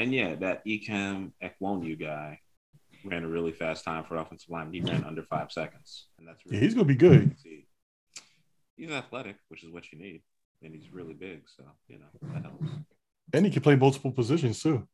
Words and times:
And 0.00 0.14
yeah, 0.14 0.34
that 0.36 0.64
Ikem 0.64 1.32
Ekwonu 1.44 2.00
guy 2.00 2.40
ran 3.04 3.22
a 3.22 3.28
really 3.28 3.52
fast 3.52 3.84
time 3.84 4.02
for 4.04 4.16
offensive 4.16 4.48
line. 4.48 4.72
He 4.72 4.80
ran 4.80 5.04
under 5.04 5.22
five 5.22 5.52
seconds, 5.52 6.06
and 6.18 6.26
that's 6.26 6.40
really 6.46 6.56
yeah, 6.56 6.64
he's 6.64 6.74
gonna 6.74 6.86
be 6.86 6.94
good. 6.94 7.36
He's 8.78 8.90
athletic, 8.90 9.36
which 9.48 9.62
is 9.62 9.70
what 9.70 9.92
you 9.92 9.98
need, 9.98 10.22
and 10.62 10.74
he's 10.74 10.90
really 10.90 11.12
big, 11.12 11.42
so 11.54 11.64
you 11.86 11.98
know 11.98 12.32
that 12.32 12.44
helps. 12.44 12.70
And 13.34 13.44
he 13.44 13.52
can 13.52 13.60
play 13.60 13.76
multiple 13.76 14.10
positions 14.10 14.62
too. 14.62 14.88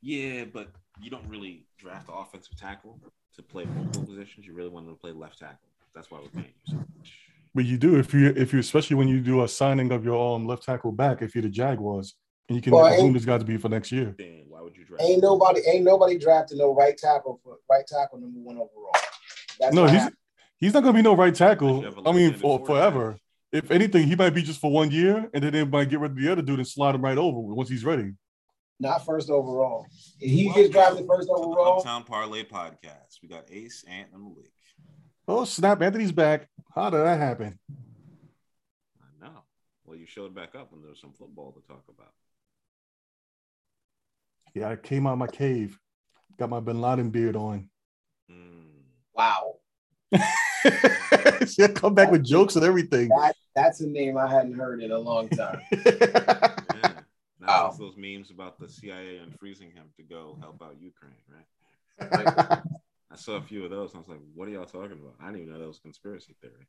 Yeah, 0.00 0.44
but 0.44 0.68
you 1.00 1.10
don't 1.10 1.28
really 1.28 1.66
draft 1.76 2.08
offensive 2.12 2.56
tackle 2.56 3.00
to 3.34 3.42
play 3.42 3.64
multiple 3.64 4.06
positions. 4.06 4.46
You 4.46 4.54
really 4.54 4.68
want 4.68 4.86
them 4.86 4.94
to 4.94 5.00
play 5.00 5.10
left 5.10 5.40
tackle. 5.40 5.66
That's 5.96 6.12
why 6.12 6.20
we're 6.20 6.28
paying 6.28 6.54
you 6.64 6.74
so 6.74 6.76
much. 6.76 7.12
But 7.56 7.64
you 7.64 7.76
do 7.76 7.98
if 7.98 8.14
you 8.14 8.28
if 8.36 8.52
you 8.52 8.60
especially 8.60 8.94
when 8.94 9.08
you 9.08 9.20
do 9.20 9.42
a 9.42 9.48
signing 9.48 9.90
of 9.90 10.04
your 10.04 10.36
um 10.36 10.46
left 10.46 10.62
tackle 10.62 10.92
back 10.92 11.22
if 11.22 11.34
you're 11.34 11.42
the 11.42 11.48
Jaguars 11.48 12.14
and 12.48 12.56
you 12.56 12.62
can 12.62 12.72
well, 12.72 12.86
assume 12.86 13.12
this 13.12 13.24
guy 13.24 13.38
to 13.38 13.44
be 13.44 13.56
for 13.56 13.68
next 13.68 13.90
year. 13.90 14.14
Then 14.18 14.44
why 14.48 14.60
would 14.60 14.76
you 14.76 14.84
draft? 14.84 15.02
Ain't 15.02 15.22
nobody 15.22 15.60
ain't 15.66 15.84
nobody 15.84 16.18
drafting 16.18 16.58
no 16.58 16.74
right 16.74 16.96
tackle 16.96 17.40
for 17.42 17.56
right 17.70 17.86
tackle 17.86 18.18
number 18.18 18.40
one 18.40 18.56
overall. 18.56 18.92
That's 19.58 19.74
no, 19.74 19.86
he's 19.86 20.00
happened. 20.00 20.16
he's 20.58 20.74
not 20.74 20.82
gonna 20.82 20.94
be 20.94 21.02
no 21.02 21.16
right 21.16 21.34
tackle. 21.34 21.84
I 22.06 22.12
mean, 22.12 22.34
for 22.34 22.64
forever. 22.64 23.16
If 23.52 23.70
anything, 23.70 24.08
he 24.08 24.16
might 24.16 24.30
be 24.30 24.42
just 24.42 24.60
for 24.60 24.68
one 24.68 24.90
year, 24.90 25.30
and 25.32 25.44
then 25.44 25.52
they 25.52 25.64
might 25.64 25.88
get 25.88 26.00
rid 26.00 26.10
of 26.10 26.16
the 26.16 26.32
other 26.32 26.42
dude 26.42 26.58
and 26.58 26.66
slide 26.66 26.96
him 26.96 27.02
right 27.02 27.16
over 27.16 27.38
once 27.38 27.68
he's 27.68 27.84
ready. 27.84 28.12
Not 28.80 29.06
first 29.06 29.30
overall. 29.30 29.86
If 30.20 30.30
he 30.30 30.52
gets 30.52 30.70
drafted 30.70 31.06
first 31.06 31.28
overall. 31.30 31.78
Uptown 31.78 32.02
Parlay 32.02 32.42
podcast. 32.42 33.22
We 33.22 33.28
got 33.28 33.44
Ace, 33.52 33.84
Ant, 33.88 34.08
and 34.12 34.22
Malik. 34.22 34.50
Oh 35.28 35.44
snap! 35.44 35.80
Anthony's 35.80 36.12
back. 36.12 36.48
How 36.74 36.90
did 36.90 36.98
that 36.98 37.18
happen? 37.18 37.58
I 39.00 39.24
know. 39.24 39.44
Well, 39.84 39.96
you 39.96 40.06
showed 40.06 40.34
back 40.34 40.56
up 40.56 40.72
when 40.72 40.82
there 40.82 40.90
was 40.90 41.00
some 41.00 41.12
football 41.12 41.52
to 41.52 41.66
talk 41.66 41.84
about. 41.88 42.12
Yeah, 44.54 44.70
I 44.70 44.76
came 44.76 45.06
out 45.06 45.14
of 45.14 45.18
my 45.18 45.26
cave, 45.26 45.78
got 46.38 46.48
my 46.48 46.60
Bin 46.60 46.80
Laden 46.80 47.10
beard 47.10 47.34
on. 47.34 47.68
Mm. 48.30 48.82
Wow. 49.12 49.56
yeah, 50.12 51.68
come 51.74 51.94
back 51.94 52.12
with 52.12 52.24
jokes 52.24 52.54
and 52.54 52.64
everything. 52.64 53.08
That, 53.08 53.34
that's 53.56 53.80
a 53.80 53.86
name 53.86 54.16
I 54.16 54.28
hadn't 54.28 54.54
heard 54.54 54.80
in 54.80 54.92
a 54.92 54.98
long 54.98 55.28
time. 55.28 55.60
yeah. 55.72 56.54
Now 57.40 57.46
wow. 57.48 57.76
those 57.78 57.96
memes 57.96 58.30
about 58.30 58.58
the 58.58 58.68
CIA 58.68 59.20
unfreezing 59.20 59.74
him 59.74 59.86
to 59.96 60.02
go 60.02 60.38
help 60.40 60.62
out 60.62 60.76
Ukraine, 60.80 61.12
right? 61.28 62.62
I 63.10 63.16
saw 63.16 63.34
a 63.34 63.42
few 63.42 63.64
of 63.64 63.70
those 63.70 63.92
and 63.92 63.98
I 63.98 64.00
was 64.00 64.08
like, 64.08 64.20
what 64.34 64.48
are 64.48 64.52
y'all 64.52 64.64
talking 64.64 64.92
about? 64.92 65.14
I 65.20 65.26
didn't 65.26 65.42
even 65.42 65.52
know 65.52 65.58
that 65.58 65.66
was 65.66 65.78
conspiracy 65.78 66.36
theory. 66.40 66.66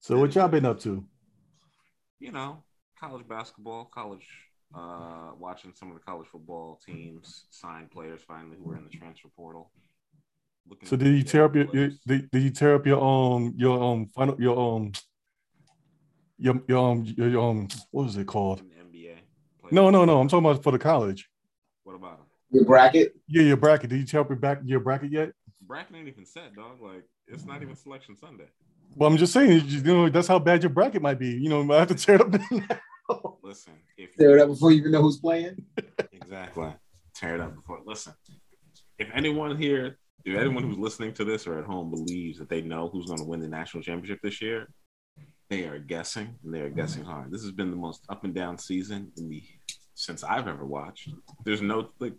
So 0.00 0.18
what 0.18 0.34
y'all 0.34 0.48
been 0.48 0.64
up 0.64 0.80
to? 0.80 1.04
You 2.18 2.32
know, 2.32 2.62
college 2.98 3.26
basketball, 3.26 3.90
college 3.92 4.26
uh 4.74 5.32
watching 5.38 5.72
some 5.74 5.88
of 5.88 5.94
the 5.94 6.00
college 6.00 6.28
football 6.28 6.80
teams 6.84 7.44
sign 7.50 7.88
players 7.92 8.20
finally 8.26 8.56
who 8.56 8.64
were 8.64 8.76
in 8.76 8.84
the 8.84 8.90
transfer 8.90 9.28
portal. 9.36 9.70
Looking 10.68 10.88
so 10.88 10.96
did 10.96 11.14
you 11.14 11.22
tear 11.22 11.44
up 11.44 11.54
your, 11.54 11.66
your 11.72 11.90
did, 12.06 12.30
did 12.30 12.42
you 12.42 12.50
tear 12.50 12.74
up 12.74 12.86
your 12.86 13.02
um 13.02 13.54
your 13.56 13.82
um 13.82 14.06
final 14.06 14.40
your 14.40 14.76
um 14.76 14.92
your 16.38 16.62
your 16.68 16.78
um 16.78 17.04
your 17.04 17.40
um 17.40 17.68
what 17.90 18.04
was 18.04 18.16
it 18.16 18.26
called? 18.26 18.62
NBA. 18.62 19.16
No, 19.72 19.90
no, 19.90 20.04
no. 20.04 20.20
I'm 20.20 20.28
talking 20.28 20.48
about 20.48 20.62
for 20.62 20.72
the 20.72 20.78
college. 20.78 21.28
What 21.84 21.94
about 21.94 22.18
them? 22.18 22.26
Your 22.52 22.64
bracket? 22.64 23.14
Yeah, 23.28 23.42
your 23.42 23.56
bracket. 23.56 23.90
Did 23.90 24.00
you 24.00 24.06
tear 24.06 24.20
up 24.20 24.28
your 24.28 24.38
back 24.38 24.60
your 24.64 24.80
bracket 24.80 25.12
yet? 25.12 25.32
Bracket 25.62 25.96
ain't 25.96 26.08
even 26.08 26.24
set, 26.24 26.54
dog. 26.54 26.80
Like 26.80 27.04
it's 27.26 27.44
not 27.44 27.62
even 27.62 27.76
selection 27.76 28.16
Sunday. 28.16 28.48
Well, 28.96 29.08
I'm 29.08 29.16
just 29.16 29.32
saying, 29.32 29.62
you 29.66 29.82
know, 29.82 30.08
that's 30.08 30.26
how 30.26 30.40
bad 30.40 30.62
your 30.62 30.70
bracket 30.70 31.00
might 31.00 31.18
be. 31.18 31.28
You 31.28 31.48
know, 31.48 31.72
I 31.72 31.78
have 31.78 31.88
to 31.88 31.94
tear 31.94 32.16
it 32.16 32.22
up. 32.22 32.80
Listen, 33.42 33.74
if 33.96 34.14
tear 34.16 34.36
it 34.36 34.42
up 34.42 34.48
before 34.48 34.72
you 34.72 34.78
even 34.78 34.92
know 34.92 35.02
who's 35.02 35.18
playing. 35.18 35.56
exactly. 36.12 36.72
Tear 37.14 37.36
it 37.36 37.40
up 37.40 37.54
before. 37.54 37.80
Listen, 37.84 38.14
if 38.98 39.08
anyone 39.14 39.56
here, 39.56 39.98
if 40.24 40.36
anyone 40.36 40.64
who's 40.64 40.78
listening 40.78 41.12
to 41.14 41.24
this 41.24 41.46
or 41.46 41.58
at 41.58 41.64
home 41.64 41.90
believes 41.90 42.38
that 42.38 42.48
they 42.48 42.60
know 42.60 42.88
who's 42.88 43.06
going 43.06 43.18
to 43.18 43.24
win 43.24 43.40
the 43.40 43.48
national 43.48 43.82
championship 43.82 44.20
this 44.22 44.40
year, 44.40 44.68
they 45.48 45.64
are 45.64 45.78
guessing 45.78 46.36
and 46.44 46.54
they 46.54 46.60
are 46.60 46.70
guessing 46.70 47.04
hard. 47.04 47.30
This 47.30 47.42
has 47.42 47.52
been 47.52 47.70
the 47.70 47.76
most 47.76 48.04
up 48.08 48.24
and 48.24 48.34
down 48.34 48.58
season 48.58 49.10
in 49.16 49.28
the 49.28 49.42
since 49.94 50.22
I've 50.22 50.48
ever 50.48 50.64
watched. 50.64 51.10
There's 51.44 51.62
no 51.62 51.90
like 51.98 52.14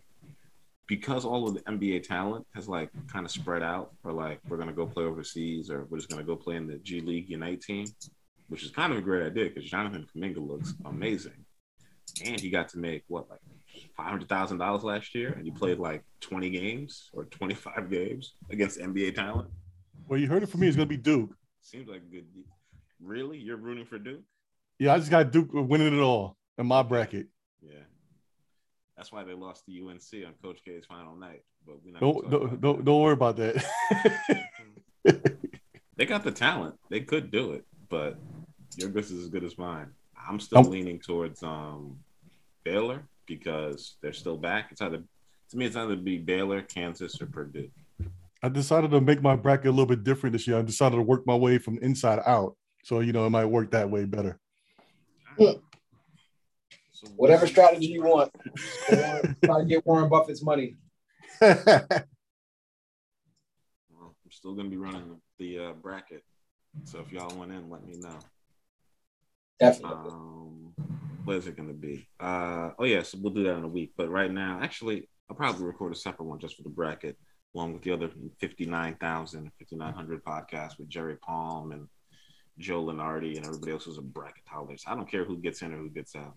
because 0.86 1.24
all 1.24 1.48
of 1.48 1.54
the 1.54 1.60
NBA 1.62 2.06
talent 2.06 2.46
has 2.54 2.68
like 2.68 2.90
kind 3.10 3.24
of 3.24 3.32
spread 3.32 3.62
out, 3.62 3.92
or 4.04 4.12
like 4.12 4.40
we're 4.48 4.58
gonna 4.58 4.72
go 4.72 4.86
play 4.86 5.04
overseas, 5.04 5.70
or 5.70 5.86
we're 5.88 5.98
just 5.98 6.10
gonna 6.10 6.22
go 6.22 6.36
play 6.36 6.56
in 6.56 6.66
the 6.66 6.78
G 6.78 7.00
League 7.00 7.32
Ignite 7.32 7.62
team 7.62 7.86
which 8.52 8.64
is 8.64 8.70
kind 8.70 8.92
of 8.92 8.98
a 8.98 9.00
great 9.00 9.24
idea 9.24 9.48
because 9.48 9.64
Jonathan 9.64 10.06
Kuminga 10.14 10.46
looks 10.46 10.74
amazing, 10.84 11.46
and 12.22 12.38
he 12.38 12.50
got 12.50 12.68
to 12.68 12.78
make 12.78 13.02
what 13.08 13.30
like 13.30 13.40
five 13.96 14.08
hundred 14.08 14.28
thousand 14.28 14.58
dollars 14.58 14.84
last 14.84 15.14
year, 15.14 15.32
and 15.32 15.46
he 15.46 15.50
played 15.50 15.78
like 15.78 16.04
twenty 16.20 16.50
games 16.50 17.08
or 17.14 17.24
twenty 17.24 17.54
five 17.54 17.88
games 17.90 18.34
against 18.50 18.78
NBA 18.78 19.14
talent. 19.14 19.48
Well, 20.06 20.20
you 20.20 20.28
heard 20.28 20.42
it 20.42 20.50
from 20.50 20.60
me. 20.60 20.68
It's 20.68 20.76
gonna 20.76 20.84
be 20.84 20.98
Duke. 20.98 21.34
Seems 21.62 21.88
like 21.88 22.02
a 22.02 22.12
good. 22.12 22.26
Really, 23.00 23.38
you're 23.38 23.56
rooting 23.56 23.86
for 23.86 23.98
Duke? 23.98 24.20
Yeah, 24.78 24.92
I 24.92 24.98
just 24.98 25.10
got 25.10 25.32
Duke 25.32 25.48
winning 25.50 25.96
it 25.96 26.02
all 26.02 26.36
in 26.58 26.66
my 26.66 26.82
bracket. 26.82 27.28
Yeah, 27.62 27.84
that's 28.98 29.10
why 29.10 29.24
they 29.24 29.32
lost 29.32 29.64
to 29.64 29.72
UNC 29.72 30.26
on 30.26 30.34
Coach 30.42 30.62
K's 30.62 30.84
final 30.86 31.16
night. 31.16 31.40
But 31.66 31.76
we 31.82 31.92
don't 31.92 32.30
don't 32.30 32.60
don't, 32.60 32.84
don't 32.84 33.00
worry 33.00 33.14
about 33.14 33.38
that. 33.38 33.64
they 35.96 36.04
got 36.04 36.22
the 36.22 36.32
talent; 36.32 36.74
they 36.90 37.00
could 37.00 37.30
do 37.30 37.52
it, 37.52 37.64
but 37.88 38.18
your 38.76 38.90
guess 38.90 39.10
is 39.10 39.24
as 39.24 39.28
good 39.28 39.44
as 39.44 39.58
mine. 39.58 39.88
I'm 40.28 40.40
still 40.40 40.58
oh. 40.58 40.70
leaning 40.70 40.98
towards 40.98 41.42
um, 41.42 41.98
Baylor 42.64 43.02
because 43.26 43.94
they're 44.00 44.12
still 44.12 44.36
back. 44.36 44.68
It's 44.70 44.80
either 44.80 45.02
to 45.50 45.56
me, 45.56 45.66
it's 45.66 45.76
either 45.76 45.96
be 45.96 46.18
Baylor, 46.18 46.62
Kansas, 46.62 47.20
or 47.20 47.26
Purdue. 47.26 47.70
I 48.42 48.48
decided 48.48 48.90
to 48.90 49.00
make 49.00 49.22
my 49.22 49.36
bracket 49.36 49.66
a 49.66 49.70
little 49.70 49.86
bit 49.86 50.02
different 50.02 50.32
this 50.32 50.46
year. 50.46 50.58
I 50.58 50.62
decided 50.62 50.96
to 50.96 51.02
work 51.02 51.26
my 51.26 51.34
way 51.34 51.58
from 51.58 51.78
inside 51.78 52.20
out, 52.26 52.56
so 52.82 53.00
you 53.00 53.12
know 53.12 53.26
it 53.26 53.30
might 53.30 53.44
work 53.44 53.70
that 53.72 53.88
way 53.88 54.04
better. 54.04 54.38
So 55.38 55.60
Whatever 57.16 57.46
strategy 57.46 57.86
you 57.86 58.02
want, 58.02 58.30
try 59.44 59.60
to 59.60 59.64
get 59.66 59.84
Warren 59.84 60.08
Buffett's 60.08 60.42
money. 60.42 60.76
well, 61.40 61.58
I'm 64.00 64.30
still 64.30 64.54
gonna 64.54 64.68
be 64.68 64.76
running 64.76 65.20
the 65.38 65.58
uh, 65.58 65.72
bracket, 65.72 66.24
so 66.84 67.00
if 67.00 67.12
y'all 67.12 67.36
want 67.36 67.52
in, 67.52 67.68
let 67.68 67.84
me 67.84 67.96
know. 67.98 68.18
Definitely. 69.62 70.10
Um, 70.10 70.74
what 71.24 71.36
is 71.36 71.46
it 71.46 71.56
going 71.56 71.68
to 71.68 71.74
be? 71.74 72.08
Uh, 72.18 72.70
oh, 72.78 72.84
yeah, 72.84 73.02
so 73.02 73.18
we'll 73.20 73.32
do 73.32 73.44
that 73.44 73.56
in 73.56 73.64
a 73.64 73.68
week. 73.68 73.92
But 73.96 74.10
right 74.10 74.30
now, 74.30 74.58
actually, 74.60 75.08
I'll 75.30 75.36
probably 75.36 75.64
record 75.64 75.92
a 75.92 75.96
separate 75.96 76.26
one 76.26 76.40
just 76.40 76.56
for 76.56 76.62
the 76.62 76.68
bracket, 76.68 77.16
along 77.54 77.74
with 77.74 77.82
the 77.82 77.92
other 77.92 78.10
59,000, 78.40 79.52
5,900 79.58 80.24
podcasts 80.24 80.78
with 80.78 80.88
Jerry 80.88 81.16
Palm 81.16 81.72
and 81.72 81.86
Joe 82.58 82.84
Lunardi 82.84 83.36
and 83.36 83.46
everybody 83.46 83.72
else 83.72 83.84
who's 83.84 83.98
a 83.98 84.02
bracketologist. 84.02 84.82
I 84.86 84.94
don't 84.94 85.10
care 85.10 85.24
who 85.24 85.38
gets 85.38 85.62
in 85.62 85.72
or 85.72 85.78
who 85.78 85.90
gets 85.90 86.16
out. 86.16 86.34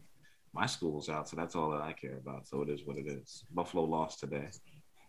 My 0.53 0.67
school's 0.67 1.09
out, 1.09 1.27
so 1.27 1.35
that's 1.35 1.55
all 1.55 1.71
that 1.71 1.81
I 1.81 1.93
care 1.93 2.17
about. 2.17 2.47
So 2.47 2.61
it 2.61 2.69
is 2.69 2.85
what 2.85 2.97
it 2.97 3.07
is. 3.07 3.43
Buffalo 3.53 3.83
lost 3.83 4.19
today 4.19 4.49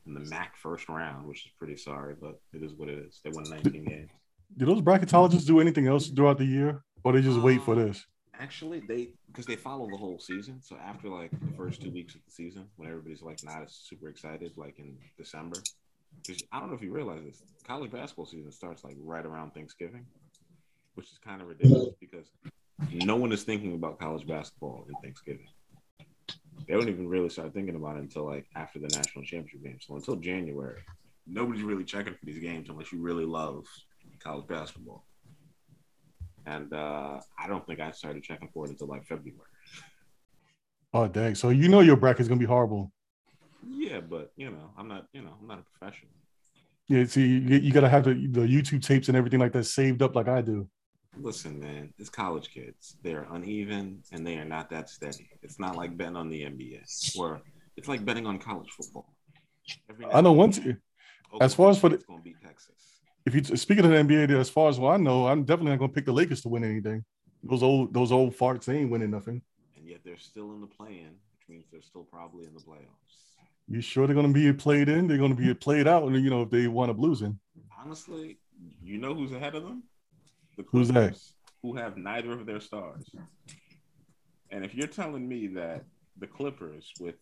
in 0.07 0.15
the 0.15 0.21
MAC 0.21 0.57
first 0.57 0.89
round, 0.89 1.27
which 1.27 1.47
is 1.47 1.53
pretty 1.59 1.77
sorry, 1.77 2.15
but 2.21 2.41
it 2.53 2.63
is 2.63 2.73
what 2.75 2.89
it 2.89 2.99
is. 2.99 3.21
They 3.23 3.31
won 3.31 3.45
19 3.49 3.85
games. 3.85 4.11
Do 4.57 4.67
those 4.67 4.81
bracketologists 4.81 5.47
do 5.47 5.61
anything 5.61 5.87
else 5.87 6.09
throughout 6.09 6.39
the 6.39 6.45
year? 6.45 6.83
Or 7.07 7.13
they 7.13 7.23
just 7.23 7.39
wait 7.39 7.63
for 7.63 7.75
um, 7.75 7.87
this? 7.87 8.05
Actually, 8.37 8.81
they 8.81 9.11
because 9.29 9.47
they 9.47 9.55
follow 9.55 9.89
the 9.89 9.97
whole 9.97 10.19
season. 10.19 10.61
So 10.61 10.77
after 10.85 11.09
like 11.09 11.31
the 11.31 11.57
first 11.57 11.81
two 11.81 11.93
weeks 11.93 12.17
of 12.17 12.21
the 12.27 12.33
season, 12.33 12.67
when 12.75 12.89
everybody's 12.89 13.23
like 13.23 13.45
not 13.45 13.63
as 13.63 13.73
super 13.73 14.09
excited, 14.09 14.51
like 14.57 14.81
in 14.81 14.99
December, 15.17 15.57
because 16.27 16.43
I 16.51 16.59
don't 16.59 16.69
know 16.69 16.75
if 16.75 16.83
you 16.83 16.91
realize 16.91 17.23
this, 17.25 17.41
college 17.65 17.93
basketball 17.93 18.27
season 18.27 18.51
starts 18.51 18.83
like 18.83 18.97
right 18.99 19.25
around 19.25 19.53
Thanksgiving, 19.53 20.05
which 20.95 21.07
is 21.13 21.19
kind 21.25 21.41
of 21.41 21.47
ridiculous 21.47 21.95
because 22.01 22.27
no 22.91 23.15
one 23.15 23.31
is 23.31 23.45
thinking 23.45 23.75
about 23.75 24.01
college 24.01 24.27
basketball 24.27 24.85
in 24.89 24.95
Thanksgiving. 25.01 25.47
They 26.67 26.75
don't 26.75 26.89
even 26.89 27.07
really 27.07 27.29
start 27.29 27.55
thinking 27.55 27.77
about 27.77 27.99
it 27.99 28.01
until 28.01 28.27
like 28.27 28.47
after 28.57 28.81
the 28.81 28.89
national 28.89 29.25
championship 29.25 29.63
game. 29.63 29.79
So 29.81 29.95
until 29.95 30.17
January, 30.17 30.81
nobody's 31.25 31.63
really 31.63 31.85
checking 31.85 32.15
for 32.15 32.27
these 32.27 32.41
games 32.41 32.69
unless 32.69 32.93
you 32.93 33.01
really 33.01 33.25
love 33.25 33.65
college 34.19 34.49
basketball 34.49 35.05
and 36.47 36.73
uh, 36.73 37.21
I 37.39 37.47
don't 37.49 37.67
think 37.67 37.81
I 37.81 37.91
started 37.91 38.23
checking 38.23 38.49
for 38.49 38.65
it 38.65 38.71
until 38.71 38.87
like 38.87 39.05
February. 39.07 39.41
Oh 40.95 41.09
dang! 41.09 41.35
So 41.35 41.51
you 41.51 41.69
know 41.69 41.81
your 41.81 41.97
bracket's 41.97 42.29
gonna 42.29 42.39
be 42.39 42.47
horrible. 42.47 42.93
Yeah, 43.69 44.01
but 44.01 44.33
you 44.37 44.51
know 44.51 44.71
I'm 44.79 44.89
not. 44.89 45.07
You 45.13 45.23
know 45.23 45.33
I'm 45.41 45.47
not 45.47 45.59
a 45.59 45.79
professional. 45.79 46.13
Yeah, 46.89 47.05
see, 47.05 47.27
you, 47.27 47.59
you 47.59 47.73
gotta 47.73 47.89
have 47.89 48.05
the, 48.05 48.15
the 48.15 48.43
YouTube 48.43 48.83
tapes 48.83 49.09
and 49.09 49.17
everything 49.17 49.41
like 49.41 49.53
that 49.53 49.65
saved 49.65 50.03
up 50.03 50.15
like 50.15 50.29
I 50.29 50.41
do. 50.41 50.69
Listen, 51.19 51.59
man, 51.59 51.93
it's 51.99 52.11
college 52.11 52.51
kids. 52.51 52.97
They 53.03 53.15
are 53.15 53.27
uneven 53.33 54.03
and 54.13 54.25
they 54.25 54.37
are 54.37 54.45
not 54.45 54.71
that 54.71 54.89
steady. 54.89 55.29
It's 55.43 55.59
not 55.59 55.77
like 55.77 55.97
betting 55.97 56.15
on 56.15 56.29
the 56.29 56.43
NBA, 56.43 57.17
or 57.19 57.43
it's 57.77 57.89
like 57.89 58.05
betting 58.05 58.27
on 58.27 58.39
college 58.39 58.71
football. 58.71 59.13
I 60.13 60.21
know 60.21 60.33
once. 60.33 60.61
As 61.41 61.55
far 61.55 61.71
as 61.71 61.79
for 61.81 61.89
the, 61.89 61.97
it's 61.97 62.05
gonna 62.05 62.23
be 62.23 62.37
Texas 62.41 62.96
if 63.27 63.35
you 63.35 63.57
speaking 63.57 63.85
of 63.85 63.91
the 63.91 63.97
NBA, 63.97 64.31
as 64.39 64.49
far 64.49 64.69
as 64.69 64.79
what 64.79 64.95
I 64.95 64.97
know, 64.97 65.27
I'm 65.27 65.43
definitely 65.45 65.73
not 65.73 65.81
gonna 65.81 65.93
pick 65.93 66.07
the 66.07 66.13
Lakers 66.13 66.41
to 66.43 66.49
win 66.49 66.65
anything. 66.65 67.05
Those 67.43 67.63
old 67.63 67.93
those 67.93 68.13
old 68.13 68.37
farts, 68.37 68.65
they 68.65 68.79
ain't 68.79 68.91
winning 68.91 69.11
nothing. 69.11 69.43
And 69.77 69.87
yet 69.87 70.01
they're 70.05 70.17
still 70.17 70.53
in 70.53 70.61
the 70.61 70.67
plan, 70.67 71.11
which 71.33 71.49
means 71.49 71.67
they're 71.71 71.83
still 71.83 72.05
probably 72.05 72.47
in 72.47 72.55
the 72.55 72.61
playoffs. 72.61 73.07
You 73.69 73.81
sure 73.81 74.07
they're 74.07 74.15
going 74.15 74.33
to 74.33 74.33
be 74.33 74.53
played 74.53 74.89
in? 74.89 75.09
They're 75.09 75.19
going 75.19 75.35
to 75.35 75.43
be 75.43 75.53
played 75.53 75.89
out, 75.89 76.05
and 76.05 76.15
you 76.23 76.31
know 76.31 76.43
if 76.43 76.51
they 76.51 76.69
want 76.69 76.93
up 76.93 76.99
losing. 76.99 77.39
Honestly, 77.85 78.39
you 78.81 78.99
know 78.99 79.13
who's 79.13 79.33
ahead 79.33 79.57
of 79.57 79.65
them? 79.65 79.83
The 80.57 80.63
Clippers, 80.63 80.89
who's 80.89 80.95
that? 80.95 81.19
Who 81.63 81.75
have 81.75 81.97
neither 81.97 82.31
of 82.31 82.47
their 82.47 82.61
stars. 82.61 83.11
And 84.51 84.65
if 84.65 84.73
you're 84.73 84.87
telling 84.87 85.29
me 85.29 85.49
that 85.49 85.85
the 86.17 86.29
Clippers, 86.29 86.93
with 87.01 87.17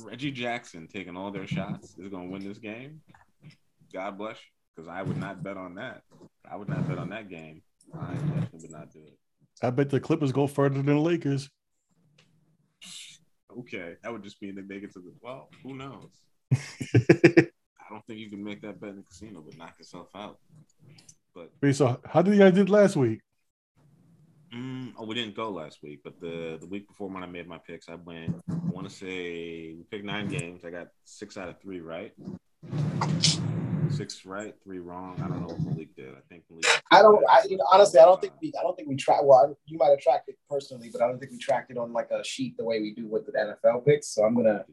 Reggie 0.00 0.30
Jackson 0.30 0.86
taking 0.86 1.16
all 1.16 1.32
their 1.32 1.48
shots, 1.48 1.98
is 1.98 2.08
going 2.08 2.28
to 2.28 2.32
win 2.32 2.44
this 2.44 2.58
game, 2.58 3.00
God 3.92 4.18
bless 4.18 4.36
you, 4.36 4.50
because 4.74 4.88
I 4.88 5.02
would 5.02 5.16
not 5.16 5.42
bet 5.42 5.56
on 5.56 5.74
that. 5.76 6.02
I 6.50 6.56
would 6.56 6.68
not 6.68 6.88
bet 6.88 6.98
on 6.98 7.10
that 7.10 7.28
game. 7.28 7.62
I 7.94 8.14
definitely 8.14 8.60
would 8.62 8.70
not 8.70 8.92
do 8.92 9.00
it. 9.00 9.18
I 9.62 9.70
bet 9.70 9.90
the 9.90 10.00
Clippers 10.00 10.32
go 10.32 10.46
further 10.46 10.76
than 10.76 10.86
the 10.86 10.94
Lakers. 10.94 11.50
Okay, 13.58 13.94
that 14.02 14.12
would 14.12 14.22
just 14.22 14.40
mean 14.40 14.54
they 14.54 14.62
make 14.62 14.84
it 14.84 14.92
to 14.92 15.00
the 15.00 15.12
well. 15.20 15.48
Who 15.64 15.74
knows? 15.74 16.10
I 16.52 17.92
don't 17.94 18.06
think 18.06 18.20
you 18.20 18.30
can 18.30 18.42
make 18.42 18.62
that 18.62 18.80
bet 18.80 18.90
in 18.90 18.96
the 18.96 19.02
casino, 19.02 19.42
but 19.44 19.58
knock 19.58 19.74
yourself 19.78 20.08
out. 20.14 20.38
But 21.34 21.50
wait, 21.60 21.74
so 21.74 22.00
how 22.04 22.22
did 22.22 22.34
you 22.34 22.40
guys 22.40 22.54
did 22.54 22.70
last 22.70 22.96
week? 22.96 23.20
Mm, 24.54 24.94
oh, 24.98 25.04
we 25.04 25.14
didn't 25.14 25.36
go 25.36 25.50
last 25.50 25.82
week, 25.82 26.00
but 26.02 26.20
the 26.20 26.58
the 26.60 26.66
week 26.66 26.88
before 26.88 27.08
when 27.08 27.22
I 27.22 27.26
made 27.26 27.46
my 27.46 27.58
picks, 27.58 27.88
I 27.88 27.96
went. 27.96 28.34
I 28.48 28.54
want 28.72 28.88
to 28.88 28.94
say 28.94 29.74
we 29.76 29.84
picked 29.90 30.04
nine 30.04 30.28
games. 30.28 30.64
I 30.64 30.70
got 30.70 30.88
six 31.04 31.36
out 31.36 31.48
of 31.48 31.60
three 31.60 31.80
right. 31.80 32.12
Six 33.90 34.24
right, 34.24 34.54
three 34.62 34.78
wrong. 34.78 35.20
I 35.22 35.28
don't 35.28 35.40
know 35.40 35.48
what 35.48 35.60
Malik 35.60 35.94
did. 35.96 36.10
I 36.10 36.20
think 36.28 36.44
Malik. 36.50 36.64
I 36.90 37.02
don't. 37.02 37.22
I 37.28 37.42
you 37.48 37.56
know, 37.56 37.64
honestly, 37.72 37.98
I 37.98 38.04
don't 38.04 38.20
think 38.20 38.34
we. 38.40 38.52
I 38.58 38.62
don't 38.62 38.76
think 38.76 38.88
we 38.88 38.96
track. 38.96 39.20
Well, 39.22 39.56
you 39.66 39.78
might 39.78 39.90
have 39.90 39.98
tracked 39.98 40.28
it 40.28 40.36
personally, 40.48 40.90
but 40.92 41.02
I 41.02 41.08
don't 41.08 41.18
think 41.18 41.32
we 41.32 41.38
tracked 41.38 41.70
it 41.70 41.78
on 41.78 41.92
like 41.92 42.10
a 42.10 42.22
sheet 42.24 42.56
the 42.56 42.64
way 42.64 42.80
we 42.80 42.94
do 42.94 43.06
with 43.06 43.26
the 43.26 43.32
NFL 43.32 43.84
picks. 43.84 44.08
So 44.08 44.24
I'm 44.24 44.34
gonna. 44.34 44.64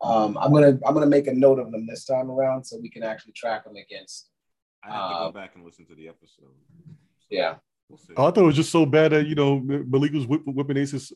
Um, 0.00 0.36
I'm 0.40 0.52
gonna 0.52 0.78
I'm 0.86 0.94
gonna 0.94 1.06
make 1.06 1.26
a 1.26 1.32
note 1.32 1.58
of 1.58 1.70
them 1.70 1.86
this 1.86 2.04
time 2.04 2.30
around 2.30 2.64
so 2.64 2.78
we 2.80 2.90
can 2.90 3.02
actually 3.02 3.32
track 3.32 3.64
them 3.64 3.76
against. 3.76 4.28
I 4.84 4.90
have 4.90 5.10
to 5.10 5.14
go 5.14 5.26
um, 5.26 5.32
back 5.32 5.54
and 5.54 5.64
listen 5.64 5.86
to 5.86 5.94
the 5.94 6.08
episode. 6.08 6.54
So 7.18 7.26
yeah. 7.30 7.54
We'll 7.88 8.00
I 8.12 8.30
thought 8.30 8.38
it 8.38 8.42
was 8.42 8.56
just 8.56 8.72
so 8.72 8.86
bad 8.86 9.12
that 9.12 9.26
you 9.26 9.34
know 9.34 9.60
Malik 9.60 10.12
was 10.12 10.26
whip, 10.26 10.42
whipping 10.46 10.78
aces, 10.78 11.12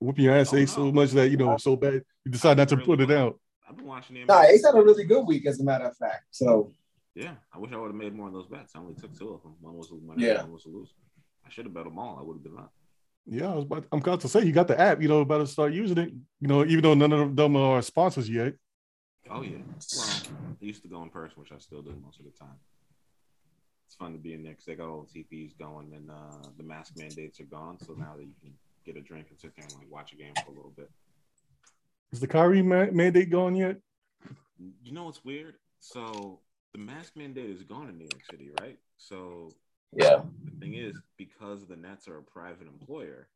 whipping 0.00 0.24
your 0.24 0.34
ass 0.34 0.54
oh, 0.54 0.56
no. 0.56 0.64
so 0.64 0.92
much 0.92 1.10
that 1.10 1.30
you 1.30 1.36
know 1.36 1.56
so 1.58 1.76
bad 1.76 2.02
you 2.24 2.30
decide 2.30 2.56
not 2.56 2.68
to 2.68 2.76
really 2.76 2.86
put 2.86 3.00
it 3.00 3.10
out. 3.10 3.38
I've 3.68 3.76
been 3.76 3.86
watching 3.86 4.16
him. 4.16 4.26
Nah, 4.26 4.42
Ace 4.42 4.64
had 4.64 4.74
a 4.74 4.82
really 4.82 5.04
good 5.04 5.26
week, 5.26 5.46
as 5.46 5.60
a 5.60 5.64
matter 5.64 5.86
of 5.86 5.96
fact. 5.96 6.24
So 6.30 6.72
yeah, 7.14 7.34
I 7.52 7.58
wish 7.58 7.72
I 7.72 7.76
would 7.76 7.88
have 7.88 7.94
made 7.94 8.14
more 8.14 8.28
of 8.28 8.34
those 8.34 8.46
bets. 8.46 8.72
I 8.74 8.80
only 8.80 8.94
took 8.94 9.16
two 9.16 9.30
of 9.30 9.42
them. 9.42 9.54
One 9.60 9.76
was 9.76 9.90
a 9.90 9.94
winner, 9.94 10.20
yeah. 10.20 10.42
one 10.42 10.52
was 10.52 10.66
a 10.66 10.68
loser. 10.68 10.92
I 11.46 11.50
should 11.50 11.64
have 11.66 11.74
bet 11.74 11.84
them 11.84 11.98
all. 11.98 12.18
I 12.18 12.24
would 12.24 12.34
have 12.34 12.42
been 12.42 12.58
up. 12.58 12.72
Yeah, 13.26 13.52
I 13.52 13.54
was 13.54 13.64
about, 13.64 13.86
I'm 13.90 14.00
about 14.00 14.20
to 14.20 14.28
say 14.28 14.44
you 14.44 14.52
got 14.52 14.68
the 14.68 14.78
app. 14.78 15.00
You 15.00 15.08
know, 15.08 15.20
about 15.20 15.38
to 15.38 15.46
start 15.46 15.72
using 15.72 15.98
it. 15.98 16.12
You 16.40 16.48
know, 16.48 16.64
even 16.64 16.82
though 16.82 16.94
none 16.94 17.12
of 17.12 17.36
them 17.36 17.56
are 17.56 17.80
sponsors 17.82 18.28
yet. 18.28 18.54
Oh 19.30 19.42
yeah. 19.42 19.58
Well, 19.96 20.08
I 20.60 20.64
used 20.64 20.82
to 20.82 20.88
go 20.88 21.02
in 21.02 21.08
person, 21.08 21.40
which 21.40 21.52
I 21.52 21.58
still 21.58 21.80
do 21.80 21.96
most 22.04 22.18
of 22.18 22.26
the 22.26 22.32
time. 22.32 22.58
It's 23.86 23.94
fun 23.94 24.12
to 24.12 24.18
be 24.18 24.34
in 24.34 24.42
there 24.42 24.52
because 24.52 24.66
they 24.66 24.74
got 24.74 24.88
all 24.88 25.06
the 25.10 25.24
TPs 25.24 25.56
going 25.58 25.92
and 25.94 26.10
uh, 26.10 26.48
the 26.58 26.64
mask 26.64 26.94
mandates 26.98 27.40
are 27.40 27.44
gone. 27.44 27.78
So 27.78 27.94
now 27.94 28.14
that 28.16 28.24
you 28.24 28.34
can 28.42 28.52
get 28.84 28.96
a 28.96 29.00
drink 29.00 29.28
and 29.30 29.38
sit 29.38 29.52
there 29.56 29.64
and 29.64 29.74
like 29.78 29.90
watch 29.90 30.12
a 30.12 30.16
game 30.16 30.32
for 30.44 30.52
a 30.52 30.54
little 30.54 30.74
bit. 30.76 30.90
Is 32.14 32.20
the 32.20 32.28
Kyrie 32.28 32.62
ma- 32.62 32.92
mandate 32.92 33.28
gone 33.28 33.56
yet? 33.56 33.80
You 34.84 34.92
know 34.92 35.06
what's 35.06 35.24
weird? 35.24 35.56
So 35.80 36.38
the 36.72 36.78
mask 36.78 37.16
mandate 37.16 37.50
is 37.50 37.64
gone 37.64 37.88
in 37.88 37.98
New 37.98 38.04
York 38.04 38.24
City, 38.30 38.50
right? 38.60 38.78
So 38.98 39.50
yeah. 39.92 40.22
The 40.44 40.60
thing 40.60 40.74
is, 40.74 40.96
because 41.18 41.66
the 41.66 41.74
Nets 41.74 42.06
are 42.06 42.18
a 42.18 42.22
private 42.22 42.68
employer, 42.68 43.26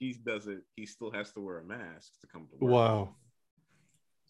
he 0.00 0.12
doesn't. 0.12 0.64
He 0.74 0.86
still 0.86 1.12
has 1.12 1.30
to 1.34 1.40
wear 1.40 1.58
a 1.58 1.64
mask 1.64 2.18
to 2.20 2.26
come 2.26 2.48
to 2.48 2.56
work. 2.56 2.72
Wow. 2.72 3.10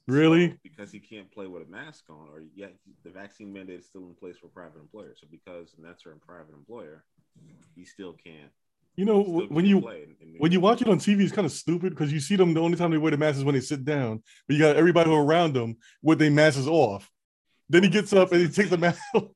Really? 0.07 0.51
So 0.51 0.57
because 0.63 0.93
he 0.93 1.01
can't 1.01 1.33
play 1.33 1.47
with 1.47 1.63
a 1.63 1.71
mask 1.71 2.05
on, 2.11 2.29
or 2.31 2.43
yet 2.55 2.75
the 3.03 3.09
vaccine 3.09 3.51
mandate 3.51 3.81
is 3.81 3.87
still 3.87 4.07
in 4.09 4.15
place 4.15 4.37
for 4.37 4.49
private 4.49 4.79
employers. 4.79 5.21
So 5.23 5.27
because 5.31 5.73
the 5.73 5.87
Nets 5.87 6.05
are 6.05 6.13
a 6.13 6.19
private 6.19 6.55
employer, 6.55 7.03
he 7.75 7.87
still 7.87 8.13
can't. 8.13 8.53
You 8.99 9.05
know, 9.05 9.23
when 9.23 9.65
you 9.65 9.89
when 10.39 10.51
you 10.51 10.59
watch 10.59 10.83
it 10.83 10.89
on 10.89 10.99
TV, 10.99 11.21
it's 11.21 11.31
kind 11.31 11.47
of 11.47 11.53
stupid 11.53 11.91
because 11.91 12.13
you 12.13 12.19
see 12.19 12.35
them. 12.35 12.53
The 12.53 12.61
only 12.61 12.77
time 12.77 12.91
they 12.91 12.99
wear 12.99 13.13
the 13.13 13.17
mask 13.17 13.39
is 13.39 13.45
when 13.45 13.55
they 13.55 13.61
sit 13.61 13.85
down, 13.85 14.25
but 14.49 14.57
you 14.57 14.61
got 14.61 14.75
everybody 14.75 15.09
around 15.09 15.53
them 15.53 15.77
with 16.03 16.19
their 16.19 16.33
masks 16.33 16.67
off. 16.67 17.09
Then 17.69 17.85
he 17.85 17.91
gets 17.91 18.13
up 18.13 18.33
and 18.33 18.41
he 18.41 18.49
takes 18.49 18.71
the 18.71 18.77
mask. 18.77 19.01
Off. 19.15 19.29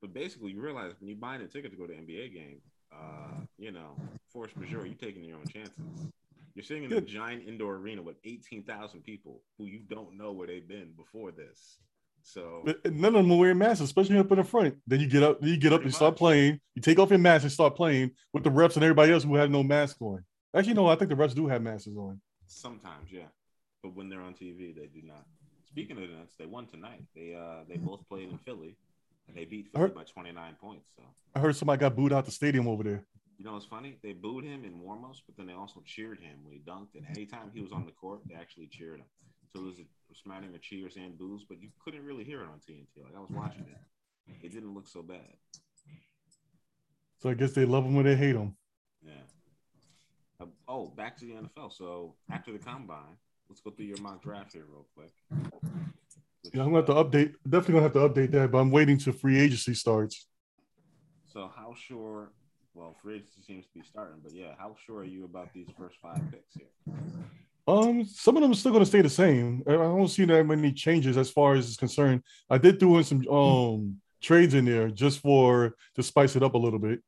But 0.00 0.14
basically, 0.14 0.52
you 0.52 0.60
realize 0.60 0.92
when 1.00 1.08
you're 1.08 1.18
buying 1.18 1.42
a 1.42 1.48
ticket 1.48 1.72
to 1.72 1.76
go 1.76 1.88
to 1.88 1.92
NBA 1.92 2.32
game, 2.32 2.60
uh, 2.92 3.40
you 3.58 3.72
know, 3.72 3.96
force 4.32 4.52
majeure, 4.54 4.86
you're 4.86 4.94
taking 4.94 5.24
your 5.24 5.38
own 5.38 5.46
chances. 5.46 5.74
You're 6.54 6.64
sitting 6.64 6.84
in 6.84 6.92
a 6.92 7.00
giant 7.00 7.48
indoor 7.48 7.74
arena 7.74 8.02
with 8.02 8.14
18,000 8.24 9.02
people 9.02 9.42
who 9.58 9.66
you 9.66 9.80
don't 9.88 10.16
know 10.16 10.30
where 10.30 10.46
they've 10.46 10.68
been 10.68 10.92
before 10.96 11.32
this. 11.32 11.78
So 12.22 12.62
but 12.64 12.92
none 12.92 13.14
of 13.14 13.22
them 13.22 13.32
are 13.32 13.38
wearing 13.38 13.58
masks, 13.58 13.80
especially 13.80 14.18
up 14.18 14.30
in 14.30 14.38
the 14.38 14.44
front. 14.44 14.76
Then 14.86 15.00
you 15.00 15.08
get 15.08 15.22
up, 15.22 15.38
you 15.42 15.56
get 15.56 15.72
up 15.72 15.82
and 15.82 15.94
start 15.94 16.16
playing. 16.16 16.60
You 16.74 16.82
take 16.82 16.98
off 16.98 17.10
your 17.10 17.18
mask 17.18 17.42
and 17.42 17.52
start 17.52 17.76
playing 17.76 18.12
with 18.32 18.44
the 18.44 18.50
refs 18.50 18.74
and 18.76 18.84
everybody 18.84 19.12
else 19.12 19.24
who 19.24 19.34
have 19.36 19.50
no 19.50 19.62
mask 19.62 19.96
on. 20.00 20.24
Actually, 20.54 20.74
no, 20.74 20.86
I 20.88 20.96
think 20.96 21.10
the 21.10 21.16
refs 21.16 21.34
do 21.34 21.46
have 21.46 21.62
masks 21.62 21.88
on. 21.96 22.20
Sometimes, 22.46 23.10
yeah, 23.10 23.28
but 23.82 23.94
when 23.94 24.08
they're 24.08 24.20
on 24.20 24.34
TV, 24.34 24.74
they 24.74 24.86
do 24.86 25.02
not. 25.04 25.24
Speaking 25.66 26.02
of 26.02 26.10
Nets, 26.10 26.34
they 26.36 26.46
won 26.46 26.66
tonight. 26.66 27.02
They 27.14 27.34
uh 27.34 27.64
they 27.68 27.76
both 27.76 28.00
played 28.08 28.28
in 28.28 28.38
Philly, 28.38 28.76
and 29.28 29.36
they 29.36 29.44
beat 29.44 29.68
Philly 29.72 29.82
heard, 29.82 29.94
by 29.94 30.02
29 30.02 30.56
points. 30.60 30.90
So 30.96 31.02
I 31.34 31.38
heard 31.38 31.56
somebody 31.56 31.80
got 31.80 31.94
booed 31.94 32.12
out 32.12 32.24
the 32.24 32.32
stadium 32.32 32.66
over 32.66 32.82
there. 32.82 33.04
You 33.38 33.46
know 33.46 33.54
what's 33.54 33.64
funny? 33.64 33.96
They 34.02 34.12
booed 34.12 34.44
him 34.44 34.64
in 34.64 34.72
warmups, 34.80 35.22
but 35.24 35.36
then 35.36 35.46
they 35.46 35.54
also 35.54 35.82
cheered 35.86 36.18
him 36.18 36.44
when 36.44 36.52
he 36.52 36.58
dunked. 36.58 36.94
And 36.94 37.06
anytime 37.08 37.50
he 37.54 37.62
was 37.62 37.72
on 37.72 37.86
the 37.86 37.92
court, 37.92 38.20
they 38.28 38.34
actually 38.34 38.66
cheered 38.66 38.98
him. 38.98 39.06
So 39.54 39.62
it 39.62 39.64
was 39.64 39.78
a 39.78 40.14
smattering 40.22 40.54
of 40.54 40.62
cheers 40.62 40.96
and 40.96 41.18
boos, 41.18 41.44
but 41.48 41.60
you 41.60 41.70
couldn't 41.84 42.04
really 42.04 42.24
hear 42.24 42.42
it 42.42 42.46
on 42.46 42.60
TNT. 42.68 43.02
Like 43.02 43.14
I 43.16 43.20
was 43.20 43.30
watching 43.30 43.66
it, 43.68 44.44
it 44.44 44.52
didn't 44.52 44.74
look 44.74 44.86
so 44.86 45.02
bad. 45.02 45.34
So 47.18 47.30
I 47.30 47.34
guess 47.34 47.52
they 47.52 47.64
love 47.64 47.84
him 47.84 47.96
or 47.96 48.02
they 48.02 48.16
hate 48.16 48.36
him. 48.36 48.56
Yeah. 49.04 49.12
Uh, 50.40 50.46
oh, 50.68 50.88
back 50.88 51.18
to 51.18 51.26
the 51.26 51.32
NFL. 51.32 51.72
So 51.72 52.14
after 52.30 52.52
the 52.52 52.58
combine, 52.58 53.16
let's 53.48 53.60
go 53.60 53.70
through 53.70 53.86
your 53.86 54.00
mock 54.00 54.22
draft 54.22 54.52
here 54.52 54.64
real 54.68 54.86
quick. 54.94 55.12
Which, 56.42 56.54
yeah, 56.54 56.62
I'm 56.62 56.72
gonna 56.72 56.78
have 56.78 56.86
to 56.86 56.94
update. 56.94 57.34
Definitely 57.48 57.74
gonna 57.74 57.82
have 57.82 57.92
to 57.92 58.08
update 58.08 58.30
that, 58.32 58.50
but 58.50 58.58
I'm 58.58 58.70
waiting 58.70 58.96
till 58.98 59.12
free 59.12 59.38
agency 59.38 59.74
starts. 59.74 60.26
So 61.26 61.50
how 61.54 61.74
sure? 61.76 62.30
Well, 62.72 62.96
free 63.02 63.16
agency 63.16 63.42
seems 63.46 63.66
to 63.66 63.74
be 63.74 63.82
starting, 63.82 64.20
but 64.22 64.32
yeah, 64.32 64.54
how 64.58 64.76
sure 64.86 64.98
are 64.98 65.04
you 65.04 65.24
about 65.24 65.52
these 65.52 65.66
first 65.76 65.96
five 66.00 66.20
picks 66.30 66.54
here? 66.54 66.96
Um, 67.70 68.04
some 68.04 68.36
of 68.36 68.42
them 68.42 68.50
are 68.50 68.54
still 68.54 68.72
going 68.72 68.84
to 68.84 68.88
stay 68.88 69.02
the 69.02 69.10
same. 69.10 69.62
I 69.66 69.72
don't 69.72 70.08
see 70.08 70.24
that 70.24 70.44
many 70.44 70.72
changes 70.72 71.16
as 71.16 71.30
far 71.30 71.54
as 71.54 71.68
is 71.68 71.76
concerned. 71.76 72.22
I 72.48 72.58
did 72.58 72.80
throw 72.80 72.98
in 72.98 73.04
some 73.04 73.26
um 73.28 74.00
trades 74.20 74.54
in 74.54 74.64
there 74.64 74.90
just 74.90 75.20
for 75.20 75.74
to 75.94 76.02
spice 76.02 76.36
it 76.36 76.42
up 76.42 76.54
a 76.54 76.58
little 76.58 76.78
bit, 76.78 77.00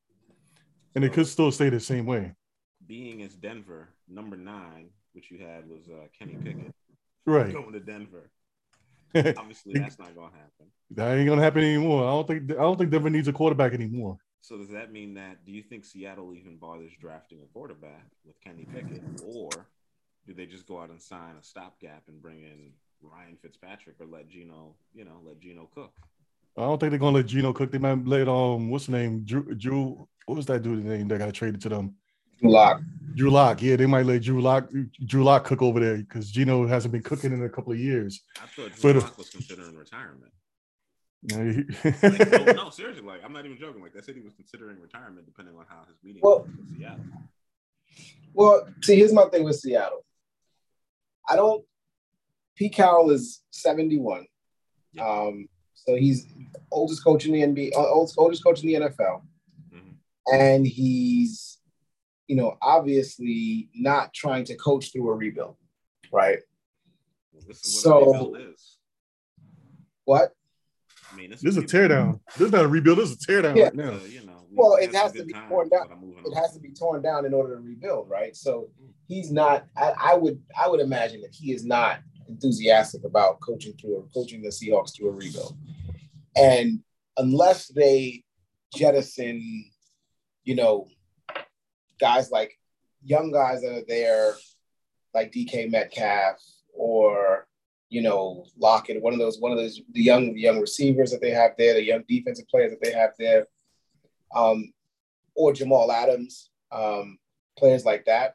and 0.95 1.03
so, 1.03 1.07
it 1.07 1.13
could 1.13 1.27
still 1.27 1.51
stay 1.53 1.69
the 1.69 1.81
same 1.81 2.07
way. 2.07 2.33
Being 2.87 3.23
as 3.23 3.35
Denver, 3.35 3.89
number 4.09 4.37
nine, 4.37 4.91
which 5.13 5.31
you 5.31 5.39
had 5.39 5.69
was 5.69 5.89
uh, 5.89 6.07
Kenny 6.19 6.37
Pickett, 6.37 6.75
right? 7.27 7.53
Going 7.53 7.73
to 7.73 7.81
Denver. 7.81 8.31
Obviously, 9.15 9.75
that's 9.75 9.99
not 9.99 10.15
going 10.15 10.31
to 10.31 10.37
happen. 10.37 10.67
That 10.93 11.19
ain't 11.19 11.27
going 11.27 11.39
to 11.39 11.45
happen 11.45 11.65
anymore. 11.65 12.05
I 12.05 12.11
don't 12.11 12.27
think. 12.27 12.51
I 12.53 12.63
don't 12.63 12.79
think 12.79 12.91
Denver 12.91 13.11
needs 13.11 13.29
a 13.29 13.33
quarterback 13.33 13.73
anymore. 13.75 14.19
So 14.41 14.57
does 14.59 14.71
that 14.71 14.93
mean 14.93 15.15
that? 15.15 15.45
Do 15.45 15.53
you 15.53 15.63
think 15.63 15.85
Seattle 15.85 16.35
even 16.35 16.57
bothers 16.57 16.93
drafting 17.01 17.39
a 17.43 17.53
quarterback 17.53 18.07
with 18.25 18.35
Kenny 18.43 18.67
Pickett, 18.73 19.03
or 19.25 19.51
do 20.27 20.35
they 20.35 20.47
just 20.47 20.67
go 20.67 20.81
out 20.81 20.91
and 20.91 21.01
sign 21.01 21.35
a 21.41 21.43
stopgap 21.43 22.03
and 22.09 22.21
bring 22.23 22.43
in 22.43 22.73
Ryan 23.03 23.37
Fitzpatrick 23.41 23.97
or 24.01 24.07
let 24.07 24.29
Geno, 24.29 24.75
you 24.95 25.05
know, 25.05 25.21
let 25.25 25.41
Geno 25.41 25.69
cook? 25.75 25.93
I 26.57 26.63
don't 26.63 26.79
think 26.79 26.91
they're 26.91 26.99
gonna 26.99 27.17
let 27.17 27.27
Geno 27.27 27.53
cook. 27.53 27.73
They 27.73 27.79
might 27.79 28.07
let 28.07 28.29
um 28.29 28.69
what's 28.69 28.87
the 28.87 28.93
name? 28.93 29.25
Drew 29.25 29.55
Drew 29.55 30.09
what 30.27 30.37
was 30.37 30.47
that 30.47 30.63
dude's 30.63 30.85
name 30.85 31.09
that 31.09 31.19
got 31.19 31.35
traded 31.35 31.61
to 31.63 31.69
them? 31.69 31.95
Drew 32.39 32.51
Lock. 32.51 32.83
Drew 33.15 33.31
Lock. 33.31 33.63
Yeah, 33.63 33.77
they 33.77 33.87
might 33.87 34.07
let 34.07 34.23
Drew 34.23 34.41
Lock 34.41 34.71
Drew 35.07 35.25
Lock 35.25 35.45
cook 35.45 35.63
over 35.63 35.81
there 35.81 35.97
because 35.97 36.31
Geno 36.31 36.67
hasn't 36.67 36.93
been 36.93 37.03
cooking 37.03 37.33
in 37.33 37.43
a 37.43 37.49
couple 37.49 37.73
of 37.73 37.79
years. 37.79 38.23
I 38.37 38.47
thought 38.47 38.73
Drew 38.77 38.93
but, 38.95 39.03
Lock 39.03 39.19
was 39.19 39.31
considering 39.31 39.77
retirement. 39.77 40.33
like, 41.33 42.47
no, 42.47 42.53
no, 42.65 42.71
seriously, 42.71 43.05
like 43.05 43.23
I'm 43.25 43.33
not 43.33 43.47
even 43.47 43.59
joking. 43.59 43.83
Like 43.83 43.97
I 43.97 44.01
said, 44.01 44.15
he 44.15 44.21
was 44.21 44.35
considering 44.35 44.81
retirement 44.81 45.25
depending 45.25 45.57
on 45.57 45.65
how 45.69 45.85
his 45.89 45.97
meeting 46.03 46.21
well, 46.23 46.47
with 46.59 46.77
Seattle. 46.77 47.05
Well, 48.35 48.69
see, 48.83 48.97
here's 48.97 49.13
my 49.13 49.25
thing 49.27 49.45
with 49.45 49.57
Seattle. 49.57 50.05
I 51.29 51.37
don't. 51.37 51.65
Pete 52.57 52.75
Carroll 52.75 53.11
is 53.11 53.43
71. 53.51 54.27
Um, 55.01 55.49
so 55.75 55.97
he's 55.97 56.27
oldest 56.71 57.03
coach 57.03 57.27
in 57.27 57.33
the 57.33 57.41
NBA, 57.41 57.73
oldest, 57.75 58.15
oldest 58.19 58.45
coach 58.45 58.63
in 58.63 58.69
the 58.69 58.75
NFL, 58.75 59.23
mm-hmm. 59.75 59.93
and 60.33 60.67
he's, 60.67 61.59
you 62.29 62.37
know, 62.37 62.57
obviously 62.63 63.69
not 63.75 64.15
trying 64.15 64.45
to 64.45 64.57
coach 64.57 64.93
through 64.93 65.11
a 65.11 65.15
rebuild, 65.15 65.57
right? 66.13 66.39
Well, 67.33 67.43
so, 67.55 68.37
what? 70.05 70.33
I 71.13 71.17
mean, 71.17 71.31
this, 71.31 71.41
this 71.41 71.57
is 71.57 71.63
a 71.63 71.67
teardown. 71.67 72.21
This 72.37 72.47
is 72.47 72.53
not 72.53 72.65
a 72.65 72.69
rebuild. 72.69 72.99
This 72.99 73.11
is 73.11 73.25
a 73.25 73.27
teardown 73.27 73.57
yeah. 73.57 73.65
right 73.65 73.75
now. 73.75 73.91
Uh, 73.91 73.99
you 74.09 74.25
know, 74.25 74.32
well, 74.55 74.75
it 74.75 74.95
has 74.95 75.13
to 75.13 75.25
be 75.25 75.33
torn 75.49 75.69
down. 75.69 75.89
It 76.25 76.35
has 76.35 76.53
to 76.55 76.61
be 76.61 76.71
torn 76.71 77.03
down 77.03 77.25
in 77.25 77.35
order 77.35 77.57
to 77.57 77.63
rebuild, 77.63 78.09
right? 78.09 78.37
So 78.37 78.69
he's 79.09 79.31
not. 79.31 79.67
I, 79.77 79.93
I 79.99 80.15
would 80.15 80.41
I 80.61 80.69
would 80.69 80.81
imagine 80.81 81.21
that 81.23 81.35
he 81.35 81.53
is 81.53 81.65
not 81.65 82.01
enthusiastic 82.29 83.05
about 83.05 83.41
coaching 83.41 83.75
through 83.81 83.97
or 83.97 84.05
coaching 84.15 84.43
the 84.43 84.49
Seahawks 84.49 84.95
through 84.95 85.09
a 85.09 85.13
rebuild, 85.13 85.57
and 86.37 86.81
unless 87.17 87.69
they 87.69 88.25
jettison, 88.75 89.71
you 90.45 90.55
know, 90.55 90.87
guys 92.01 92.31
like 92.31 92.59
young 93.05 93.31
guys 93.31 93.63
that 93.63 93.73
are 93.73 93.85
there, 93.87 94.35
like 95.15 95.33
DK 95.33 95.71
Metcalf 95.71 96.37
or 96.75 97.47
you 97.89 98.03
know 98.03 98.45
Lockett, 98.57 99.03
one 99.03 99.13
of 99.13 99.19
those 99.19 99.39
one 99.41 99.53
of 99.53 99.59
those 99.59 99.81
the 99.93 100.03
young 100.03 100.35
the 100.35 100.41
young 100.41 100.61
receivers 100.61 101.11
that 101.11 101.21
they 101.21 101.31
have 101.31 101.53
there, 101.59 101.75
the 101.75 101.85
young 101.85 102.03
defensive 102.09 102.49
players 102.49 102.71
that 102.71 102.83
they 102.83 102.93
have 102.93 103.11
there, 103.19 103.47
um, 104.35 104.73
or 105.35 105.53
Jamal 105.53 105.91
Adams, 105.91 106.51
um, 106.71 107.19
players 107.57 107.85
like 107.85 108.05
that. 108.07 108.35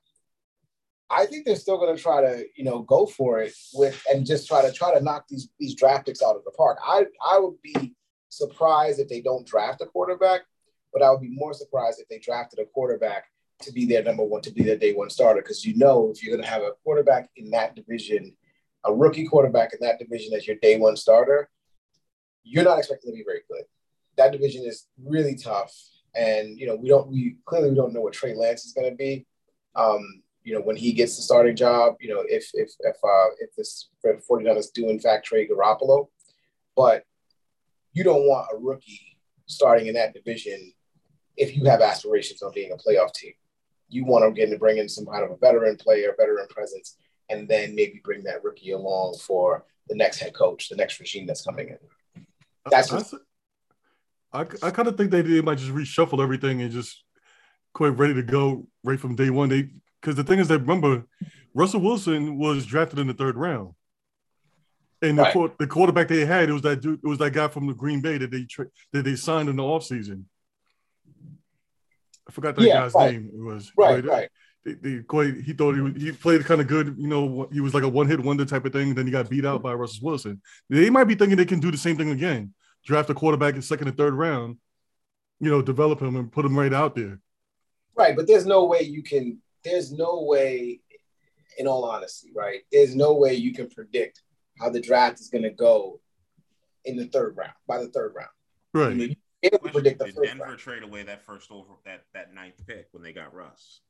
I 1.10 1.26
think 1.26 1.46
they're 1.46 1.56
still 1.56 1.78
going 1.78 1.96
to 1.96 2.02
try 2.02 2.22
to, 2.22 2.46
you 2.56 2.66
know, 2.66 2.82
go 2.82 3.06
for 3.06 3.40
it 3.42 3.54
with 3.74 4.02
and 4.12 4.26
just 4.26 4.48
try 4.48 4.62
to 4.62 4.72
try 4.72 4.94
to 4.94 5.04
knock 5.04 5.26
these 5.30 5.50
these 5.60 5.76
draft 5.76 6.06
picks 6.06 6.22
out 6.22 6.36
of 6.36 6.44
the 6.44 6.52
park. 6.52 6.80
I 6.86 7.06
I 7.26 7.40
would 7.40 7.62
be 7.62 7.96
surprised 8.30 9.00
if 9.00 9.08
they 9.08 9.22
don't 9.22 9.48
draft 9.48 9.82
a 9.82 9.86
quarterback, 9.86 10.42
but 10.92 11.02
I 11.02 11.12
would 11.12 11.22
be 11.22 11.30
more 11.30 11.54
surprised 11.54 12.02
if 12.02 12.10
they 12.10 12.20
drafted 12.20 12.60
a 12.60 12.66
quarterback 12.66 13.26
to 13.62 13.72
be 13.72 13.86
their 13.86 14.04
number 14.04 14.24
one, 14.24 14.42
to 14.42 14.52
be 14.52 14.64
their 14.64 14.78
day 14.78 14.94
one 14.94 15.10
starter. 15.10 15.42
Because 15.42 15.66
you 15.66 15.78
know, 15.78 16.12
if 16.14 16.22
you're 16.22 16.36
going 16.36 16.44
to 16.44 16.50
have 16.50 16.62
a 16.62 16.74
quarterback 16.84 17.30
in 17.38 17.52
that 17.52 17.76
division, 17.76 18.36
a 18.86 18.94
rookie 18.94 19.26
quarterback 19.26 19.74
in 19.74 19.80
that 19.82 20.00
division 20.00 20.34
as 20.34 20.46
your 20.46 20.58
day 20.58 20.78
one 20.78 20.98
starter, 20.98 21.50
you're 22.44 22.66
not 22.66 22.80
expecting 22.80 23.12
to 23.12 23.16
be 23.16 23.24
very 23.24 23.42
good. 23.50 23.64
That 24.18 24.32
division 24.32 24.64
is 24.66 24.88
really 25.04 25.36
tough, 25.36 25.74
and 26.16 26.60
you 26.60 26.68
know, 26.68 26.76
we 26.76 26.90
don't 26.90 27.08
we 27.10 27.38
clearly 27.46 27.70
we 27.70 27.76
don't 27.76 27.94
know 27.94 28.02
what 28.02 28.14
Trey 28.14 28.34
Lance 28.34 28.66
is 28.66 28.74
going 28.74 28.90
to 28.90 28.96
be. 28.96 29.26
Um, 29.76 30.24
you 30.44 30.54
know, 30.54 30.62
when 30.62 30.78
he 30.78 30.94
gets 30.94 31.16
the 31.18 31.22
starting 31.22 31.56
job, 31.56 31.96
you 32.00 32.10
know, 32.10 32.24
if 32.28 32.50
if 32.54 32.72
if 32.80 32.96
uh, 33.04 33.30
if 33.40 33.56
this 33.56 33.90
49ers 34.06 34.72
do 34.74 34.90
in 34.90 35.00
fact 35.00 35.26
trade 35.26 35.50
Garoppolo, 35.50 36.08
but 36.76 37.04
you 37.94 38.04
don't 38.04 38.28
want 38.28 38.48
a 38.54 38.58
rookie 38.58 39.18
starting 39.48 39.88
in 39.88 39.96
that 39.96 40.14
division 40.14 40.72
if 41.36 41.56
you 41.56 41.66
have 41.66 41.82
aspirations 41.82 42.42
of 42.42 42.54
being 42.54 42.72
a 42.72 42.78
playoff 42.78 43.14
team. 43.14 43.34
You 43.90 44.06
want 44.06 44.26
to 44.26 44.32
get 44.32 44.50
to 44.52 44.58
bring 44.58 44.78
in 44.78 44.90
some 44.90 45.06
kind 45.06 45.24
of 45.24 45.32
a 45.32 45.38
veteran 45.38 45.78
player, 45.78 46.14
veteran 46.18 46.48
presence, 46.50 46.98
and 47.30 47.48
then 47.48 47.76
maybe 47.76 48.02
bring 48.04 48.24
that 48.24 48.44
rookie 48.44 48.72
along 48.72 49.18
for 49.20 49.66
the 49.88 49.96
next 49.96 50.20
head 50.20 50.34
coach, 50.34 50.70
the 50.70 50.76
next 50.76 51.00
regime 51.00 51.26
that's 51.26 51.44
coming 51.44 51.70
in. 51.70 52.26
That's 52.70 52.92
I, 52.92 53.02
I, 54.38 54.68
I 54.68 54.72
kind 54.72 54.88
of 54.88 54.98
think 54.98 55.12
they, 55.12 55.22
they 55.22 55.42
might 55.42 55.58
just 55.58 55.72
reshuffle 55.72 56.22
everything 56.22 56.62
and 56.62 56.72
just 56.72 57.04
quite 57.74 57.98
ready 57.98 58.14
to 58.14 58.24
go 58.24 58.68
right 58.84 59.00
from 59.00 59.16
day 59.16 59.30
one. 59.30 59.50
They 59.50 59.70
because 60.02 60.16
the 60.16 60.24
thing 60.24 60.40
is 60.40 60.48
that 60.50 60.60
remember, 60.60 61.06
Russell 61.54 61.82
Wilson 61.82 62.38
was 62.38 62.66
drafted 62.66 63.00
in 63.00 63.08
the 63.08 63.14
third 63.14 63.36
round, 63.36 63.74
and 65.02 65.18
the, 65.18 65.24
right. 65.24 65.58
the 65.58 65.68
quarterback 65.68 66.08
they 66.08 66.26
had 66.26 66.50
it 66.50 66.54
was 66.54 66.62
that 66.62 66.82
dude, 66.82 67.00
it 67.04 67.08
was 67.08 67.18
that 67.18 67.32
guy 67.32 67.48
from 67.48 67.68
the 67.68 67.74
Green 67.74 68.02
Bay 68.02 68.18
that 68.18 68.32
they 68.32 68.44
tra- 68.44 68.68
that 68.94 69.04
they 69.04 69.16
signed 69.16 69.50
in 69.50 69.56
the 69.56 69.64
offseason. 69.64 70.24
I 72.28 72.32
forgot 72.32 72.56
that 72.56 72.64
yeah, 72.64 72.82
guy's 72.82 72.94
right. 72.94 73.14
name. 73.14 73.32
It 73.34 73.42
was 73.42 73.72
right, 73.78 74.06
uh, 74.06 74.08
right. 74.08 74.30
They, 74.66 74.74
they 74.74 75.04
quite, 75.04 75.36
he 75.36 75.54
thought 75.54 75.76
he, 75.76 76.06
he 76.06 76.12
played 76.12 76.44
kind 76.44 76.60
of 76.60 76.68
good, 76.68 76.96
you 77.00 77.08
know. 77.08 77.48
He 77.54 77.62
was 77.62 77.74
like 77.74 77.84
a 77.84 77.88
one 77.88 78.08
hit 78.08 78.20
wonder 78.20 78.44
type 78.44 78.66
of 78.66 78.74
thing. 78.74 78.94
Then 78.94 79.06
he 79.06 79.12
got 79.12 79.30
beat 79.30 79.46
out 79.46 79.64
by 79.64 79.74
Russell 79.74 80.06
Wilson. 80.06 80.42
They 80.70 80.90
might 80.90 81.06
be 81.06 81.16
thinking 81.16 81.38
they 81.38 81.46
can 81.46 81.62
do 81.62 81.72
the 81.72 81.78
same 81.78 81.96
thing 81.96 82.12
again. 82.12 82.54
Draft 82.88 83.10
a 83.10 83.14
quarterback 83.14 83.56
in 83.56 83.62
second 83.62 83.90
and 83.90 83.98
third 83.98 84.14
round, 84.14 84.58
you 85.42 85.52
know, 85.52 85.62
develop 85.62 86.02
him 86.02 86.16
and 86.16 86.32
put 86.32 86.46
him 86.46 86.58
right 86.58 86.74
out 86.74 86.96
there. 86.96 87.20
Right, 87.96 88.16
but 88.16 88.28
there's 88.28 88.46
no 88.46 88.64
way 88.64 88.82
you 88.82 89.04
can 89.04 89.42
there's 89.64 89.92
no 89.92 90.24
way, 90.24 90.80
in 91.58 91.68
all 91.68 91.84
honesty, 91.84 92.32
right? 92.34 92.62
There's 92.72 92.96
no 92.96 93.14
way 93.16 93.34
you 93.34 93.54
can 93.54 93.68
predict 93.70 94.22
how 94.60 94.70
the 94.70 94.80
draft 94.80 95.20
is 95.20 95.28
going 95.28 95.44
to 95.44 95.50
go 95.50 96.00
in 96.86 96.96
the 96.96 97.08
third 97.08 97.36
round 97.36 97.52
by 97.68 97.80
the 97.80 97.90
third 97.90 98.14
round. 98.16 98.30
Right. 98.74 98.96
You, 98.96 99.08
know, 99.10 99.16
you 99.44 99.72
predict 99.72 100.00
the 100.00 100.06
Did 100.06 100.16
first 100.16 100.30
Denver 100.30 100.44
round. 100.46 100.60
trade 100.60 100.84
away 100.84 101.04
that 101.04 101.26
first 101.26 101.52
over 101.52 101.74
that 101.86 102.04
that 102.14 102.34
ninth 102.34 102.66
pick 102.66 102.88
when 102.92 103.04
they 103.04 103.12
got 103.12 103.34
Russ? 103.34 103.82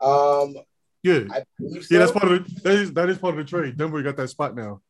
Um. 0.00 0.56
Yeah. 1.04 1.20
So. 1.28 1.78
Yeah, 1.90 1.98
that's 1.98 2.12
part 2.12 2.32
of 2.32 2.44
the, 2.44 2.60
that 2.62 2.74
is 2.74 2.92
that 2.94 3.08
is 3.08 3.18
part 3.18 3.34
of 3.34 3.38
the 3.38 3.44
trade. 3.44 3.76
Denver 3.76 4.02
got 4.02 4.16
that 4.16 4.28
spot 4.28 4.56
now. 4.56 4.80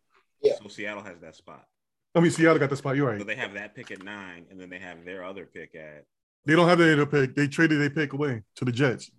Yeah. 0.42 0.54
So 0.62 0.68
Seattle 0.68 1.02
has 1.02 1.20
that 1.20 1.36
spot. 1.36 1.66
I 2.14 2.20
mean, 2.20 2.30
Seattle 2.30 2.58
got 2.58 2.70
the 2.70 2.76
spot. 2.76 2.96
You're 2.96 3.08
right. 3.08 3.18
So 3.18 3.24
they 3.24 3.36
have 3.36 3.54
that 3.54 3.74
pick 3.74 3.90
at 3.90 4.02
nine, 4.02 4.46
and 4.50 4.60
then 4.60 4.68
they 4.68 4.78
have 4.78 5.04
their 5.04 5.24
other 5.24 5.46
pick 5.46 5.74
at 5.74 6.04
they 6.44 6.56
don't 6.56 6.68
have 6.68 6.78
their 6.78 6.92
other 6.92 7.06
pick. 7.06 7.34
They 7.34 7.46
traded 7.46 7.80
their 7.80 7.90
pick 7.90 8.12
away 8.12 8.42
to 8.56 8.64
the 8.64 8.72
Jets. 8.72 9.10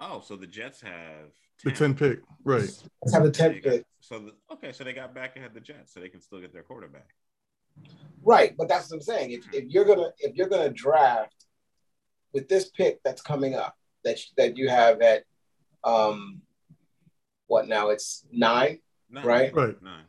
Oh, 0.00 0.20
so 0.20 0.36
the 0.36 0.46
Jets 0.46 0.80
have 0.80 1.30
10. 1.62 1.64
the 1.64 1.70
10 1.72 1.94
pick. 1.94 2.20
Right. 2.44 2.68
Let's 3.02 3.14
have 3.14 3.22
the 3.22 3.30
10 3.30 3.60
pick. 3.60 3.84
so 4.00 4.18
the, 4.18 4.32
okay, 4.52 4.72
so 4.72 4.84
they 4.84 4.92
got 4.92 5.14
back 5.14 5.36
ahead 5.36 5.54
the 5.54 5.60
Jets, 5.60 5.94
so 5.94 6.00
they 6.00 6.08
can 6.08 6.20
still 6.20 6.40
get 6.40 6.52
their 6.52 6.62
quarterback. 6.62 7.08
Right, 8.22 8.56
but 8.56 8.68
that's 8.68 8.90
what 8.90 8.96
I'm 8.96 9.02
saying. 9.02 9.32
If, 9.32 9.44
if 9.52 9.64
you're 9.68 9.84
gonna 9.84 10.08
if 10.18 10.34
you're 10.34 10.48
gonna 10.48 10.70
draft 10.70 11.46
with 12.32 12.48
this 12.48 12.70
pick 12.70 13.00
that's 13.04 13.20
coming 13.20 13.54
up, 13.54 13.76
that 14.04 14.18
that 14.38 14.56
you 14.56 14.68
have 14.68 15.02
at 15.02 15.24
um 15.84 16.40
what 17.48 17.68
now? 17.68 17.90
It's 17.90 18.24
nine, 18.32 18.78
nine 19.10 19.26
right? 19.26 19.54
Right. 19.54 19.80
Nine. 19.82 20.04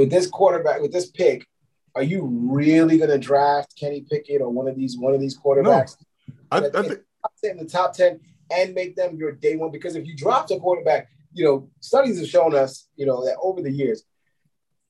With 0.00 0.10
this 0.10 0.26
quarterback, 0.28 0.80
with 0.80 0.92
this 0.92 1.10
pick, 1.10 1.46
are 1.94 2.02
you 2.02 2.24
really 2.24 2.96
going 2.96 3.10
to 3.10 3.18
draft 3.18 3.76
Kenny 3.78 4.00
Pickett 4.00 4.40
or 4.40 4.48
one 4.48 4.66
of 4.66 4.74
these 4.74 4.96
one 4.96 5.12
of 5.12 5.20
these 5.20 5.38
quarterbacks? 5.38 5.94
No. 6.22 6.34
I, 6.50 6.56
I 6.56 6.70
think 6.80 7.02
in 7.44 7.58
the 7.58 7.66
top 7.66 7.92
ten 7.92 8.18
and 8.50 8.74
make 8.74 8.96
them 8.96 9.16
your 9.16 9.32
day 9.32 9.56
one 9.56 9.70
because 9.70 9.96
if 9.96 10.06
you 10.06 10.16
draft 10.16 10.52
a 10.52 10.58
quarterback, 10.58 11.10
you 11.34 11.44
know 11.44 11.68
studies 11.80 12.18
have 12.18 12.28
shown 12.28 12.54
us, 12.54 12.88
you 12.96 13.04
know 13.04 13.22
that 13.26 13.36
over 13.42 13.60
the 13.60 13.70
years, 13.70 14.04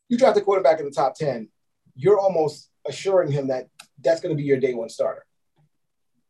you 0.09 0.17
draft 0.17 0.39
a 0.39 0.43
quarterback 0.43 0.79
in 0.79 0.85
the 0.85 0.93
top 0.93 1.17
ten, 1.17 1.49
you're 1.97 2.21
almost 2.21 2.71
assuring 2.87 3.33
him 3.33 3.49
that 3.49 3.67
that's 4.01 4.21
going 4.21 4.33
to 4.33 4.41
be 4.41 4.47
your 4.47 4.61
day 4.61 4.75
one 4.75 4.89
starter. 4.89 5.27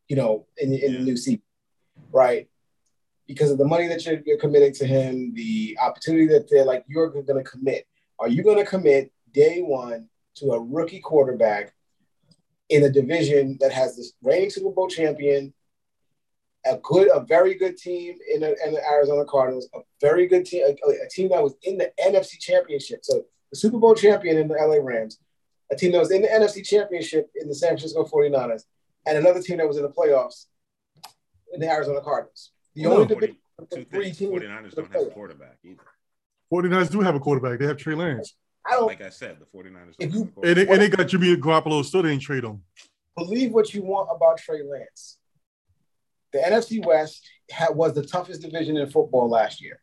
You 0.09 0.17
know, 0.17 0.47
in, 0.57 0.73
in 0.73 0.95
the 0.95 1.01
new 1.01 1.19
season, 1.19 1.43
right? 2.13 2.49
Because 3.27 3.51
of 3.51 3.59
the 3.59 3.67
money 3.67 3.89
that 3.89 4.07
you're, 4.07 4.21
you're 4.25 4.39
committing 4.39 4.73
to 4.77 4.87
him, 4.87 5.35
the 5.35 5.77
opportunity 5.83 6.29
that 6.29 6.49
they're 6.49 6.65
like 6.65 6.87
you're 6.89 7.11
going 7.11 7.27
to 7.27 7.45
commit. 7.45 7.87
Are 8.21 8.29
you 8.29 8.43
going 8.43 8.59
to 8.59 8.67
commit 8.67 9.11
day 9.33 9.61
one 9.63 10.09
to 10.37 10.53
a 10.53 10.61
rookie 10.61 11.01
quarterback 11.01 11.73
in 12.69 12.85
a 12.85 12.91
division 12.91 13.57
that 13.61 13.73
has 13.73 13.97
this 13.97 14.13
reigning 14.23 14.51
Super 14.51 14.71
Bowl 14.71 14.89
champion, 14.89 15.55
a 16.67 16.77
good, 16.83 17.09
a 17.13 17.21
very 17.21 17.55
good 17.55 17.79
team 17.79 18.17
in 18.33 18.43
the, 18.43 18.55
in 18.65 18.75
the 18.75 18.87
Arizona 18.87 19.25
Cardinals, 19.25 19.69
a 19.75 19.79
very 20.03 20.27
good 20.27 20.45
team, 20.45 20.65
a, 20.67 20.91
a, 20.91 21.09
team 21.09 21.31
that 21.31 21.43
was 21.43 21.55
in 21.63 21.79
the 21.79 21.91
NFC 21.99 22.39
Championship. 22.39 23.01
So 23.03 23.25
the 23.51 23.57
Super 23.57 23.79
Bowl 23.79 23.95
champion 23.95 24.37
in 24.37 24.49
the 24.49 24.55
LA 24.55 24.77
Rams, 24.77 25.19
a 25.73 25.77
team 25.77 25.93
that 25.93 25.99
was 25.99 26.11
in 26.11 26.21
the 26.21 26.29
NFC 26.29 26.63
Championship 26.65 27.31
in 27.41 27.49
the 27.49 27.55
San 27.55 27.71
Francisco 27.71 28.05
49ers, 28.05 28.65
and 29.07 29.17
another 29.17 29.41
team 29.41 29.57
that 29.57 29.67
was 29.67 29.79
in 29.79 29.83
the 29.83 29.89
playoffs 29.89 30.45
in 31.55 31.61
the 31.61 31.69
Arizona 31.69 32.03
Cardinals. 32.03 32.53
The 32.75 32.85
only 32.85 33.09
40, 33.09 33.15
division, 33.15 33.87
three 33.91 34.13
teams 34.13 34.43
49ers 34.43 34.75
don't 34.75 34.93
have 34.93 35.07
a 35.07 35.11
quarterback 35.11 35.57
either. 35.65 35.81
49ers 36.53 36.91
do 36.91 37.01
have 37.01 37.15
a 37.15 37.21
quarterback. 37.21 37.59
They 37.59 37.67
have 37.67 37.77
Trey 37.77 37.95
Lance. 37.95 38.35
I 38.67 38.73
don't. 38.73 38.87
Like 38.87 39.03
I 39.03 39.11
said, 39.11 39.39
the 39.39 39.47
49ers. 39.47 39.95
If 39.99 40.15
you, 40.15 40.33
and, 40.43 40.57
they, 40.57 40.69
and 40.69 40.81
they 40.81 40.89
got 40.89 41.07
Jimmy 41.09 41.35
Garoppolo, 41.37 41.85
still 41.85 42.03
didn't 42.03 42.21
trade 42.21 42.45
him. 42.45 42.63
Believe 43.17 43.53
what 43.53 43.73
you 43.73 43.83
want 43.83 44.09
about 44.15 44.39
Trey 44.39 44.63
Lance. 44.63 45.19
The 46.33 46.39
NFC 46.39 46.85
West 46.85 47.29
had, 47.51 47.75
was 47.75 47.95
the 47.95 48.05
toughest 48.05 48.43
division 48.43 48.77
in 48.77 48.89
football 48.89 49.29
last 49.29 49.61
year. 49.61 49.81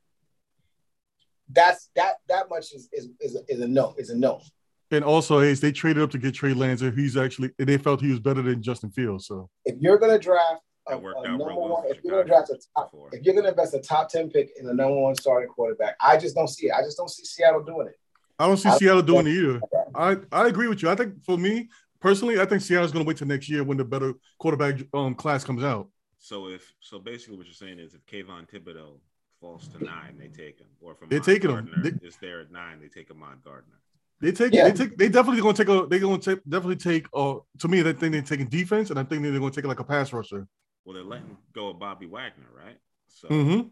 That's 1.50 1.90
that 1.96 2.16
that 2.28 2.50
much 2.50 2.74
is 2.74 2.90
is, 2.92 3.10
is, 3.20 3.38
is 3.48 3.62
a 3.62 3.68
no 3.68 3.96
is 3.98 4.10
a 4.10 4.18
no. 4.18 4.42
And 4.90 5.04
also, 5.04 5.42
Ace, 5.42 5.60
they 5.60 5.74
traded 5.74 6.02
up 6.02 6.12
to 6.12 6.18
get 6.18 6.34
Trey 6.34 6.54
Lance, 6.54 6.82
and 6.82 6.98
he's 6.98 7.18
actually 7.18 7.52
they 7.58 7.78
felt 7.78 8.02
he 8.02 8.12
was 8.12 8.20
better 8.20 8.42
than 8.42 8.62
Justin 8.62 8.92
Fields. 8.92 9.28
So 9.28 9.50
if 9.66 9.76
you're 9.80 9.98
gonna 9.98 10.20
draft 10.20 10.62
a, 10.90 10.98
a 10.98 11.28
number 11.28 11.54
one, 11.54 11.84
if 11.88 12.04
you're 12.04 12.14
gonna 12.14 12.28
draft 12.28 12.50
a 12.50 12.58
top, 12.76 12.94
if 13.12 13.24
you're 13.24 13.36
gonna 13.36 13.50
invest 13.50 13.74
a 13.74 13.80
top 13.80 14.10
ten 14.10 14.30
pick 14.30 14.52
in 14.60 14.66
the 14.66 14.74
number 14.74 15.00
one 15.00 15.16
starting 15.16 15.50
quarterback, 15.50 15.96
I 16.02 16.18
just 16.18 16.36
don't 16.36 16.48
see 16.48 16.68
it. 16.68 16.74
I 16.74 16.82
just 16.82 16.98
don't 16.98 17.10
see 17.10 17.24
Seattle 17.24 17.64
doing 17.64 17.88
it. 17.88 18.00
I 18.40 18.48
don't 18.48 18.58
see 18.58 18.70
I, 18.70 18.78
Seattle 18.78 19.02
doing 19.02 19.28
it 19.28 19.32
either. 19.32 19.62
I, 19.96 20.18
I 20.32 20.48
agree 20.48 20.68
with 20.68 20.84
you. 20.84 20.90
I 20.90 20.96
think 20.96 21.24
for 21.24 21.38
me 21.38 21.70
personally, 22.00 22.40
I 22.40 22.46
think 22.46 22.62
Seattle's 22.62 22.92
going 22.92 23.04
to 23.04 23.08
wait 23.08 23.18
till 23.18 23.28
next 23.28 23.50
year 23.50 23.64
when 23.64 23.78
the 23.78 23.86
better 23.86 24.14
quarterback 24.38 24.76
um, 24.94 25.16
class 25.16 25.44
comes 25.44 25.64
out. 25.64 25.90
So 26.20 26.48
if 26.48 26.74
so, 26.80 27.00
basically, 27.00 27.38
what 27.38 27.46
you're 27.46 27.54
saying 27.54 27.80
is 27.80 27.94
if 27.94 28.06
Kayvon 28.06 28.48
Thibodeaux 28.50 29.00
falls 29.40 29.68
to 29.70 29.84
nine, 29.84 30.18
they 30.18 30.28
take 30.28 30.60
him, 30.60 30.68
or 30.82 30.94
if 30.94 31.10
they're 31.10 31.20
taking 31.20 31.52
Gardner 31.52 31.76
him, 31.76 32.00
they, 32.02 32.08
is 32.08 32.18
there 32.18 32.42
at 32.42 32.52
nine, 32.52 32.80
they 32.80 32.88
take 32.88 33.10
Ahmad 33.12 33.44
Gardner. 33.44 33.76
They 34.20 34.32
take, 34.32 34.52
yeah. 34.52 34.70
they 34.70 34.72
take, 34.72 34.98
they 34.98 35.10
definitely 35.10 35.42
going 35.42 35.56
to 35.56 35.64
take 35.64 35.72
a, 35.72 35.86
they 35.88 36.00
going 36.00 36.20
to 36.20 36.36
take, 36.36 36.44
definitely 36.50 36.78
take. 36.78 37.08
Uh, 37.14 37.36
to 37.60 37.68
me, 37.68 37.84
they 37.84 37.94
think 37.94 38.14
they're 38.14 38.22
taking 38.24 38.48
defense, 38.48 38.90
and 38.90 39.00
I 39.00 39.04
think 39.04 39.22
they're 39.22 39.38
going 39.38 39.52
to 39.52 39.56
take 39.56 39.68
like 39.68 39.80
a 39.80 39.84
pass 39.84 40.12
rusher. 40.12 40.48
Well, 40.88 40.94
they're 40.94 41.04
letting 41.04 41.36
go 41.54 41.68
of 41.68 41.80
Bobby 41.80 42.06
Wagner, 42.06 42.48
right? 42.56 42.78
So, 43.10 43.28
mm-hmm. 43.28 43.68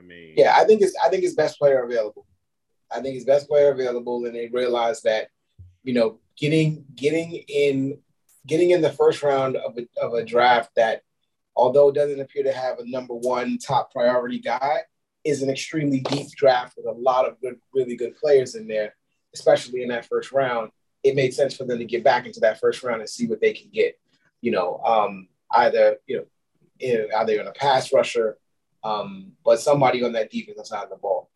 I 0.00 0.02
mean, 0.04 0.34
yeah, 0.36 0.54
I 0.56 0.64
think 0.64 0.80
it's, 0.80 0.94
I 1.04 1.08
think 1.08 1.24
it's 1.24 1.34
best 1.34 1.58
player 1.58 1.82
available. 1.82 2.24
I 2.88 3.00
think 3.00 3.16
it's 3.16 3.24
best 3.24 3.48
player 3.48 3.72
available, 3.72 4.24
and 4.24 4.32
they 4.32 4.46
realize 4.46 5.02
that, 5.02 5.26
you 5.82 5.92
know, 5.92 6.20
getting 6.36 6.84
getting 6.94 7.32
in 7.48 7.98
getting 8.46 8.70
in 8.70 8.80
the 8.80 8.92
first 8.92 9.24
round 9.24 9.56
of 9.56 9.76
a, 9.76 9.88
of 10.00 10.14
a 10.14 10.24
draft 10.24 10.70
that, 10.76 11.02
although 11.56 11.88
it 11.88 11.96
doesn't 11.96 12.20
appear 12.20 12.44
to 12.44 12.52
have 12.52 12.78
a 12.78 12.88
number 12.88 13.14
one 13.14 13.58
top 13.58 13.92
priority 13.92 14.38
guy, 14.38 14.82
is 15.24 15.42
an 15.42 15.50
extremely 15.50 15.98
deep 15.98 16.28
draft 16.36 16.74
with 16.76 16.86
a 16.86 16.92
lot 16.92 17.26
of 17.26 17.40
good, 17.40 17.56
really 17.74 17.96
good 17.96 18.14
players 18.18 18.54
in 18.54 18.68
there, 18.68 18.94
especially 19.34 19.82
in 19.82 19.88
that 19.88 20.06
first 20.06 20.30
round. 20.30 20.70
It 21.02 21.16
made 21.16 21.34
sense 21.34 21.56
for 21.56 21.64
them 21.64 21.78
to 21.78 21.84
get 21.84 22.04
back 22.04 22.24
into 22.24 22.38
that 22.40 22.60
first 22.60 22.84
round 22.84 23.00
and 23.00 23.10
see 23.10 23.26
what 23.26 23.40
they 23.40 23.52
can 23.52 23.70
get. 23.72 23.98
You 24.42 24.52
know, 24.52 24.80
um, 24.84 25.26
either 25.54 25.96
you 26.06 26.18
know, 26.18 26.24
in, 26.80 27.08
either 27.16 27.40
in 27.40 27.46
a 27.46 27.52
pass 27.52 27.92
rusher, 27.92 28.38
um, 28.82 29.32
but 29.44 29.60
somebody 29.60 30.02
on 30.02 30.12
that 30.12 30.30
defensive 30.30 30.66
side 30.66 30.84
of 30.84 30.90
the 30.90 30.96
ball. 30.96 31.30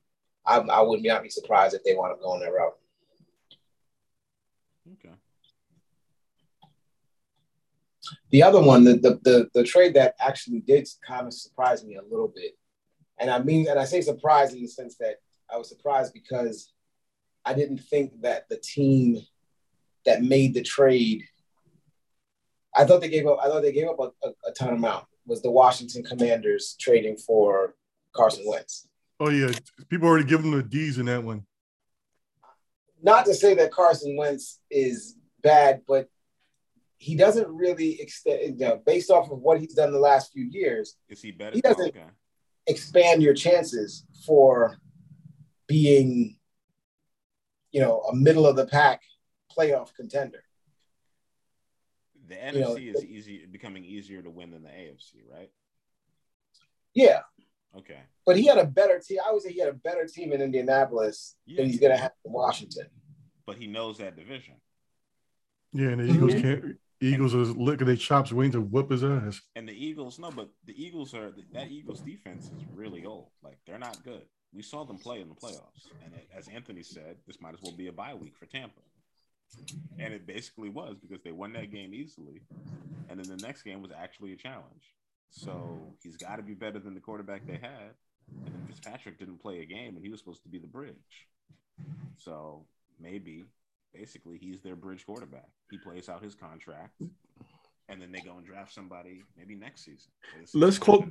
I, 0.46 0.58
I 0.58 0.80
would 0.80 1.02
not 1.02 1.22
be 1.22 1.28
surprised 1.28 1.74
if 1.74 1.84
they 1.84 1.94
want 1.94 2.16
to 2.16 2.22
go 2.22 2.30
on 2.30 2.40
that 2.40 2.52
route. 2.52 2.76
Okay. 4.94 5.14
The 8.30 8.42
other 8.42 8.62
one, 8.62 8.84
the, 8.84 8.94
the 8.94 9.20
the 9.22 9.48
the 9.54 9.64
trade 9.64 9.94
that 9.94 10.14
actually 10.20 10.60
did 10.60 10.88
kind 11.06 11.26
of 11.26 11.34
surprise 11.34 11.84
me 11.84 11.96
a 11.96 12.02
little 12.02 12.32
bit, 12.34 12.52
and 13.18 13.30
I 13.30 13.38
mean, 13.40 13.68
and 13.68 13.78
I 13.78 13.84
say 13.84 14.00
surprise 14.00 14.54
in 14.54 14.62
the 14.62 14.68
sense 14.68 14.96
that 14.96 15.16
I 15.52 15.56
was 15.56 15.68
surprised 15.68 16.12
because 16.14 16.72
I 17.44 17.54
didn't 17.54 17.78
think 17.78 18.20
that 18.22 18.48
the 18.48 18.58
team 18.58 19.20
that 20.04 20.22
made 20.22 20.54
the 20.54 20.62
trade, 20.62 21.24
I 22.78 22.84
thought 22.84 23.00
they 23.00 23.08
gave 23.08 23.26
up. 23.26 23.38
I 23.42 23.48
thought 23.48 23.62
they 23.62 23.72
gave 23.72 23.88
up 23.88 23.98
a, 23.98 24.26
a, 24.26 24.32
a 24.48 24.52
ton 24.52 24.74
amount. 24.74 25.04
Was 25.26 25.42
the 25.42 25.50
Washington 25.50 26.04
Commanders 26.04 26.76
trading 26.78 27.16
for 27.16 27.74
Carson 28.14 28.44
Wentz? 28.46 28.88
Oh 29.20 29.30
yeah, 29.30 29.50
people 29.88 30.08
already 30.08 30.24
give 30.24 30.42
them 30.42 30.52
the 30.52 30.62
D's 30.62 30.98
in 30.98 31.06
that 31.06 31.22
one. 31.22 31.44
Not 33.02 33.26
to 33.26 33.34
say 33.34 33.54
that 33.54 33.72
Carson 33.72 34.16
Wentz 34.16 34.60
is 34.70 35.16
bad, 35.42 35.82
but 35.86 36.08
he 36.98 37.16
doesn't 37.16 37.48
really 37.48 38.00
extend. 38.00 38.60
You 38.60 38.66
know, 38.66 38.82
based 38.86 39.10
off 39.10 39.30
of 39.30 39.40
what 39.40 39.60
he's 39.60 39.74
done 39.74 39.92
the 39.92 39.98
last 39.98 40.32
few 40.32 40.44
years, 40.44 40.96
is 41.08 41.20
he 41.20 41.32
better? 41.32 41.54
He 41.54 41.60
doesn't 41.60 41.96
oh, 41.96 42.00
okay. 42.00 42.10
expand 42.68 43.22
your 43.22 43.34
chances 43.34 44.06
for 44.24 44.78
being, 45.66 46.38
you 47.72 47.80
know, 47.80 48.02
a 48.02 48.14
middle 48.14 48.46
of 48.46 48.54
the 48.54 48.66
pack 48.66 49.02
playoff 49.56 49.94
contender. 49.94 50.44
The 52.28 52.34
NFC 52.34 52.82
you 52.82 52.92
know, 52.92 52.98
is 52.98 53.04
easy, 53.04 53.46
becoming 53.46 53.84
easier 53.84 54.22
to 54.22 54.30
win 54.30 54.50
than 54.50 54.62
the 54.62 54.68
AFC, 54.68 55.16
right? 55.32 55.50
Yeah, 56.94 57.20
Okay. 57.76 57.98
But 58.24 58.36
he 58.36 58.46
had 58.46 58.58
a 58.58 58.64
better 58.64 58.98
team. 58.98 59.18
I 59.26 59.32
would 59.32 59.42
say 59.42 59.52
he 59.52 59.60
had 59.60 59.68
a 59.68 59.74
better 59.74 60.06
team 60.06 60.32
in 60.32 60.40
Indianapolis 60.40 61.36
yeah, 61.46 61.58
than 61.58 61.66
he's 61.66 61.80
going 61.80 61.92
to 61.92 61.98
have 61.98 62.12
in 62.24 62.32
Washington. 62.32 62.86
But 63.46 63.56
he 63.56 63.66
knows 63.66 63.98
that 63.98 64.16
division. 64.16 64.54
Yeah, 65.72 65.88
and 65.88 66.00
the 66.00 66.12
Eagles 66.12 66.34
mm-hmm. 66.34 66.42
can't. 66.42 66.76
Eagles 67.00 67.32
are 67.32 67.44
licking 67.44 67.86
their 67.86 67.94
chops, 67.94 68.32
waiting 68.32 68.52
to 68.52 68.60
whip 68.60 68.90
his 68.90 69.04
ass. 69.04 69.40
And 69.54 69.68
the 69.68 69.72
Eagles, 69.72 70.18
no, 70.18 70.32
but 70.32 70.48
the 70.64 70.74
Eagles 70.82 71.14
are 71.14 71.32
that 71.52 71.70
Eagles 71.70 72.00
defense 72.00 72.46
is 72.46 72.64
really 72.74 73.06
old. 73.06 73.28
Like 73.42 73.58
they're 73.66 73.78
not 73.78 74.02
good. 74.02 74.22
We 74.52 74.62
saw 74.62 74.84
them 74.84 74.98
play 74.98 75.20
in 75.20 75.28
the 75.28 75.34
playoffs, 75.34 75.86
and 76.04 76.12
it, 76.14 76.28
as 76.36 76.48
Anthony 76.48 76.82
said, 76.82 77.18
this 77.26 77.40
might 77.40 77.54
as 77.54 77.62
well 77.62 77.76
be 77.76 77.86
a 77.86 77.92
bye 77.92 78.14
week 78.14 78.36
for 78.36 78.46
Tampa. 78.46 78.80
And 79.98 80.14
it 80.14 80.26
basically 80.26 80.68
was 80.68 80.96
because 81.00 81.22
they 81.22 81.32
won 81.32 81.52
that 81.54 81.72
game 81.72 81.94
easily, 81.94 82.42
and 83.08 83.18
then 83.18 83.36
the 83.36 83.42
next 83.44 83.62
game 83.62 83.82
was 83.82 83.90
actually 83.90 84.32
a 84.32 84.36
challenge. 84.36 84.94
So 85.30 85.94
he's 86.02 86.16
got 86.16 86.36
to 86.36 86.42
be 86.42 86.54
better 86.54 86.78
than 86.78 86.94
the 86.94 87.00
quarterback 87.00 87.46
they 87.46 87.58
had. 87.60 87.94
And 88.44 88.54
then 88.54 88.66
Fitzpatrick 88.66 89.18
didn't 89.18 89.40
play 89.40 89.60
a 89.60 89.66
game, 89.66 89.96
and 89.96 90.04
he 90.04 90.10
was 90.10 90.20
supposed 90.20 90.42
to 90.42 90.48
be 90.48 90.58
the 90.58 90.66
bridge. 90.66 91.26
So 92.16 92.66
maybe, 93.00 93.44
basically, 93.94 94.38
he's 94.38 94.60
their 94.60 94.76
bridge 94.76 95.06
quarterback. 95.06 95.48
He 95.70 95.78
plays 95.78 96.08
out 96.08 96.22
his 96.22 96.34
contract, 96.34 97.00
and 97.88 98.00
then 98.00 98.12
they 98.12 98.20
go 98.20 98.36
and 98.36 98.46
draft 98.46 98.72
somebody 98.72 99.22
maybe 99.36 99.54
next 99.54 99.84
season. 99.84 100.10
Let's 100.54 100.78
call, 100.78 101.06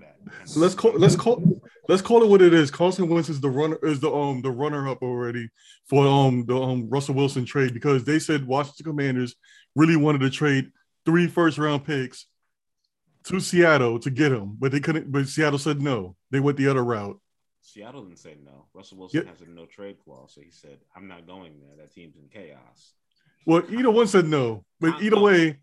let's 0.56 0.76
call, 0.76 0.94
let's 0.94 1.16
call, 1.16 1.62
let's 1.90 2.02
call 2.02 2.24
it 2.24 2.30
what 2.30 2.42
it 2.42 2.54
is. 2.54 2.70
Carson 2.70 3.10
Wentz 3.10 3.30
is 3.30 3.42
the 3.42 3.50
runner, 3.50 3.78
is 3.84 4.00
the 4.00 4.12
um 4.12 4.42
the 4.42 4.52
runner 4.52 4.88
up 4.88 5.02
already 5.02 5.50
for 5.86 6.08
um 6.08 6.46
the 6.46 6.60
um 6.60 6.90
Russell 6.90 7.16
Wilson 7.16 7.46
trade 7.46 7.74
because 7.74 8.04
they 8.04 8.20
said 8.20 8.46
Washington 8.46 8.86
Commanders 8.86 9.36
really 9.76 9.96
wanted 9.96 10.22
to 10.22 10.30
trade 10.30 10.72
three 11.06 11.28
first 11.28 11.58
round 11.58 11.86
picks 11.86 12.28
to 13.24 13.40
Seattle 13.40 14.00
to 14.00 14.10
get 14.10 14.32
him, 14.32 14.56
but 14.60 14.72
they 14.72 14.80
couldn't. 14.80 15.12
But 15.12 15.28
Seattle 15.28 15.60
said 15.60 15.82
no. 15.82 16.16
They 16.32 16.40
went 16.40 16.58
the 16.58 16.68
other 16.68 16.84
route. 16.84 17.20
Seattle 17.62 18.04
didn't 18.04 18.20
say 18.20 18.38
no. 18.46 18.68
Russell 18.74 19.00
Wilson 19.00 19.26
yep. 19.26 19.30
has 19.30 19.42
a 19.42 19.50
no 19.50 19.66
trade 19.66 19.98
clause, 20.04 20.34
so 20.34 20.42
he 20.42 20.52
said, 20.52 20.78
"I'm 20.96 21.08
not 21.08 21.28
going 21.28 21.60
there. 21.60 21.76
That 21.78 21.94
team's 21.94 22.16
in 22.18 22.30
chaos." 22.30 22.94
Well, 23.46 23.64
either 23.70 23.92
one 23.92 24.08
said 24.08 24.28
no, 24.28 24.66
but 24.80 25.02
either 25.02 25.20
way, 25.20 25.58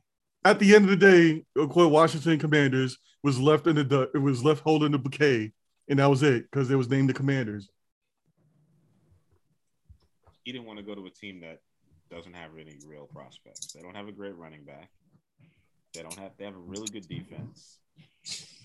at 0.45 0.59
the 0.59 0.75
end 0.75 0.85
of 0.85 0.91
the 0.91 0.97
day, 0.97 1.45
Washington 1.57 2.39
Commanders 2.39 2.99
was 3.23 3.41
left 3.41 3.67
in 3.67 3.77
the 3.77 4.11
it 4.15 4.19
was 4.19 4.45
left 4.45 4.61
holding 4.61 4.93
the 4.93 4.99
bouquet, 4.99 5.53
and 5.89 5.99
that 5.99 6.07
was 6.07 6.23
it 6.23 6.45
because 6.51 6.69
they 6.69 6.77
was 6.77 6.89
named 6.89 7.09
the 7.09 7.15
Commanders. 7.15 7.69
He 10.45 10.53
didn't 10.53 10.67
want 10.67 10.79
to 10.79 10.85
go 10.85 10.95
to 10.95 11.07
a 11.07 11.11
team 11.11 11.41
that 11.41 11.61
doesn't 12.11 12.35
have 12.35 12.51
any 12.61 12.77
real 12.87 13.07
prospects. 13.07 13.73
They 13.73 13.81
don't 13.81 13.97
have 13.97 14.09
a 14.09 14.13
great 14.13 14.37
running 14.37 14.65
back. 14.65 14.91
They 15.95 16.03
don't 16.03 16.19
have 16.19 16.33
they 16.39 16.45
have 16.45 16.57
a 16.57 16.59
really 16.59 16.89
good 16.89 17.09
defense. 17.09 17.79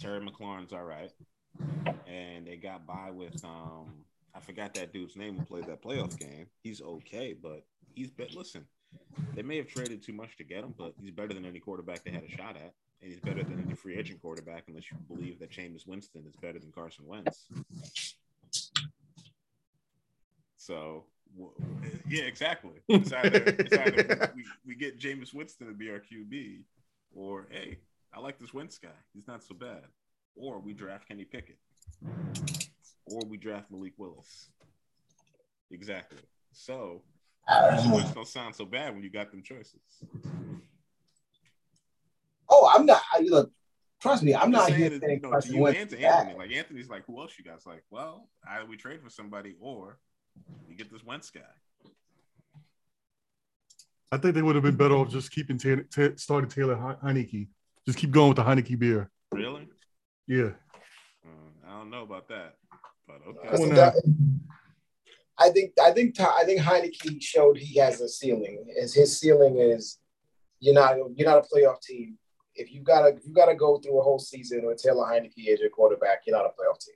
Terry 0.01 0.19
McLaurin's 0.19 0.73
all 0.73 0.83
right. 0.83 1.11
And 2.07 2.45
they 2.45 2.57
got 2.57 2.85
by 2.85 3.11
with 3.11 3.43
um 3.45 4.05
I 4.35 4.41
forgot 4.41 4.73
that 4.75 4.93
dude's 4.93 5.15
name 5.15 5.37
who 5.37 5.45
played 5.45 5.67
that 5.67 5.81
playoff 5.81 6.17
game. 6.19 6.47
He's 6.61 6.81
okay, 6.81 7.35
but 7.41 7.63
he's 7.95 8.11
bet 8.11 8.35
listen, 8.35 8.65
they 9.36 9.41
may 9.41 9.58
have 9.58 9.67
traded 9.67 10.04
too 10.04 10.13
much 10.13 10.38
to 10.38 10.43
get 10.43 10.63
him, 10.63 10.73
but 10.78 10.93
he's 11.02 11.12
better 11.12 11.34
than 11.34 11.45
any 11.45 11.60
quarterback 11.60 12.04
they 12.04 12.12
had 12.12 12.23
a 12.23 12.30
shot 12.30 12.56
at. 12.56 12.73
And 13.02 13.12
he's 13.12 13.21
better 13.21 13.43
than 13.43 13.63
any 13.65 13.75
free 13.75 13.97
agent 13.97 14.21
quarterback, 14.21 14.63
unless 14.67 14.91
you 14.91 14.97
believe 15.08 15.39
that 15.39 15.52
Jameis 15.52 15.88
Winston 15.88 16.25
is 16.28 16.36
better 16.36 16.60
than 16.60 16.71
Carson 16.71 17.06
Wentz. 17.08 17.47
So, 20.58 21.06
yeah, 22.10 22.23
exactly. 22.23 22.73
It's 22.89 23.13
either, 23.13 23.43
it's 23.58 23.78
either 23.78 24.34
we, 24.36 24.43
we 24.67 24.75
get 24.75 24.99
Jameis 24.99 25.34
Winston 25.34 25.67
to 25.67 25.73
be 25.73 25.89
our 25.89 25.99
QB, 25.99 26.63
or 27.15 27.47
hey, 27.49 27.78
I 28.13 28.19
like 28.19 28.38
this 28.38 28.54
Wentz 28.54 28.78
guy. 28.78 28.89
He's 29.13 29.28
not 29.28 29.43
so 29.43 29.56
bad. 29.56 29.84
Or 30.36 30.60
we 30.60 30.73
draft 30.73 31.08
Kenny 31.08 31.23
Pickett. 31.23 31.58
Or 33.06 33.21
we 33.28 33.38
draft 33.38 33.71
Malik 33.71 33.93
Willis. 33.97 34.49
Exactly. 35.71 36.19
So 36.52 37.02
which 37.91 38.13
don't 38.13 38.27
sound 38.27 38.55
so 38.55 38.65
bad 38.65 38.93
when 38.93 39.03
you 39.03 39.09
got 39.09 39.31
them 39.31 39.41
choices. 39.43 39.81
Oh, 42.49 42.71
I'm 42.75 42.85
not. 42.85 43.01
I, 43.13 43.19
look, 43.21 43.51
trust 44.01 44.23
me, 44.23 44.33
I'm, 44.35 44.43
I'm 44.43 44.51
not 44.51 44.71
here 44.71 44.89
saying, 44.89 45.21
you 45.23 45.29
know, 45.29 45.39
to 45.39 45.47
you 45.47 45.67
and 45.67 45.89
to 45.89 46.01
Anthony. 46.01 46.38
Like 46.38 46.51
Anthony's 46.51 46.89
like, 46.89 47.05
who 47.05 47.19
else 47.19 47.33
you 47.38 47.43
guys 47.43 47.65
like? 47.65 47.83
Well, 47.89 48.29
either 48.49 48.65
we 48.65 48.77
trade 48.77 49.01
for 49.03 49.09
somebody 49.09 49.55
or 49.59 49.99
we 50.67 50.75
get 50.75 50.91
this 50.91 51.03
Wentz 51.03 51.29
guy. 51.29 51.41
I 54.12 54.17
think 54.17 54.33
they 54.33 54.41
would 54.41 54.55
have 54.55 54.63
been 54.63 54.75
better 54.75 54.95
off 54.95 55.09
just 55.09 55.31
keeping 55.31 55.57
t- 55.59 55.75
t- 55.93 56.15
starting 56.15 56.49
Taylor 56.49 56.75
Heinicke. 56.75 57.47
Just 57.85 57.99
keep 57.99 58.12
going 58.12 58.29
with 58.29 58.38
the 58.38 58.43
Heinicke 58.43 58.77
beer. 58.79 59.12
Really? 59.31 59.67
Yeah. 60.27 60.51
Uh, 61.23 61.67
I 61.67 61.77
don't 61.77 61.91
know 61.91 62.01
about 62.01 62.27
that, 62.29 62.55
but 63.07 63.21
okay. 63.27 63.91
I 65.39 65.49
think 65.49 65.71
I 65.82 65.91
think 65.91 66.19
I 66.19 66.43
think 66.43 66.62
Heinicke 66.62 67.21
showed 67.21 67.58
he 67.58 67.80
has 67.80 68.02
a 68.02 68.10
ceiling. 68.10 68.65
Is 68.75 68.93
his 68.93 69.17
ceiling 69.17 69.58
is 69.58 69.97
you're 70.60 70.73
not 70.73 70.97
you're 71.15 71.30
not 71.30 71.45
a 71.45 71.56
playoff 71.56 71.82
team. 71.82 72.17
If 72.56 72.73
you 72.73 72.82
gotta 72.82 73.15
if 73.15 73.25
you 73.25 73.34
gotta 73.34 73.56
go 73.56 73.78
through 73.78 73.99
a 73.99 74.04
whole 74.04 74.19
season 74.19 74.65
with 74.65 74.82
Taylor 74.82 75.06
Heinicke 75.06 75.47
as 75.54 75.62
your 75.62 75.69
quarterback, 75.69 76.23
you're 76.25 76.36
not 76.36 76.45
a 76.45 76.49
playoff 76.49 76.80
team. 76.86 76.95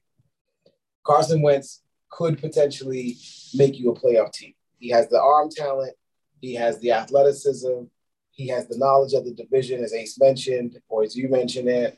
Carson 1.05 1.41
Wentz 1.41 1.83
could 2.09 2.37
potentially 2.37 3.17
make 3.53 3.79
you 3.79 3.91
a 3.91 3.99
playoff 3.99 4.33
team. 4.33 4.53
He 4.77 4.89
has 4.89 5.07
the 5.07 5.21
arm 5.21 5.49
talent. 5.49 5.93
He 6.41 6.55
has 6.55 6.79
the 6.79 6.91
athleticism. 6.91 7.85
He 8.31 8.47
has 8.49 8.67
the 8.67 8.77
knowledge 8.77 9.13
of 9.13 9.23
the 9.25 9.33
division, 9.33 9.83
as 9.83 9.93
Ace 9.93 10.19
mentioned, 10.19 10.79
or 10.89 11.03
as 11.03 11.15
you 11.15 11.29
mentioned 11.29 11.69
it. 11.69 11.97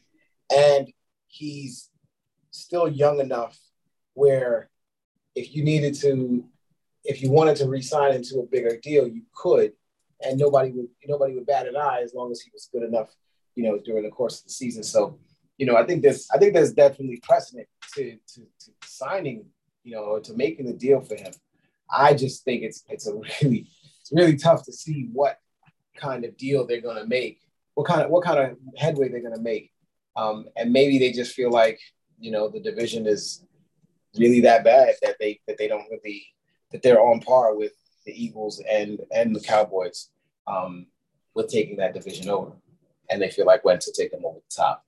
And 0.56 0.92
he's 1.28 1.90
still 2.52 2.88
young 2.88 3.20
enough 3.20 3.58
where 4.14 4.70
if 5.36 5.56
you 5.56 5.64
needed 5.64 5.94
to, 5.96 6.44
if 7.04 7.22
you 7.22 7.30
wanted 7.30 7.58
to 7.58 7.68
resign 7.68 8.14
into 8.14 8.40
a 8.40 8.46
bigger 8.46 8.78
deal, 8.82 9.08
you 9.08 9.24
could, 9.34 9.74
and 10.22 10.40
nobody 10.40 10.72
would 10.72 10.88
nobody 11.06 11.36
would 11.36 11.46
bat 11.46 11.68
an 11.68 11.76
eye 11.76 12.02
as 12.04 12.14
long 12.14 12.32
as 12.32 12.42
he 12.42 12.50
was 12.54 12.70
good 12.72 12.84
enough, 12.84 13.14
you 13.56 13.64
know, 13.64 13.80
during 13.84 14.04
the 14.04 14.10
course 14.10 14.40
of 14.40 14.46
the 14.46 14.52
season. 14.52 14.84
So, 14.84 15.20
you 15.58 15.66
know, 15.66 15.76
I 15.76 15.86
think 15.86 16.02
there's 16.02 16.28
I 16.34 16.38
think 16.38 16.54
there's 16.54 16.74
definitely 16.74 17.20
precedent 17.22 17.68
to 17.96 18.18
to, 18.34 18.42
to 18.42 18.72
signing, 18.86 19.46
you 19.84 19.94
know, 19.96 20.20
to 20.20 20.34
making 20.34 20.66
the 20.66 20.74
deal 20.74 21.02
for 21.02 21.16
him. 21.16 21.34
I 21.92 22.14
just 22.14 22.44
think 22.44 22.64
it's 22.64 22.84
it's 22.88 23.08
a 23.08 23.14
really 23.14 23.68
it's 24.02 24.12
really 24.12 24.38
tough 24.38 24.64
to 24.66 24.74
see 24.74 25.10
what 25.12 25.40
kind 25.98 26.26
of 26.26 26.38
deal 26.38 26.66
they're 26.66 26.82
going 26.82 26.98
to 26.98 27.08
make, 27.08 27.40
what 27.74 27.88
kind 27.88 28.02
of 28.02 28.10
what 28.10 28.24
kind 28.24 28.40
of 28.40 28.58
headway 28.78 29.10
they're 29.10 29.22
going 29.22 29.36
to 29.36 29.42
make, 29.42 29.72
um, 30.16 30.46
and 30.56 30.72
maybe 30.72 30.98
they 30.98 31.12
just 31.12 31.34
feel 31.34 31.52
like 31.52 31.80
you 32.20 32.32
know 32.32 32.48
the 32.50 32.60
division 32.60 33.06
is 33.06 33.46
really 34.18 34.42
that 34.42 34.64
bad 34.64 34.96
that 35.02 35.16
they 35.20 35.40
that 35.48 35.58
they 35.58 35.68
don't 35.68 35.90
really 35.90 36.26
that 36.72 36.82
they're 36.82 37.02
on 37.02 37.20
par 37.20 37.56
with 37.56 37.74
the 38.06 38.12
Eagles 38.12 38.62
and 38.70 39.02
and 39.12 39.36
the 39.36 39.40
Cowboys 39.40 40.10
um, 40.48 40.88
with 41.34 41.50
taking 41.50 41.78
that 41.78 41.94
division 41.94 42.30
over. 42.30 42.52
and 43.10 43.22
they 43.22 43.30
feel 43.30 43.46
like 43.46 43.64
when 43.64 43.80
to 43.80 43.92
take 43.92 44.12
them 44.12 44.26
over 44.26 44.40
the 44.40 44.56
top. 44.56 44.84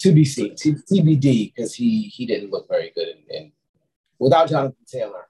To 0.00 0.12
be 0.12 0.24
seen, 0.24 0.54
TBD, 0.54 1.54
because 1.54 1.74
he 1.74 2.02
he 2.02 2.26
didn't 2.26 2.50
look 2.50 2.68
very 2.68 2.92
good, 2.94 3.16
and 3.34 3.52
without 4.18 4.50
Jonathan 4.50 4.76
Taylor, 4.86 5.28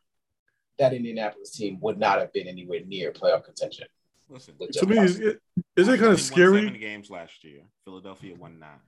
that 0.79 0.92
Indianapolis 0.92 1.50
team 1.50 1.79
would 1.81 1.98
not 1.98 2.18
have 2.18 2.33
been 2.33 2.48
anywhere 2.48 2.81
near 2.85 3.12
playoff 3.12 3.44
contention. 3.44 3.87
Listen, 4.29 4.55
to 4.72 4.87
me, 4.87 4.98
is 4.98 5.20
it, 5.20 5.40
is 5.77 5.87
it 5.87 6.00
kind 6.00 6.12
of 6.12 6.20
scary? 6.20 6.64
Seven 6.64 6.81
games 6.81 7.11
last 7.11 7.44
year. 7.44 7.61
Philadelphia 7.85 8.35
won 8.35 8.59
nine. 8.59 8.81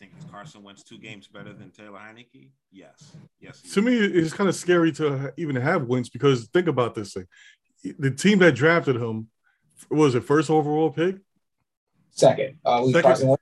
I 0.00 0.04
think 0.04 0.30
Carson 0.30 0.62
Wentz 0.62 0.84
two 0.84 0.98
games 0.98 1.26
better 1.26 1.52
than 1.52 1.70
Taylor 1.70 1.98
Heinicke? 1.98 2.50
Yes, 2.70 3.16
yes. 3.40 3.62
To 3.72 3.82
me, 3.82 3.96
it's 3.96 4.32
kind 4.32 4.48
of 4.48 4.54
scary 4.54 4.92
to 4.92 5.32
even 5.36 5.56
have 5.56 5.86
Wentz 5.86 6.08
because 6.08 6.46
think 6.48 6.68
about 6.68 6.94
this 6.94 7.14
thing: 7.14 7.26
the 7.98 8.12
team 8.12 8.38
that 8.38 8.52
drafted 8.52 8.96
him 8.96 9.28
was 9.90 10.14
it 10.14 10.24
first 10.24 10.50
overall 10.50 10.90
pick? 10.90 11.16
Second. 12.12 12.58
Uh, 12.64 12.86
second. 12.86 13.36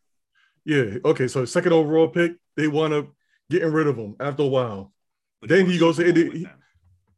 Yeah. 0.65 0.99
Okay. 1.05 1.29
So 1.29 1.45
second 1.45 1.73
overall 1.73 2.09
pick, 2.09 2.37
they 2.57 2.69
wound 2.69 2.95
up 2.95 3.09
getting 3.51 3.73
rid 3.73 3.87
of 3.87 3.97
him 3.97 4.17
after 4.19 4.43
a 4.43 4.47
while. 4.47 4.93
But 5.41 5.51
then 5.51 5.67
he 5.67 5.79
goes 5.79 5.97
to 5.97 6.09
Indy. 6.09 6.49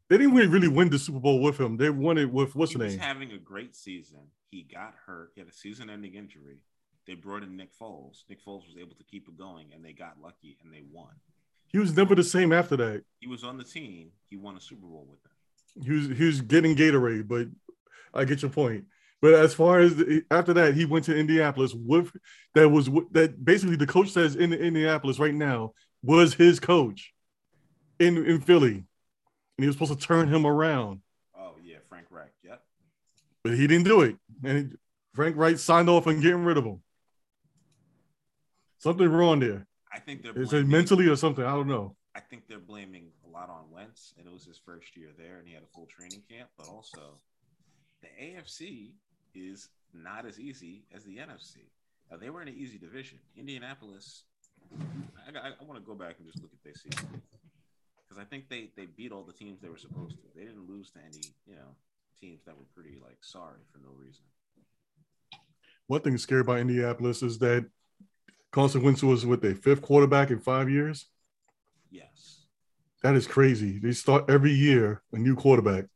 They 0.09 0.19
didn't 0.19 0.35
really 0.35 0.69
win 0.69 0.89
the 0.89 0.99
Super 0.99 1.21
Bowl 1.21 1.41
with 1.41 1.61
him. 1.61 1.77
They 1.77 1.91
won 1.91 2.19
it 2.19 2.33
with 2.33 2.57
what's 2.57 2.73
he 2.73 2.79
the 2.79 2.89
name? 2.89 2.99
having 2.99 3.33
a 3.33 3.39
great 3.39 3.77
season. 3.77 4.21
He 4.51 4.63
got 4.63 4.95
hurt. 5.07 5.33
He 5.35 5.43
had 5.43 5.49
a 5.49 5.53
season-ending 5.53 6.15
injury. 6.15 6.61
They 7.09 7.15
brought 7.15 7.43
in 7.43 7.57
Nick 7.57 7.71
Foles. 7.77 8.23
Nick 8.29 8.45
Foles 8.45 8.67
was 8.67 8.77
able 8.79 8.95
to 8.95 9.03
keep 9.03 9.27
it 9.29 9.39
going, 9.39 9.69
and 9.75 9.83
they 9.83 9.93
got 9.93 10.21
lucky 10.23 10.59
and 10.63 10.73
they 10.73 10.83
won. 10.93 11.09
He 11.69 11.79
was 11.79 11.97
never 11.97 12.15
the 12.15 12.23
same 12.23 12.53
after 12.53 12.77
that. 12.77 13.03
He 13.21 13.27
was 13.27 13.43
on 13.43 13.57
the 13.57 13.65
team. 13.65 14.11
He 14.29 14.37
won 14.37 14.57
a 14.57 14.61
Super 14.61 14.87
Bowl 14.87 15.07
with 15.11 15.23
them. 15.23 15.33
He 15.85 15.91
was 15.91 16.19
he 16.19 16.25
was 16.27 16.43
getting 16.43 16.77
Gatorade, 16.77 17.27
but 17.27 17.49
I 18.13 18.25
get 18.25 18.43
your 18.43 18.51
point. 18.51 18.85
But 19.23 19.35
as 19.35 19.55
far 19.55 19.81
as 19.81 19.97
the, 19.97 20.23
after 20.31 20.53
that, 20.53 20.75
he 20.75 20.85
went 20.85 21.07
to 21.07 21.17
Indianapolis 21.17 21.75
with 21.75 22.13
that 22.55 22.69
was 22.69 22.91
that 23.13 23.43
basically 23.43 23.77
the 23.77 23.87
coach 23.87 24.11
says 24.11 24.37
in 24.37 24.53
Indianapolis 24.53 25.19
right 25.19 25.35
now 25.35 25.73
was 26.03 26.35
his 26.35 26.61
coach 26.61 27.15
in 27.99 28.23
in 28.25 28.41
Philly 28.41 28.85
and 29.59 29.65
he 29.65 29.67
was 29.67 29.75
supposed 29.77 29.99
to 29.99 30.07
turn 30.07 30.29
him 30.29 30.47
around. 30.47 31.01
Oh 31.37 31.55
yeah, 31.65 31.79
Frank 31.89 32.07
Reich. 32.11 32.33
Yep. 32.45 32.63
But 33.43 33.55
he 33.55 33.67
didn't 33.67 33.87
do 33.87 34.03
it, 34.03 34.17
and 34.45 34.79
Frank 35.15 35.37
Reich 35.37 35.59
signed 35.59 35.89
off 35.89 36.07
on 36.07 36.21
getting 36.21 36.45
rid 36.45 36.57
of 36.57 36.65
him. 36.65 36.81
Something 38.79 39.09
wrong 39.09 39.41
there. 39.41 39.67
I 39.93 39.99
think 39.99 40.23
they're. 40.23 40.39
Is 40.41 40.53
it 40.53 40.67
mentally 40.67 41.09
or 41.09 41.17
something? 41.17 41.45
I 41.45 41.53
don't 41.53 41.69
know. 41.69 41.97
I 42.15 42.21
think 42.21 42.49
they're 42.49 42.59
blaming 42.59 43.11
a 43.27 43.31
lot 43.31 43.49
on 43.49 43.71
Wentz, 43.71 44.15
and 44.19 44.27
it 44.27 44.33
was 44.33 44.45
his 44.45 44.59
first 44.59 44.97
year 44.97 45.11
there, 45.17 45.39
and 45.39 45.47
he 45.47 45.55
had 45.55 45.63
a 45.63 45.67
full 45.67 45.87
training 45.87 46.23
camp. 46.29 46.49
But 46.57 46.69
also, 46.69 47.19
the 48.03 48.09
AFC 48.21 48.93
is 49.35 49.69
not 49.95 50.27
as 50.27 50.41
easy 50.41 50.85
as 50.95 51.05
the 51.05 51.17
NFC. 51.17 51.59
Now, 52.11 52.17
they 52.17 52.31
were 52.31 52.43
in 52.43 52.49
an 52.49 52.55
easy 52.57 52.79
division. 52.79 53.19
Indianapolis. 53.37 54.25
I, 54.79 55.39
I, 55.39 55.49
I 55.61 55.65
want 55.65 55.79
to 55.79 55.87
go 55.87 55.95
back 55.95 56.17
and 56.19 56.27
just 56.27 56.43
look 56.43 56.53
at 56.53 56.63
their 56.63 56.75
season 56.75 57.23
because 58.09 58.21
I 58.21 58.25
think 58.25 58.49
they 58.49 58.71
they 58.77 58.87
beat 58.87 59.13
all 59.13 59.23
the 59.23 59.33
teams 59.33 59.61
they 59.61 59.69
were 59.69 59.79
supposed 59.79 60.17
to. 60.17 60.23
They 60.35 60.45
didn't 60.45 60.69
lose 60.69 60.91
to 60.93 60.99
any 60.99 61.23
you 61.47 61.55
know 61.55 61.75
teams 62.21 62.41
that 62.45 62.57
were 62.57 62.67
pretty 62.75 62.99
like 63.03 63.19
sorry 63.21 63.61
for 63.73 63.79
no 63.79 63.91
reason. 63.97 64.25
One 65.87 66.01
thing 66.01 66.19
scary 66.19 66.43
about 66.43 66.59
Indianapolis 66.59 67.23
is 67.23 67.39
that 67.39 67.65
Carson 68.51 68.83
Wentz 68.83 69.03
was 69.03 69.27
with 69.27 69.43
their 69.43 69.55
fifth 69.55 69.83
quarterback 69.83 70.31
in 70.31 70.39
five 70.39 70.71
years. 70.71 71.07
Yes, 71.91 72.45
that 73.03 73.15
is 73.15 73.27
crazy. 73.27 73.79
They 73.79 73.93
start 73.93 74.29
every 74.29 74.53
year 74.53 75.03
a 75.13 75.19
new 75.19 75.37
quarterback. 75.37 75.87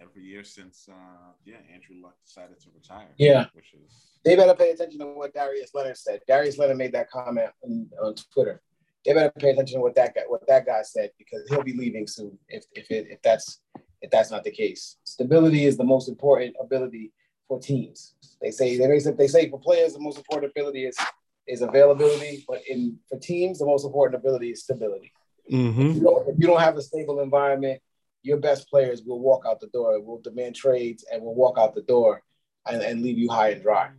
Every 0.00 0.22
year 0.22 0.44
since 0.44 0.88
uh, 0.90 1.32
yeah, 1.44 1.56
Andrew 1.72 2.02
Luck 2.02 2.16
decided 2.24 2.60
to 2.60 2.68
retire. 2.74 3.08
Yeah, 3.16 3.46
which 3.54 3.74
is 3.74 4.08
they 4.24 4.36
better 4.36 4.54
pay 4.54 4.70
attention 4.70 5.00
to 5.00 5.06
what 5.06 5.34
Darius 5.34 5.70
Leonard 5.74 5.96
said. 5.96 6.20
Darius 6.26 6.58
Leonard 6.58 6.78
made 6.78 6.92
that 6.92 7.10
comment 7.10 7.50
on, 7.64 7.88
on 8.02 8.14
Twitter 8.32 8.60
they 9.04 9.12
better 9.12 9.32
pay 9.38 9.50
attention 9.50 9.78
to 9.78 9.82
what 9.82 9.94
that 9.94 10.14
guy 10.14 10.22
what 10.28 10.46
that 10.46 10.66
guy 10.66 10.82
said 10.82 11.10
because 11.18 11.42
he'll 11.48 11.62
be 11.62 11.72
leaving 11.72 12.06
soon 12.06 12.38
if 12.48 12.64
if 12.72 12.90
it, 12.90 13.06
if 13.10 13.22
that's 13.22 13.60
if 14.00 14.10
that's 14.10 14.30
not 14.30 14.44
the 14.44 14.50
case. 14.50 14.96
Stability 15.04 15.64
is 15.64 15.76
the 15.76 15.84
most 15.84 16.08
important 16.08 16.56
ability 16.60 17.12
for 17.48 17.58
teams. 17.58 18.14
They 18.40 18.50
say 18.50 18.76
they 18.76 18.98
say 18.98 19.12
they 19.12 19.28
say 19.28 19.50
for 19.50 19.60
players 19.60 19.94
the 19.94 20.00
most 20.00 20.18
important 20.18 20.52
ability 20.52 20.86
is 20.86 20.96
is 21.46 21.62
availability, 21.62 22.44
but 22.48 22.60
in 22.68 22.98
for 23.08 23.18
teams 23.18 23.58
the 23.58 23.66
most 23.66 23.84
important 23.84 24.20
ability 24.20 24.50
is 24.50 24.62
stability. 24.62 25.12
Mm-hmm. 25.50 25.90
If, 25.90 25.96
you 25.96 26.02
don't, 26.02 26.28
if 26.28 26.34
you 26.38 26.46
don't 26.46 26.60
have 26.60 26.76
a 26.76 26.82
stable 26.82 27.20
environment, 27.20 27.80
your 28.22 28.36
best 28.36 28.68
players 28.68 29.02
will 29.02 29.20
walk 29.20 29.44
out 29.46 29.60
the 29.60 29.66
door, 29.68 30.00
will 30.00 30.20
demand 30.20 30.54
trades, 30.54 31.04
and 31.12 31.22
will 31.22 31.34
walk 31.34 31.58
out 31.58 31.74
the 31.74 31.82
door 31.82 32.22
and, 32.66 32.80
and 32.80 33.02
leave 33.02 33.18
you 33.18 33.28
high 33.28 33.50
and 33.50 33.62
dry. 33.62 33.90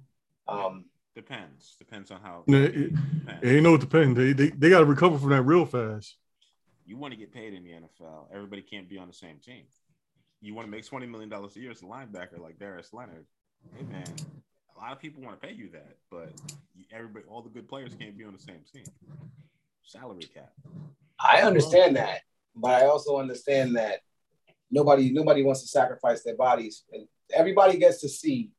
Um, 0.47 0.85
Depends. 1.15 1.75
Depends 1.77 2.09
on 2.09 2.21
how. 2.21 2.43
It, 2.47 2.75
it, 2.75 2.93
it 3.41 3.55
ain't 3.55 3.63
no 3.63 3.77
depend. 3.77 4.17
They 4.17 4.33
they, 4.33 4.49
they 4.49 4.69
got 4.69 4.79
to 4.79 4.85
recover 4.85 5.19
from 5.19 5.29
that 5.29 5.43
real 5.43 5.65
fast. 5.65 6.17
You 6.85 6.97
want 6.97 7.13
to 7.13 7.19
get 7.19 7.31
paid 7.31 7.53
in 7.53 7.63
the 7.63 7.69
NFL. 7.69 8.27
Everybody 8.33 8.63
can't 8.63 8.89
be 8.89 8.97
on 8.97 9.07
the 9.07 9.13
same 9.13 9.37
team. 9.37 9.65
You 10.41 10.55
want 10.55 10.67
to 10.67 10.71
make 10.71 10.85
twenty 10.85 11.05
million 11.05 11.29
dollars 11.29 11.55
a 11.55 11.59
year 11.59 11.71
as 11.71 11.81
a 11.83 11.85
linebacker 11.85 12.39
like 12.39 12.57
Darius 12.57 12.93
Leonard. 12.93 13.25
Hey 13.75 13.83
man, 13.83 14.03
a 14.75 14.79
lot 14.79 14.91
of 14.91 14.99
people 14.99 15.23
want 15.23 15.39
to 15.39 15.47
pay 15.47 15.53
you 15.53 15.69
that, 15.69 15.97
but 16.09 16.31
everybody, 16.91 17.25
all 17.27 17.41
the 17.41 17.49
good 17.49 17.67
players 17.67 17.93
can't 17.99 18.17
be 18.17 18.23
on 18.23 18.33
the 18.33 18.39
same 18.39 18.61
team. 18.71 18.83
Salary 19.83 20.23
cap. 20.33 20.51
I 21.19 21.41
understand 21.41 21.95
that, 21.95 22.21
but 22.55 22.81
I 22.81 22.85
also 22.85 23.17
understand 23.17 23.75
that 23.75 23.99
nobody 24.71 25.11
nobody 25.11 25.43
wants 25.43 25.61
to 25.61 25.67
sacrifice 25.67 26.23
their 26.23 26.35
bodies. 26.35 26.83
and 26.91 27.07
Everybody 27.33 27.77
gets 27.77 28.01
to 28.01 28.09
see. 28.09 28.51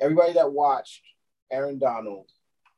Everybody 0.00 0.34
that 0.34 0.52
watched 0.52 1.02
Aaron 1.50 1.78
Donald 1.78 2.30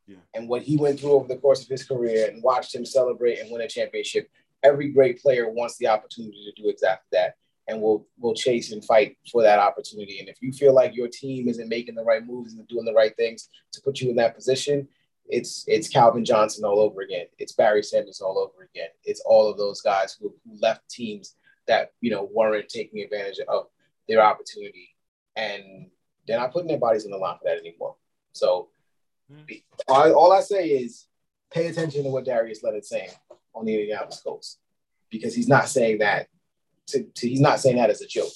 yeah. 0.06 0.16
and 0.34 0.48
what 0.48 0.62
he 0.62 0.76
went 0.76 1.00
through 1.00 1.12
over 1.12 1.28
the 1.28 1.36
course 1.36 1.62
of 1.62 1.68
his 1.68 1.84
career 1.84 2.28
and 2.28 2.42
watched 2.42 2.74
him 2.74 2.84
celebrate 2.84 3.38
and 3.38 3.50
win 3.50 3.62
a 3.62 3.68
championship. 3.68 4.28
Every 4.62 4.90
great 4.90 5.20
player 5.20 5.48
wants 5.48 5.76
the 5.78 5.88
opportunity 5.88 6.44
to 6.44 6.62
do 6.62 6.68
exactly 6.68 7.06
that 7.12 7.34
and 7.68 7.80
we'll 7.80 8.06
we'll 8.18 8.34
chase 8.34 8.72
and 8.72 8.84
fight 8.84 9.16
for 9.30 9.42
that 9.42 9.58
opportunity. 9.58 10.20
And 10.20 10.28
if 10.28 10.36
you 10.40 10.52
feel 10.52 10.74
like 10.74 10.94
your 10.94 11.08
team 11.08 11.48
isn't 11.48 11.68
making 11.68 11.94
the 11.94 12.04
right 12.04 12.24
moves 12.24 12.54
and 12.54 12.66
doing 12.68 12.84
the 12.84 12.92
right 12.92 13.16
things 13.16 13.48
to 13.72 13.80
put 13.82 14.00
you 14.00 14.10
in 14.10 14.16
that 14.16 14.34
position, 14.34 14.88
it's 15.28 15.64
it's 15.66 15.88
Calvin 15.88 16.24
Johnson 16.24 16.64
all 16.64 16.80
over 16.80 17.02
again. 17.02 17.26
It's 17.38 17.52
Barry 17.52 17.82
Sanders 17.82 18.20
all 18.20 18.38
over 18.38 18.64
again. 18.64 18.88
It's 19.04 19.20
all 19.20 19.50
of 19.50 19.58
those 19.58 19.80
guys 19.80 20.16
who, 20.18 20.34
who 20.44 20.58
left 20.60 20.88
teams 20.88 21.34
that 21.66 21.92
you 22.00 22.10
know 22.10 22.28
weren't 22.32 22.68
taking 22.68 23.02
advantage 23.02 23.40
of 23.48 23.66
their 24.08 24.22
opportunity, 24.22 24.94
and 25.34 25.90
they're 26.26 26.38
not 26.38 26.52
putting 26.52 26.68
their 26.68 26.78
bodies 26.78 27.04
in 27.04 27.10
the 27.10 27.16
line 27.16 27.38
for 27.38 27.44
that 27.44 27.58
anymore. 27.58 27.96
So 28.32 28.68
mm-hmm. 29.32 29.54
all, 29.88 30.12
all, 30.12 30.32
I 30.32 30.40
say 30.40 30.68
is 30.68 31.06
pay 31.52 31.66
attention 31.66 32.04
to 32.04 32.10
what 32.10 32.24
Darius 32.24 32.62
Leonard's 32.62 32.88
saying 32.88 33.10
on 33.54 33.64
the 33.64 33.74
Indianapolis 33.74 34.20
Colts 34.20 34.58
because 35.10 35.34
he's 35.34 35.48
not 35.48 35.68
saying 35.68 35.98
that 35.98 36.28
to, 36.88 37.04
to, 37.04 37.28
he's 37.28 37.40
not 37.40 37.60
saying 37.60 37.76
that 37.76 37.90
as 37.90 38.00
a 38.00 38.06
joke. 38.06 38.32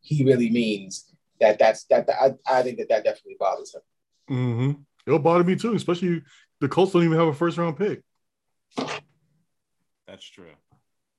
He 0.00 0.24
really 0.24 0.50
means 0.50 1.12
that 1.40 1.58
that's 1.58 1.84
that, 1.84 2.06
that 2.06 2.16
I, 2.20 2.58
I 2.58 2.62
think 2.62 2.78
that 2.78 2.88
that 2.88 3.04
definitely 3.04 3.36
bothers 3.38 3.74
him. 3.74 3.82
Mm-hmm. 4.30 4.80
It'll 5.06 5.18
bother 5.18 5.44
me 5.44 5.56
too, 5.56 5.74
especially 5.74 6.22
the 6.60 6.68
Colts 6.68 6.92
don't 6.92 7.04
even 7.04 7.18
have 7.18 7.28
a 7.28 7.34
first 7.34 7.58
round 7.58 7.76
pick. 7.76 8.02
That's 10.06 10.28
true. 10.28 10.46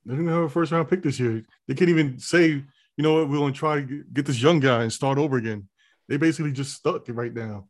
They 0.05 0.13
don't 0.13 0.23
even 0.23 0.33
have 0.33 0.43
a 0.43 0.49
first 0.49 0.71
round 0.71 0.89
pick 0.89 1.03
this 1.03 1.19
year. 1.19 1.43
They 1.67 1.73
can't 1.73 1.89
even 1.89 2.19
say, 2.19 2.47
you 2.49 2.65
know 2.97 3.15
what, 3.15 3.29
we're 3.29 3.37
going 3.37 3.53
to 3.53 3.59
try 3.59 3.81
to 3.81 4.03
get 4.11 4.25
this 4.25 4.41
young 4.41 4.59
guy 4.59 4.83
and 4.83 4.93
start 4.93 5.17
over 5.17 5.37
again. 5.37 5.67
They 6.07 6.17
basically 6.17 6.51
just 6.51 6.73
stuck 6.73 7.05
right 7.09 7.33
now 7.33 7.67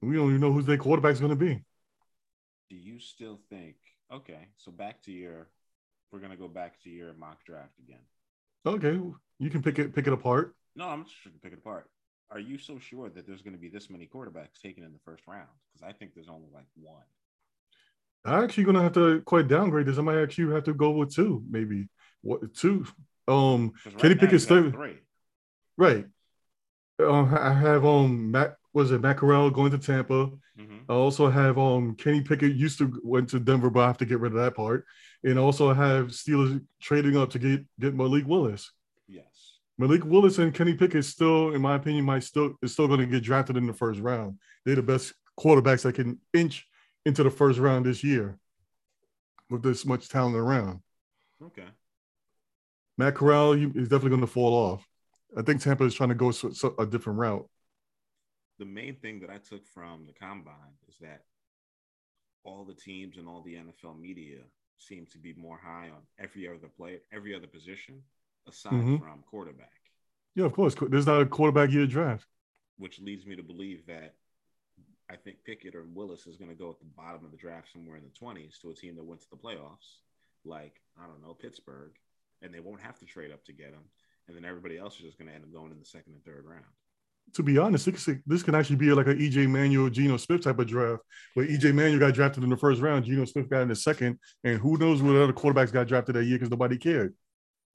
we 0.00 0.16
don't 0.16 0.28
even 0.28 0.40
know 0.40 0.52
who 0.52 0.62
their 0.62 0.76
quarterback's 0.76 1.20
going 1.20 1.30
to 1.30 1.36
be. 1.36 1.62
Do 2.70 2.76
you 2.76 3.00
still 3.00 3.40
think? 3.50 3.76
Okay, 4.12 4.48
so 4.56 4.70
back 4.70 5.02
to 5.02 5.12
your, 5.12 5.48
we're 6.12 6.18
going 6.18 6.30
to 6.30 6.36
go 6.36 6.48
back 6.48 6.80
to 6.82 6.90
your 6.90 7.12
mock 7.14 7.44
draft 7.44 7.78
again. 7.78 8.00
Okay, 8.66 9.00
you 9.38 9.50
can 9.50 9.62
pick 9.62 9.78
it 9.78 9.94
pick 9.94 10.06
it 10.06 10.12
apart. 10.12 10.54
No, 10.76 10.88
I'm 10.88 11.04
just 11.04 11.22
to 11.24 11.30
pick 11.30 11.52
it 11.52 11.58
apart. 11.58 11.88
Are 12.30 12.38
you 12.38 12.58
so 12.58 12.78
sure 12.78 13.08
that 13.08 13.26
there's 13.26 13.40
going 13.42 13.54
to 13.54 13.60
be 13.60 13.68
this 13.68 13.88
many 13.88 14.06
quarterbacks 14.06 14.60
taken 14.62 14.84
in 14.84 14.92
the 14.92 14.98
first 15.04 15.26
round? 15.26 15.48
Because 15.72 15.88
I 15.88 15.92
think 15.96 16.14
there's 16.14 16.28
only 16.28 16.48
like 16.52 16.66
one. 16.74 17.04
I'm 18.24 18.44
actually 18.44 18.64
going 18.64 18.76
to 18.76 18.82
have 18.82 18.92
to 18.94 19.22
quite 19.22 19.48
downgrade 19.48 19.86
this. 19.86 19.98
I 19.98 20.02
might 20.02 20.20
actually 20.20 20.52
have 20.54 20.64
to 20.64 20.74
go 20.74 20.90
with 20.90 21.14
two, 21.14 21.42
maybe 21.48 21.88
what 22.22 22.54
two. 22.54 22.86
Um, 23.26 23.72
right 23.86 23.98
Kenny 23.98 24.14
Pickett's 24.14 24.44
three. 24.44 24.72
Right. 25.76 26.06
Uh, 27.00 27.22
I 27.22 27.52
have 27.52 27.84
um 27.84 28.32
Matt 28.32 28.56
was 28.78 28.92
it 28.92 29.00
Matt 29.00 29.16
Corral 29.16 29.50
going 29.50 29.72
to 29.72 29.78
Tampa. 29.78 30.30
Mm-hmm. 30.56 30.78
I 30.88 30.94
also 30.94 31.28
have 31.28 31.58
um 31.58 31.96
Kenny 31.96 32.22
Pickett 32.22 32.54
used 32.54 32.78
to 32.78 33.00
went 33.02 33.28
to 33.30 33.40
Denver, 33.40 33.70
but 33.70 33.80
I 33.80 33.86
have 33.88 33.98
to 33.98 34.06
get 34.06 34.20
rid 34.20 34.32
of 34.32 34.38
that 34.38 34.54
part. 34.54 34.84
And 35.24 35.36
also 35.36 35.74
have 35.74 36.06
Steelers 36.08 36.64
trading 36.80 37.16
up 37.16 37.30
to 37.30 37.40
get 37.40 37.64
get 37.80 37.94
Malik 37.94 38.26
Willis. 38.26 38.70
Yes. 39.08 39.58
Malik 39.78 40.04
Willis 40.04 40.38
and 40.38 40.54
Kenny 40.54 40.74
Pickett 40.74 41.04
still, 41.04 41.54
in 41.54 41.60
my 41.60 41.74
opinion, 41.74 42.04
might 42.04 42.22
still 42.22 42.54
is 42.62 42.72
still 42.72 42.86
going 42.86 43.00
to 43.00 43.06
get 43.06 43.24
drafted 43.24 43.56
in 43.56 43.66
the 43.66 43.72
first 43.72 43.98
round. 44.00 44.38
They're 44.64 44.76
the 44.76 44.82
best 44.82 45.12
quarterbacks 45.38 45.82
that 45.82 45.96
can 45.96 46.20
inch 46.32 46.64
into 47.04 47.24
the 47.24 47.30
first 47.30 47.58
round 47.58 47.84
this 47.84 48.04
year 48.04 48.38
with 49.50 49.62
this 49.62 49.84
much 49.84 50.08
talent 50.08 50.36
around. 50.36 50.80
Okay. 51.42 51.66
Matt 52.96 53.16
Corral 53.16 53.54
is 53.54 53.88
definitely 53.88 54.10
going 54.10 54.20
to 54.20 54.26
fall 54.28 54.52
off. 54.52 54.86
I 55.36 55.42
think 55.42 55.60
Tampa 55.60 55.84
is 55.84 55.94
trying 55.94 56.08
to 56.10 56.14
go 56.14 56.32
a 56.78 56.86
different 56.86 57.18
route. 57.18 57.48
The 58.58 58.64
main 58.64 58.96
thing 58.96 59.20
that 59.20 59.30
I 59.30 59.38
took 59.38 59.66
from 59.66 60.06
the 60.06 60.12
combine 60.12 60.74
is 60.88 60.96
that 61.00 61.22
all 62.44 62.64
the 62.64 62.74
teams 62.74 63.16
and 63.16 63.28
all 63.28 63.42
the 63.42 63.54
NFL 63.54 63.98
media 64.00 64.38
seem 64.78 65.06
to 65.12 65.18
be 65.18 65.34
more 65.34 65.58
high 65.62 65.90
on 65.90 66.02
every 66.18 66.48
other 66.48 66.68
player, 66.76 66.98
every 67.12 67.34
other 67.34 67.46
position 67.46 68.02
aside 68.48 68.72
mm-hmm. 68.72 68.96
from 68.96 69.22
quarterback. 69.30 69.72
Yeah, 70.34 70.44
of 70.44 70.52
course. 70.52 70.74
There's 70.88 71.06
not 71.06 71.20
a 71.20 71.26
quarterback 71.26 71.70
year 71.70 71.86
draft. 71.86 72.26
Which 72.76 73.00
leads 73.00 73.26
me 73.26 73.36
to 73.36 73.42
believe 73.42 73.86
that 73.86 74.14
I 75.10 75.16
think 75.16 75.38
Pickett 75.44 75.74
or 75.74 75.84
Willis 75.92 76.26
is 76.26 76.36
going 76.36 76.50
to 76.50 76.56
go 76.56 76.70
at 76.70 76.78
the 76.78 76.84
bottom 76.96 77.24
of 77.24 77.30
the 77.30 77.36
draft 77.36 77.72
somewhere 77.72 77.96
in 77.96 78.04
the 78.04 78.26
20s 78.26 78.60
to 78.60 78.70
a 78.70 78.74
team 78.74 78.94
that 78.96 79.04
went 79.04 79.20
to 79.22 79.30
the 79.30 79.36
playoffs, 79.36 79.98
like, 80.44 80.80
I 80.96 81.06
don't 81.06 81.22
know, 81.22 81.34
Pittsburgh, 81.34 81.92
and 82.42 82.54
they 82.54 82.60
won't 82.60 82.82
have 82.82 82.98
to 83.00 83.06
trade 83.06 83.32
up 83.32 83.44
to 83.46 83.52
get 83.52 83.68
him. 83.68 83.84
And 84.28 84.36
then 84.36 84.44
everybody 84.44 84.78
else 84.78 84.96
is 84.96 85.06
just 85.06 85.18
going 85.18 85.28
to 85.28 85.34
end 85.34 85.44
up 85.44 85.52
going 85.52 85.72
in 85.72 85.78
the 85.78 85.84
second 85.84 86.12
and 86.12 86.24
third 86.24 86.44
round 86.46 86.64
to 87.34 87.42
be 87.42 87.58
honest, 87.58 87.86
this 88.26 88.42
can 88.42 88.54
actually 88.54 88.76
be 88.76 88.92
like 88.92 89.06
an 89.06 89.18
EJ 89.18 89.48
Manuel, 89.48 89.90
Geno 89.90 90.16
Smith 90.16 90.42
type 90.42 90.58
of 90.58 90.66
draft, 90.66 91.02
where 91.34 91.46
EJ 91.46 91.74
Manuel 91.74 92.00
got 92.00 92.14
drafted 92.14 92.44
in 92.44 92.50
the 92.50 92.56
first 92.56 92.80
round, 92.80 93.04
Geno 93.04 93.24
Smith 93.24 93.48
got 93.48 93.62
in 93.62 93.68
the 93.68 93.76
second, 93.76 94.18
and 94.44 94.58
who 94.58 94.76
knows 94.78 95.02
what 95.02 95.16
other 95.16 95.32
quarterbacks 95.32 95.72
got 95.72 95.86
drafted 95.86 96.16
that 96.16 96.24
year 96.24 96.38
because 96.38 96.50
nobody 96.50 96.76
cared. 96.76 97.14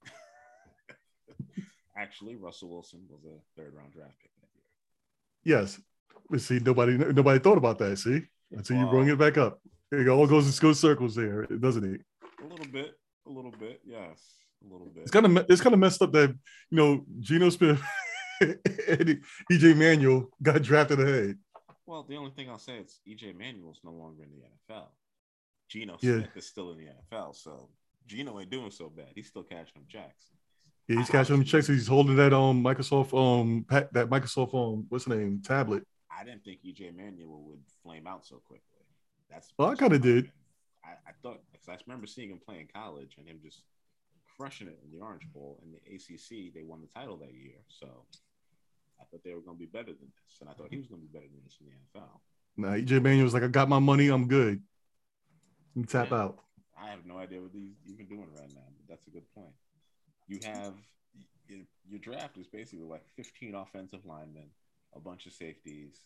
Actually, 1.96 2.36
Russell 2.36 2.70
Wilson 2.70 3.02
was 3.08 3.24
a 3.24 3.60
third 3.60 3.74
round 3.74 3.92
draft 3.92 4.14
pick 4.20 4.30
that 4.40 4.48
year. 4.54 5.56
Yes, 5.58 5.80
but 6.28 6.40
see, 6.40 6.58
nobody 6.58 6.96
nobody 6.96 7.38
thought 7.38 7.58
about 7.58 7.78
that. 7.78 7.98
See, 7.98 8.22
until 8.52 8.78
you 8.78 8.86
bring 8.86 9.08
it 9.08 9.18
back 9.18 9.38
up, 9.38 9.60
it 9.92 10.08
all 10.08 10.26
goes 10.26 10.46
in 10.46 10.74
circles 10.74 11.14
there, 11.14 11.46
doesn't 11.46 11.84
it? 11.94 12.00
A 12.42 12.46
little 12.46 12.66
bit, 12.66 12.94
a 13.26 13.30
little 13.30 13.52
bit, 13.52 13.80
yes, 13.84 14.20
a 14.62 14.72
little 14.72 14.88
bit. 14.88 15.02
It's 15.02 15.10
kind 15.10 15.26
of 15.26 15.46
it's 15.48 15.60
kind 15.60 15.74
of 15.74 15.80
messed 15.80 16.02
up 16.02 16.12
that 16.12 16.30
you 16.70 16.76
know 16.76 17.04
Geno 17.20 17.50
Smith 17.50 17.80
EJ 19.52 19.76
Manuel 19.76 20.28
got 20.42 20.62
drafted 20.62 21.00
ahead. 21.00 21.38
Well, 21.86 22.04
the 22.08 22.16
only 22.16 22.30
thing 22.30 22.48
I'll 22.48 22.58
say 22.58 22.78
is 22.78 23.00
EJ 23.08 23.36
Manuel's 23.36 23.80
no 23.84 23.92
longer 23.92 24.22
in 24.22 24.30
the 24.30 24.74
NFL. 24.74 24.86
Geno 25.68 25.98
yeah. 26.00 26.18
Smith 26.18 26.36
is 26.36 26.46
still 26.46 26.72
in 26.72 26.78
the 26.78 26.86
NFL, 26.86 27.34
so 27.34 27.68
Geno 28.06 28.40
ain't 28.40 28.50
doing 28.50 28.70
so 28.70 28.88
bad. 28.88 29.08
He's 29.14 29.28
still 29.28 29.42
catching 29.42 29.74
them 29.74 29.86
checks. 29.88 30.30
Yeah, 30.88 30.98
he's 30.98 31.10
catching 31.10 31.36
them 31.36 31.44
checks. 31.44 31.66
He's 31.66 31.86
holding 31.86 32.16
that 32.16 32.32
um 32.32 32.62
Microsoft 32.62 33.14
um 33.16 33.64
that 33.70 34.08
Microsoft 34.10 34.54
um 34.54 34.86
what's 34.88 35.04
the 35.04 35.16
name 35.16 35.40
tablet. 35.44 35.84
I 36.10 36.24
didn't 36.24 36.44
think 36.44 36.60
EJ 36.64 36.94
Manuel 36.96 37.42
would 37.48 37.62
flame 37.82 38.06
out 38.06 38.26
so 38.26 38.36
quickly. 38.46 38.86
That's 39.30 39.52
well, 39.58 39.70
I 39.70 39.74
kind 39.74 39.92
of 39.92 40.02
did. 40.02 40.30
I, 40.84 40.90
I 41.08 41.12
thought 41.22 41.40
because 41.52 41.68
I 41.68 41.76
remember 41.86 42.06
seeing 42.06 42.30
him 42.30 42.38
play 42.44 42.60
in 42.60 42.68
college 42.72 43.16
and 43.18 43.26
him 43.26 43.40
just 43.42 43.62
crushing 44.36 44.68
it 44.68 44.78
in 44.84 44.96
the 44.96 45.04
Orange 45.04 45.26
Bowl 45.32 45.60
in 45.64 45.72
the 45.72 45.94
ACC. 45.94 46.52
They 46.54 46.62
won 46.62 46.80
the 46.80 46.86
title 46.86 47.16
that 47.18 47.34
year, 47.34 47.56
so 47.68 48.04
I 49.00 49.04
thought 49.04 49.22
they 49.24 49.34
were 49.34 49.40
going 49.40 49.56
to 49.56 49.60
be 49.60 49.66
better 49.66 49.92
than 49.92 50.10
this, 50.10 50.40
and 50.40 50.48
I 50.48 50.52
thought 50.52 50.68
he 50.70 50.78
was 50.78 50.86
going 50.86 51.00
to 51.00 51.06
be 51.06 51.12
better 51.12 51.26
than 51.26 51.42
this 51.44 51.58
in 51.60 51.66
the 51.66 52.00
NFL. 52.00 52.20
Nah, 52.56 52.76
EJ 52.76 53.02
Manuel 53.02 53.24
was 53.24 53.34
like, 53.34 53.42
"I 53.42 53.48
got 53.48 53.68
my 53.68 53.78
money, 53.78 54.08
I'm 54.08 54.28
good." 54.28 54.62
You 55.74 55.84
tap 55.84 56.10
yeah. 56.10 56.18
out. 56.18 56.38
I 56.80 56.90
have 56.90 57.04
no 57.04 57.18
idea 57.18 57.40
what 57.40 57.50
he's 57.52 57.74
even 57.86 58.06
doing 58.06 58.28
right 58.34 58.52
now, 58.54 58.66
but 58.76 58.88
that's 58.88 59.06
a 59.06 59.10
good 59.10 59.24
point. 59.34 59.54
You 60.28 60.38
have 60.44 60.74
your 61.88 61.98
draft 61.98 62.38
is 62.38 62.46
basically 62.46 62.86
like 62.86 63.04
15 63.16 63.54
offensive 63.54 64.00
linemen, 64.06 64.48
a 64.94 65.00
bunch 65.00 65.26
of 65.26 65.32
safeties, 65.32 66.00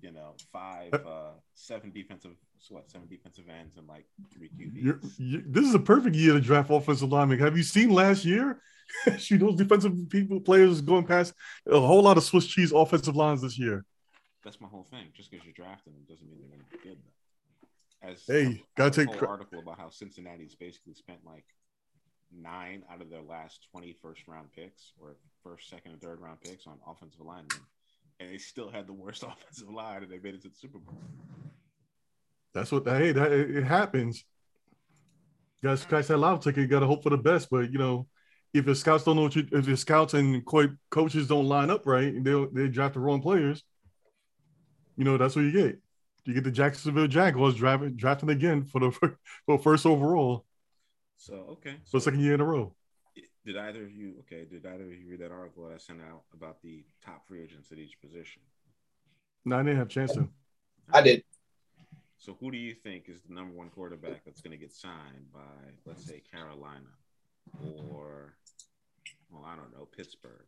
you 0.00 0.12
know, 0.12 0.34
five, 0.52 0.94
uh, 0.94 1.32
seven 1.54 1.90
defensive, 1.90 2.32
what, 2.68 2.90
seven 2.90 3.08
defensive 3.08 3.44
ends, 3.48 3.76
and 3.76 3.86
like 3.86 4.06
three 4.32 4.48
QBs. 4.48 4.72
You're, 5.18 5.42
this 5.46 5.64
is 5.64 5.74
a 5.74 5.78
perfect 5.78 6.16
year 6.16 6.34
to 6.34 6.40
draft 6.40 6.70
offensive 6.70 7.10
linemen. 7.10 7.38
Have 7.38 7.56
you 7.56 7.62
seen 7.62 7.90
last 7.90 8.24
year? 8.24 8.60
Shoot, 9.18 9.38
those 9.40 9.56
defensive 9.56 9.92
people 10.08 10.40
players 10.40 10.80
going 10.80 11.04
past 11.04 11.34
a 11.66 11.78
whole 11.78 12.02
lot 12.02 12.16
of 12.16 12.24
Swiss 12.24 12.46
cheese 12.46 12.72
offensive 12.72 13.16
lines 13.16 13.42
this 13.42 13.58
year. 13.58 13.84
That's 14.44 14.60
my 14.60 14.68
whole 14.68 14.84
thing. 14.90 15.08
Just 15.14 15.30
because 15.30 15.44
you're 15.44 15.52
drafting 15.54 15.92
them 15.92 16.02
doesn't 16.08 16.26
mean 16.26 16.38
they're 16.40 16.48
going 16.48 16.64
to 16.70 16.76
be 16.76 16.88
good. 16.88 16.98
As 18.00 18.24
hey, 18.26 18.62
gotta 18.76 18.92
take 18.92 19.22
article 19.22 19.58
about 19.58 19.76
how 19.76 19.90
Cincinnati's 19.90 20.54
basically 20.54 20.94
spent 20.94 21.18
like 21.26 21.44
nine 22.32 22.84
out 22.92 23.02
of 23.02 23.10
their 23.10 23.22
last 23.22 23.66
20 23.72 23.96
first 24.00 24.28
round 24.28 24.52
picks 24.52 24.92
or 25.00 25.16
first, 25.42 25.68
second, 25.68 25.92
and 25.92 26.00
third 26.00 26.20
round 26.20 26.40
picks 26.40 26.68
on 26.68 26.78
offensive 26.86 27.20
linemen 27.20 27.58
and 28.20 28.30
they 28.30 28.38
still 28.38 28.70
had 28.70 28.86
the 28.86 28.92
worst 28.92 29.22
offensive 29.22 29.70
line, 29.70 30.02
and 30.02 30.12
they 30.12 30.18
made 30.18 30.34
it 30.34 30.42
to 30.42 30.48
the 30.48 30.54
Super 30.54 30.78
Bowl. 30.78 30.98
That's 32.54 32.72
what 32.72 32.86
hey, 32.86 33.12
that 33.12 33.32
it 33.32 33.64
happens. 33.64 34.24
You 35.62 35.68
guys, 35.68 35.84
guys 35.84 36.08
that 36.08 36.18
lotto 36.18 36.38
ticket. 36.38 36.62
You 36.62 36.66
got 36.66 36.80
to 36.80 36.86
hope 36.86 37.02
for 37.02 37.10
the 37.10 37.18
best, 37.18 37.48
but 37.50 37.70
you 37.72 37.78
know, 37.78 38.06
if 38.54 38.66
your 38.66 38.74
scouts 38.74 39.04
don't 39.04 39.16
know 39.16 39.22
what 39.22 39.36
you, 39.36 39.46
if 39.52 39.66
your 39.66 39.76
scouts 39.76 40.14
and 40.14 40.44
coaches 40.90 41.28
don't 41.28 41.46
line 41.46 41.70
up 41.70 41.86
right, 41.86 42.12
and 42.14 42.24
they 42.24 42.46
they 42.52 42.68
draft 42.68 42.94
the 42.94 43.00
wrong 43.00 43.20
players, 43.20 43.62
you 44.96 45.04
know 45.04 45.16
that's 45.18 45.36
what 45.36 45.42
you 45.42 45.52
get. 45.52 45.80
You 46.24 46.34
get 46.34 46.44
the 46.44 46.50
Jacksonville 46.50 47.06
Jaguars 47.06 47.54
drafting 47.54 47.96
drafting 47.96 48.30
again 48.30 48.64
for 48.64 48.80
the 48.80 48.90
for 49.46 49.58
first 49.58 49.86
overall. 49.86 50.44
So 51.16 51.34
okay, 51.52 51.76
for 51.84 52.00
so, 52.00 52.10
second 52.10 52.20
year 52.20 52.34
in 52.34 52.40
a 52.40 52.44
row. 52.44 52.74
Did 53.48 53.56
either 53.56 53.82
of 53.82 53.90
you 53.90 54.12
okay? 54.20 54.44
Did 54.44 54.66
either 54.66 54.84
of 54.84 54.92
you 54.92 55.08
read 55.08 55.20
that 55.20 55.32
article 55.32 55.70
I 55.74 55.78
sent 55.78 56.02
out 56.02 56.24
about 56.34 56.60
the 56.60 56.84
top 57.02 57.26
free 57.26 57.42
agents 57.42 57.72
at 57.72 57.78
each 57.78 57.98
position? 57.98 58.42
No, 59.46 59.56
I 59.56 59.62
didn't 59.62 59.78
have 59.78 59.86
a 59.86 59.90
chance 59.90 60.12
to. 60.12 60.28
I 60.92 61.00
did. 61.00 61.24
So, 62.18 62.36
who 62.40 62.50
do 62.50 62.58
you 62.58 62.74
think 62.74 63.08
is 63.08 63.22
the 63.22 63.32
number 63.32 63.54
one 63.54 63.70
quarterback 63.70 64.22
that's 64.26 64.42
going 64.42 64.50
to 64.50 64.58
get 64.58 64.74
signed 64.74 65.32
by, 65.32 65.40
let's 65.86 66.04
say, 66.04 66.22
Carolina 66.30 66.90
or, 67.90 68.34
well, 69.30 69.46
I 69.46 69.56
don't 69.56 69.72
know, 69.72 69.88
Pittsburgh? 69.96 70.44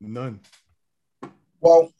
None. 0.00 0.40
Well, 1.60 1.92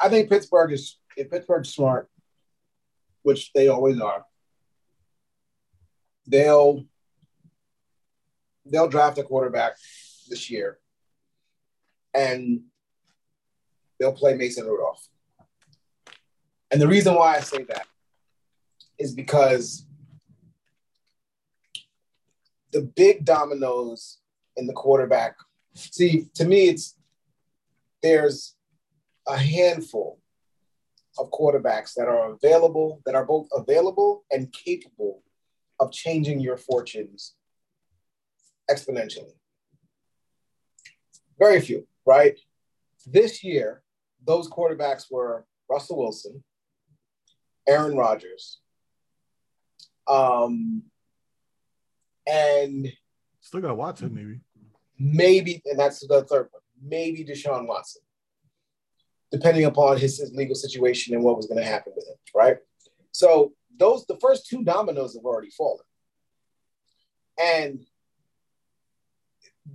I 0.00 0.08
think 0.08 0.30
Pittsburgh 0.30 0.70
is 0.70 0.96
if 1.16 1.28
Pittsburgh's 1.28 1.70
smart, 1.74 2.08
which 3.22 3.52
they 3.52 3.66
always 3.66 4.00
are 4.00 4.24
they'll 6.28 6.84
they'll 8.66 8.88
draft 8.88 9.18
a 9.18 9.22
quarterback 9.22 9.72
this 10.28 10.50
year 10.50 10.78
and 12.14 12.60
they'll 13.98 14.12
play 14.12 14.34
Mason 14.34 14.66
Rudolph. 14.66 15.08
And 16.70 16.80
the 16.80 16.88
reason 16.88 17.14
why 17.14 17.36
I 17.36 17.40
say 17.40 17.62
that 17.64 17.86
is 18.98 19.14
because 19.14 19.86
the 22.72 22.82
big 22.82 23.24
dominoes 23.24 24.18
in 24.56 24.66
the 24.66 24.74
quarterback. 24.74 25.36
See, 25.74 26.26
to 26.34 26.44
me, 26.44 26.68
it's 26.68 26.94
there's 28.02 28.54
a 29.26 29.38
handful 29.38 30.20
of 31.18 31.30
quarterbacks 31.30 31.94
that 31.94 32.06
are 32.06 32.32
available, 32.32 33.00
that 33.06 33.14
are 33.14 33.24
both 33.24 33.48
available 33.52 34.24
and 34.30 34.52
capable 34.52 35.22
of 35.80 35.92
changing 35.92 36.40
your 36.40 36.56
fortunes 36.56 37.34
exponentially. 38.70 39.32
Very 41.38 41.60
few, 41.60 41.86
right? 42.04 42.38
This 43.06 43.44
year, 43.44 43.82
those 44.26 44.48
quarterbacks 44.48 45.04
were 45.10 45.46
Russell 45.70 45.98
Wilson, 45.98 46.42
Aaron 47.66 47.96
Rodgers, 47.96 48.60
um, 50.08 50.82
and 52.26 52.92
still 53.40 53.60
got 53.60 53.76
Watson, 53.76 54.14
maybe. 54.14 54.40
Maybe, 54.98 55.62
and 55.64 55.78
that's 55.78 56.00
the 56.00 56.24
third 56.24 56.48
one. 56.50 56.62
Maybe 56.82 57.24
Deshaun 57.24 57.66
Watson, 57.66 58.02
depending 59.30 59.64
upon 59.64 59.98
his, 59.98 60.18
his 60.18 60.32
legal 60.32 60.54
situation 60.54 61.14
and 61.14 61.22
what 61.22 61.36
was 61.36 61.46
going 61.46 61.58
to 61.58 61.64
happen 61.64 61.92
with 61.94 62.06
him, 62.08 62.16
right? 62.34 62.56
So 63.12 63.52
those 63.78 64.06
the 64.06 64.18
first 64.20 64.46
two 64.46 64.62
dominoes 64.62 65.14
have 65.14 65.24
already 65.24 65.50
fallen. 65.50 65.84
And 67.40 67.84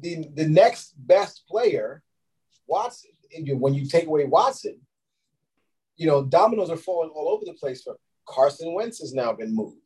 the 0.01 0.27
the 0.33 0.47
next 0.47 0.93
best 0.97 1.47
player, 1.47 2.03
Watson, 2.67 3.11
when 3.47 3.73
you 3.73 3.85
take 3.85 4.07
away 4.07 4.25
Watson, 4.25 4.79
you 5.95 6.07
know, 6.07 6.23
dominoes 6.23 6.69
are 6.69 6.77
falling 6.77 7.09
all 7.09 7.29
over 7.29 7.45
the 7.45 7.53
place 7.53 7.83
for 7.83 7.97
Carson 8.27 8.73
Wentz 8.73 8.99
has 8.99 9.13
now 9.13 9.33
been 9.33 9.55
moved. 9.55 9.77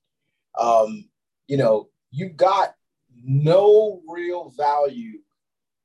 Um, 0.59 1.09
you 1.47 1.57
know, 1.57 1.89
you 2.11 2.29
got 2.29 2.73
no 3.23 4.01
real 4.07 4.53
value 4.57 5.19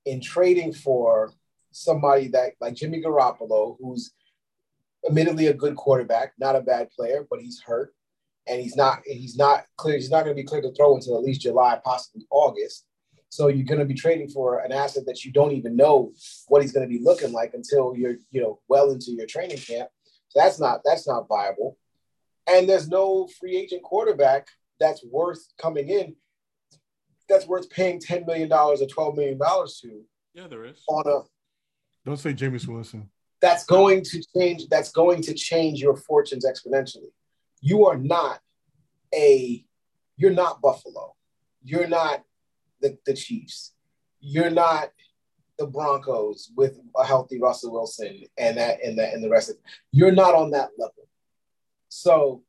in 0.05 0.21
trading 0.21 0.73
for 0.73 1.33
somebody 1.71 2.29
that 2.29 2.53
like 2.61 2.75
Jimmy 2.75 3.03
Garoppolo, 3.03 3.77
who's 3.81 4.13
admittedly 5.07 5.49
a 5.49 5.55
good 5.55 5.77
quarterback, 5.77 6.33
not 6.39 6.57
a 6.57 6.61
bad 6.61 6.91
player, 6.91 7.27
but 7.29 7.41
he's 7.41 7.61
hurt 7.61 7.95
and 8.47 8.61
he's 8.61 8.77
not 8.77 9.01
he's 9.05 9.37
not 9.37 9.65
clear 9.77 9.97
he's 9.97 10.11
not 10.11 10.25
going 10.25 10.37
to 10.37 10.43
be 10.43 10.47
clear 10.47 10.63
to 10.63 10.73
throw 10.75 10.95
until 10.95 11.17
at 11.17 11.23
least 11.23 11.43
July, 11.43 11.81
possibly 11.85 12.27
August. 12.31 12.87
So 13.29 13.49
you're 13.49 13.65
going 13.65 13.81
to 13.81 13.87
be 13.87 13.95
trading 13.95 14.29
for 14.29 14.59
an 14.59 14.73
asset 14.73 15.07
that 15.07 15.25
you 15.25 15.33
don't 15.33 15.53
even 15.53 15.75
know 15.75 16.13
what 16.49 16.61
he's 16.61 16.73
going 16.73 16.87
to 16.87 16.99
be 16.99 17.03
looking 17.03 17.33
like 17.33 17.55
until 17.55 17.95
you're 17.97 18.17
you 18.31 18.43
know 18.43 18.61
well 18.69 18.91
into 18.91 19.13
your 19.13 19.27
training 19.27 19.59
camp. 19.59 19.89
So 20.29 20.41
that's 20.41 20.61
not 20.61 20.81
that's 20.85 21.07
not 21.07 21.29
viable. 21.29 21.77
And 22.47 22.69
there's 22.69 22.89
no 22.89 23.29
free 23.39 23.57
agent 23.57 23.83
quarterback 23.83 24.49
that's 24.81 25.05
worth 25.05 25.47
coming 25.61 25.89
in 25.89 26.17
that's 27.29 27.47
worth 27.47 27.71
paying 27.71 28.01
$10 28.01 28.27
million 28.27 28.53
or 28.53 28.75
$12 28.75 29.17
million 29.17 29.39
to 29.39 30.05
Yeah, 30.35 30.49
there 30.49 30.65
is. 30.65 30.83
On 30.89 31.05
a 31.07 31.21
don't 32.05 32.17
say 32.17 32.35
Jameis 32.35 32.67
Winston. 32.67 33.09
That's 33.41 33.65
going 33.65 34.03
to 34.05 34.23
change. 34.37 34.69
That's 34.69 34.91
going 34.91 35.23
to 35.23 35.35
change 35.35 35.81
your 35.81 35.97
fortunes 35.97 36.45
exponentially. 36.45 37.11
You 37.63 37.87
are 37.87 37.97
not 37.97 38.41
a. 39.15 39.65
You're 40.17 40.33
not 40.33 40.61
Buffalo. 40.61 41.15
You're 41.65 41.89
not 41.89 42.23
the, 42.83 42.99
the 43.07 43.15
Chiefs. 43.15 43.73
You're 44.21 44.51
not 44.51 44.91
the 45.59 45.67
Broncos 45.67 46.51
with 46.57 46.79
a 46.97 47.05
healthy 47.05 47.41
Russell 47.41 47.73
Wilson 47.73 48.25
and 48.37 48.59
that 48.59 48.83
and 48.85 48.99
that 48.99 49.15
and 49.15 49.25
the 49.25 49.31
rest 49.31 49.49
of. 49.49 49.57
You're 49.93 50.13
not 50.13 50.35
on 50.35 50.51
that 50.51 50.71
level. 50.79 51.09
So 51.89 52.43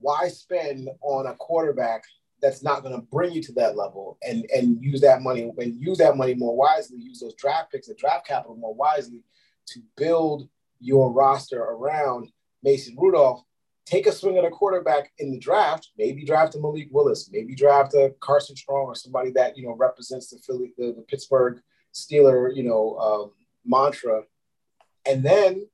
why 0.00 0.28
spend 0.28 0.88
on 1.02 1.26
a 1.26 1.34
quarterback 1.34 2.04
that's 2.40 2.62
not 2.62 2.82
going 2.82 2.94
to 2.94 3.02
bring 3.02 3.32
you 3.32 3.42
to 3.42 3.52
that 3.52 3.76
level 3.76 4.18
and 4.22 4.44
and 4.54 4.82
use 4.82 5.00
that 5.00 5.22
money 5.22 5.50
and 5.58 5.80
use 5.80 5.98
that 5.98 6.16
money 6.16 6.34
more 6.34 6.56
wisely, 6.56 6.98
use 6.98 7.20
those 7.20 7.34
draft 7.34 7.72
picks 7.72 7.88
and 7.88 7.96
draft 7.96 8.26
capital 8.26 8.56
more 8.56 8.74
wisely 8.74 9.22
to 9.66 9.80
build 9.96 10.48
your 10.80 11.12
roster 11.12 11.60
around 11.60 12.30
Mason 12.62 12.96
Rudolph. 12.98 13.42
Take 13.88 14.06
a 14.06 14.12
swing 14.12 14.36
at 14.36 14.44
a 14.44 14.50
quarterback 14.50 15.12
in 15.16 15.30
the 15.30 15.38
draft. 15.38 15.88
Maybe 15.96 16.22
draft 16.22 16.54
a 16.54 16.60
Malik 16.60 16.88
Willis. 16.90 17.30
Maybe 17.32 17.54
draft 17.54 17.94
a 17.94 18.14
Carson 18.20 18.54
Strong 18.54 18.84
or 18.84 18.94
somebody 18.94 19.30
that 19.30 19.56
you 19.56 19.64
know 19.64 19.74
represents 19.74 20.28
the 20.28 20.38
Philly, 20.40 20.74
the, 20.76 20.92
the 20.92 21.00
Pittsburgh 21.08 21.62
Steeler, 21.94 22.54
you 22.54 22.64
know, 22.64 22.98
um, 22.98 23.30
mantra, 23.64 24.24
and 25.06 25.24
then 25.24 25.66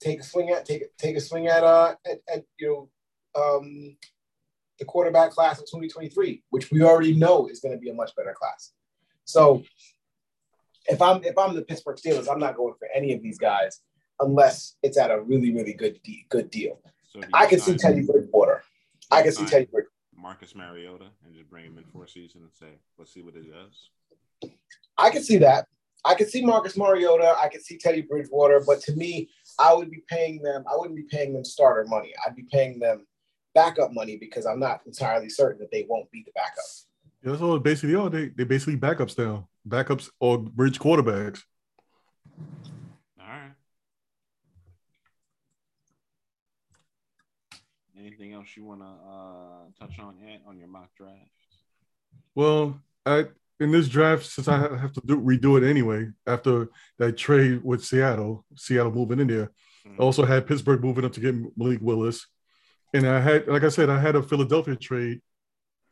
take 0.00 0.18
a 0.18 0.24
swing 0.24 0.50
at 0.50 0.66
take 0.66 0.96
take 0.96 1.16
a 1.16 1.20
swing 1.20 1.46
at 1.46 1.62
uh 1.62 1.94
at, 2.04 2.18
at 2.26 2.44
you 2.58 2.66
know 2.66 3.40
um, 3.40 3.96
the 4.80 4.84
quarterback 4.84 5.30
class 5.30 5.60
of 5.60 5.66
2023, 5.66 6.42
which 6.50 6.72
we 6.72 6.82
already 6.82 7.14
know 7.14 7.46
is 7.46 7.60
going 7.60 7.72
to 7.72 7.80
be 7.80 7.90
a 7.90 7.94
much 7.94 8.10
better 8.16 8.34
class. 8.36 8.72
So 9.24 9.62
if 10.86 11.00
I'm 11.00 11.22
if 11.22 11.38
I'm 11.38 11.54
the 11.54 11.62
Pittsburgh 11.62 11.96
Steelers, 11.96 12.28
I'm 12.28 12.40
not 12.40 12.56
going 12.56 12.74
for 12.76 12.88
any 12.92 13.12
of 13.12 13.22
these 13.22 13.38
guys 13.38 13.82
unless 14.20 14.76
it's 14.82 14.98
at 14.98 15.10
a 15.10 15.20
really 15.20 15.52
really 15.52 15.74
good 15.74 16.00
de- 16.02 16.26
good 16.28 16.50
deal. 16.50 16.80
So 17.08 17.20
I 17.34 17.46
can 17.46 17.60
see 17.60 17.76
Teddy 17.76 18.02
Bridgewater. 18.02 18.62
I 19.10 19.22
can 19.22 19.32
see 19.32 19.44
Teddy 19.44 19.66
Bridgewater. 19.66 19.88
Marcus 20.16 20.54
Mariota 20.54 21.06
and 21.24 21.34
just 21.34 21.50
bring 21.50 21.64
him 21.64 21.76
in 21.78 21.84
for 21.92 22.04
a 22.04 22.08
season 22.08 22.42
and 22.42 22.52
say, 22.54 22.78
let's 22.96 23.12
see 23.12 23.22
what 23.22 23.34
it 23.34 23.44
does. 23.50 24.52
I 24.96 25.10
can 25.10 25.22
see 25.22 25.38
that. 25.38 25.66
I 26.04 26.14
could 26.14 26.28
see 26.28 26.44
Marcus 26.44 26.76
Mariota. 26.76 27.34
I 27.40 27.48
could 27.48 27.62
see 27.62 27.76
Teddy 27.76 28.02
Bridgewater. 28.02 28.62
But 28.64 28.80
to 28.82 28.94
me, 28.94 29.30
I 29.58 29.74
would 29.74 29.90
be 29.90 30.02
paying 30.08 30.40
them. 30.42 30.64
I 30.70 30.76
wouldn't 30.76 30.96
be 30.96 31.04
paying 31.10 31.32
them 31.32 31.44
starter 31.44 31.84
money. 31.88 32.12
I'd 32.24 32.36
be 32.36 32.46
paying 32.50 32.78
them 32.78 33.06
backup 33.54 33.92
money 33.92 34.16
because 34.16 34.46
I'm 34.46 34.60
not 34.60 34.80
entirely 34.86 35.28
certain 35.28 35.58
that 35.60 35.70
they 35.70 35.86
won't 35.88 36.10
be 36.10 36.22
the 36.24 36.32
backup. 36.34 36.64
Yeah, 37.22 37.30
that's 37.32 37.42
all 37.42 37.58
basically 37.58 37.94
are. 37.94 38.10
They 38.10 38.28
they 38.28 38.44
basically 38.44 38.76
backups 38.76 39.16
now, 39.16 39.48
backups 39.68 40.08
or 40.18 40.38
bridge 40.38 40.78
quarterbacks. 40.78 41.42
All 43.20 43.26
right. 43.26 43.52
Anything 48.04 48.32
else 48.32 48.48
you 48.56 48.64
want 48.64 48.80
to 48.80 48.86
uh, 48.86 49.86
touch 49.86 49.98
on, 50.00 50.16
Ant, 50.28 50.42
on 50.48 50.58
your 50.58 50.66
mock 50.66 50.88
draft? 50.96 51.30
Well, 52.34 52.80
I 53.06 53.26
in 53.60 53.70
this 53.70 53.88
draft, 53.88 54.26
since 54.26 54.48
I 54.48 54.58
have 54.76 54.92
to 54.94 55.00
do 55.04 55.20
redo 55.20 55.56
it 55.56 55.68
anyway 55.68 56.08
after 56.26 56.68
that 56.98 57.16
trade 57.16 57.62
with 57.62 57.84
Seattle, 57.84 58.44
Seattle 58.56 58.90
moving 58.90 59.20
in 59.20 59.28
there, 59.28 59.52
mm-hmm. 59.86 60.00
I 60.00 60.04
also 60.04 60.24
had 60.24 60.48
Pittsburgh 60.48 60.82
moving 60.82 61.04
up 61.04 61.12
to 61.12 61.20
get 61.20 61.34
Malik 61.56 61.78
Willis. 61.80 62.26
And 62.92 63.06
I 63.06 63.20
had, 63.20 63.46
like 63.46 63.62
I 63.62 63.68
said, 63.68 63.88
I 63.88 64.00
had 64.00 64.16
a 64.16 64.22
Philadelphia 64.22 64.74
trade 64.74 65.20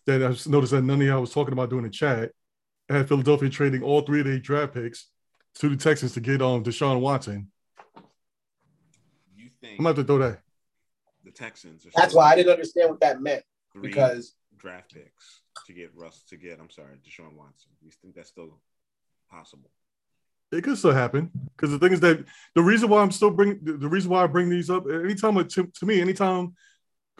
that 0.06 0.22
I 0.22 0.50
noticed 0.50 0.72
that 0.72 0.82
none 0.82 1.00
of 1.00 1.06
y'all 1.06 1.20
was 1.20 1.32
talking 1.32 1.52
about 1.52 1.70
doing 1.70 1.84
the 1.84 1.90
chat. 1.90 2.32
I 2.90 2.98
had 2.98 3.08
Philadelphia 3.08 3.48
trading 3.48 3.84
all 3.84 4.00
three 4.00 4.20
of 4.20 4.26
their 4.26 4.40
draft 4.40 4.74
picks 4.74 5.06
to 5.56 5.68
the 5.68 5.76
Texans 5.76 6.12
to 6.14 6.20
get 6.20 6.42
um 6.42 6.64
Deshaun 6.64 7.00
Watson. 7.00 7.52
You 9.36 9.50
think 9.60 9.78
I'm 9.78 9.86
about 9.86 9.96
to 9.96 10.04
throw 10.04 10.18
that. 10.18 10.40
The 11.24 11.30
Texans. 11.30 11.86
That's 11.94 12.14
why 12.14 12.32
I 12.32 12.36
didn't 12.36 12.52
understand 12.52 12.90
what 12.90 13.00
that 13.00 13.20
meant 13.20 13.42
because 13.80 14.34
draft 14.56 14.92
picks 14.92 15.40
to 15.66 15.72
get 15.72 15.90
Russ 15.94 16.22
to 16.28 16.36
get. 16.36 16.58
I'm 16.60 16.70
sorry, 16.70 16.96
Deshaun 16.96 17.34
Watson. 17.36 17.70
You 17.82 17.90
think 18.02 18.14
that's 18.14 18.30
still 18.30 18.58
possible? 19.30 19.70
It 20.52 20.64
could 20.64 20.78
still 20.78 20.92
happen 20.92 21.30
because 21.56 21.70
the 21.70 21.78
thing 21.78 21.92
is 21.92 22.00
that 22.00 22.24
the 22.54 22.62
reason 22.62 22.88
why 22.88 23.02
I'm 23.02 23.12
still 23.12 23.30
bringing 23.30 23.60
the 23.62 23.88
reason 23.88 24.10
why 24.10 24.24
I 24.24 24.26
bring 24.26 24.48
these 24.48 24.70
up 24.70 24.84
anytime 24.90 25.36
to, 25.36 25.66
to 25.66 25.86
me 25.86 26.00
anytime 26.00 26.54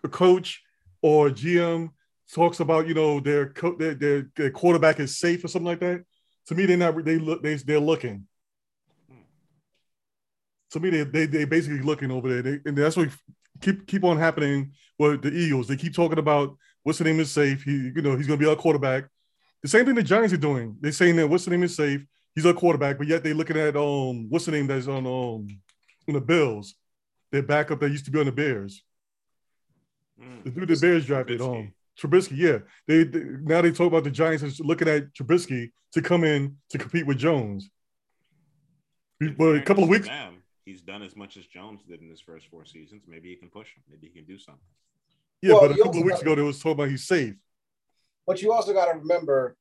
a 0.03 0.09
coach 0.09 0.63
or 1.03 1.31
GM 1.31 1.91
talks 2.33 2.61
about 2.61 2.89
you 2.89 2.95
know 2.95 3.21
their, 3.21 3.51
co- 3.51 3.77
their, 3.77 3.95
their 3.95 4.31
their 4.35 4.51
quarterback 4.51 5.01
is 5.01 5.19
safe 5.19 5.45
or 5.45 5.49
something 5.49 5.67
like 5.67 5.81
that. 5.81 6.05
To 6.47 6.55
me, 6.55 6.67
they're 6.67 6.77
not. 6.77 7.05
They 7.05 7.19
look. 7.19 7.43
They 7.43 7.55
they're 7.55 7.79
looking. 7.79 8.27
Hmm. 9.09 9.23
To 10.73 10.81
me, 10.81 10.91
they 10.91 11.05
they 11.05 11.27
they 11.27 11.45
basically 11.45 11.83
looking 11.83 12.11
over 12.11 12.29
there, 12.29 12.43
they, 12.43 12.69
and 12.69 12.77
that's 12.77 12.97
what 12.97 13.11
keep 13.61 13.87
keep 13.87 14.05
on 14.05 14.19
happening 14.19 14.73
with 14.99 15.23
the 15.23 15.33
Eagles. 15.33 15.69
They 15.69 15.77
keep 15.77 15.95
talking 15.95 16.19
about 16.19 16.57
what's 16.83 16.99
the 16.99 17.05
name 17.05 17.21
is 17.21 17.31
safe. 17.31 17.63
He 17.63 17.73
you 17.95 18.03
know 18.03 18.17
he's 18.17 18.27
going 18.27 18.39
to 18.39 18.45
be 18.45 18.49
our 18.49 18.57
quarterback. 18.57 19.05
The 19.63 19.69
same 19.69 19.85
thing 19.85 19.95
the 19.95 20.03
Giants 20.03 20.33
are 20.33 20.39
doing. 20.39 20.77
They're 20.81 20.93
saying 20.93 21.17
that 21.17 21.29
what's 21.29 21.45
the 21.45 21.51
name 21.51 21.63
is 21.63 21.77
safe. 21.77 22.05
He's 22.35 22.45
a 22.45 22.55
quarterback, 22.55 22.99
but 22.99 23.07
yet 23.07 23.23
they're 23.23 23.35
looking 23.35 23.57
at 23.57 23.77
um 23.77 24.31
what's 24.31 24.47
the 24.47 24.53
name 24.53 24.67
that's 24.67 24.89
on 24.89 25.07
um 25.07 25.47
on 26.09 26.15
the 26.15 26.21
Bills. 26.21 26.75
Their 27.33 27.43
backup 27.43 27.81
that 27.81 27.91
used 27.91 28.07
to 28.07 28.11
be 28.11 28.19
on 28.19 28.27
the 28.27 28.33
Bears. 28.33 28.83
Mm. 30.21 30.45
The 30.45 30.51
dude 30.51 30.69
the 30.69 30.77
Bears 30.77 31.07
drafted 31.07 31.41
um 31.41 31.73
Trubisky, 32.01 32.37
yeah. 32.37 32.59
They, 32.87 33.05
they, 33.05 33.21
now 33.43 33.61
they 33.61 33.73
talk 33.73 33.89
about 33.89 34.05
the 34.05 34.11
Giants 34.11 34.43
as 34.43 34.61
looking 34.61 34.89
at 34.89 35.13
Trubisky 35.13 35.71
to 35.93 36.03
come 36.03 36.25
in 36.25 36.57
to 36.71 36.79
compete 36.79 37.07
with 37.07 37.19
Jones. 37.19 37.69
But 39.37 39.57
a 39.57 39.63
couple 39.63 39.85
of 39.85 39.91
weeks, 39.91 40.07
them, 40.09 40.40
he's 40.71 40.81
done 40.83 41.03
as 41.03 41.17
much 41.17 41.37
as 41.37 41.47
Jones 41.47 41.81
did 41.87 42.01
in 42.01 42.09
his 42.09 42.21
first 42.21 42.47
four 42.49 42.65
seasons. 42.65 43.03
Maybe 43.09 43.29
he 43.29 43.37
can 43.37 43.49
push 43.49 43.75
him. 43.75 43.83
Maybe 43.91 44.07
he 44.07 44.13
can 44.21 44.25
do 44.25 44.39
something. 44.39 44.63
Yeah, 45.43 45.55
well, 45.55 45.63
but 45.63 45.73
a 45.73 45.83
couple 45.83 46.01
of 46.01 46.05
weeks 46.05 46.23
ago, 46.23 46.35
they 46.35 46.43
was 46.43 46.59
talking 46.59 46.73
about 46.73 46.89
he's 46.89 47.07
safe. 47.07 47.35
But 48.27 48.41
you 48.41 48.53
also 48.53 48.73
got 48.73 48.87
to 48.93 48.99
remember 48.99 49.57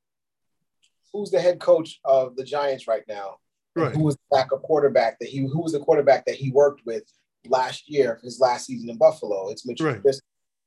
who's 1.12 1.30
the 1.30 1.40
head 1.40 1.58
coach 1.58 1.98
of 2.04 2.36
the 2.36 2.44
Giants 2.44 2.86
right 2.86 3.02
now. 3.08 3.36
Right. 3.74 3.94
Who 3.94 4.02
was 4.02 4.16
the 4.16 4.36
backup 4.36 4.62
quarterback 4.62 5.18
that 5.20 5.28
he 5.28 5.38
who 5.38 5.62
was 5.62 5.72
the 5.72 5.80
quarterback 5.80 6.24
that 6.26 6.34
he 6.34 6.50
worked 6.50 6.82
with 6.86 7.04
last 7.46 7.88
year, 7.88 8.20
his 8.22 8.38
last 8.40 8.66
season 8.66 8.90
in 8.90 8.98
Buffalo? 8.98 9.48
It's 9.48 9.66
Mitchell 9.66 9.86
right. 9.86 10.02
Trubisky. 10.02 10.20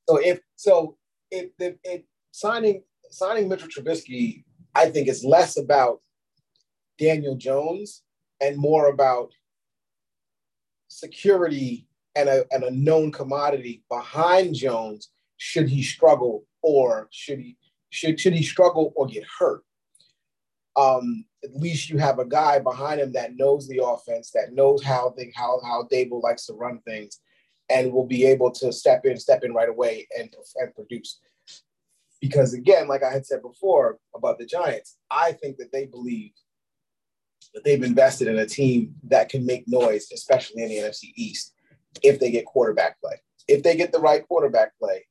So 0.09 0.17
if 0.17 0.39
so 0.55 0.97
if, 1.29 1.49
it, 1.59 1.79
it 1.83 2.05
signing 2.31 2.83
signing 3.11 3.47
Mitchell 3.47 3.67
Trubisky, 3.67 4.43
I 4.73 4.89
think, 4.89 5.07
is 5.07 5.23
less 5.23 5.57
about 5.57 6.01
Daniel 6.97 7.35
Jones 7.35 8.03
and 8.41 8.57
more 8.57 8.89
about 8.89 9.33
security 10.93 11.87
and 12.15 12.29
a, 12.29 12.45
and 12.51 12.63
a 12.63 12.71
known 12.71 13.11
commodity 13.11 13.83
behind 13.89 14.55
Jones 14.55 15.09
should 15.37 15.67
he 15.67 15.83
struggle 15.83 16.45
or 16.61 17.07
should 17.11 17.39
he 17.39 17.57
should 17.89 18.19
should 18.19 18.33
he 18.33 18.43
struggle 18.43 18.93
or 18.95 19.05
get 19.07 19.23
hurt. 19.39 19.63
Um, 20.75 21.25
at 21.43 21.55
least 21.55 21.89
you 21.89 21.97
have 21.99 22.19
a 22.19 22.25
guy 22.25 22.59
behind 22.59 22.99
him 23.01 23.11
that 23.13 23.35
knows 23.35 23.67
the 23.67 23.83
offense, 23.83 24.31
that 24.31 24.53
knows 24.53 24.83
how 24.83 25.13
they, 25.15 25.31
how 25.35 25.59
how 25.63 25.87
Daboll 25.91 26.23
likes 26.23 26.45
to 26.47 26.53
run 26.53 26.79
things, 26.79 27.19
and 27.69 27.91
will 27.91 28.07
be 28.07 28.25
able 28.25 28.51
to 28.51 28.71
step 28.71 29.05
in, 29.05 29.17
step 29.17 29.43
in 29.43 29.53
right 29.53 29.69
away 29.69 30.07
and, 30.17 30.33
and 30.57 30.73
produce. 30.73 31.19
Because 32.21 32.53
again, 32.53 32.87
like 32.87 33.03
I 33.03 33.11
had 33.11 33.25
said 33.25 33.41
before 33.41 33.99
about 34.15 34.39
the 34.39 34.45
Giants, 34.45 34.97
I 35.11 35.33
think 35.33 35.57
that 35.57 35.71
they 35.71 35.85
believe 35.85 36.31
that 37.53 37.63
they've 37.63 37.83
invested 37.83 38.27
in 38.27 38.39
a 38.39 38.45
team 38.45 38.95
that 39.03 39.29
can 39.29 39.45
make 39.45 39.67
noise, 39.67 40.11
especially 40.13 40.63
in 40.63 40.69
the 40.69 40.75
NFC 40.77 41.13
East, 41.15 41.53
if 42.01 42.19
they 42.19 42.31
get 42.31 42.45
quarterback 42.45 42.99
play. 42.99 43.21
If 43.47 43.63
they 43.63 43.75
get 43.75 43.91
the 43.91 43.99
right 43.99 44.25
quarterback 44.27 44.77
play, 44.79 45.05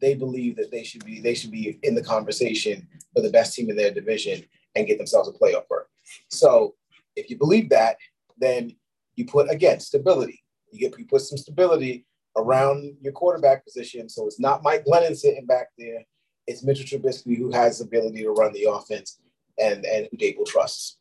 they 0.00 0.14
believe 0.14 0.56
that 0.56 0.70
they 0.70 0.82
should 0.82 1.04
be 1.04 1.20
they 1.20 1.34
should 1.34 1.50
be 1.50 1.78
in 1.82 1.94
the 1.94 2.02
conversation 2.02 2.86
for 3.14 3.22
the 3.22 3.30
best 3.30 3.54
team 3.54 3.70
in 3.70 3.76
their 3.76 3.92
division 3.92 4.42
and 4.74 4.86
get 4.86 4.98
themselves 4.98 5.28
a 5.28 5.32
playoff 5.32 5.66
berth. 5.68 5.86
So 6.28 6.74
if 7.14 7.30
you 7.30 7.38
believe 7.38 7.70
that, 7.70 7.96
then 8.36 8.76
you 9.14 9.24
put 9.24 9.50
again 9.50 9.80
stability. 9.80 10.42
You 10.70 10.80
get 10.80 10.98
you 10.98 11.06
put 11.06 11.22
some 11.22 11.38
stability 11.38 12.04
around 12.36 12.96
your 13.00 13.12
quarterback 13.12 13.64
position. 13.64 14.08
So 14.08 14.26
it's 14.26 14.40
not 14.40 14.62
Mike 14.62 14.84
Glennon 14.84 15.16
sitting 15.16 15.46
back 15.46 15.68
there. 15.78 16.04
It's 16.46 16.62
Mitchell 16.62 16.98
Trubisky 16.98 17.38
who 17.38 17.50
has 17.52 17.78
the 17.78 17.84
ability 17.84 18.22
to 18.22 18.30
run 18.30 18.52
the 18.52 18.68
offense 18.70 19.18
and 19.58 19.86
and 19.86 20.08
who 20.10 20.18
Daboll 20.18 20.46
trusts. 20.46 20.98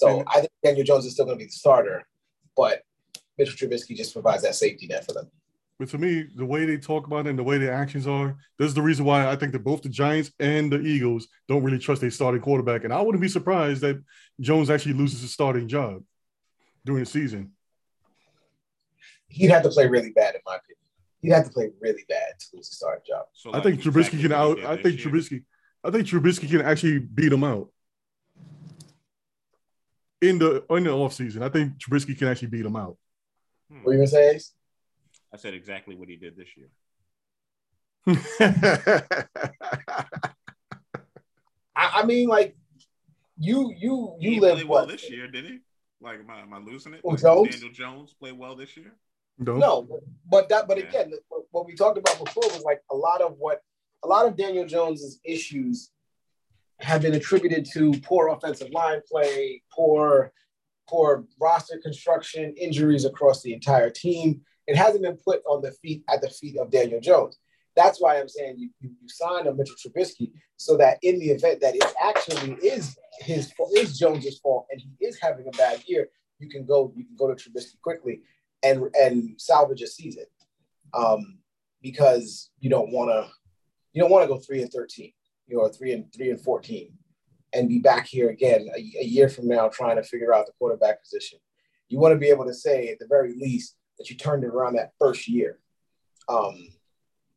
So 0.00 0.24
I 0.26 0.40
think 0.40 0.52
Daniel 0.64 0.84
Jones 0.84 1.06
is 1.06 1.12
still 1.12 1.26
going 1.26 1.38
to 1.38 1.42
be 1.42 1.46
the 1.46 1.52
starter, 1.52 2.06
but 2.56 2.82
Mitchell 3.38 3.68
Trubisky 3.68 3.96
just 3.96 4.12
provides 4.12 4.42
that 4.42 4.54
safety 4.54 4.86
net 4.86 5.04
for 5.04 5.12
them. 5.12 5.30
But 5.78 5.88
to 5.90 5.98
me, 5.98 6.26
the 6.34 6.44
way 6.44 6.66
they 6.66 6.76
talk 6.76 7.06
about 7.06 7.26
it 7.26 7.30
and 7.30 7.38
the 7.38 7.42
way 7.42 7.56
their 7.56 7.72
actions 7.72 8.06
are, 8.06 8.36
this 8.58 8.68
is 8.68 8.74
the 8.74 8.82
reason 8.82 9.06
why 9.06 9.26
I 9.26 9.36
think 9.36 9.52
that 9.52 9.64
both 9.64 9.80
the 9.82 9.88
Giants 9.88 10.30
and 10.38 10.70
the 10.70 10.80
Eagles 10.80 11.28
don't 11.48 11.62
really 11.62 11.78
trust 11.78 12.02
their 12.02 12.10
starting 12.10 12.42
quarterback. 12.42 12.84
And 12.84 12.92
I 12.92 13.00
wouldn't 13.00 13.22
be 13.22 13.28
surprised 13.28 13.80
that 13.80 14.02
Jones 14.40 14.68
actually 14.68 14.92
loses 14.92 15.22
his 15.22 15.32
starting 15.32 15.68
job 15.68 16.02
during 16.84 17.02
the 17.02 17.10
season 17.10 17.52
he'd 19.30 19.50
have 19.50 19.62
to 19.62 19.70
play 19.70 19.86
really 19.86 20.10
bad, 20.10 20.34
in 20.34 20.40
my 20.44 20.56
opinion. 20.56 20.76
He'd 21.22 21.32
have 21.32 21.44
to 21.44 21.50
play 21.50 21.70
really 21.80 22.04
bad 22.08 22.38
to 22.38 22.56
lose 22.56 22.68
a 22.68 22.74
starting 22.74 23.04
job. 23.06 23.26
So 23.32 23.50
like 23.50 23.60
I 23.60 23.64
think 23.64 23.80
Trubisky 23.80 24.20
can 24.20 24.32
out. 24.32 24.62
I 24.64 24.76
think 24.76 24.98
Trubisky. 25.00 25.44
I 25.82 25.90
think 25.90 26.06
Trubisky 26.06 26.48
can 26.48 26.62
actually 26.62 26.98
beat 26.98 27.32
him 27.32 27.44
out. 27.44 27.68
In 30.20 30.38
the 30.38 30.64
in 30.70 30.84
the 30.84 30.92
off 30.92 31.14
season. 31.14 31.42
I 31.42 31.48
think 31.48 31.78
Trubisky 31.78 32.16
can 32.16 32.28
actually 32.28 32.48
beat 32.48 32.64
him 32.64 32.76
out. 32.76 32.96
Hmm. 33.70 33.82
What 33.82 33.90
are 33.90 33.94
you 33.94 33.98
gonna 34.00 34.08
say? 34.08 34.30
Ace? 34.34 34.52
I 35.32 35.36
said 35.36 35.54
exactly 35.54 35.94
what 35.94 36.08
he 36.08 36.16
did 36.16 36.36
this 36.36 36.48
year. 36.56 36.68
I, 41.76 42.00
I, 42.00 42.04
mean, 42.04 42.28
like 42.28 42.56
you, 43.38 43.72
you, 43.76 44.16
you 44.18 44.30
he 44.32 44.40
live 44.40 44.66
well 44.66 44.86
this 44.86 45.08
year, 45.08 45.28
did 45.28 45.44
he? 45.44 45.58
Like, 46.00 46.20
am 46.20 46.30
I, 46.30 46.40
am 46.40 46.52
I 46.52 46.58
losing 46.58 46.94
it? 46.94 47.04
Like, 47.04 47.20
Jones? 47.20 47.50
Daniel 47.50 47.72
Jones 47.72 48.14
played 48.18 48.38
well 48.38 48.56
this 48.56 48.76
year. 48.76 48.92
No, 49.38 49.56
no, 49.56 50.00
but 50.28 50.48
that, 50.48 50.66
but 50.68 50.76
again, 50.76 51.12
what 51.50 51.66
we 51.66 51.74
talked 51.74 51.96
about 51.96 52.22
before 52.22 52.42
was 52.48 52.62
like 52.62 52.82
a 52.90 52.96
lot 52.96 53.22
of 53.22 53.36
what 53.38 53.62
a 54.02 54.06
lot 54.06 54.26
of 54.26 54.36
Daniel 54.36 54.66
Jones's 54.66 55.18
issues 55.24 55.90
have 56.80 57.02
been 57.02 57.14
attributed 57.14 57.66
to 57.72 57.92
poor 58.00 58.28
offensive 58.28 58.70
line 58.70 59.00
play, 59.10 59.62
poor, 59.72 60.32
poor 60.88 61.26
roster 61.40 61.78
construction, 61.78 62.54
injuries 62.56 63.04
across 63.04 63.42
the 63.42 63.52
entire 63.52 63.90
team. 63.90 64.40
It 64.66 64.76
hasn't 64.76 65.02
been 65.02 65.18
put 65.24 65.42
on 65.46 65.62
the 65.62 65.72
feet 65.72 66.04
at 66.08 66.20
the 66.20 66.30
feet 66.30 66.58
of 66.58 66.70
Daniel 66.70 67.00
Jones. 67.00 67.38
That's 67.76 68.00
why 68.00 68.18
I'm 68.18 68.28
saying 68.28 68.56
you, 68.58 68.70
you, 68.80 68.90
you 69.00 69.08
sign 69.08 69.46
a 69.46 69.54
Mitchell 69.54 69.76
Trubisky 69.76 70.32
so 70.56 70.76
that 70.76 70.98
in 71.02 71.18
the 71.18 71.30
event 71.30 71.60
that 71.60 71.76
it 71.76 71.84
actually 72.02 72.54
is 72.66 72.98
his 73.20 73.52
is 73.74 73.98
Jones's 73.98 74.38
fault 74.38 74.66
and 74.70 74.80
he 74.80 75.06
is 75.06 75.18
having 75.20 75.46
a 75.46 75.56
bad 75.56 75.82
year, 75.86 76.08
you 76.38 76.48
can 76.48 76.66
go 76.66 76.92
you 76.96 77.04
can 77.04 77.16
go 77.16 77.32
to 77.32 77.34
Trubisky 77.34 77.80
quickly 77.80 78.22
and 78.62 78.90
and 78.94 79.40
salvage 79.40 79.82
a 79.82 79.86
season, 79.86 80.24
um, 80.94 81.38
because 81.82 82.50
you 82.58 82.68
don't 82.68 82.92
want 82.92 83.10
to 83.10 83.30
you 83.92 84.02
don't 84.02 84.10
want 84.10 84.24
to 84.24 84.28
go 84.28 84.38
three 84.38 84.62
and 84.62 84.72
thirteen, 84.72 85.12
you 85.50 85.56
know, 85.56 85.68
three 85.68 85.92
and 85.92 86.12
three 86.14 86.30
and 86.30 86.40
fourteen, 86.40 86.92
and 87.52 87.68
be 87.68 87.78
back 87.80 88.06
here 88.06 88.30
again 88.30 88.68
a, 88.76 88.78
a 88.78 89.04
year 89.04 89.28
from 89.28 89.48
now 89.48 89.68
trying 89.68 89.96
to 89.96 90.02
figure 90.02 90.32
out 90.32 90.46
the 90.46 90.52
quarterback 90.58 91.02
position. 91.02 91.38
You 91.88 91.98
want 91.98 92.12
to 92.12 92.18
be 92.18 92.28
able 92.28 92.46
to 92.46 92.54
say 92.54 92.88
at 92.88 92.98
the 93.00 93.06
very 93.06 93.34
least 93.36 93.76
that 93.98 94.08
you 94.08 94.16
turned 94.16 94.44
it 94.44 94.48
around 94.48 94.74
that 94.74 94.92
first 94.98 95.28
year. 95.28 95.58
Um, 96.28 96.56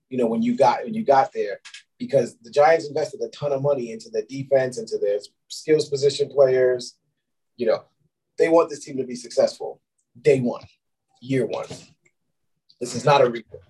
you 0.10 0.18
know, 0.18 0.28
when 0.28 0.44
you 0.44 0.56
got 0.56 0.84
when 0.84 0.94
you 0.94 1.04
got 1.04 1.34
there, 1.34 1.60
because 1.98 2.38
the 2.44 2.52
Giants 2.52 2.88
invested 2.88 3.22
a 3.22 3.30
ton 3.30 3.52
of 3.52 3.64
money 3.64 3.92
into 3.92 4.10
the 4.10 4.22
defense, 4.24 4.78
into 4.78 4.98
their 5.00 5.20
skills 5.48 5.90
position 5.90 6.30
players. 6.30 6.98
You 7.58 7.68
know, 7.68 7.84
they 8.38 8.50
want 8.50 8.70
this 8.70 8.84
team 8.84 8.98
to 8.98 9.04
be 9.06 9.16
successful 9.16 9.82
day 10.22 10.40
one, 10.40 10.64
year 11.22 11.46
one. 11.46 11.68
This 12.80 12.96
is 12.96 13.06
not 13.06 13.22
a 13.22 13.26
rebuild. 13.26 13.64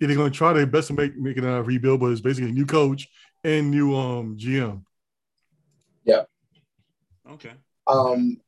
Yeah, 0.00 0.08
they're 0.08 0.16
going 0.16 0.32
to 0.32 0.36
try 0.36 0.52
their 0.52 0.66
best 0.66 0.88
to 0.88 0.94
make 0.94 1.16
make 1.16 1.36
it 1.36 1.44
a 1.44 1.62
rebuild, 1.62 2.00
but 2.00 2.10
it's 2.10 2.20
basically 2.20 2.50
a 2.50 2.52
new 2.52 2.66
coach 2.66 3.08
and 3.44 3.70
new 3.70 3.94
um 3.94 4.36
GM. 4.36 4.82
Yeah. 6.04 6.24
Okay. 7.30 7.52
Um, 7.86 8.40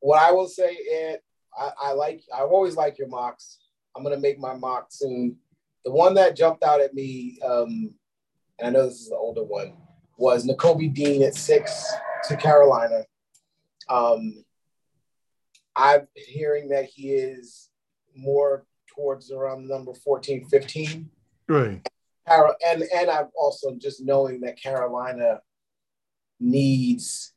what 0.00 0.20
I 0.20 0.32
will 0.32 0.48
say, 0.48 0.72
it 0.72 1.22
I, 1.56 1.70
I 1.82 1.92
like. 1.92 2.22
I 2.34 2.40
always 2.40 2.76
like 2.76 2.98
your 2.98 3.08
mocks. 3.08 3.58
I'm 3.96 4.02
gonna 4.02 4.18
make 4.18 4.38
my 4.38 4.54
mock 4.54 4.88
soon. 4.90 5.36
The 5.84 5.90
one 5.90 6.14
that 6.14 6.36
jumped 6.36 6.62
out 6.62 6.80
at 6.80 6.94
me, 6.94 7.38
um, 7.44 7.94
and 8.58 8.68
I 8.68 8.70
know 8.70 8.86
this 8.86 9.00
is 9.00 9.10
an 9.10 9.16
older 9.18 9.44
one, 9.44 9.74
was 10.16 10.46
Nakobe 10.46 10.94
Dean 10.94 11.22
at 11.22 11.34
six 11.34 11.90
to 12.28 12.36
Carolina. 12.36 13.04
Um, 13.88 14.44
I've 15.74 16.12
been 16.14 16.24
hearing 16.26 16.68
that 16.68 16.84
he 16.84 17.10
is 17.10 17.70
more 18.14 18.66
towards 18.94 19.30
around 19.30 19.62
the 19.62 19.74
number 19.74 19.94
14, 19.94 20.46
15. 20.48 21.10
Right. 21.48 21.86
And 22.28 22.84
and 22.94 23.10
I've 23.10 23.30
also 23.36 23.74
just 23.74 24.04
knowing 24.04 24.40
that 24.42 24.60
Carolina 24.60 25.40
needs 26.38 27.32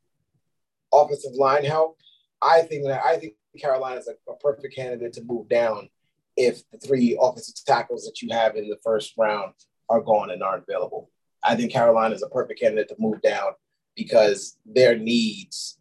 offensive 0.93 1.33
line 1.33 1.63
help. 1.63 1.97
I 2.41 2.61
think 2.61 2.85
that 2.85 3.03
I 3.03 3.17
think 3.17 3.33
Carolina 3.59 3.99
is 3.99 4.07
a, 4.07 4.31
a 4.31 4.35
perfect 4.37 4.75
candidate 4.75 5.13
to 5.13 5.23
move 5.23 5.49
down 5.49 5.89
if 6.37 6.61
the 6.71 6.77
three 6.77 7.17
offensive 7.19 7.55
tackles 7.65 8.05
that 8.05 8.21
you 8.21 8.29
have 8.31 8.55
in 8.55 8.69
the 8.69 8.77
first 8.83 9.13
round 9.17 9.53
are 9.89 10.01
gone 10.01 10.31
and 10.31 10.43
aren't 10.43 10.65
available. 10.67 11.09
I 11.43 11.55
think 11.55 11.71
Carolina 11.71 12.15
is 12.15 12.23
a 12.23 12.29
perfect 12.29 12.59
candidate 12.59 12.89
to 12.89 12.95
move 12.99 13.21
down 13.21 13.53
because 13.95 14.57
their 14.65 14.97
needs 14.97 15.77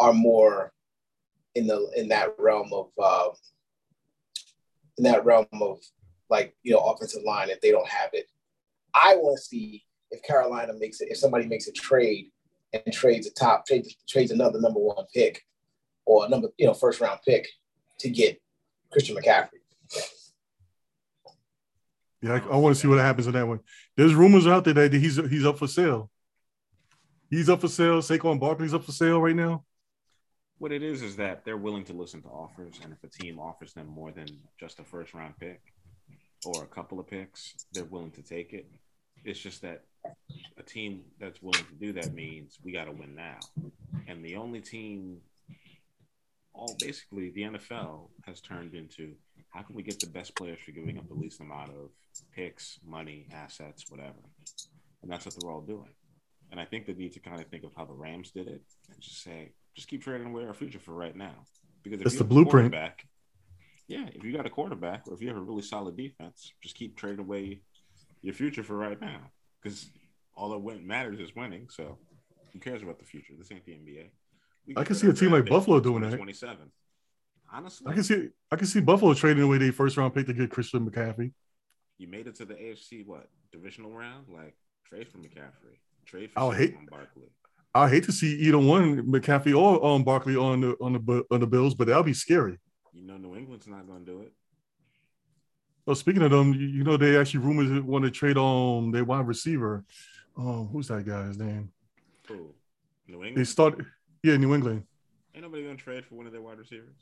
are 0.00 0.12
more 0.12 0.72
in 1.54 1.66
the 1.66 1.90
in 1.96 2.08
that 2.08 2.34
realm 2.38 2.70
of 2.72 2.88
uh, 3.00 3.28
in 4.98 5.04
that 5.04 5.24
realm 5.24 5.46
of 5.60 5.78
like 6.30 6.54
you 6.62 6.72
know 6.72 6.80
offensive 6.80 7.22
line 7.24 7.50
if 7.50 7.60
they 7.60 7.70
don't 7.70 7.88
have 7.88 8.10
it. 8.12 8.26
I 8.94 9.16
want 9.16 9.38
to 9.38 9.44
see 9.44 9.84
if 10.10 10.22
Carolina 10.22 10.72
makes 10.78 11.00
it 11.00 11.08
if 11.10 11.18
somebody 11.18 11.46
makes 11.46 11.66
a 11.66 11.72
trade 11.72 12.30
and 12.72 12.92
trades 12.92 13.26
a 13.26 13.32
top 13.32 13.66
trades 13.66 13.96
trades 14.08 14.30
another 14.30 14.60
number 14.60 14.80
one 14.80 15.04
pick 15.14 15.42
or 16.06 16.26
a 16.26 16.28
number 16.28 16.48
you 16.58 16.66
know 16.66 16.74
first 16.74 17.00
round 17.00 17.20
pick 17.26 17.46
to 18.00 18.08
get 18.08 18.40
Christian 18.90 19.16
McCaffrey. 19.16 19.60
Yeah, 22.22 22.34
I, 22.34 22.54
I 22.54 22.56
want 22.56 22.74
to 22.74 22.80
see 22.80 22.88
what 22.88 22.98
happens 22.98 23.26
on 23.26 23.34
that 23.34 23.46
one. 23.46 23.60
There's 23.96 24.14
rumors 24.14 24.46
out 24.46 24.64
there 24.64 24.74
that 24.74 24.92
he's 24.92 25.16
he's 25.28 25.44
up 25.44 25.58
for 25.58 25.68
sale. 25.68 26.10
He's 27.30 27.48
up 27.48 27.60
for 27.60 27.68
sale. 27.68 27.98
Saquon 27.98 28.40
Barkley's 28.40 28.74
up 28.74 28.84
for 28.84 28.92
sale 28.92 29.20
right 29.20 29.36
now. 29.36 29.64
What 30.58 30.72
it 30.72 30.82
is 30.82 31.02
is 31.02 31.16
that 31.16 31.44
they're 31.44 31.56
willing 31.56 31.84
to 31.84 31.92
listen 31.92 32.22
to 32.22 32.28
offers, 32.28 32.80
and 32.82 32.92
if 32.92 33.02
a 33.02 33.08
team 33.08 33.38
offers 33.38 33.72
them 33.74 33.88
more 33.88 34.12
than 34.12 34.26
just 34.58 34.78
a 34.78 34.84
first 34.84 35.12
round 35.12 35.34
pick 35.38 35.60
or 36.46 36.62
a 36.62 36.66
couple 36.66 37.00
of 37.00 37.06
picks, 37.08 37.54
they're 37.72 37.84
willing 37.84 38.12
to 38.12 38.22
take 38.22 38.52
it. 38.52 38.70
It's 39.24 39.40
just 39.40 39.62
that 39.62 39.84
a 40.56 40.62
team 40.62 41.02
that's 41.18 41.42
willing 41.42 41.64
to 41.64 41.74
do 41.74 41.92
that 41.94 42.14
means 42.14 42.58
we 42.62 42.72
got 42.72 42.84
to 42.84 42.92
win 42.92 43.14
now, 43.14 43.38
and 44.06 44.24
the 44.24 44.36
only 44.36 44.60
team, 44.60 45.18
all 46.52 46.76
basically 46.78 47.30
the 47.30 47.42
NFL 47.42 48.08
has 48.26 48.40
turned 48.40 48.74
into 48.74 49.14
how 49.50 49.62
can 49.62 49.74
we 49.74 49.82
get 49.82 50.00
the 50.00 50.06
best 50.06 50.34
players 50.34 50.58
for 50.64 50.72
giving 50.72 50.98
up 50.98 51.08
the 51.08 51.14
least 51.14 51.40
amount 51.40 51.70
of 51.70 51.90
picks, 52.34 52.78
money, 52.86 53.26
assets, 53.32 53.84
whatever. 53.88 54.18
And 55.02 55.10
that's 55.10 55.26
what 55.26 55.36
they're 55.38 55.50
all 55.50 55.60
doing. 55.60 55.90
And 56.50 56.60
I 56.60 56.64
think 56.64 56.86
they 56.86 56.92
need 56.92 57.12
to 57.12 57.20
kind 57.20 57.40
of 57.40 57.46
think 57.48 57.64
of 57.64 57.72
how 57.76 57.84
the 57.84 57.92
Rams 57.92 58.30
did 58.30 58.48
it 58.48 58.62
and 58.90 59.00
just 59.00 59.22
say, 59.22 59.52
just 59.74 59.88
keep 59.88 60.02
trading 60.02 60.28
away 60.28 60.46
our 60.46 60.54
future 60.54 60.78
for 60.78 60.92
right 60.92 61.16
now. 61.16 61.34
Because 61.82 62.00
if 62.00 62.04
that's 62.04 62.18
the 62.18 62.24
blueprint. 62.24 62.72
Back, 62.72 63.06
yeah, 63.88 64.06
if 64.12 64.24
you 64.24 64.34
got 64.34 64.46
a 64.46 64.50
quarterback 64.50 65.06
or 65.06 65.14
if 65.14 65.20
you 65.20 65.28
have 65.28 65.36
a 65.36 65.40
really 65.40 65.62
solid 65.62 65.96
defense, 65.96 66.52
just 66.62 66.74
keep 66.74 66.96
trading 66.96 67.20
away 67.20 67.60
your 68.22 68.34
future 68.34 68.62
for 68.62 68.76
right 68.76 69.00
now. 69.00 69.20
Because 69.62 69.86
all 70.34 70.50
that 70.50 70.84
matters 70.84 71.20
is 71.20 71.34
winning. 71.36 71.68
So 71.70 71.98
who 72.52 72.58
cares 72.58 72.82
about 72.82 72.98
the 72.98 73.04
future? 73.04 73.34
This 73.36 73.52
ain't 73.52 73.64
the 73.64 73.72
NBA. 73.72 74.10
I 74.76 74.84
can 74.84 74.94
see 74.94 75.08
a 75.08 75.12
team 75.12 75.32
like 75.32 75.46
Buffalo 75.46 75.80
doing 75.80 76.02
that. 76.02 76.16
Twenty-seven. 76.16 76.70
Honestly, 77.52 77.86
I 77.90 77.94
can 77.94 78.02
see 78.02 78.28
I 78.50 78.56
can 78.56 78.66
see 78.66 78.80
Buffalo 78.80 79.12
trading 79.12 79.42
away 79.42 79.58
their 79.58 79.72
first 79.72 79.96
round 79.96 80.14
pick 80.14 80.26
to 80.26 80.32
get 80.32 80.50
Christian 80.50 80.88
McCaffrey 80.88 81.32
you 81.98 82.08
made 82.08 82.26
it 82.26 82.34
to 82.36 82.44
the 82.44 82.54
AFC 82.54 83.06
what 83.06 83.28
divisional 83.52 83.92
round? 83.92 84.26
Like 84.28 84.54
trade 84.86 85.08
for 85.08 85.18
McCaffrey, 85.18 85.78
trade 86.06 86.30
for 86.32 86.38
I'll 86.38 86.50
hate 86.50 86.74
Barkley. 86.90 87.30
I 87.74 87.88
hate 87.88 88.04
to 88.04 88.12
see 88.12 88.36
either 88.38 88.58
one 88.58 89.02
McCaffrey 89.02 89.58
or 89.58 89.84
um 89.84 90.04
Barkley 90.04 90.36
on 90.36 90.60
the 90.60 90.76
on 90.80 90.92
the 90.92 91.24
on 91.30 91.40
the 91.40 91.46
Bills, 91.46 91.74
but 91.74 91.88
that'll 91.88 92.02
be 92.02 92.14
scary. 92.14 92.58
You 92.92 93.02
know, 93.02 93.16
New 93.16 93.36
England's 93.36 93.66
not 93.66 93.86
going 93.86 94.04
to 94.04 94.12
do 94.12 94.20
it. 94.20 94.32
Well, 95.84 95.96
speaking 95.96 96.22
of 96.22 96.30
them, 96.30 96.54
you, 96.54 96.66
you 96.66 96.84
know 96.84 96.96
they 96.96 97.18
actually 97.18 97.40
rumors 97.40 97.82
want 97.82 98.04
to 98.04 98.10
trade 98.10 98.38
on 98.38 98.92
their 98.92 99.04
wide 99.04 99.26
receiver. 99.26 99.84
Um, 100.36 100.68
who's 100.72 100.88
that 100.88 101.04
guy's 101.04 101.36
name? 101.36 101.70
Who? 102.28 102.54
New 103.06 103.16
England. 103.16 103.36
They 103.36 103.44
started, 103.44 103.84
yeah, 104.22 104.36
New 104.36 104.54
England. 104.54 104.84
Ain't 105.34 105.44
nobody 105.44 105.64
gonna 105.64 105.76
trade 105.76 106.06
for 106.06 106.14
one 106.14 106.26
of 106.26 106.32
their 106.32 106.40
wide 106.40 106.58
receivers. 106.58 106.94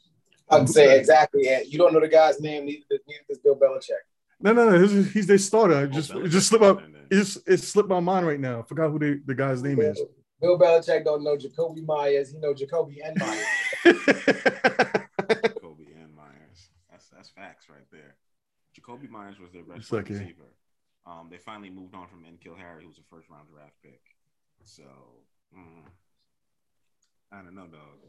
I 0.48 0.58
can 0.58 0.66
say 0.66 0.98
exactly. 0.98 1.42
Yeah, 1.44 1.60
you 1.60 1.78
don't 1.78 1.92
know 1.92 2.00
the 2.00 2.08
guy's 2.08 2.40
name. 2.40 2.66
Neither, 2.66 2.84
neither 2.90 3.24
does 3.28 3.38
Bill 3.38 3.56
Belichick. 3.56 4.02
No, 4.40 4.52
no, 4.52 4.70
no. 4.70 4.86
He's, 4.86 5.12
he's 5.12 5.26
their 5.26 5.38
starter. 5.38 5.76
I 5.76 5.86
just 5.86 6.12
oh, 6.12 6.20
it 6.22 6.28
just 6.28 6.48
slipped 6.48 6.64
my 6.64 6.82
it 7.10 7.14
just 7.14 7.48
it 7.48 7.58
slipped 7.58 7.88
my 7.88 8.00
mind 8.00 8.26
right 8.26 8.40
now. 8.40 8.60
I 8.60 8.62
forgot 8.62 8.90
who 8.90 8.98
they, 8.98 9.14
the 9.24 9.34
guy's 9.34 9.62
name 9.62 9.80
is. 9.80 10.02
Bill 10.42 10.58
Belichick 10.58 11.04
don't 11.04 11.22
know 11.22 11.36
Jakobi 11.36 11.86
Meyers. 11.86 12.32
He 12.32 12.38
know 12.38 12.52
Jacoby 12.52 13.00
and 13.00 13.16
Myers. 13.16 13.46
Jakobi 13.84 15.06
and 15.94 16.12
Meyers. 16.16 16.70
That's 16.90 17.08
that's 17.10 17.30
facts 17.30 17.68
right 17.70 17.86
there. 17.92 18.16
Jakobi 18.76 19.08
Meyers 19.08 19.38
was 19.38 19.52
their 19.52 19.62
best 19.62 19.92
okay. 19.92 20.12
receiver. 20.12 20.50
Um, 21.06 21.28
they 21.30 21.38
finally 21.38 21.70
moved 21.70 21.94
on 21.94 22.08
from 22.08 22.24
N'Keal 22.24 22.58
Harry, 22.58 22.82
who 22.82 22.88
was 22.88 22.98
a 22.98 23.02
first 23.08 23.30
round 23.30 23.46
draft 23.54 23.76
pick. 23.84 24.02
So 24.64 24.82
mm, 25.56 25.84
I 27.30 27.42
don't 27.42 27.54
know, 27.54 27.68
dog. 27.68 28.00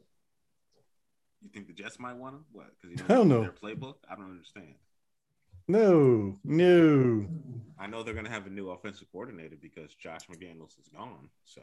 You 1.44 1.50
think 1.54 1.68
the 1.68 1.74
Jets 1.74 2.00
might 2.00 2.16
want 2.16 2.34
him? 2.36 2.46
What? 2.52 2.72
Because 2.82 3.00
he 3.00 3.08
don't 3.08 3.28
know 3.28 3.42
their 3.42 3.52
playbook. 3.52 3.98
I 4.10 4.16
don't 4.16 4.32
understand. 4.32 4.74
No, 5.68 6.40
no. 6.44 7.28
I 7.78 7.86
know 7.88 8.02
they're 8.02 8.16
gonna 8.16 8.30
have 8.30 8.48
a 8.48 8.50
new 8.50 8.72
offensive 8.72 9.12
coordinator 9.12 9.58
because 9.62 9.94
Josh 9.94 10.26
McDaniels 10.28 10.80
is 10.80 10.88
gone. 10.94 11.30
So 11.46 11.62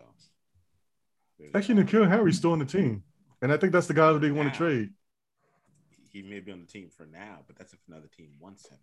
actually, 1.54 1.82
N'Keal 1.82 2.08
Harry's 2.08 2.36
still 2.38 2.52
on 2.52 2.58
the 2.58 2.64
team, 2.64 3.02
and 3.42 3.52
I 3.52 3.56
think 3.56 3.72
that's 3.72 3.86
the 3.86 3.94
guy 3.94 4.12
that 4.12 4.20
they 4.20 4.30
want 4.30 4.52
to 4.52 4.56
trade. 4.56 4.90
He 6.12 6.22
may 6.22 6.40
be 6.40 6.52
on 6.52 6.60
the 6.60 6.66
team 6.66 6.90
for 6.90 7.06
now, 7.06 7.38
but 7.46 7.56
that's 7.56 7.72
if 7.72 7.78
another 7.88 8.08
team 8.08 8.30
wants 8.40 8.68
him. 8.68 8.78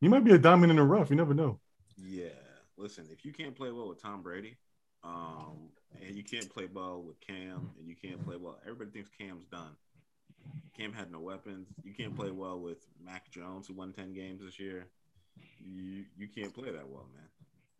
He 0.00 0.08
might 0.08 0.24
be 0.24 0.32
a 0.32 0.38
diamond 0.38 0.70
in 0.70 0.76
the 0.76 0.82
rough. 0.82 1.10
You 1.10 1.16
never 1.16 1.34
know. 1.34 1.60
Yeah. 1.96 2.28
Listen, 2.76 3.06
if 3.12 3.24
you 3.24 3.32
can't 3.32 3.54
play 3.54 3.70
well 3.70 3.88
with 3.88 4.02
Tom 4.02 4.22
Brady, 4.22 4.56
Um, 5.04 5.70
and 6.00 6.16
you 6.16 6.22
can't 6.22 6.48
play 6.48 6.66
ball 6.66 7.02
with 7.02 7.20
Cam, 7.20 7.70
and 7.78 7.88
you 7.88 7.96
can't 7.96 8.24
play 8.24 8.36
well. 8.36 8.58
Everybody 8.62 8.90
thinks 8.90 9.10
Cam's 9.18 9.44
done. 9.46 9.76
Cam 10.76 10.92
had 10.92 11.10
no 11.10 11.20
weapons. 11.20 11.68
You 11.84 11.92
can't 11.92 12.16
play 12.16 12.30
well 12.30 12.58
with 12.58 12.86
Mac 13.04 13.30
Jones, 13.30 13.66
who 13.66 13.74
won 13.74 13.92
ten 13.92 14.12
games 14.12 14.40
this 14.42 14.58
year. 14.58 14.86
You 15.60 16.04
you 16.16 16.28
can't 16.28 16.54
play 16.54 16.70
that 16.70 16.88
well, 16.88 17.06
man. 17.14 17.28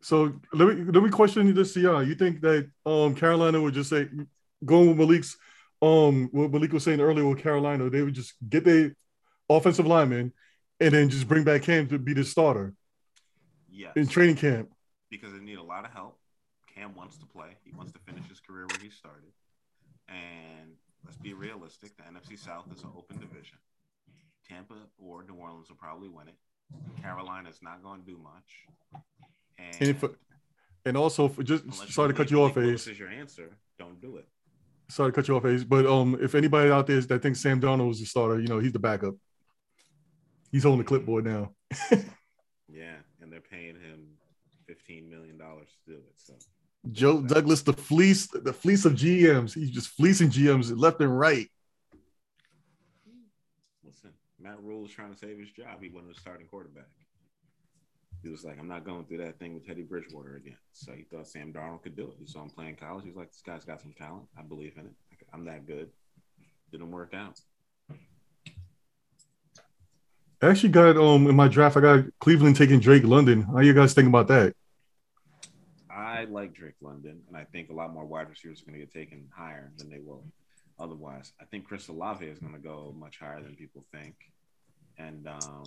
So 0.03 0.33
let 0.51 0.67
me 0.67 0.83
let 0.91 1.01
me 1.01 1.09
question 1.09 1.47
you 1.47 1.53
this, 1.53 1.73
CR. 1.73 2.03
You 2.03 2.15
think 2.15 2.41
that 2.41 2.69
um 2.85 3.15
Carolina 3.15 3.61
would 3.61 3.73
just 3.73 3.89
say 3.89 4.09
going 4.63 4.89
with 4.89 4.97
Malik's 4.97 5.37
um 5.81 6.27
what 6.31 6.51
Malik 6.51 6.73
was 6.73 6.83
saying 6.83 6.99
earlier 6.99 7.25
with 7.25 7.41
Carolina, 7.41 7.89
they 7.89 8.01
would 8.01 8.13
just 8.13 8.33
get 8.47 8.65
their 8.65 8.95
offensive 9.49 9.87
lineman 9.87 10.33
and 10.81 10.93
then 10.93 11.07
just 11.07 11.27
bring 11.27 11.45
back 11.45 11.63
Cam 11.63 11.87
to 11.87 11.97
be 11.97 12.13
the 12.13 12.25
starter. 12.25 12.73
Yes. 13.71 13.93
In 13.95 14.07
training 14.07 14.35
camp. 14.35 14.69
Because 15.09 15.31
they 15.31 15.39
need 15.39 15.57
a 15.57 15.63
lot 15.63 15.85
of 15.85 15.91
help. 15.91 16.19
Cam 16.75 16.95
wants 16.95 17.17
to 17.19 17.25
play. 17.25 17.55
He 17.63 17.71
wants 17.71 17.93
to 17.93 17.99
finish 17.99 18.27
his 18.27 18.41
career 18.41 18.67
where 18.67 18.79
he 18.81 18.89
started. 18.89 19.31
And 20.09 20.73
let's 21.05 21.17
be 21.17 21.33
realistic. 21.33 21.95
The 21.95 22.03
NFC 22.03 22.37
South 22.37 22.65
is 22.75 22.83
an 22.83 22.89
open 22.97 23.19
division. 23.19 23.57
Tampa 24.49 24.75
or 24.97 25.23
New 25.23 25.35
Orleans 25.35 25.69
will 25.69 25.77
probably 25.77 26.09
win 26.09 26.27
it. 26.27 26.35
Carolina's 27.01 27.59
not 27.61 27.81
going 27.81 28.01
to 28.01 28.05
do 28.05 28.17
much. 28.17 29.01
And, 29.57 29.75
and, 29.79 29.89
if, 29.89 30.03
and 30.85 30.97
also, 30.97 31.27
for 31.27 31.43
just 31.43 31.91
sorry 31.91 32.09
to 32.09 32.13
cut 32.13 32.31
you 32.31 32.43
off, 32.43 32.57
Ace. 32.57 32.85
This 32.85 32.87
is 32.87 32.99
your 32.99 33.09
answer. 33.09 33.49
Don't 33.77 34.01
do 34.01 34.17
it. 34.17 34.27
Sorry 34.89 35.11
to 35.11 35.15
cut 35.15 35.27
you 35.27 35.35
off, 35.35 35.45
Ace. 35.45 35.63
But 35.63 35.85
um, 35.85 36.17
if 36.21 36.35
anybody 36.35 36.69
out 36.69 36.87
there 36.87 36.99
that 36.99 37.21
thinks 37.21 37.41
Sam 37.41 37.61
Darnold 37.61 37.91
is 37.91 37.99
the 37.99 38.05
starter, 38.05 38.39
you 38.39 38.47
know 38.47 38.59
he's 38.59 38.73
the 38.73 38.79
backup. 38.79 39.15
He's 40.51 40.63
holding 40.63 40.79
the 40.79 40.85
clipboard 40.85 41.25
now. 41.25 41.51
yeah, 42.71 42.97
and 43.21 43.31
they're 43.31 43.41
paying 43.41 43.75
him 43.75 44.07
fifteen 44.67 45.09
million 45.09 45.37
dollars 45.37 45.69
to 45.85 45.93
do 45.93 45.97
it. 45.97 46.13
So 46.15 46.35
Joe 46.91 47.21
Douglas, 47.21 47.61
the 47.61 47.73
fleece, 47.73 48.27
the 48.27 48.53
fleece 48.53 48.85
of 48.85 48.93
GMs. 48.93 49.53
He's 49.53 49.71
just 49.71 49.87
fleecing 49.89 50.29
GMs 50.29 50.71
left 50.75 50.99
and 50.99 51.17
right. 51.17 51.47
Listen, 53.85 54.11
Matt 54.39 54.61
Rhule 54.61 54.85
is 54.85 54.91
trying 54.91 55.13
to 55.13 55.17
save 55.17 55.39
his 55.39 55.49
job. 55.51 55.81
He 55.81 55.89
wanted 55.89 56.11
a 56.15 56.19
starting 56.19 56.47
quarterback. 56.47 56.87
He 58.23 58.29
was 58.29 58.45
like, 58.45 58.57
I'm 58.57 58.69
not 58.69 58.85
going 58.85 59.03
through 59.03 59.17
that 59.17 59.37
thing 59.37 59.53
with 59.53 59.67
Teddy 59.67 59.81
Bridgewater 59.81 60.37
again. 60.37 60.55
So 60.71 60.93
he 60.93 61.03
thought 61.03 61.27
Sam 61.27 61.51
Darnold 61.51 61.83
could 61.83 61.97
do 61.97 62.03
it. 62.03 62.15
He 62.17 62.25
saw 62.25 62.41
him 62.41 62.49
playing 62.49 62.77
college. 62.77 63.03
He's 63.03 63.17
like, 63.17 63.31
this 63.31 63.41
guy's 63.45 63.65
got 63.65 63.81
some 63.81 63.93
talent. 63.97 64.27
I 64.39 64.43
believe 64.43 64.77
in 64.77 64.85
it. 64.85 64.93
I'm 65.33 65.43
that 65.45 65.67
good. 65.67 65.89
Didn't 66.71 66.89
work 66.91 67.13
out. 67.13 67.39
I 70.41 70.47
actually 70.49 70.69
got 70.69 70.97
um 70.97 71.27
in 71.27 71.35
my 71.35 71.47
draft. 71.47 71.77
I 71.77 71.81
got 71.81 72.05
Cleveland 72.19 72.55
taking 72.55 72.79
Drake 72.79 73.03
London. 73.03 73.41
How 73.41 73.59
you 73.59 73.73
guys 73.73 73.93
think 73.93 74.07
about 74.07 74.27
that? 74.29 74.53
I 75.89 76.25
like 76.25 76.53
Drake 76.53 76.75
London, 76.81 77.21
and 77.27 77.37
I 77.37 77.43
think 77.45 77.69
a 77.69 77.73
lot 77.73 77.93
more 77.93 78.05
wide 78.05 78.29
receivers 78.29 78.61
are 78.61 78.65
going 78.65 78.79
to 78.79 78.85
get 78.85 78.93
taken 78.93 79.29
higher 79.35 79.71
than 79.77 79.89
they 79.89 79.99
will 79.99 80.23
otherwise. 80.79 81.33
I 81.39 81.45
think 81.45 81.65
Chris 81.65 81.87
Olave 81.87 82.25
is 82.25 82.39
going 82.39 82.53
to 82.53 82.59
go 82.59 82.93
much 82.97 83.19
higher 83.19 83.41
than 83.41 83.55
people 83.55 83.85
think. 83.93 84.15
And 84.97 85.27
um, 85.27 85.63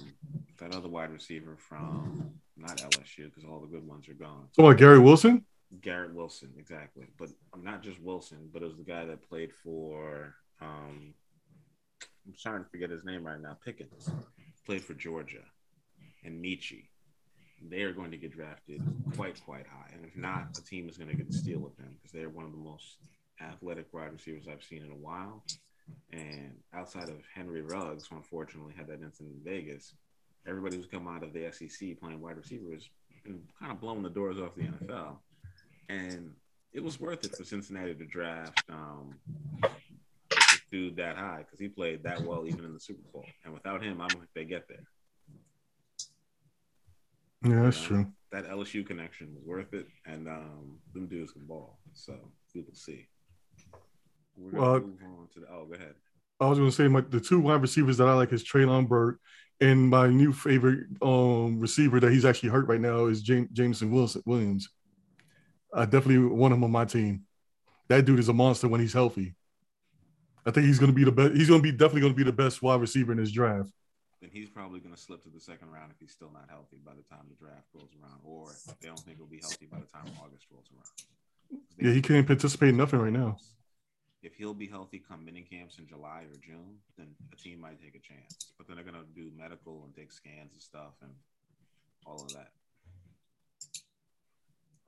that 0.59 0.75
other 0.75 0.89
wide 0.89 1.11
receiver 1.11 1.57
from 1.57 2.33
not 2.57 2.79
LSU 2.79 3.25
because 3.25 3.45
all 3.45 3.61
the 3.61 3.67
good 3.67 3.87
ones 3.87 4.09
are 4.09 4.15
gone. 4.15 4.49
So, 4.53 4.63
what, 4.63 4.79
Gary 4.79 4.99
Wilson? 4.99 5.45
Garrett 5.81 6.15
Wilson, 6.15 6.53
exactly. 6.59 7.07
But 7.19 7.31
not 7.61 7.83
just 7.83 8.01
Wilson, 8.01 8.49
but 8.53 8.63
it 8.63 8.67
was 8.67 8.77
the 8.77 8.85
guy 8.85 9.05
that 9.05 9.29
played 9.29 9.53
for. 9.53 10.35
Um, 10.61 11.15
I'm 12.27 12.35
trying 12.41 12.65
to 12.65 12.71
forget 12.71 12.91
his 12.91 13.05
name 13.05 13.25
right 13.25 13.41
now. 13.41 13.57
Pickens 13.65 14.09
played 14.65 14.85
for 14.85 14.95
Georgia, 14.95 15.43
and 16.25 16.43
Metchie 16.43 16.85
they 17.63 17.83
are 17.83 17.93
going 17.93 18.11
to 18.11 18.17
get 18.17 18.33
drafted 18.33 18.83
quite, 19.17 19.43
quite 19.45 19.67
high. 19.67 19.91
And 19.95 20.05
if 20.05 20.17
not, 20.17 20.55
the 20.55 20.63
team 20.63 20.89
is 20.89 20.97
going 20.97 21.11
to 21.11 21.17
get 21.17 21.29
a 21.29 21.33
steal 21.33 21.59
with 21.59 21.77
them 21.77 21.97
because 21.97 22.13
they're 22.13 22.29
one 22.29 22.45
of 22.45 22.53
the 22.53 22.59
most 22.59 22.99
athletic 23.41 23.93
wide 23.93 24.13
receivers 24.13 24.47
I've 24.51 24.63
seen 24.63 24.85
in 24.85 24.91
a 24.91 24.97
while. 24.97 25.45
And 26.13 26.55
outside 26.75 27.09
of 27.09 27.17
Henry 27.35 27.63
Ruggs, 27.63 28.07
who 28.07 28.17
unfortunately 28.17 28.75
had 28.77 28.87
that 28.89 29.03
incident 29.03 29.37
in 29.37 29.45
Vegas, 29.45 29.95
everybody 30.47 30.77
who's 30.77 30.87
come 30.87 31.09
out 31.09 31.23
of 31.23 31.33
the 31.33 31.51
SEC 31.53 32.01
playing 32.01 32.21
wide 32.21 32.37
receiver 32.37 32.73
has 32.73 32.89
been 33.25 33.43
kind 33.59 33.73
of 33.73 33.81
blowing 33.81 34.03
the 34.03 34.11
doors 34.11 34.39
off 34.39 34.55
the 34.55 34.63
NFL. 34.63 35.17
And 35.89 36.33
it 36.73 36.83
was 36.83 37.01
worth 37.01 37.25
it 37.25 37.37
for 37.37 37.45
Cincinnati 37.45 37.95
to 37.95 38.05
draft 38.05 38.63
um, 38.71 39.15
this 40.31 40.61
dude 40.71 40.97
that 40.97 41.17
high 41.17 41.39
because 41.39 41.59
he 41.59 41.69
played 41.69 42.03
that 42.03 42.21
well 42.23 42.47
even 42.47 42.65
in 42.65 42.75
the 42.75 42.81
Super 42.81 43.09
Bowl. 43.13 43.25
And 43.45 43.55
without 43.55 43.83
him, 43.83 44.01
I 44.01 44.09
don't 44.09 44.21
think 44.21 44.31
they 44.35 44.45
get 44.45 44.69
there. 44.69 44.85
Yeah, 47.45 47.63
that's 47.63 47.81
you 47.83 47.87
true. 47.87 48.07
That 48.33 48.49
LSU 48.49 48.85
connection 48.85 49.35
was 49.35 49.45
worth 49.45 49.73
it, 49.73 49.87
and 50.05 50.27
um, 50.29 50.79
them 50.93 51.07
dudes 51.07 51.33
can 51.33 51.47
ball. 51.47 51.79
So 51.95 52.15
we 52.55 52.63
will 52.63 52.75
see. 52.75 53.07
We're 54.37 54.51
gonna 54.51 54.63
well, 54.63 54.81
move 54.81 55.03
on 55.03 55.29
to 55.35 55.41
the. 55.41 55.47
Oh, 55.51 55.67
go 55.67 55.75
ahead. 55.75 55.95
I 56.39 56.47
was 56.47 56.59
going 56.59 56.71
to 56.71 56.77
say 56.77 56.87
my 56.89 57.01
the 57.01 57.21
two 57.21 57.41
wide 57.41 57.63
receivers 57.63 57.97
that 57.97 58.09
I 58.09 58.15
like 58.15 58.33
is 58.33 58.45
Treylon 58.45 58.89
Burke, 58.89 59.19
and 59.61 59.89
my 59.89 60.09
new 60.09 60.33
favorite 60.33 60.87
um, 61.01 61.59
receiver 61.59 61.99
that 62.01 62.13
he's 62.13 62.25
actually 62.27 62.51
hurt 62.51 62.69
right 62.69 62.81
now 62.81 63.07
is 63.07 63.23
James, 63.23 63.49
Jameson 63.53 63.91
Wilson 63.91 64.23
Williams. 64.27 64.69
I 65.73 65.85
definitely 65.85 66.19
want 66.19 66.55
him 66.55 66.65
on 66.65 66.71
my 66.71 66.85
team. 66.85 67.23
That 67.89 68.05
dude 68.05 68.19
is 68.19 68.29
a 68.29 68.35
monster 68.35 68.69
when 68.69 68.81
he's 68.81 68.93
healthy. 68.93 69.35
I 70.45 70.51
think 70.51 70.67
he's 70.67 70.79
going 70.79 70.93
to 70.93 70.97
be 70.97 71.05
the 71.05 71.13
best. 71.13 71.35
He's 71.35 71.49
going 71.49 71.61
to 71.61 71.73
be 71.73 71.73
definitely 71.73 72.03
going 72.03 72.13
to 72.13 72.17
be 72.17 72.25
the 72.25 72.33
best 72.33 72.63
wide 72.63 72.81
receiver 72.81 73.13
in 73.13 73.19
this 73.19 73.31
draft 73.31 73.71
then 74.21 74.31
he's 74.33 74.49
probably 74.49 74.81
going 74.81 74.95
to 74.95 75.01
slip 75.01 75.23
to 75.23 75.29
the 75.29 75.41
second 75.41 75.71
round 75.71 75.93
if 75.93 75.99
he's 76.01 76.13
still 76.13 76.31
not 76.33 76.47
healthy 76.49 76.81
by 76.85 76.93
the 76.95 77.03
time 77.03 77.25
the 77.29 77.37
draft 77.37 77.67
rolls 77.75 77.91
around, 78.01 78.19
or 78.25 78.51
they 78.81 78.89
don't 78.89 78.99
think 79.01 79.19
he'll 79.19 79.27
be 79.27 79.41
healthy 79.41 79.67
by 79.67 79.79
the 79.79 79.87
time 79.87 80.05
August 80.23 80.47
rolls 80.51 80.67
around. 80.73 81.63
Yeah, 81.79 81.93
he 81.93 82.03
can't 82.03 82.27
participate 82.27 82.71
in 82.71 82.77
nothing 82.77 82.99
right 82.99 83.13
now. 83.13 83.37
If 84.27 84.35
he'll 84.35 84.55
be 84.55 84.67
healthy 84.67 85.01
come 85.09 85.25
mini 85.25 85.43
camps 85.43 85.79
in 85.79 85.87
July 85.87 86.25
or 86.29 86.37
June, 86.45 86.79
then 86.99 87.07
a 87.33 87.37
team 87.37 87.61
might 87.61 87.81
take 87.81 87.95
a 87.95 88.01
chance. 88.01 88.51
But 88.59 88.67
then 88.67 88.75
they're 88.75 88.85
going 88.85 88.97
to 88.97 89.07
do 89.15 89.31
medical 89.39 89.85
and 89.85 89.95
take 89.95 90.11
scans 90.11 90.53
and 90.53 90.61
stuff 90.61 90.95
and 91.01 91.13
all 92.05 92.21
of 92.21 92.33
that. 92.33 92.49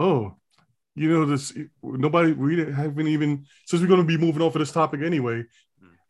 Oh, 0.00 0.34
you 0.96 1.08
know 1.08 1.24
this. 1.24 1.52
Nobody. 1.84 2.32
We 2.32 2.64
haven't 2.64 3.06
even 3.06 3.46
since 3.66 3.80
we're 3.80 3.86
going 3.86 4.00
to 4.00 4.06
be 4.06 4.16
moving 4.16 4.42
on 4.42 4.50
for 4.50 4.58
this 4.58 4.72
topic 4.72 5.02
anyway. 5.02 5.44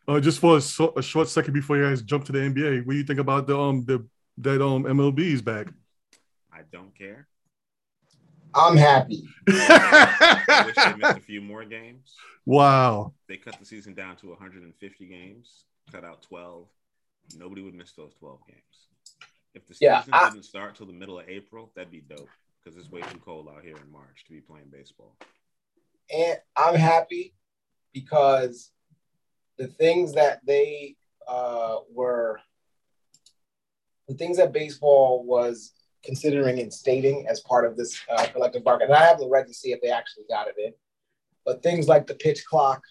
Uh, 0.08 0.20
just 0.20 0.40
for 0.40 0.56
a, 0.56 0.60
so, 0.62 0.94
a, 0.96 1.02
short 1.02 1.28
second 1.28 1.52
before 1.52 1.76
you 1.76 1.82
guys 1.82 2.00
jump 2.00 2.24
to 2.24 2.32
the 2.32 2.38
NBA, 2.38 2.86
what 2.86 2.92
do 2.92 2.98
you 2.98 3.04
think 3.04 3.20
about 3.20 3.46
the 3.46 3.58
um 3.58 3.84
the 3.84 4.06
that 4.38 4.64
um 4.64 4.84
MLB 4.84 5.18
is 5.18 5.42
back? 5.42 5.66
I 6.50 6.60
don't 6.72 6.96
care. 6.96 7.28
I'm 8.54 8.76
happy. 8.76 9.28
I 9.48 10.64
wish 10.66 10.74
they 10.74 10.94
missed 10.96 11.18
a 11.18 11.20
few 11.20 11.40
more 11.40 11.64
games. 11.64 12.14
Wow. 12.46 13.12
They 13.28 13.36
cut 13.36 13.58
the 13.58 13.66
season 13.66 13.94
down 13.94 14.16
to 14.16 14.28
150 14.28 15.06
games, 15.06 15.64
cut 15.92 16.04
out 16.04 16.22
12. 16.22 16.66
Nobody 17.36 17.62
would 17.62 17.74
miss 17.74 17.92
those 17.92 18.14
12 18.18 18.40
games. 18.46 18.62
If 19.54 19.66
the 19.66 19.74
season 19.74 19.86
yeah, 19.86 20.02
I, 20.12 20.30
didn't 20.30 20.44
start 20.44 20.74
till 20.74 20.86
the 20.86 20.92
middle 20.92 21.18
of 21.18 21.28
April, 21.28 21.70
that'd 21.74 21.90
be 21.90 22.00
dope 22.00 22.28
because 22.62 22.78
it's 22.78 22.90
way 22.90 23.00
too 23.02 23.18
cold 23.24 23.48
out 23.48 23.62
here 23.62 23.76
in 23.76 23.92
March 23.92 24.24
to 24.26 24.32
be 24.32 24.40
playing 24.40 24.68
baseball. 24.70 25.16
And 26.14 26.38
I'm 26.56 26.74
happy 26.74 27.34
because 27.92 28.70
the 29.58 29.66
things 29.66 30.14
that 30.14 30.40
they 30.46 30.96
uh, 31.26 31.76
were, 31.92 32.40
the 34.06 34.14
things 34.14 34.38
that 34.38 34.52
baseball 34.52 35.24
was 35.24 35.72
considering 36.04 36.60
and 36.60 36.72
stating 36.72 37.26
as 37.28 37.40
part 37.40 37.64
of 37.64 37.76
this 37.76 38.00
uh, 38.10 38.26
collective 38.26 38.64
bargain. 38.64 38.88
And 38.88 38.96
I 38.96 39.04
haven't 39.04 39.30
read 39.30 39.46
to 39.46 39.54
see 39.54 39.72
if 39.72 39.80
they 39.80 39.90
actually 39.90 40.24
got 40.28 40.48
it 40.48 40.54
in, 40.58 40.72
but 41.44 41.62
things 41.62 41.88
like 41.88 42.06
the 42.06 42.14
pitch 42.14 42.44
clock, 42.44 42.82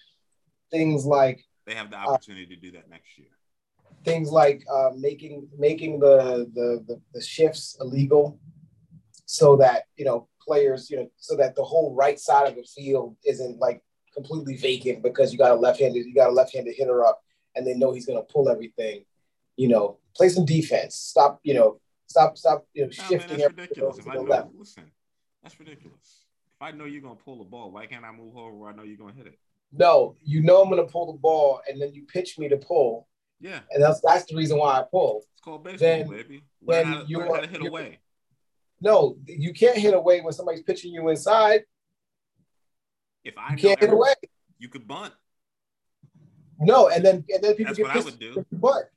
things 0.72 1.06
like 1.06 1.44
they 1.66 1.76
have 1.76 1.90
the 1.90 1.98
opportunity 1.98 2.46
uh, 2.46 2.50
to 2.50 2.56
do 2.56 2.72
that 2.72 2.90
next 2.90 3.18
year. 3.18 3.30
Things 4.04 4.30
like 4.30 4.64
uh, 4.72 4.92
making 4.96 5.48
making 5.58 6.00
the, 6.00 6.50
the 6.54 6.84
the 6.88 7.02
the 7.14 7.22
shifts 7.22 7.78
illegal, 7.82 8.40
so 9.26 9.58
that 9.58 9.84
you 9.96 10.06
know 10.06 10.28
players, 10.48 10.90
you 10.90 10.98
know, 10.98 11.12
so 11.18 11.36
that 11.36 11.56
the 11.56 11.64
whole 11.64 11.94
right 11.94 12.20
side 12.20 12.48
of 12.48 12.56
the 12.56 12.64
field 12.64 13.18
isn't 13.26 13.60
like 13.60 13.84
completely 14.14 14.56
vacant 14.56 15.04
because 15.04 15.32
you 15.32 15.38
got 15.38 15.52
a 15.52 15.56
left-handed, 15.56 16.06
you 16.06 16.16
got 16.16 16.30
a 16.30 16.34
left-handed 16.34 16.74
hitter 16.76 17.06
up, 17.06 17.22
and 17.56 17.68
they 17.68 17.74
know 17.74 17.92
he's 17.92 18.06
going 18.06 18.18
to 18.18 18.34
pull 18.34 18.50
everything. 18.50 19.04
You 19.58 19.68
know, 19.68 19.98
play 20.16 20.30
some 20.30 20.46
defense. 20.46 20.96
Stop. 20.96 21.40
You 21.44 21.56
know, 21.56 21.82
stop. 22.08 22.38
Stop. 22.38 22.66
You 22.74 22.86
know, 22.86 22.92
shifting. 22.92 23.38
Man, 23.38 23.40
that's 23.40 23.58
ridiculous. 23.58 23.98
If 24.00 24.08
I 24.08 24.16
know, 24.16 24.22
left. 24.24 24.50
listen, 24.58 24.92
that's 25.44 25.60
ridiculous. 25.60 26.26
If 26.56 26.62
I 26.62 26.72
know 26.72 26.86
you're 26.86 27.02
going 27.02 27.18
to 27.18 27.24
pull 27.24 27.38
the 27.38 27.44
ball, 27.44 27.72
why 27.72 27.86
can't 27.86 28.04
I 28.04 28.12
move 28.12 28.36
over 28.36 28.52
where 28.52 28.72
I 28.72 28.76
know 28.76 28.84
you're 28.84 28.98
going 28.98 29.14
to 29.14 29.18
hit 29.18 29.28
it? 29.28 29.40
No, 29.72 30.16
you 30.24 30.42
know 30.42 30.62
I'm 30.62 30.70
going 30.70 30.84
to 30.84 30.92
pull 30.92 31.12
the 31.12 31.20
ball, 31.20 31.62
and 31.70 31.80
then 31.80 31.94
you 31.94 32.04
pitch 32.04 32.40
me 32.40 32.50
to 32.50 32.58
pull. 32.58 33.08
Yeah, 33.40 33.60
and 33.72 33.84
that's 33.84 34.02
that's 34.02 34.26
the 34.26 34.36
reason 34.36 34.58
why 34.58 34.80
I 34.80 34.84
pull. 34.90 35.24
It's 35.34 35.42
called 35.42 35.64
baseball, 35.64 35.88
then, 35.88 36.08
baby. 36.08 36.44
Learn, 36.66 36.86
how, 36.86 37.04
to, 37.04 37.18
learn 37.18 37.28
how 37.28 37.42
to 37.42 37.48
hit 37.48 37.66
away. 37.66 38.00
No, 38.82 39.18
you 39.26 39.54
can't 39.54 39.78
hit 39.78 39.94
away 39.94 40.22
when 40.22 40.34
somebody's 40.34 40.64
pitching 40.64 40.94
you 40.94 41.10
inside. 41.10 41.62
If 43.24 43.38
I 43.38 43.54
you 43.54 43.58
can't 43.58 43.80
hit 43.80 43.92
away, 43.92 44.14
you 44.58 44.70
could 44.70 44.88
bunt. 44.88 45.14
No, 46.60 46.90
and 46.90 47.06
then 47.06 47.26
and 47.30 47.44
then 47.44 47.56
people 47.56 47.76
That's 47.76 47.78
get 47.78 47.88
what 47.88 47.96
I 47.96 48.00
would 48.00 48.20
do. 48.20 48.46
Butt. 48.52 48.90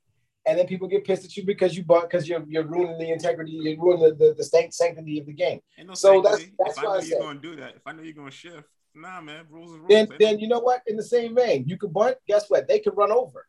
And 0.46 0.58
then 0.58 0.66
people 0.66 0.88
get 0.88 1.04
pissed 1.04 1.24
at 1.24 1.36
you 1.36 1.44
because 1.44 1.76
you 1.76 1.84
bought 1.84 2.10
because 2.10 2.28
you're 2.28 2.44
you're 2.48 2.64
ruining 2.64 2.98
the 2.98 3.10
integrity, 3.10 3.52
you're 3.52 3.78
ruining 3.78 4.02
the, 4.02 4.14
the, 4.14 4.34
the 4.34 4.70
sanctity 4.72 5.18
of 5.18 5.26
the 5.26 5.32
game. 5.32 5.60
No 5.84 5.94
so 5.94 6.22
that's 6.22 6.44
that's 6.58 6.78
if 6.78 6.82
why 6.82 6.82
I 6.82 6.84
know 6.84 7.00
I 7.00 7.02
you're 7.02 7.20
gonna 7.20 7.40
do 7.40 7.56
that. 7.56 7.76
If 7.76 7.86
I 7.86 7.92
know 7.92 8.02
you're 8.02 8.14
gonna 8.14 8.30
shift, 8.30 8.68
nah, 8.94 9.20
man, 9.20 9.44
rules 9.50 9.72
rules. 9.72 9.88
Then 9.88 10.08
then 10.18 10.38
you 10.38 10.48
know 10.48 10.60
what? 10.60 10.82
In 10.86 10.96
the 10.96 11.02
same 11.02 11.34
vein, 11.34 11.64
you 11.66 11.76
could 11.76 11.92
bunt. 11.92 12.16
Guess 12.26 12.48
what? 12.48 12.68
They 12.68 12.78
could 12.78 12.96
run 12.96 13.12
over. 13.12 13.46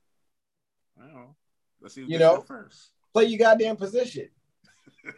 Well, 0.98 1.36
let's 1.82 1.96
see. 1.96 2.04
you 2.04 2.20
know, 2.20 2.42
first. 2.42 2.92
Play 3.14 3.26
your 3.26 3.40
goddamn 3.40 3.76
position. 3.76 4.30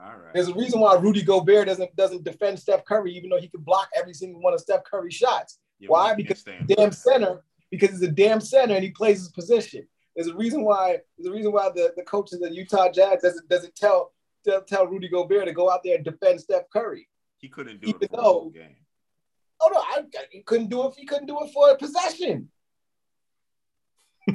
All 0.00 0.14
right. 0.16 0.32
There's 0.32 0.48
a 0.48 0.54
reason 0.54 0.80
why 0.80 0.94
Rudy 0.94 1.22
Gobert 1.22 1.66
doesn't 1.66 1.94
doesn't 1.96 2.24
defend 2.24 2.58
Steph 2.58 2.84
Curry, 2.84 3.12
even 3.14 3.30
though 3.30 3.40
he 3.40 3.48
can 3.48 3.62
block 3.62 3.88
every 3.96 4.14
single 4.14 4.40
one 4.40 4.54
of 4.54 4.60
Steph 4.60 4.84
Curry's 4.84 5.14
shots. 5.14 5.58
Yeah, 5.80 5.88
why? 5.88 6.14
Because 6.14 6.44
damn 6.66 6.92
center, 6.92 7.42
because 7.70 7.90
he's 7.90 8.02
a 8.02 8.10
damn 8.10 8.40
center 8.40 8.74
and 8.74 8.84
he 8.84 8.90
plays 8.90 9.18
his 9.18 9.28
position. 9.28 9.86
There's 10.14 10.28
a 10.28 10.34
reason 10.34 10.64
why. 10.64 10.98
There's 11.16 11.28
a 11.28 11.32
reason 11.32 11.52
why 11.52 11.70
the, 11.74 11.92
the 11.96 12.02
coaches 12.02 12.40
of 12.42 12.48
the 12.48 12.54
Utah 12.54 12.90
Jazz 12.90 13.22
doesn't 13.22 13.48
doesn't 13.48 13.76
tell 13.76 14.12
tell, 14.66 14.86
Rudy 14.86 15.08
Gobert 15.08 15.46
to 15.46 15.52
go 15.52 15.70
out 15.70 15.82
there 15.84 15.96
and 15.96 16.04
defend 16.04 16.40
Steph 16.40 16.70
Curry. 16.72 17.08
He 17.38 17.48
couldn't 17.48 17.80
do 17.80 17.88
even 17.88 18.02
it 18.02 18.10
for 18.10 18.16
though, 18.16 18.50
game. 18.52 18.76
Oh 19.60 19.70
no, 19.72 19.80
I, 19.80 20.04
he 20.30 20.42
couldn't 20.42 20.70
do 20.70 20.86
it. 20.86 20.94
He 20.96 21.06
couldn't 21.06 21.26
do 21.26 21.38
it 21.42 21.52
for 21.52 21.70
a 21.70 21.76
possession. 21.76 22.48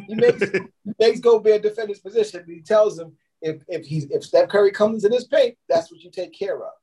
He 0.08 0.16
makes 0.16 0.42
he 0.52 0.94
makes 1.00 1.20
Gobert 1.20 1.64
defend 1.64 1.90
his 1.90 2.00
position. 2.00 2.46
He 2.48 2.62
tells 2.62 3.00
him 3.00 3.14
if 3.42 3.64
if 3.68 3.86
he's 3.86 4.06
if 4.06 4.24
Steph 4.24 4.50
Curry 4.50 4.72
comes 4.72 5.04
in 5.04 5.12
his 5.12 5.26
paint, 5.26 5.58
that's 5.68 5.92
what 5.92 6.02
you 6.02 6.12
take 6.12 6.34
care 6.34 6.64
of. 6.64 6.74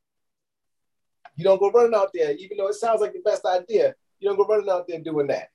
You 1.37 1.45
don't 1.45 1.59
go 1.59 1.71
running 1.71 1.95
out 1.95 2.11
there, 2.13 2.33
even 2.33 2.59
though 2.59 2.69
it 2.69 2.75
sounds 2.75 3.01
like 3.01 3.13
the 3.13 3.21
best 3.21 3.47
idea. 3.47 3.95
You 4.19 4.29
don't 4.29 4.37
go 4.37 4.45
running 4.45 4.69
out 4.69 4.87
there 4.87 5.01
doing 5.01 5.29
that. 5.29 5.51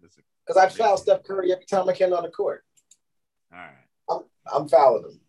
Because 0.00 0.56
I 0.56 0.68
foul 0.68 0.96
Steph 0.96 1.24
Curry 1.24 1.52
every 1.52 1.64
time 1.64 1.88
I 1.88 1.92
came 1.92 2.12
on 2.12 2.22
the 2.22 2.30
court. 2.30 2.64
All 3.52 3.58
right. 3.58 3.74
I'm, 4.08 4.20
I'm 4.52 4.68
fouling 4.68 5.04
him. 5.04 5.20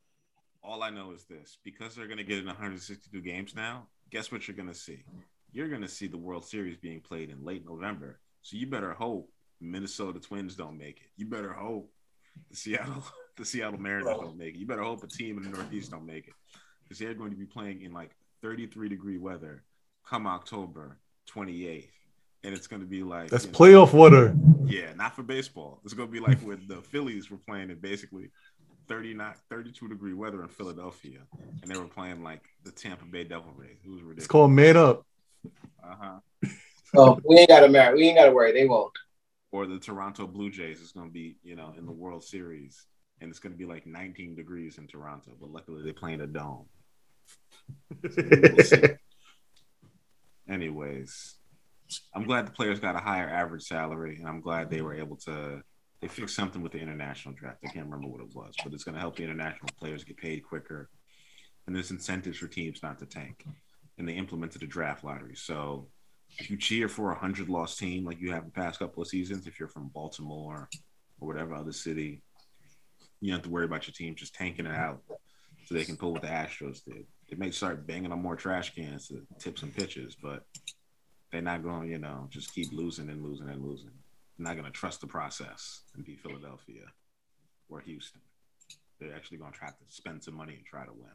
All 0.63 0.83
I 0.83 0.89
know 0.89 1.11
is 1.11 1.23
this: 1.23 1.57
because 1.63 1.95
they're 1.95 2.07
going 2.07 2.17
to 2.17 2.23
get 2.23 2.39
in 2.39 2.45
162 2.45 3.21
games 3.21 3.55
now, 3.55 3.87
guess 4.09 4.31
what 4.31 4.47
you're 4.47 4.57
going 4.57 4.69
to 4.69 4.75
see? 4.75 5.03
You're 5.51 5.69
going 5.69 5.81
to 5.81 5.87
see 5.87 6.07
the 6.07 6.17
World 6.17 6.45
Series 6.45 6.77
being 6.77 7.01
played 7.01 7.29
in 7.29 7.43
late 7.43 7.65
November. 7.65 8.19
So 8.41 8.57
you 8.57 8.67
better 8.67 8.93
hope 8.93 9.31
Minnesota 9.59 10.19
Twins 10.19 10.55
don't 10.55 10.77
make 10.77 10.97
it. 10.97 11.09
You 11.17 11.25
better 11.25 11.53
hope 11.53 11.91
the 12.49 12.55
Seattle 12.55 13.03
the 13.37 13.45
Seattle 13.45 13.79
Mariners 13.79 14.15
oh. 14.17 14.21
don't 14.21 14.37
make 14.37 14.55
it. 14.55 14.59
You 14.59 14.67
better 14.67 14.83
hope 14.83 15.03
a 15.03 15.07
team 15.07 15.37
in 15.37 15.43
the 15.43 15.49
Northeast 15.49 15.91
don't 15.91 16.05
make 16.05 16.27
it 16.27 16.33
because 16.83 16.99
they're 16.99 17.13
going 17.13 17.31
to 17.31 17.37
be 17.37 17.45
playing 17.45 17.81
in 17.81 17.93
like 17.93 18.11
33 18.41 18.89
degree 18.89 19.17
weather 19.17 19.63
come 20.05 20.27
October 20.27 20.97
28th. 21.31 21.89
And 22.43 22.53
it's 22.55 22.67
going 22.67 22.81
to 22.81 22.87
be 22.87 23.03
like 23.03 23.29
that's 23.29 23.45
playoff 23.45 23.93
know, 23.93 23.99
weather. 23.99 24.35
Yeah, 24.65 24.93
not 24.95 25.15
for 25.15 25.23
baseball. 25.23 25.81
It's 25.83 25.93
going 25.93 26.07
to 26.07 26.13
be 26.13 26.21
like 26.21 26.39
when 26.39 26.65
the 26.67 26.77
Phillies 26.77 27.29
were 27.29 27.37
playing 27.37 27.69
in 27.69 27.79
basically 27.79 28.29
39, 28.87 29.33
32 29.49 29.89
degree 29.89 30.13
weather 30.13 30.41
in 30.41 30.47
Philadelphia, 30.47 31.19
and 31.61 31.69
they 31.69 31.77
were 31.77 31.87
playing 31.87 32.23
like 32.23 32.45
the 32.63 32.71
Tampa 32.71 33.05
Bay 33.05 33.25
Devil 33.25 33.51
Rays. 33.55 33.77
It 33.83 33.89
was 33.89 34.01
ridiculous. 34.01 34.23
It's 34.23 34.27
called 34.27 34.51
made 34.51 34.77
up. 34.77 35.05
Uh 35.83 35.95
huh. 35.99 36.49
oh, 36.95 37.19
we 37.25 37.37
ain't 37.37 37.49
got 37.49 37.59
to 37.61 37.67
marry. 37.69 37.95
We 37.95 38.07
ain't 38.07 38.17
got 38.17 38.25
to 38.25 38.31
worry. 38.31 38.53
They 38.53 38.67
won't. 38.67 38.93
Or 39.51 39.65
the 39.65 39.79
Toronto 39.79 40.25
Blue 40.25 40.49
Jays 40.49 40.79
is 40.79 40.91
going 40.91 41.07
to 41.07 41.13
be, 41.13 41.35
you 41.43 41.55
know, 41.55 41.73
in 41.77 41.85
the 41.85 41.91
World 41.91 42.23
Series 42.23 42.85
and 43.21 43.29
it's 43.29 43.39
going 43.39 43.53
to 43.53 43.57
be 43.57 43.65
like 43.65 43.85
19 43.85 44.35
degrees 44.35 44.77
in 44.77 44.87
Toronto, 44.87 45.31
but 45.39 45.51
luckily 45.51 45.83
they 45.83 45.91
play 45.91 46.13
in 46.13 46.21
a 46.21 46.27
dome. 46.27 46.65
Anyways, 50.49 51.35
I'm 52.13 52.23
glad 52.23 52.47
the 52.47 52.51
players 52.51 52.79
got 52.79 52.95
a 52.95 52.99
higher 52.99 53.29
average 53.29 53.63
salary, 53.63 54.17
and 54.17 54.27
I'm 54.27 54.41
glad 54.41 54.69
they 54.69 54.81
were 54.81 54.95
able 54.95 55.17
to. 55.17 55.61
They 56.01 56.07
fixed 56.07 56.35
something 56.35 56.61
with 56.61 56.71
the 56.71 56.79
international 56.79 57.35
draft. 57.35 57.59
I 57.65 57.67
can't 57.67 57.85
remember 57.85 58.07
what 58.07 58.21
it 58.21 58.33
was, 58.33 58.55
but 58.63 58.73
it's 58.73 58.83
going 58.85 58.95
to 58.95 59.01
help 59.01 59.17
the 59.17 59.23
international 59.23 59.69
players 59.77 60.03
get 60.03 60.17
paid 60.17 60.43
quicker, 60.43 60.89
and 61.67 61.75
there's 61.75 61.91
incentives 61.91 62.37
for 62.37 62.47
teams 62.47 62.81
not 62.81 62.99
to 62.99 63.05
tank. 63.05 63.43
And 63.97 64.07
they 64.07 64.13
implemented 64.13 64.63
a 64.63 64.67
draft 64.67 65.03
lottery, 65.03 65.35
so 65.35 65.89
if 66.37 66.49
you 66.49 66.57
cheer 66.57 66.87
for 66.87 67.11
a 67.11 67.17
hundred 67.17 67.49
loss 67.49 67.75
team 67.77 68.05
like 68.05 68.19
you 68.19 68.31
have 68.31 68.45
the 68.45 68.51
past 68.51 68.79
couple 68.79 69.01
of 69.01 69.07
seasons, 69.07 69.47
if 69.47 69.59
you're 69.59 69.69
from 69.69 69.89
Baltimore 69.89 70.69
or 71.19 71.27
whatever 71.27 71.55
other 71.55 71.71
city, 71.71 72.21
you 73.19 73.31
don't 73.31 73.39
have 73.39 73.43
to 73.43 73.49
worry 73.49 73.65
about 73.65 73.87
your 73.87 73.93
team 73.93 74.15
just 74.15 74.35
tanking 74.35 74.65
it 74.65 74.75
out 74.75 75.01
so 75.65 75.73
they 75.73 75.85
can 75.85 75.97
pull 75.97 76.13
what 76.13 76.21
the 76.21 76.27
Astros 76.27 76.83
did. 76.85 77.05
They 77.29 77.35
may 77.35 77.51
start 77.51 77.85
banging 77.85 78.11
on 78.11 78.21
more 78.21 78.35
trash 78.35 78.73
cans 78.73 79.07
to 79.09 79.21
tip 79.39 79.59
some 79.59 79.71
pitches, 79.71 80.15
but 80.21 80.43
they're 81.31 81.41
not 81.41 81.63
going 81.63 81.83
to, 81.83 81.87
you 81.87 81.99
know, 81.99 82.27
just 82.29 82.53
keep 82.53 82.71
losing 82.71 83.09
and 83.09 83.23
losing 83.23 83.49
and 83.49 83.63
losing. 83.63 83.91
They're 84.37 84.47
not 84.47 84.55
going 84.55 84.71
to 84.71 84.77
trust 84.77 85.01
the 85.01 85.07
process 85.07 85.81
and 85.95 86.05
be 86.05 86.15
Philadelphia 86.15 86.85
or 87.69 87.81
Houston. 87.81 88.21
They're 88.99 89.15
actually 89.15 89.37
going 89.37 89.51
to 89.51 89.57
try 89.57 89.69
to 89.69 89.75
spend 89.89 90.23
some 90.23 90.35
money 90.35 90.55
and 90.55 90.65
try 90.65 90.85
to 90.85 90.91
win. 90.91 91.11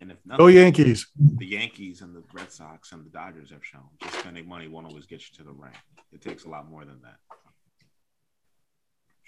And 0.00 0.10
if 0.10 0.18
nothing, 0.26 0.44
oh 0.44 0.48
Yankees, 0.48 1.06
the 1.16 1.46
Yankees 1.46 2.02
and 2.02 2.12
the 2.12 2.24
Red 2.32 2.50
Sox 2.50 2.90
and 2.90 3.06
the 3.06 3.10
Dodgers 3.10 3.50
have 3.50 3.64
shown 3.64 3.88
just 4.02 4.18
spending 4.18 4.48
money 4.48 4.66
won't 4.66 4.88
always 4.88 5.06
get 5.06 5.20
you 5.20 5.36
to 5.36 5.44
the 5.44 5.52
ring. 5.52 5.76
It 6.12 6.20
takes 6.20 6.44
a 6.44 6.48
lot 6.48 6.68
more 6.68 6.84
than 6.84 7.00
that. 7.02 7.18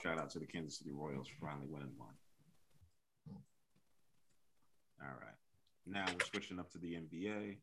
Shout 0.03 0.19
out 0.19 0.31
to 0.31 0.41
the 0.41 0.47
Kansas 0.47 0.79
City 0.79 0.91
Royals 0.93 1.29
for 1.29 1.47
finally 1.47 1.69
winning 1.69 1.93
one. 1.97 2.11
All 5.01 5.15
right. 5.21 5.37
Now 5.87 6.07
we're 6.13 6.27
switching 6.27 6.59
up 6.59 6.73
to 6.73 6.79
the 6.79 6.95
NBA. 6.95 7.57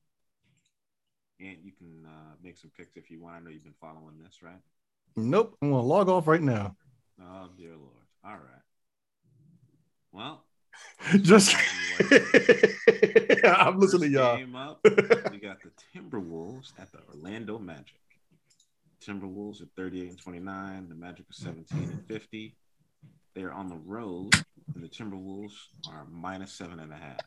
And 1.41 1.57
you 1.63 1.71
can 1.71 2.05
uh, 2.05 2.35
make 2.43 2.57
some 2.57 2.71
picks 2.77 2.95
if 2.95 3.09
you 3.09 3.19
want. 3.19 3.35
I 3.35 3.39
know 3.39 3.49
you've 3.49 3.63
been 3.63 3.73
following 3.81 4.19
this, 4.23 4.43
right? 4.43 4.59
Nope. 5.15 5.57
I'm 5.61 5.71
going 5.71 5.81
to 5.81 5.87
log 5.87 6.07
off 6.07 6.27
right 6.27 6.41
now. 6.41 6.75
Oh, 7.19 7.49
dear 7.57 7.71
Lord. 7.71 8.05
All 8.23 8.33
right. 8.33 8.61
Well, 10.11 10.43
just 11.21 11.55
I'm 13.43 13.79
listening 13.79 14.11
to 14.11 14.17
y'all. 14.17 14.55
Up, 14.55 14.79
we 15.31 15.37
got 15.37 15.57
the 15.61 15.71
Timberwolves 15.95 16.73
at 16.79 16.91
the 16.91 16.99
Orlando 17.09 17.57
Magic. 17.57 17.95
Timberwolves 19.03 19.61
at 19.61 19.69
38 19.75 20.09
and 20.09 20.21
29. 20.21 20.89
The 20.89 20.95
Magic 20.95 21.25
are 21.29 21.33
17 21.33 21.65
and 21.79 22.05
50. 22.07 22.55
They 23.33 23.41
are 23.41 23.51
on 23.51 23.69
the 23.69 23.77
road, 23.77 24.33
and 24.75 24.83
the 24.83 24.89
Timberwolves 24.89 25.53
are 25.89 26.05
minus 26.11 26.51
seven 26.51 26.79
and 26.79 26.91
a 26.91 26.97
half. 26.97 27.19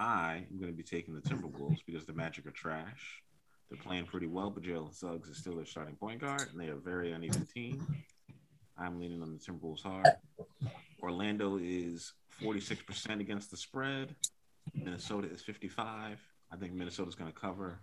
I 0.00 0.46
am 0.50 0.58
going 0.58 0.72
to 0.72 0.76
be 0.76 0.82
taking 0.82 1.14
the 1.14 1.20
Timberwolves 1.20 1.84
because 1.86 2.06
the 2.06 2.14
Magic 2.14 2.46
are 2.46 2.52
trash. 2.52 3.22
They're 3.70 3.82
playing 3.82 4.06
pretty 4.06 4.26
well, 4.26 4.50
but 4.50 4.62
Jalen 4.62 4.94
Suggs 4.94 5.28
is 5.28 5.36
still 5.36 5.54
their 5.54 5.66
starting 5.66 5.94
point 5.94 6.20
guard, 6.20 6.48
and 6.50 6.58
they 6.58 6.68
are 6.68 6.76
a 6.76 6.80
very 6.80 7.12
uneven 7.12 7.46
team. 7.46 7.86
I'm 8.78 8.98
leaning 8.98 9.22
on 9.22 9.32
the 9.32 9.38
Timberwolves 9.38 9.82
hard. 9.82 10.08
Orlando 11.02 11.58
is 11.62 12.14
46% 12.42 13.20
against 13.20 13.50
the 13.50 13.56
spread. 13.58 14.16
Minnesota 14.74 15.28
is 15.30 15.42
55. 15.42 16.18
I 16.50 16.56
think 16.56 16.72
Minnesota's 16.72 17.14
going 17.14 17.30
to 17.30 17.38
cover 17.38 17.78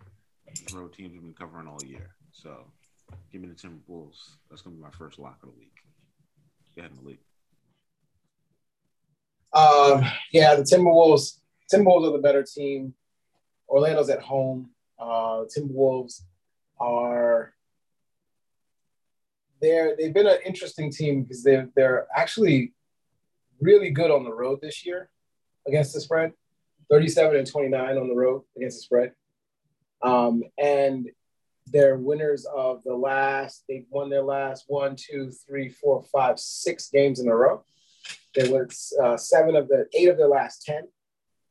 road 0.74 0.92
teams 0.92 1.14
have 1.14 1.22
been 1.22 1.34
covering 1.34 1.68
all 1.68 1.82
year. 1.84 2.14
So 2.32 2.64
give 3.32 3.40
me 3.40 3.48
the 3.48 3.54
Timberwolves. 3.54 4.36
That's 4.50 4.62
gonna 4.62 4.76
be 4.76 4.82
my 4.82 4.90
first 4.90 5.18
lock 5.18 5.38
of 5.42 5.50
the 5.50 5.58
week. 5.58 5.76
Go 6.74 6.82
ahead, 6.82 6.92
Malik. 6.96 7.20
Um, 9.52 10.10
yeah, 10.32 10.54
the 10.54 10.62
Timberwolves. 10.62 11.38
Timberwolves 11.72 12.08
are 12.08 12.12
the 12.12 12.22
better 12.22 12.42
team. 12.42 12.94
Orlando's 13.68 14.10
at 14.10 14.22
home. 14.22 14.70
Uh, 14.98 15.44
Timberwolves 15.54 16.22
are 16.80 17.54
they're 19.60 19.96
they've 19.96 20.14
been 20.14 20.26
an 20.26 20.38
interesting 20.46 20.90
team 20.90 21.22
because 21.22 21.42
they're 21.42 21.68
they're 21.74 22.06
actually 22.14 22.72
really 23.60 23.90
good 23.90 24.10
on 24.10 24.24
the 24.24 24.32
road 24.32 24.60
this 24.62 24.86
year 24.86 25.10
against 25.66 25.92
the 25.92 26.00
spread. 26.00 26.32
37 26.90 27.36
and 27.36 27.46
29 27.46 27.98
on 27.98 28.08
the 28.08 28.14
road 28.14 28.42
against 28.56 28.78
the 28.78 28.82
spread. 28.82 29.12
Um, 30.02 30.42
and 30.56 31.08
they're 31.66 31.98
winners 31.98 32.46
of 32.46 32.82
the 32.84 32.94
last, 32.94 33.64
they've 33.68 33.84
won 33.90 34.08
their 34.08 34.22
last 34.22 34.64
one, 34.68 34.96
two, 34.96 35.30
three, 35.30 35.68
four, 35.68 36.02
five, 36.04 36.38
six 36.38 36.88
games 36.88 37.20
in 37.20 37.28
a 37.28 37.34
row. 37.34 37.62
They 38.34 38.48
won 38.48 38.68
uh, 39.02 39.16
seven 39.16 39.54
of 39.56 39.68
the 39.68 39.86
eight 39.92 40.08
of 40.08 40.16
their 40.16 40.28
last 40.28 40.62
10 40.64 40.88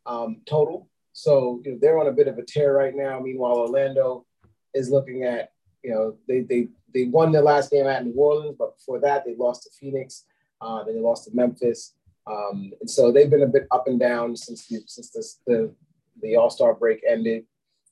um, 0.08 0.42
total. 0.46 0.90
So 1.14 1.62
you 1.64 1.74
know, 1.74 1.78
they're 1.82 2.00
on 2.00 2.08
a 2.08 2.12
bit 2.12 2.28
of 2.28 2.38
a 2.38 2.44
tear 2.44 2.74
right 2.74 2.96
now. 2.96 3.20
Meanwhile, 3.20 3.58
Orlando 3.58 4.26
is 4.74 4.90
looking 4.90 5.24
at, 5.24 5.52
you 5.84 5.92
know, 5.92 6.16
they, 6.28 6.42
they, 6.42 6.70
they 6.94 7.06
won 7.06 7.32
their 7.32 7.42
last 7.42 7.72
game 7.72 7.88
at 7.88 8.06
New 8.06 8.14
Orleans, 8.14 8.56
but 8.58 8.78
before 8.78 9.00
that, 9.02 9.26
they 9.26 9.36
lost 9.36 9.64
to 9.64 9.70
Phoenix. 9.80 10.26
Uh, 10.62 10.84
then 10.84 10.96
they 10.96 11.02
lost 11.02 11.26
to 11.26 11.32
Memphis. 11.36 11.94
Um, 12.26 12.72
and 12.80 12.90
so 12.90 13.12
they've 13.12 13.30
been 13.30 13.44
a 13.44 13.48
bit 13.48 13.68
up 13.72 13.88
and 13.88 14.00
down 14.00 14.36
since 14.36 14.68
the, 14.68 14.82
since 14.86 15.12
this, 15.12 15.40
the, 15.46 15.74
the 16.22 16.36
All 16.36 16.50
Star 16.50 16.74
break 16.74 17.02
ended 17.08 17.46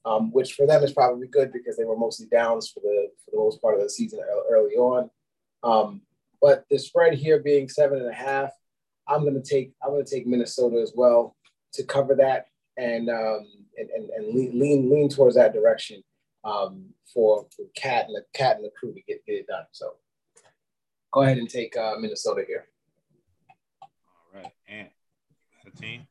um, 0.05 0.31
which 0.31 0.53
for 0.53 0.67
them 0.67 0.83
is 0.83 0.93
probably 0.93 1.27
good 1.27 1.51
because 1.51 1.75
they 1.77 1.83
were 1.83 1.97
mostly 1.97 2.27
downs 2.27 2.69
for 2.69 2.79
the 2.79 3.09
for 3.23 3.31
the 3.31 3.37
most 3.37 3.61
part 3.61 3.75
of 3.75 3.81
the 3.81 3.89
season 3.89 4.19
early 4.49 4.75
on. 4.75 5.09
Um, 5.63 6.01
but 6.41 6.65
the 6.69 6.77
spread 6.77 7.15
here 7.15 7.39
being 7.39 7.67
seven 7.67 7.99
and 7.99 8.09
a 8.09 8.13
half, 8.13 8.51
I'm 9.07 9.25
to 9.25 9.41
take 9.41 9.73
I'm 9.83 9.95
to 9.95 10.09
take 10.09 10.27
Minnesota 10.27 10.77
as 10.77 10.93
well 10.95 11.35
to 11.75 11.83
cover 11.83 12.15
that 12.15 12.47
and 12.77 13.09
um, 13.09 13.45
and, 13.77 13.89
and, 13.89 14.09
and 14.09 14.35
lean, 14.35 14.59
lean 14.59 14.89
lean 14.89 15.09
towards 15.09 15.35
that 15.35 15.53
direction 15.53 16.03
um, 16.43 16.85
for, 17.13 17.47
for 17.55 17.65
KAT 17.75 18.07
and 18.07 18.15
the 18.15 18.23
Cat 18.33 18.57
and 18.57 18.65
the 18.65 18.71
crew 18.77 18.93
to 18.93 19.01
get, 19.01 19.25
get 19.25 19.33
it 19.33 19.47
done. 19.47 19.65
So 19.71 19.95
go 21.11 21.21
ahead 21.21 21.37
and 21.37 21.49
take 21.49 21.75
uh, 21.77 21.95
Minnesota 21.99 22.43
here. 22.47 22.67
All 23.81 24.41
right, 24.41 24.51
and 24.67 24.89
a 25.65 25.69
team? 25.77 26.07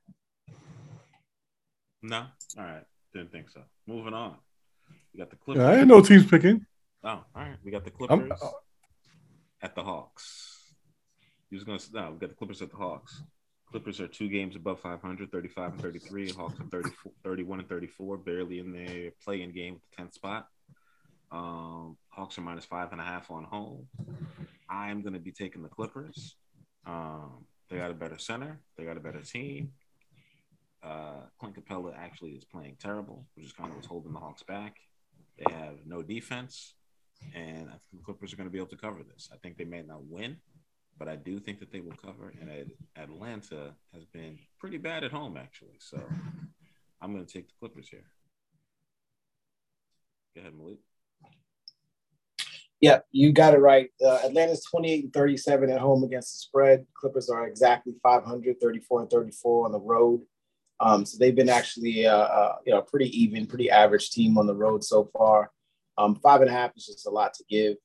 No, 2.02 2.26
all 2.58 2.64
right, 2.64 2.84
didn't 3.12 3.32
think 3.32 3.50
so. 3.50 3.62
Moving 3.86 4.14
on, 4.14 4.36
we 5.12 5.18
got 5.18 5.30
the 5.30 5.36
Clippers. 5.36 5.62
Yeah, 5.62 5.68
I 5.68 5.72
didn't 5.72 5.88
know 5.88 6.00
teams 6.02 6.26
picking. 6.26 6.66
Oh, 7.02 7.08
all 7.08 7.24
right, 7.34 7.56
we 7.64 7.70
got 7.70 7.84
the 7.84 7.90
Clippers 7.90 8.40
uh, 8.42 8.50
at 9.62 9.74
the 9.74 9.82
Hawks. 9.82 10.72
He 11.50 11.56
was 11.56 11.64
gonna 11.64 11.78
no, 11.92 12.12
we 12.12 12.18
got 12.18 12.30
the 12.30 12.36
Clippers 12.36 12.62
at 12.62 12.70
the 12.70 12.76
Hawks. 12.76 13.22
Clippers 13.70 14.00
are 14.00 14.06
two 14.06 14.28
games 14.28 14.56
above 14.56 14.80
500, 14.80 15.32
35 15.32 15.72
and 15.72 15.80
33. 15.80 16.30
Hawks 16.32 16.60
are 16.60 16.64
30, 16.64 16.90
31 17.24 17.60
and 17.60 17.68
34, 17.68 18.18
barely 18.18 18.60
in 18.60 18.72
their 18.72 19.10
play-in 19.24 19.52
game 19.52 19.74
with 19.74 19.82
the 19.90 20.02
10th 20.02 20.14
spot. 20.14 20.48
Um, 21.32 21.96
Hawks 22.10 22.38
are 22.38 22.42
minus 22.42 22.64
five 22.64 22.92
and 22.92 23.00
a 23.00 23.04
half 23.04 23.30
on 23.30 23.44
home. 23.44 23.88
I'm 24.70 25.02
going 25.02 25.14
to 25.14 25.18
be 25.18 25.32
taking 25.32 25.62
the 25.62 25.68
Clippers. 25.68 26.36
Um, 26.86 27.44
they 27.68 27.78
got 27.78 27.90
a 27.90 27.94
better 27.94 28.18
center. 28.18 28.60
They 28.76 28.84
got 28.84 28.96
a 28.96 29.00
better 29.00 29.20
team. 29.20 29.72
Uh, 30.82 31.22
Clint 31.40 31.56
Capela 31.56 31.96
actually 31.96 32.32
is 32.32 32.44
playing 32.44 32.76
terrible, 32.78 33.24
which 33.34 33.46
is 33.46 33.52
kind 33.52 33.70
of 33.70 33.76
what's 33.76 33.88
holding 33.88 34.12
the 34.12 34.18
Hawks 34.18 34.42
back. 34.42 34.76
They 35.38 35.52
have 35.52 35.78
no 35.86 36.02
defense, 36.02 36.74
and 37.34 37.68
I 37.68 37.72
think 37.72 37.82
the 37.92 38.04
Clippers 38.04 38.32
are 38.32 38.36
going 38.36 38.48
to 38.48 38.52
be 38.52 38.58
able 38.58 38.68
to 38.68 38.76
cover 38.76 39.02
this. 39.02 39.28
I 39.32 39.36
think 39.38 39.56
they 39.56 39.64
may 39.64 39.82
not 39.82 40.04
win, 40.04 40.36
but 40.98 41.08
I 41.08 41.16
do 41.16 41.38
think 41.38 41.60
that 41.60 41.72
they 41.72 41.80
will 41.80 41.96
cover. 41.96 42.32
And 42.40 42.70
Atlanta 42.96 43.74
has 43.92 44.04
been 44.04 44.38
pretty 44.58 44.78
bad 44.78 45.04
at 45.04 45.12
home, 45.12 45.36
actually. 45.36 45.76
So 45.78 46.02
I'm 47.00 47.12
going 47.12 47.24
to 47.24 47.32
take 47.32 47.48
the 47.48 47.54
Clippers 47.58 47.88
here. 47.88 48.04
Go 50.34 50.40
ahead, 50.40 50.54
Malik. 50.54 50.78
Yep, 52.80 53.06
you 53.12 53.32
got 53.32 53.54
it 53.54 53.60
right. 53.60 53.88
Uh, 54.04 54.18
Atlanta's 54.24 54.64
28 54.70 55.04
and 55.04 55.12
37 55.12 55.70
at 55.70 55.80
home 55.80 56.04
against 56.04 56.34
the 56.34 56.38
spread. 56.38 56.86
Clippers 56.92 57.30
are 57.30 57.46
exactly 57.46 57.94
500, 58.02 58.60
34 58.60 59.00
and 59.02 59.10
34 59.10 59.64
on 59.64 59.72
the 59.72 59.80
road. 59.80 60.20
Um, 60.80 61.06
so 61.06 61.16
they've 61.18 61.34
been 61.34 61.48
actually, 61.48 62.06
uh, 62.06 62.16
uh, 62.16 62.56
you 62.66 62.74
know, 62.74 62.82
pretty 62.82 63.08
even, 63.18 63.46
pretty 63.46 63.70
average 63.70 64.10
team 64.10 64.36
on 64.36 64.46
the 64.46 64.54
road 64.54 64.84
so 64.84 65.08
far. 65.16 65.50
Um, 65.96 66.16
five 66.16 66.40
and 66.40 66.50
a 66.50 66.52
half 66.52 66.72
is 66.76 66.86
just 66.86 67.06
a 67.06 67.10
lot 67.10 67.32
to 67.34 67.44
give, 67.48 67.76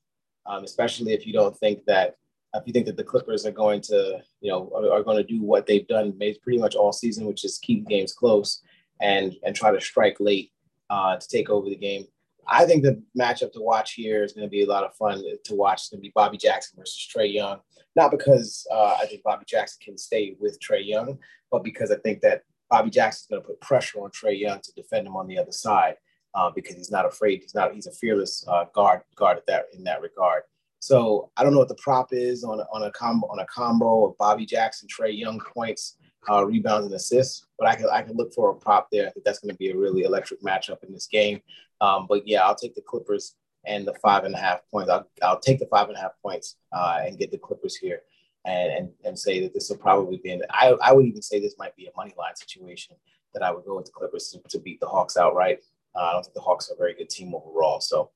um, 0.44 0.64
especially 0.64 1.12
if 1.12 1.26
you 1.26 1.32
don't 1.32 1.56
think 1.56 1.84
that 1.86 2.16
if 2.54 2.62
you 2.66 2.72
think 2.72 2.86
that 2.86 2.96
the 2.96 3.04
Clippers 3.04 3.46
are 3.46 3.52
going 3.52 3.80
to, 3.82 4.20
you 4.40 4.50
know, 4.50 4.70
are, 4.74 4.98
are 4.98 5.02
going 5.02 5.16
to 5.16 5.24
do 5.24 5.42
what 5.42 5.66
they've 5.66 5.86
done 5.86 6.16
pretty 6.42 6.58
much 6.58 6.74
all 6.74 6.92
season, 6.92 7.26
which 7.26 7.44
is 7.44 7.58
keep 7.58 7.86
games 7.86 8.12
close 8.12 8.62
and 9.00 9.36
and 9.44 9.54
try 9.54 9.70
to 9.70 9.80
strike 9.80 10.16
late 10.20 10.52
uh, 10.90 11.16
to 11.16 11.28
take 11.28 11.48
over 11.50 11.68
the 11.68 11.76
game. 11.76 12.06
I 12.46 12.66
think 12.66 12.82
the 12.82 13.00
matchup 13.18 13.52
to 13.52 13.60
watch 13.60 13.92
here 13.92 14.24
is 14.24 14.32
going 14.32 14.46
to 14.46 14.50
be 14.50 14.62
a 14.62 14.68
lot 14.68 14.84
of 14.84 14.94
fun 14.96 15.22
to 15.44 15.54
watch. 15.54 15.82
It's 15.82 15.88
going 15.90 16.00
to 16.00 16.02
be 16.02 16.12
Bobby 16.14 16.36
Jackson 16.36 16.78
versus 16.78 17.08
Trae 17.14 17.32
Young. 17.32 17.60
Not 17.94 18.10
because 18.10 18.66
uh, 18.72 18.96
I 19.00 19.06
think 19.06 19.22
Bobby 19.22 19.44
Jackson 19.46 19.78
can 19.84 19.98
stay 19.98 20.36
with 20.40 20.58
Trae 20.60 20.84
Young, 20.84 21.18
but 21.50 21.62
because 21.62 21.90
I 21.92 21.96
think 21.96 22.20
that 22.22 22.42
Bobby 22.68 22.90
Jackson 22.90 23.24
is 23.24 23.26
going 23.30 23.42
to 23.42 23.48
put 23.48 23.60
pressure 23.60 24.00
on 24.00 24.10
Trae 24.10 24.38
Young 24.38 24.60
to 24.60 24.72
defend 24.72 25.06
him 25.06 25.16
on 25.16 25.26
the 25.28 25.38
other 25.38 25.52
side 25.52 25.96
uh, 26.34 26.50
because 26.50 26.76
he's 26.76 26.90
not 26.90 27.06
afraid. 27.06 27.40
He's 27.42 27.54
not. 27.54 27.74
He's 27.74 27.86
a 27.86 27.92
fearless 27.92 28.44
uh, 28.48 28.64
guard 28.74 29.02
guard 29.16 29.38
at 29.38 29.46
that 29.46 29.66
in 29.72 29.84
that 29.84 30.00
regard. 30.00 30.42
So 30.80 31.30
I 31.36 31.44
don't 31.44 31.52
know 31.52 31.58
what 31.58 31.68
the 31.68 31.74
prop 31.76 32.08
is 32.12 32.42
on 32.42 32.60
on 32.72 32.82
a 32.82 32.90
combo 32.90 33.28
on 33.28 33.38
a 33.38 33.46
combo 33.46 34.06
of 34.06 34.18
Bobby 34.18 34.46
Jackson, 34.46 34.88
Trae 34.88 35.16
Young 35.16 35.40
points, 35.54 35.96
uh, 36.28 36.44
rebounds, 36.44 36.86
and 36.86 36.94
assists. 36.94 37.46
But 37.58 37.68
I 37.68 37.76
can 37.76 37.88
I 37.90 38.02
can 38.02 38.16
look 38.16 38.32
for 38.34 38.50
a 38.50 38.54
prop 38.54 38.88
there. 38.90 39.06
I 39.06 39.10
think 39.10 39.24
that's 39.24 39.38
going 39.38 39.52
to 39.52 39.58
be 39.58 39.70
a 39.70 39.76
really 39.76 40.02
electric 40.02 40.42
matchup 40.42 40.82
in 40.82 40.92
this 40.92 41.06
game. 41.06 41.40
Um, 41.80 42.06
but 42.08 42.26
yeah, 42.26 42.42
I'll 42.42 42.54
take 42.54 42.74
the 42.74 42.82
Clippers 42.82 43.36
and 43.66 43.86
the 43.86 43.94
five 44.02 44.24
and 44.24 44.34
a 44.34 44.38
half 44.38 44.60
points. 44.70 44.90
I'll, 44.90 45.08
I'll 45.22 45.38
take 45.38 45.58
the 45.58 45.66
five 45.66 45.88
and 45.88 45.96
a 45.96 46.00
half 46.00 46.12
points 46.22 46.56
uh, 46.72 47.00
and 47.04 47.18
get 47.18 47.30
the 47.30 47.38
Clippers 47.38 47.76
here. 47.76 48.00
And, 48.46 48.72
and, 48.72 48.88
and 49.04 49.18
say 49.18 49.40
that 49.40 49.52
this 49.52 49.68
will 49.68 49.76
probably 49.76 50.16
be. 50.16 50.40
I, 50.48 50.74
I 50.82 50.92
would 50.92 51.04
even 51.04 51.20
say 51.20 51.40
this 51.40 51.58
might 51.58 51.76
be 51.76 51.88
a 51.88 51.90
money 51.94 52.14
line 52.16 52.34
situation 52.34 52.96
that 53.34 53.42
I 53.42 53.50
would 53.50 53.66
go 53.66 53.76
with 53.76 53.84
the 53.84 53.92
Clippers 53.92 54.30
to, 54.30 54.40
to 54.48 54.58
beat 54.58 54.80
the 54.80 54.88
Hawks 54.88 55.18
outright. 55.18 55.58
Uh, 55.94 56.04
I 56.04 56.12
don't 56.12 56.22
think 56.22 56.34
the 56.34 56.40
Hawks 56.40 56.70
are 56.70 56.74
a 56.74 56.78
very 56.78 56.94
good 56.94 57.10
team 57.10 57.34
overall. 57.34 57.80
So 57.80 58.12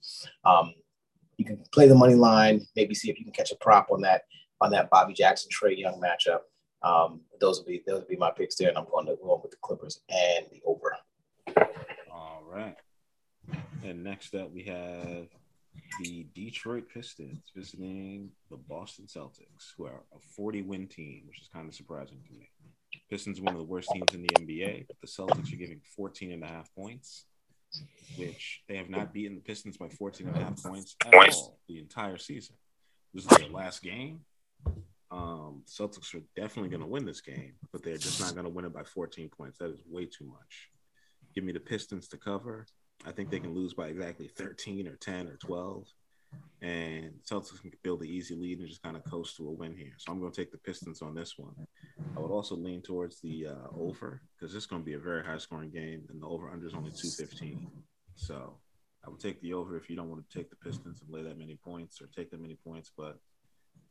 um, 0.46 0.72
you 1.36 1.44
can 1.44 1.62
play 1.72 1.88
the 1.88 1.94
money 1.94 2.14
line, 2.14 2.66
maybe 2.76 2.94
see 2.94 3.10
if 3.10 3.18
you 3.18 3.24
can 3.24 3.32
catch 3.32 3.52
a 3.52 3.56
prop 3.56 3.90
on 3.90 4.00
that 4.02 4.22
on 4.60 4.70
that 4.70 4.90
Bobby 4.90 5.12
Jackson 5.12 5.50
Trae 5.50 5.78
Young 5.78 6.00
matchup. 6.00 6.40
Um, 6.82 7.22
those 7.40 7.58
will 7.58 7.66
be 7.66 7.82
those 7.86 8.00
will 8.00 8.08
be 8.08 8.16
my 8.16 8.30
picks 8.30 8.56
there, 8.56 8.68
and 8.68 8.78
I'm 8.78 8.86
going 8.90 9.06
to 9.06 9.16
go 9.16 9.40
with 9.42 9.50
the 9.50 9.56
Clippers 9.62 10.00
and 10.08 10.46
the 10.52 10.60
over. 10.66 10.96
All 12.12 12.42
right. 12.46 12.76
And 13.82 14.02
next 14.02 14.34
up, 14.34 14.50
we 14.52 14.62
have 14.64 15.28
the 16.00 16.26
Detroit 16.34 16.84
Pistons 16.92 17.50
visiting 17.54 18.30
the 18.50 18.56
Boston 18.56 19.06
Celtics, 19.06 19.72
who 19.76 19.84
are 19.84 20.02
a 20.14 20.20
40 20.36 20.62
win 20.62 20.86
team, 20.86 21.22
which 21.26 21.40
is 21.40 21.48
kind 21.52 21.68
of 21.68 21.74
surprising 21.74 22.18
to 22.26 22.32
me. 22.32 22.50
Pistons 23.10 23.40
one 23.40 23.54
of 23.54 23.60
the 23.60 23.66
worst 23.66 23.90
teams 23.92 24.14
in 24.14 24.22
the 24.22 24.28
NBA, 24.28 24.86
but 24.86 24.96
the 25.00 25.06
Celtics 25.06 25.52
are 25.52 25.56
giving 25.56 25.80
14 25.96 26.32
and 26.32 26.42
a 26.42 26.46
half 26.46 26.74
points, 26.74 27.26
which 28.16 28.62
they 28.68 28.76
have 28.76 28.90
not 28.90 29.12
beaten 29.12 29.34
the 29.34 29.40
Pistons 29.40 29.76
by 29.76 29.88
14 29.88 30.28
and 30.28 30.36
a 30.36 30.40
half 30.40 30.62
points 30.62 30.96
at 31.06 31.14
all 31.14 31.58
the 31.68 31.78
entire 31.78 32.18
season. 32.18 32.56
This 33.12 33.24
is 33.24 33.38
their 33.38 33.48
last 33.48 33.82
game. 33.82 34.20
Um, 35.10 35.62
Celtics 35.66 36.14
are 36.14 36.24
definitely 36.34 36.70
going 36.70 36.80
to 36.80 36.88
win 36.88 37.04
this 37.04 37.20
game, 37.20 37.54
but 37.72 37.84
they're 37.84 37.96
just 37.96 38.20
not 38.20 38.34
going 38.34 38.44
to 38.44 38.50
win 38.50 38.64
it 38.64 38.74
by 38.74 38.82
14 38.82 39.28
points. 39.28 39.58
That 39.58 39.70
is 39.70 39.80
way 39.88 40.06
too 40.06 40.24
much. 40.24 40.70
Give 41.34 41.44
me 41.44 41.52
the 41.52 41.60
Pistons 41.60 42.08
to 42.08 42.16
cover. 42.16 42.66
I 43.06 43.12
think 43.12 43.30
they 43.30 43.40
can 43.40 43.54
lose 43.54 43.74
by 43.74 43.88
exactly 43.88 44.28
13 44.28 44.88
or 44.88 44.96
10 44.96 45.28
or 45.28 45.36
12. 45.36 45.86
And 46.62 47.12
Celtics 47.30 47.60
can 47.60 47.72
build 47.82 48.00
an 48.00 48.08
easy 48.08 48.34
lead 48.34 48.58
and 48.58 48.68
just 48.68 48.82
kind 48.82 48.96
of 48.96 49.04
coast 49.04 49.36
to 49.36 49.48
a 49.48 49.50
win 49.50 49.76
here. 49.76 49.92
So 49.98 50.10
I'm 50.10 50.20
going 50.20 50.32
to 50.32 50.40
take 50.40 50.50
the 50.50 50.58
Pistons 50.58 51.02
on 51.02 51.14
this 51.14 51.34
one. 51.36 51.54
I 52.16 52.20
would 52.20 52.30
also 52.30 52.56
lean 52.56 52.80
towards 52.80 53.20
the 53.20 53.48
uh, 53.48 53.68
over 53.78 54.22
because 54.38 54.54
is 54.54 54.64
going 54.64 54.80
to 54.80 54.86
be 54.86 54.94
a 54.94 54.98
very 54.98 55.22
high 55.22 55.36
scoring 55.36 55.70
game, 55.70 56.04
and 56.08 56.22
the 56.22 56.26
over 56.26 56.48
under 56.48 56.66
is 56.66 56.72
only 56.72 56.90
215. 56.90 57.70
So 58.16 58.56
I 59.06 59.10
would 59.10 59.20
take 59.20 59.40
the 59.42 59.52
over 59.52 59.76
if 59.76 59.90
you 59.90 59.96
don't 59.96 60.08
want 60.08 60.28
to 60.28 60.38
take 60.38 60.48
the 60.48 60.56
Pistons 60.56 61.02
and 61.02 61.10
lay 61.10 61.22
that 61.22 61.38
many 61.38 61.58
points 61.62 62.00
or 62.00 62.06
take 62.06 62.30
that 62.30 62.40
many 62.40 62.56
points. 62.64 62.90
But 62.96 63.18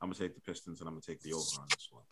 I'm 0.02 0.10
going 0.10 0.14
to 0.14 0.20
take 0.20 0.36
the 0.36 0.42
Pistons 0.42 0.80
and 0.80 0.88
I'm 0.88 0.96
going 0.96 1.02
to 1.02 1.08
take 1.08 1.22
the 1.22 1.34
over 1.34 1.46
on 1.60 1.68
this 1.70 1.90
one. 1.92 2.04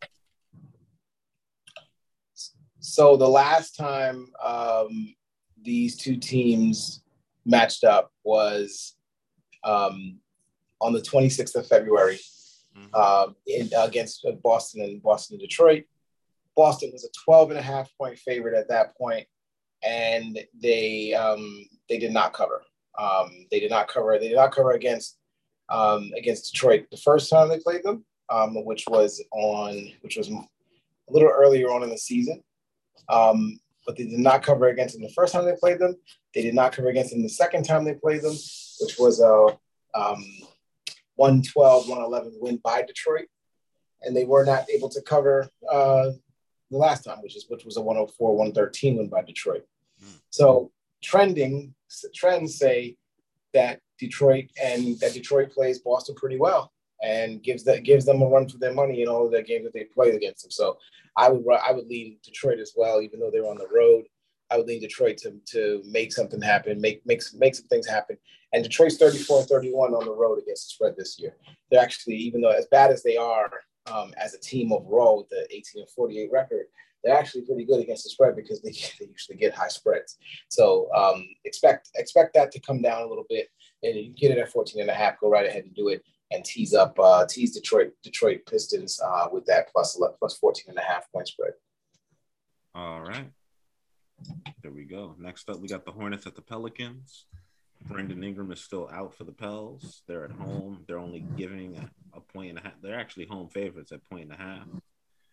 So 2.80 3.18
the 3.18 3.28
last 3.28 3.76
time 3.76 4.32
um, 4.44 5.16
these 5.62 5.98
two 5.98 6.18
teams 6.18 7.04
matched 7.46 7.84
up 7.84 8.12
was 8.24 8.96
um, 9.64 10.20
on 10.80 10.94
the 10.94 11.02
26th 11.02 11.56
of 11.56 11.68
February 11.68 12.20
mm-hmm. 12.78 12.96
um, 12.96 13.36
in, 13.48 13.70
against 13.78 14.26
Boston 14.44 14.82
and 14.82 15.02
Boston 15.02 15.36
and 15.36 15.42
Detroit. 15.42 15.86
Boston 16.56 16.90
was 16.92 17.06
a 17.06 17.10
12 17.24 17.52
and 17.52 17.60
a 17.60 17.64
half 17.64 17.90
point 17.98 18.18
favorite 18.18 18.58
at 18.58 18.68
that 18.70 18.98
point, 18.98 19.26
and 19.84 20.40
they 20.62 21.14
um, 21.14 21.66
they 21.90 21.98
did 21.98 22.12
not 22.12 22.34
cover. 22.34 22.62
Um, 22.98 23.46
they 23.50 23.60
did 23.60 23.72
not 23.72 23.88
cover. 23.88 24.18
They 24.20 24.28
did 24.28 24.36
not 24.36 24.52
cover 24.52 24.72
against 24.72 25.18
um, 25.70 26.12
against 26.18 26.52
Detroit 26.52 26.88
the 26.92 26.98
first 26.98 27.30
time 27.30 27.48
they 27.48 27.60
played 27.60 27.84
them, 27.84 28.04
um, 28.30 28.66
which 28.66 28.86
was 28.88 29.24
on 29.32 29.92
which 30.02 30.18
was 30.18 30.30
a 30.30 30.44
little 31.10 31.30
earlier 31.30 31.72
on 31.72 31.84
in 31.84 31.90
the 31.90 31.98
season. 31.98 32.44
Um, 33.10 33.60
but 33.86 33.98
they 33.98 34.06
did 34.06 34.20
not 34.20 34.44
cover 34.44 34.68
against 34.68 34.94
them 34.94 35.04
the 35.04 35.14
first 35.14 35.34
time 35.34 35.46
they 35.46 35.56
played 35.60 35.80
them. 35.80 35.96
They 36.36 36.42
did 36.42 36.54
not 36.54 36.74
cover 36.74 36.90
against 36.90 37.12
them 37.12 37.24
the 37.24 37.30
second 37.30 37.64
time 37.64 37.84
they 37.84 37.94
played 37.94 38.22
them, 38.22 38.36
which 38.82 38.98
was 38.98 39.22
a 39.22 39.58
um, 39.98 40.26
112 41.16 41.88
111 41.88 42.38
win 42.40 42.60
by 42.64 42.82
Detroit. 42.82 43.28
And 44.04 44.16
they 44.16 44.26
were 44.26 44.44
not 44.44 44.66
able 44.70 44.90
to 44.90 45.02
cover 45.02 45.48
uh, 45.70 46.12
the 46.72 46.78
last 46.78 47.04
time, 47.04 47.20
which 47.22 47.36
is 47.36 47.46
which 47.50 47.66
was 47.66 47.78
a 47.78 47.82
104 47.82 48.36
113 48.36 48.98
win 48.98 49.10
by 49.10 49.22
Detroit. 49.22 49.66
Mm. 50.04 50.20
So 50.30 50.72
trending 51.04 51.76
trends 52.16 52.56
say 52.58 52.98
that 53.54 53.80
Detroit 54.00 54.46
and 54.62 55.00
that 55.00 55.14
Detroit 55.14 55.52
plays 55.52 55.80
Boston 55.80 56.16
pretty 56.16 56.38
well 56.38 56.72
and 57.04 57.42
gives 57.44 57.64
that 57.66 57.84
gives 57.84 58.06
them 58.06 58.22
a 58.22 58.28
run 58.28 58.48
for 58.48 58.58
their 58.58 58.74
money 58.74 59.02
in 59.02 59.08
all 59.08 59.26
of 59.26 59.32
their 59.32 59.44
games 59.44 59.66
that 59.66 59.74
they 59.74 59.84
play 59.84 60.12
against 60.12 60.44
them. 60.44 60.52
So 60.52 60.78
I 61.18 61.30
would 61.30 61.44
I 61.48 61.72
would 61.72 61.88
lean 61.88 62.18
Detroit 62.24 62.60
as 62.60 62.74
well, 62.76 63.02
even 63.02 63.20
though 63.20 63.32
they're 63.32 63.48
on 63.48 63.58
the 63.58 63.68
road. 63.74 64.06
I 64.52 64.58
would 64.58 64.68
lean 64.68 64.82
Detroit 64.82 65.18
to, 65.20 65.40
to 65.48 65.82
make 65.86 66.12
something 66.12 66.42
happen, 66.42 66.80
make 66.82 67.06
make 67.06 67.22
make 67.34 67.56
some 67.56 67.68
things 67.68 67.88
happen. 67.88 68.18
And 68.54 68.64
Detroit's 68.64 68.98
34 68.98 69.40
and 69.40 69.48
31 69.48 69.94
on 69.94 70.06
the 70.06 70.14
road 70.14 70.40
against 70.40 70.68
the 70.68 70.74
spread 70.74 70.96
this 70.98 71.18
year. 71.18 71.38
They're 71.70 71.82
actually, 71.82 72.16
even 72.18 72.42
though 72.42 72.50
as 72.50 72.66
bad 72.66 72.92
as 72.92 73.02
they 73.02 73.16
are 73.16 73.50
um, 73.92 74.14
as 74.18 74.34
a 74.34 74.40
team 74.40 74.74
overall 74.74 75.20
with 75.20 75.30
the 75.30 75.48
18 75.50 75.82
and 75.82 75.90
48 75.90 76.30
record, 76.32 76.66
they're 77.04 77.18
actually 77.18 77.44
pretty 77.44 77.64
good 77.66 77.80
against 77.80 78.04
the 78.04 78.10
spread 78.10 78.36
because 78.36 78.62
they, 78.62 78.72
they 79.00 79.10
usually 79.10 79.38
get 79.38 79.54
high 79.54 79.70
spreads. 79.70 80.18
So 80.50 80.90
um, 80.94 81.26
expect 81.46 81.90
expect 81.96 82.34
that 82.34 82.52
to 82.52 82.60
come 82.60 82.82
down 82.82 83.04
a 83.04 83.08
little 83.08 83.26
bit. 83.30 83.50
And 83.84 83.96
you 83.96 84.14
get 84.14 84.32
it 84.32 84.38
at 84.38 84.52
14 84.52 84.82
and 84.82 84.92
a 84.92 84.94
half, 84.94 85.20
go 85.20 85.30
right 85.30 85.48
ahead 85.48 85.64
and 85.64 85.74
do 85.74 85.88
it 85.88 86.04
and 86.32 86.46
tease 86.46 86.74
up 86.74 86.98
uh, 87.00 87.26
tease 87.28 87.54
Detroit 87.54 87.92
Detroit 88.04 88.42
Pistons 88.46 89.00
uh, 89.04 89.28
with 89.32 89.46
that 89.46 89.72
plus 89.72 89.98
11, 89.98 90.18
plus 90.20 90.38
14 90.38 90.66
and 90.70 90.78
a 90.78 90.82
half 90.82 91.12
point 91.12 91.28
spread. 91.28 91.54
All 92.74 93.02
right. 93.02 93.32
There 94.62 94.72
we 94.72 94.86
go. 94.86 95.16
Next 95.20 95.50
up, 95.50 95.60
we 95.60 95.68
got 95.68 95.86
the 95.86 95.92
Hornets 95.92 96.28
at 96.28 96.36
the 96.36 96.42
Pelicans. 96.42 97.26
Brandon 97.88 98.24
Ingram 98.24 98.52
is 98.52 98.62
still 98.62 98.90
out 98.94 99.16
for 99.16 99.24
the 99.24 99.32
Pels. 99.32 100.04
They're 100.08 100.26
at 100.26 100.32
home. 100.32 100.84
They're 100.88 101.00
only 101.00 101.26
giving 101.36 101.78
a, 101.78 101.90
a 102.18 102.22
point 102.22 102.52
and 102.52 102.60
a 102.60 102.62
half. 102.62 102.74
They're 102.82 103.00
actually 103.00 103.26
home 103.26 103.50
favorites 103.50 103.92
at 103.92 104.08
point 104.10 104.32
and 104.32 104.34
a 104.34 104.38
half. 104.38 104.68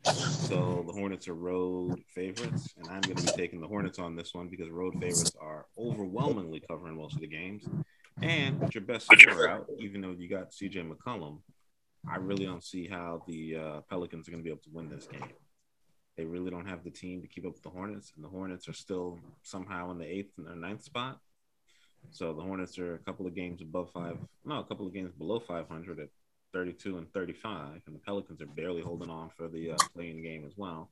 So 0.04 0.84
the 0.86 0.92
Hornets 0.92 1.28
are 1.28 1.34
road 1.34 2.02
favorites, 2.14 2.72
and 2.76 2.88
I'm 2.88 3.00
going 3.02 3.16
to 3.16 3.22
be 3.22 3.32
taking 3.32 3.60
the 3.60 3.66
Hornets 3.66 3.98
on 3.98 4.16
this 4.16 4.32
one 4.32 4.48
because 4.48 4.70
road 4.70 4.94
favorites 4.94 5.32
are 5.40 5.66
overwhelmingly 5.76 6.62
covering 6.68 6.96
most 6.96 7.16
of 7.16 7.20
the 7.20 7.26
games. 7.26 7.64
And 8.22 8.60
with 8.60 8.74
your 8.74 8.84
best 8.84 9.06
scorer 9.10 9.48
out, 9.48 9.66
even 9.78 10.00
though 10.00 10.14
you 10.16 10.28
got 10.28 10.50
CJ 10.50 10.90
McCollum, 10.90 11.40
I 12.10 12.16
really 12.16 12.46
don't 12.46 12.64
see 12.64 12.88
how 12.88 13.22
the 13.26 13.56
uh, 13.56 13.80
Pelicans 13.90 14.26
are 14.26 14.30
going 14.30 14.42
to 14.42 14.44
be 14.44 14.50
able 14.50 14.62
to 14.62 14.70
win 14.72 14.88
this 14.88 15.06
game. 15.06 15.22
They 16.18 16.24
really 16.24 16.50
don't 16.50 16.66
have 16.66 16.82
the 16.82 16.90
team 16.90 17.22
to 17.22 17.28
keep 17.28 17.46
up 17.46 17.52
with 17.52 17.62
the 17.62 17.70
Hornets, 17.70 18.12
and 18.16 18.24
the 18.24 18.28
Hornets 18.28 18.68
are 18.68 18.72
still 18.72 19.20
somehow 19.44 19.92
in 19.92 19.98
the 19.98 20.04
eighth 20.04 20.32
and 20.36 20.48
their 20.48 20.56
ninth 20.56 20.82
spot. 20.82 21.20
So 22.10 22.34
the 22.34 22.42
Hornets 22.42 22.76
are 22.80 22.96
a 22.96 22.98
couple 22.98 23.24
of 23.24 23.36
games 23.36 23.62
above 23.62 23.92
five, 23.92 24.18
no, 24.44 24.58
a 24.58 24.64
couple 24.64 24.84
of 24.84 24.92
games 24.92 25.12
below 25.16 25.38
500 25.38 26.00
at 26.00 26.08
32 26.52 26.98
and 26.98 27.12
35, 27.12 27.82
and 27.86 27.94
the 27.94 28.00
Pelicans 28.00 28.42
are 28.42 28.46
barely 28.46 28.82
holding 28.82 29.10
on 29.10 29.30
for 29.36 29.46
the 29.46 29.70
uh, 29.70 29.76
play-in 29.94 30.20
game 30.20 30.44
as 30.44 30.54
well. 30.56 30.90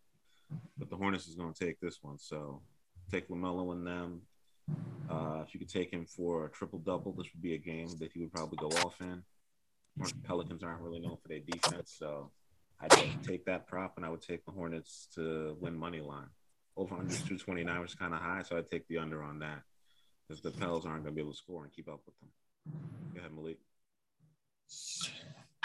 But 0.78 0.90
the 0.90 0.96
Hornets 0.96 1.26
is 1.26 1.34
going 1.34 1.52
to 1.52 1.64
take 1.64 1.80
this 1.80 1.98
one, 2.02 2.18
so 2.20 2.62
take 3.10 3.28
LaMelo 3.28 3.72
and 3.72 3.84
them. 3.84 4.20
Uh, 5.10 5.42
if 5.44 5.52
you 5.54 5.58
could 5.58 5.68
take 5.68 5.92
him 5.92 6.06
for 6.06 6.46
a 6.46 6.50
triple 6.50 6.78
double, 6.78 7.10
this 7.10 7.26
would 7.34 7.42
be 7.42 7.54
a 7.54 7.58
game 7.58 7.88
that 7.98 8.12
he 8.12 8.20
would 8.20 8.32
probably 8.32 8.58
go 8.58 8.68
off 8.78 9.00
in. 9.00 9.24
Pelicans 10.22 10.62
aren't 10.62 10.82
really 10.82 11.00
known 11.00 11.16
for 11.20 11.26
their 11.26 11.40
defense, 11.40 11.96
so 11.98 12.30
I'd 12.80 12.90
take 13.22 13.46
that 13.46 13.66
prop, 13.66 13.94
and 13.96 14.04
I 14.04 14.10
would 14.10 14.22
take 14.22 14.44
the 14.44 14.52
Hornets 14.52 15.08
to 15.14 15.56
win 15.60 15.76
money 15.76 16.00
line. 16.00 16.28
Over 16.76 16.94
under 16.96 17.14
229 17.14 17.80
was 17.80 17.94
kind 17.94 18.12
of 18.12 18.20
high, 18.20 18.42
so 18.42 18.56
I'd 18.58 18.68
take 18.68 18.86
the 18.88 18.98
under 18.98 19.22
on 19.22 19.38
that 19.38 19.62
because 20.28 20.42
the 20.42 20.50
Pels 20.50 20.84
aren't 20.84 21.04
going 21.04 21.14
to 21.14 21.16
be 21.16 21.22
able 21.22 21.32
to 21.32 21.38
score 21.38 21.64
and 21.64 21.72
keep 21.72 21.88
up 21.88 22.00
with 22.04 22.14
them. 22.20 22.28
Go 23.14 23.20
ahead, 23.20 23.32
Malik. 23.32 23.58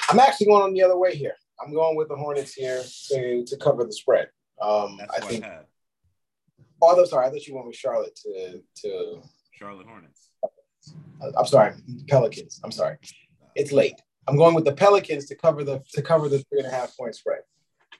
I'm 0.09 0.19
actually 0.19 0.47
going 0.47 0.63
on 0.63 0.73
the 0.73 0.83
other 0.83 0.97
way 0.97 1.15
here. 1.15 1.35
I'm 1.59 1.73
going 1.73 1.95
with 1.95 2.07
the 2.07 2.15
Hornets 2.15 2.53
here 2.53 2.81
to 3.09 3.45
to 3.45 3.57
cover 3.57 3.83
the 3.83 3.93
spread. 3.93 4.29
Um, 4.61 4.97
That's 4.99 5.17
I 5.17 5.19
think. 5.21 5.43
I 5.43 5.59
oh, 6.81 6.97
I'm 6.97 7.05
sorry. 7.05 7.27
I 7.27 7.29
thought 7.29 7.45
you 7.45 7.55
went 7.55 7.67
with 7.67 7.75
Charlotte 7.75 8.15
to 8.23 8.61
to 8.83 9.21
Charlotte 9.51 9.87
Hornets. 9.87 10.29
I'm 11.37 11.45
sorry, 11.45 11.73
Pelicans. 12.07 12.59
I'm 12.63 12.71
sorry. 12.71 12.97
It's 13.55 13.71
late. 13.71 13.95
I'm 14.27 14.37
going 14.37 14.55
with 14.55 14.65
the 14.65 14.73
Pelicans 14.73 15.25
to 15.27 15.35
cover 15.35 15.63
the 15.63 15.83
to 15.93 16.01
cover 16.01 16.29
the 16.29 16.39
three 16.39 16.59
and 16.59 16.67
a 16.67 16.71
half 16.71 16.95
point 16.97 17.15
spread. 17.15 17.41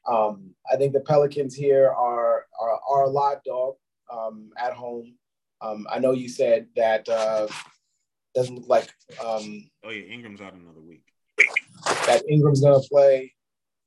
Um, 0.08 0.52
I 0.72 0.78
think 0.78 0.94
the 0.94 1.02
Pelicans 1.02 1.56
here 1.56 1.90
are 1.90 2.46
are, 2.60 2.80
are 2.90 3.04
a 3.04 3.10
live 3.10 3.44
dog 3.44 3.76
um, 4.12 4.52
at 4.58 4.74
home. 4.74 5.16
Um, 5.62 5.86
I 5.90 6.00
know 6.00 6.12
you 6.12 6.30
said 6.30 6.68
that 6.76 7.08
uh, 7.08 7.48
doesn't 8.36 8.56
look 8.56 8.68
like. 8.68 8.90
Um, 9.24 9.70
oh 9.84 9.90
yeah, 9.90 10.06
Ingram's 10.06 10.42
out 10.42 10.54
another 10.54 10.82
week 10.82 11.04
that 12.06 12.24
Ingram's 12.30 12.62
going 12.62 12.82
to 12.82 12.88
play. 12.88 13.34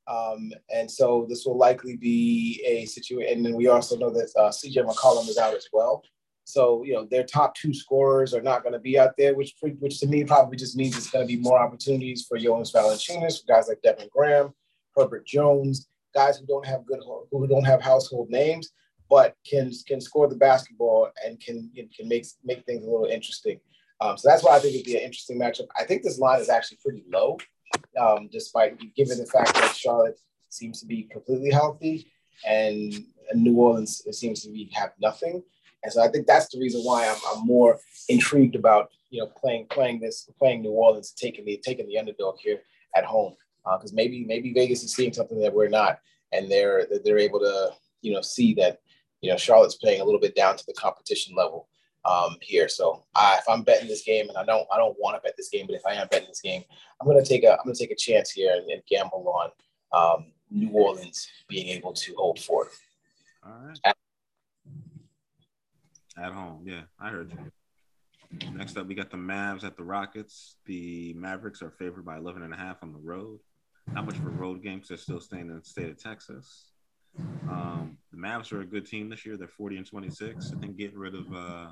Um, 0.07 0.51
and 0.73 0.89
so 0.89 1.25
this 1.27 1.45
will 1.45 1.57
likely 1.57 1.97
be 1.97 2.63
a 2.65 2.85
situation. 2.85 3.37
And 3.37 3.45
then 3.45 3.55
we 3.55 3.67
also 3.67 3.97
know 3.97 4.11
that 4.11 4.31
uh, 4.37 4.49
CJ 4.49 4.85
McCollum 4.85 5.27
is 5.27 5.37
out 5.37 5.55
as 5.55 5.67
well. 5.73 6.03
So, 6.45 6.83
you 6.83 6.93
know, 6.93 7.05
their 7.05 7.23
top 7.23 7.55
two 7.55 7.73
scorers 7.73 8.33
are 8.35 8.41
not 8.41 8.61
going 8.61 8.73
to 8.73 8.79
be 8.79 8.99
out 8.99 9.17
there, 9.17 9.35
which 9.35 9.55
which 9.61 9.99
to 9.99 10.07
me 10.07 10.23
probably 10.23 10.57
just 10.57 10.77
means 10.77 10.95
it's 10.95 11.09
going 11.09 11.27
to 11.27 11.35
be 11.35 11.41
more 11.41 11.59
opportunities 11.59 12.25
for 12.27 12.37
Jonas 12.37 12.71
Valanciunas, 12.71 13.41
for 13.41 13.47
guys 13.51 13.67
like 13.67 13.81
Devin 13.81 14.09
Graham, 14.11 14.53
Herbert 14.95 15.25
Jones, 15.25 15.87
guys 16.13 16.37
who 16.37 16.45
don't 16.45 16.65
have 16.65 16.85
good 16.85 16.99
who 17.31 17.47
don't 17.47 17.65
have 17.65 17.81
household 17.81 18.29
names, 18.29 18.69
but 19.09 19.35
can 19.49 19.71
can 19.87 19.99
score 19.99 20.27
the 20.27 20.35
basketball 20.35 21.09
and 21.25 21.39
can 21.39 21.71
can 21.95 22.07
make 22.07 22.27
make 22.43 22.63
things 22.65 22.85
a 22.85 22.89
little 22.89 23.07
interesting. 23.07 23.59
Um, 24.01 24.15
so 24.17 24.29
that's 24.29 24.43
why 24.43 24.55
I 24.55 24.59
think 24.59 24.75
it'd 24.75 24.85
be 24.85 24.97
an 24.97 25.03
interesting 25.03 25.39
matchup. 25.39 25.67
I 25.79 25.83
think 25.83 26.03
this 26.03 26.19
line 26.19 26.41
is 26.41 26.49
actually 26.49 26.77
pretty 26.83 27.03
low 27.11 27.37
um, 27.99 28.29
despite 28.31 28.77
given 28.95 29.17
the 29.17 29.25
fact 29.25 29.55
that 29.55 29.75
Charlotte 29.75 30.19
seems 30.49 30.79
to 30.81 30.85
be 30.85 31.03
completely 31.03 31.51
healthy 31.51 32.11
and 32.45 32.93
New 33.33 33.55
Orleans 33.55 34.03
seems 34.11 34.43
to 34.43 34.51
be 34.51 34.69
have 34.73 34.91
nothing. 34.99 35.41
And 35.85 35.93
so 35.93 36.03
I 36.03 36.09
think 36.09 36.25
that's 36.27 36.49
the 36.49 36.59
reason 36.59 36.81
why 36.81 37.07
I'm, 37.07 37.17
I'm 37.31 37.45
more 37.45 37.79
intrigued 38.09 38.55
about 38.55 38.89
you 39.11 39.21
know 39.21 39.27
playing 39.27 39.67
playing 39.69 39.99
this 39.99 40.29
playing 40.37 40.61
New 40.61 40.71
Orleans 40.71 41.11
taking 41.11 41.45
the 41.45 41.61
taking 41.63 41.87
the 41.87 41.97
underdog 41.97 42.37
here 42.39 42.59
at 42.95 43.05
home 43.05 43.35
because 43.63 43.91
uh, 43.91 43.95
maybe 43.95 44.25
maybe 44.25 44.51
Vegas 44.51 44.83
is 44.83 44.93
seeing 44.93 45.13
something 45.13 45.39
that 45.39 45.53
we're 45.53 45.69
not 45.69 45.99
and 46.33 46.51
they're 46.51 46.87
they're 47.03 47.19
able 47.19 47.39
to 47.39 47.69
you 48.01 48.13
know 48.13 48.21
see 48.21 48.53
that 48.55 48.79
you 49.21 49.29
know 49.29 49.37
Charlotte's 49.37 49.75
playing 49.75 50.01
a 50.01 50.03
little 50.03 50.19
bit 50.19 50.35
down 50.35 50.57
to 50.57 50.65
the 50.65 50.73
competition 50.73 51.35
level 51.35 51.67
um, 52.03 52.37
here. 52.41 52.67
So 52.67 53.03
I, 53.15 53.37
if 53.39 53.49
I'm 53.49 53.63
betting 53.63 53.87
this 53.87 54.03
game, 54.03 54.29
and 54.29 54.37
I 54.37 54.43
don't 54.43 54.67
I 54.73 54.77
don't 54.77 54.97
want 54.99 55.15
to 55.15 55.21
bet 55.21 55.37
this 55.37 55.49
game, 55.49 55.67
but 55.67 55.75
if 55.75 55.85
I 55.85 55.93
am 55.93 56.07
betting 56.09 56.27
this 56.27 56.41
game, 56.41 56.63
I'm 56.99 57.07
gonna 57.07 57.23
take 57.23 57.43
a 57.43 57.53
I'm 57.53 57.65
gonna 57.65 57.75
take 57.75 57.91
a 57.91 57.95
chance 57.95 58.31
here 58.31 58.53
and, 58.55 58.69
and 58.69 58.81
gamble 58.89 59.27
on 59.27 59.51
um, 59.91 60.31
New 60.49 60.71
Orleans 60.71 61.27
being 61.47 61.67
able 61.69 61.93
to 61.93 62.15
hold 62.15 62.39
forth. 62.39 62.79
All 63.45 63.53
right. 63.63 63.79
At, 63.85 63.95
at 66.17 66.31
home, 66.31 66.63
yeah, 66.65 66.81
I 66.99 67.09
heard 67.09 67.31
you. 67.31 68.51
Next 68.53 68.77
up, 68.77 68.87
we 68.87 68.95
got 68.95 69.11
the 69.11 69.17
Mavs 69.17 69.63
at 69.63 69.77
the 69.77 69.83
Rockets. 69.83 70.55
The 70.65 71.13
Mavericks 71.13 71.61
are 71.61 71.71
favored 71.71 72.05
by 72.05 72.17
11 72.17 72.43
and 72.43 72.53
a 72.53 72.57
half 72.57 72.77
on 72.81 72.91
the 72.91 72.99
road. 72.99 73.39
Not 73.93 74.05
much 74.05 74.17
for 74.17 74.29
road 74.29 74.63
games. 74.63 74.87
They're 74.87 74.97
still 74.97 75.19
staying 75.19 75.49
in 75.49 75.59
the 75.59 75.63
state 75.63 75.89
of 75.89 76.01
Texas. 76.01 76.71
Um, 77.49 77.97
the 78.11 78.17
Mavs 78.17 78.51
are 78.51 78.61
a 78.61 78.65
good 78.65 78.85
team 78.85 79.09
this 79.09 79.25
year. 79.25 79.37
They're 79.37 79.47
40 79.47 79.77
and 79.77 79.85
26. 79.85 80.51
I 80.55 80.59
think 80.59 80.77
getting 80.77 80.97
rid 80.97 81.15
of 81.15 81.33
uh, 81.33 81.67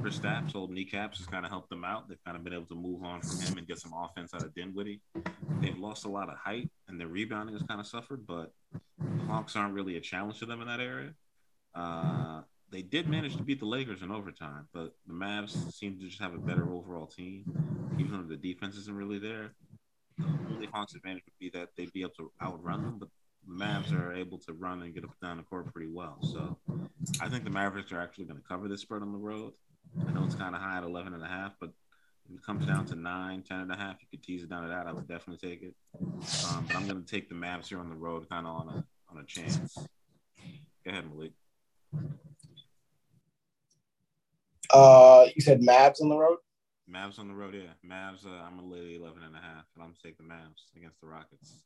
Kristaps 0.00 0.54
old 0.54 0.70
kneecaps 0.70 1.18
has 1.18 1.26
kind 1.26 1.44
of 1.44 1.50
helped 1.50 1.70
them 1.70 1.84
out. 1.84 2.08
They've 2.08 2.22
kind 2.24 2.36
of 2.36 2.44
been 2.44 2.52
able 2.52 2.66
to 2.66 2.74
move 2.74 3.02
on 3.02 3.22
from 3.22 3.40
him 3.40 3.58
and 3.58 3.66
get 3.66 3.78
some 3.78 3.92
offense 3.96 4.34
out 4.34 4.42
of 4.42 4.54
Dinwiddie. 4.54 5.00
They've 5.60 5.78
lost 5.78 6.04
a 6.04 6.08
lot 6.08 6.28
of 6.28 6.36
height 6.36 6.70
and 6.88 7.00
their 7.00 7.08
rebounding 7.08 7.54
has 7.54 7.66
kind 7.66 7.80
of 7.80 7.86
suffered, 7.86 8.26
but 8.26 8.52
the 8.72 9.24
Hawks 9.24 9.56
aren't 9.56 9.74
really 9.74 9.96
a 9.96 10.00
challenge 10.00 10.38
to 10.40 10.46
them 10.46 10.60
in 10.60 10.68
that 10.68 10.80
area. 10.80 11.14
Uh, 11.74 12.42
they 12.70 12.82
did 12.82 13.08
manage 13.08 13.36
to 13.36 13.42
beat 13.42 13.60
the 13.60 13.66
Lakers 13.66 14.02
in 14.02 14.10
overtime, 14.10 14.68
but 14.72 14.94
the 15.06 15.12
Mavs 15.12 15.72
seem 15.72 15.98
to 15.98 16.06
just 16.06 16.20
have 16.20 16.34
a 16.34 16.38
better 16.38 16.72
overall 16.72 17.06
team, 17.06 17.44
even 17.98 18.12
though 18.12 18.22
the 18.22 18.36
defense 18.36 18.76
isn't 18.76 18.94
really 18.94 19.18
there. 19.18 19.52
The 20.18 20.54
only 20.54 20.66
Hawks' 20.72 20.94
advantage 20.94 21.22
would 21.26 21.38
be 21.38 21.58
that 21.58 21.70
they'd 21.76 21.92
be 21.92 22.02
able 22.02 22.12
to 22.18 22.32
outrun 22.42 22.82
them, 22.82 22.98
but 22.98 23.08
the 23.46 23.64
Mavs 23.64 23.92
are 23.92 24.12
able 24.12 24.38
to 24.38 24.52
run 24.52 24.82
and 24.82 24.94
get 24.94 25.04
up 25.04 25.10
down 25.22 25.38
the 25.38 25.42
court 25.42 25.72
pretty 25.72 25.90
well. 25.90 26.18
So 26.22 26.58
I 27.20 27.28
think 27.28 27.44
the 27.44 27.50
Mavericks 27.50 27.92
are 27.92 28.00
actually 28.00 28.26
going 28.26 28.40
to 28.40 28.46
cover 28.46 28.68
this 28.68 28.82
spread 28.82 29.02
on 29.02 29.12
the 29.12 29.18
road. 29.18 29.52
I 30.06 30.12
know 30.12 30.24
it's 30.24 30.34
kind 30.34 30.54
of 30.54 30.60
high 30.60 30.78
at 30.78 30.84
11 30.84 31.14
and 31.14 31.22
a 31.22 31.28
half, 31.28 31.54
but 31.60 31.70
if 32.28 32.36
it 32.36 32.44
comes 32.44 32.66
down 32.66 32.84
to 32.86 32.94
9, 32.94 33.42
10 33.42 33.60
and 33.60 33.72
a 33.72 33.76
half, 33.76 33.96
you 34.00 34.06
could 34.10 34.22
tease 34.22 34.42
it 34.42 34.50
down 34.50 34.62
to 34.62 34.68
that. 34.68 34.86
I 34.86 34.92
would 34.92 35.08
definitely 35.08 35.48
take 35.48 35.62
it. 35.62 35.74
Um, 35.98 36.64
but 36.66 36.76
I'm 36.76 36.86
going 36.86 37.02
to 37.02 37.10
take 37.10 37.28
the 37.28 37.34
Mavs 37.34 37.68
here 37.68 37.80
on 37.80 37.88
the 37.88 37.96
road, 37.96 38.28
kind 38.28 38.46
of 38.46 38.54
on 38.54 38.68
a 38.68 38.84
on 39.10 39.20
a 39.20 39.24
chance. 39.24 39.74
Go 40.84 40.90
ahead, 40.90 41.04
Malik. 41.10 41.32
Uh, 44.72 45.26
you 45.34 45.42
said 45.42 45.60
Mavs 45.60 46.00
on 46.00 46.08
the 46.08 46.16
road. 46.16 46.38
Mavs 46.92 47.18
on 47.18 47.28
the 47.28 47.34
road, 47.34 47.54
yeah. 47.54 47.72
Mavs. 47.88 48.26
Uh, 48.26 48.30
I'm 48.30 48.56
gonna 48.56 48.68
lay 48.68 48.96
11 48.96 49.22
and 49.22 49.34
a 49.34 49.38
half, 49.38 49.64
and 49.74 49.82
I'm 49.82 49.88
gonna 49.88 49.94
take 50.02 50.16
the 50.16 50.24
Mavs 50.24 50.76
against 50.76 51.00
the 51.00 51.06
Rockets. 51.06 51.62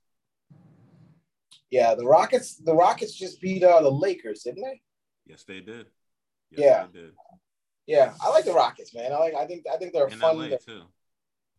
Yeah, 1.70 1.94
the 1.94 2.06
Rockets. 2.06 2.56
The 2.56 2.74
Rockets 2.74 3.14
just 3.14 3.40
beat 3.40 3.64
uh, 3.64 3.80
the 3.80 3.90
Lakers, 3.90 4.42
didn't 4.42 4.62
they? 4.62 4.80
Yes, 5.26 5.44
they 5.44 5.60
did. 5.60 5.86
Yes, 6.50 6.60
yeah, 6.60 6.86
they 6.92 7.00
did. 7.00 7.12
Yeah, 7.86 8.14
I 8.20 8.30
like 8.30 8.44
the 8.44 8.52
Rockets, 8.52 8.94
man. 8.94 9.12
I 9.12 9.18
like. 9.18 9.34
I 9.34 9.46
think. 9.46 9.64
I 9.72 9.76
think 9.76 9.92
they're 9.92 10.08
in 10.08 10.18
fun. 10.18 10.38
LA 10.38 10.56
too. 10.56 10.82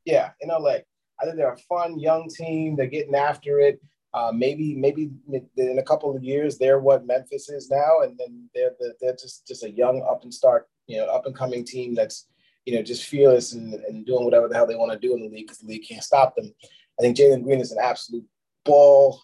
Yeah, 0.05 0.31
in 0.41 0.49
LA. 0.49 0.77
I 1.19 1.25
think 1.25 1.37
they're 1.37 1.53
a 1.53 1.57
fun 1.57 1.99
young 1.99 2.29
team. 2.29 2.75
They're 2.75 2.87
getting 2.87 3.15
after 3.15 3.59
it. 3.59 3.81
Uh, 4.13 4.31
maybe, 4.33 4.73
maybe 4.75 5.11
in 5.57 5.79
a 5.79 5.83
couple 5.83 6.15
of 6.15 6.23
years, 6.23 6.57
they're 6.57 6.79
what 6.79 7.05
Memphis 7.05 7.49
is 7.49 7.69
now, 7.69 7.99
and 8.01 8.17
then 8.17 8.49
they're 8.55 8.71
the, 8.79 8.93
they're 9.01 9.15
just 9.15 9.45
just 9.45 9.63
a 9.63 9.69
young 9.69 10.05
up 10.09 10.23
and 10.23 10.33
start, 10.33 10.69
you 10.87 10.97
know, 10.97 11.05
up 11.05 11.25
and 11.25 11.35
coming 11.35 11.63
team 11.63 11.95
that's 11.95 12.27
you 12.65 12.75
know 12.75 12.81
just 12.81 13.05
fearless 13.05 13.53
and, 13.53 13.73
and 13.73 14.05
doing 14.05 14.25
whatever 14.25 14.47
the 14.47 14.55
hell 14.55 14.67
they 14.67 14.75
want 14.75 14.91
to 14.91 14.99
do 14.99 15.13
in 15.13 15.21
the 15.21 15.29
league 15.29 15.47
because 15.47 15.59
the 15.59 15.67
league 15.67 15.87
can't 15.87 16.03
stop 16.03 16.35
them. 16.35 16.53
I 16.99 17.01
think 17.01 17.17
Jalen 17.17 17.43
Green 17.43 17.59
is 17.59 17.71
an 17.71 17.79
absolute 17.81 18.25
ball 18.63 19.21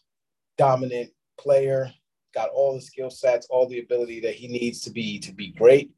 dominant 0.58 1.10
player, 1.40 1.92
got 2.34 2.50
all 2.50 2.76
the 2.76 2.82
skill 2.82 3.10
sets, 3.10 3.48
all 3.50 3.68
the 3.68 3.80
ability 3.80 4.20
that 4.22 4.36
he 4.36 4.48
needs 4.48 4.82
to 4.82 4.92
be 4.92 5.20
to 5.20 5.34
be 5.34 5.52
great. 5.52 5.92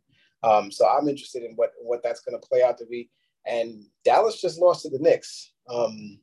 Um, 0.43 0.71
so 0.71 0.87
I'm 0.87 1.07
interested 1.07 1.43
in 1.43 1.53
what 1.55 1.71
what 1.81 2.03
that's 2.03 2.21
going 2.21 2.39
to 2.39 2.47
play 2.47 2.63
out 2.63 2.77
to 2.79 2.85
be. 2.85 3.09
And 3.45 3.85
Dallas 4.05 4.39
just 4.39 4.59
lost 4.59 4.83
to 4.83 4.89
the 4.89 4.99
Knicks, 4.99 5.51
um, 5.69 6.19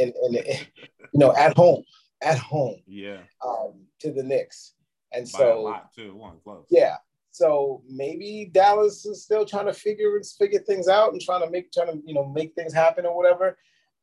and, 0.00 0.12
and 0.22 0.34
you 0.34 1.18
know 1.18 1.34
at 1.36 1.56
home, 1.56 1.82
at 2.22 2.38
home, 2.38 2.76
yeah, 2.86 3.18
um, 3.44 3.86
to 4.00 4.12
the 4.12 4.22
Knicks. 4.22 4.74
And 5.12 5.24
By 5.32 5.38
so, 5.38 5.62
lot 5.62 5.92
too, 5.92 6.14
one 6.14 6.36
close. 6.44 6.66
Yeah. 6.70 6.96
So 7.30 7.82
maybe 7.88 8.50
Dallas 8.52 9.06
is 9.06 9.22
still 9.22 9.44
trying 9.44 9.66
to 9.66 9.72
figure 9.72 10.20
figure 10.38 10.60
things 10.60 10.88
out 10.88 11.12
and 11.12 11.20
trying 11.20 11.44
to 11.44 11.50
make 11.50 11.72
trying 11.72 11.88
to 11.88 12.02
you 12.04 12.14
know 12.14 12.26
make 12.26 12.54
things 12.54 12.74
happen 12.74 13.06
or 13.06 13.16
whatever. 13.16 13.56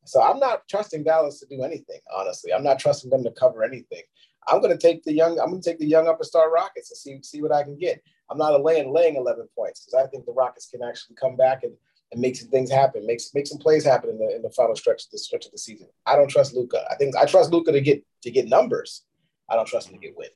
So 0.04 0.22
I'm 0.22 0.38
not 0.38 0.66
trusting 0.68 1.04
Dallas 1.04 1.40
to 1.40 1.46
do 1.46 1.62
anything. 1.62 2.00
Honestly, 2.14 2.52
I'm 2.52 2.64
not 2.64 2.78
trusting 2.78 3.10
them 3.10 3.22
to 3.24 3.30
cover 3.32 3.62
anything. 3.62 4.02
I'm 4.46 4.62
going 4.62 4.76
to 4.76 4.78
take 4.78 5.04
the 5.04 5.12
young. 5.12 5.38
I'm 5.38 5.50
going 5.50 5.60
to 5.60 5.70
take 5.70 5.78
the 5.78 5.86
young 5.86 6.08
upper 6.08 6.24
star 6.24 6.50
Rockets 6.50 6.90
and 6.90 6.96
see 6.96 7.20
see 7.22 7.42
what 7.42 7.52
I 7.52 7.62
can 7.62 7.76
get. 7.76 8.02
I'm 8.30 8.38
not 8.38 8.62
laying 8.62 8.92
laying 8.92 9.16
11 9.16 9.48
points 9.54 9.84
because 9.84 10.02
I 10.02 10.08
think 10.08 10.24
the 10.24 10.32
Rockets 10.32 10.68
can 10.70 10.82
actually 10.82 11.16
come 11.16 11.36
back 11.36 11.64
and 11.64 11.74
and 12.12 12.20
make 12.20 12.36
some 12.36 12.48
things 12.48 12.70
happen, 12.70 13.06
makes 13.06 13.34
make 13.34 13.46
some 13.46 13.58
plays 13.58 13.84
happen 13.84 14.10
in 14.10 14.18
the 14.18 14.36
in 14.36 14.42
the 14.42 14.50
final 14.50 14.74
stretch 14.74 15.08
the 15.10 15.18
stretch 15.18 15.44
of 15.44 15.52
the 15.52 15.58
season. 15.58 15.88
I 16.06 16.16
don't 16.16 16.28
trust 16.28 16.54
Luka. 16.54 16.84
I 16.90 16.94
think 16.94 17.16
I 17.16 17.26
trust 17.26 17.52
Luka 17.52 17.72
to 17.72 17.80
get 17.80 18.02
to 18.22 18.30
get 18.30 18.48
numbers. 18.48 19.04
I 19.50 19.56
don't 19.56 19.68
trust 19.68 19.88
him 19.88 19.94
to 19.94 20.00
get 20.00 20.16
win. 20.16 20.28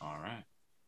All 0.00 0.18
right. 0.18 0.44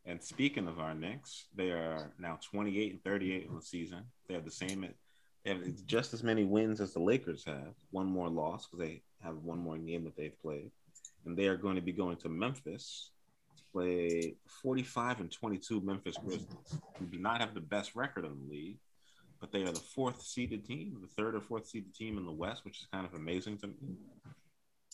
And 0.08 0.22
speaking 0.22 0.66
of 0.66 0.80
our 0.80 0.94
Knicks, 0.94 1.44
they 1.54 1.70
are 1.70 2.10
now 2.18 2.38
28 2.50 2.92
and 2.92 3.04
38 3.04 3.46
in 3.46 3.54
the 3.54 3.62
season. 3.62 4.04
They 4.26 4.34
have 4.34 4.46
the 4.46 4.50
same 4.50 4.88
they 5.44 5.50
have 5.50 5.86
just 5.86 6.14
as 6.14 6.22
many 6.22 6.44
wins 6.44 6.80
as 6.80 6.92
the 6.92 7.00
Lakers 7.00 7.44
have, 7.44 7.74
one 7.90 8.06
more 8.06 8.28
loss 8.28 8.66
because 8.66 8.80
they 8.80 9.02
have 9.22 9.36
one 9.44 9.58
more 9.58 9.78
game 9.78 10.04
that 10.04 10.16
they've 10.16 10.40
played. 10.42 10.70
And 11.24 11.36
they 11.36 11.46
are 11.46 11.56
going 11.56 11.76
to 11.76 11.82
be 11.82 11.92
going 11.92 12.16
to 12.18 12.28
Memphis 12.28 13.10
to 13.56 13.62
play 13.72 14.34
45 14.62 15.20
and 15.20 15.30
22 15.30 15.80
Memphis 15.80 16.16
Grizzlies, 16.16 16.80
who 16.98 17.06
do 17.06 17.18
not 17.18 17.40
have 17.40 17.54
the 17.54 17.60
best 17.60 17.94
record 17.94 18.24
in 18.24 18.32
the 18.32 18.52
league, 18.52 18.78
but 19.40 19.52
they 19.52 19.62
are 19.62 19.72
the 19.72 19.78
fourth 19.78 20.22
seeded 20.22 20.66
team, 20.66 20.98
the 21.00 21.22
third 21.22 21.34
or 21.34 21.40
fourth 21.40 21.66
seeded 21.66 21.94
team 21.94 22.18
in 22.18 22.24
the 22.24 22.32
West, 22.32 22.64
which 22.64 22.80
is 22.80 22.86
kind 22.92 23.06
of 23.06 23.14
amazing 23.14 23.58
to 23.58 23.68
me. 23.68 23.74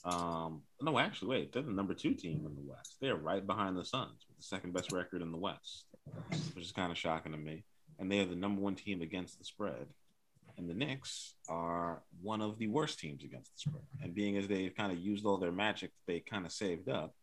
Um, 0.05 0.63
no, 0.83 0.99
actually, 0.99 1.29
wait, 1.29 1.53
they're 1.53 1.63
the 1.63 1.73
number 1.73 1.95
two 1.95 2.15
team 2.15 2.45
in 2.47 2.55
the 2.55 2.71
West. 2.71 2.97
They 3.01 3.09
are 3.09 3.17
right 3.17 3.47
behind 3.47 3.77
the 3.77 3.85
Suns 3.85 4.27
with 4.29 4.37
the 4.37 4.43
second 4.43 4.75
best 4.75 4.93
record 4.93 5.23
in 5.23 5.33
the 5.33 5.39
West, 5.39 5.87
which 6.55 6.65
is 6.65 6.73
kind 6.73 6.93
of 6.93 6.99
shocking 6.99 7.33
to 7.33 7.39
me. 7.39 7.65
And 7.99 8.11
they 8.11 8.21
are 8.21 8.27
the 8.27 8.37
number 8.37 8.61
one 8.61 8.75
team 8.75 9.01
against 9.01 9.39
the 9.39 9.45
spread. 9.45 9.87
And 10.57 10.69
the 10.69 10.75
Knicks 10.75 11.35
are 11.49 12.03
one 12.23 12.41
of 12.41 12.59
the 12.59 12.69
worst 12.69 12.99
teams 12.99 13.25
against 13.25 13.53
the 13.55 13.71
spread. 13.71 13.85
And 14.03 14.15
being 14.15 14.37
as 14.37 14.47
they've 14.47 14.75
kind 14.75 14.93
of 14.93 14.99
used 14.99 15.25
all 15.25 15.39
their 15.39 15.53
magic 15.53 15.91
they 16.07 16.21
kind 16.21 16.45
of 16.45 16.53
saved 16.53 16.89
up 16.89 17.15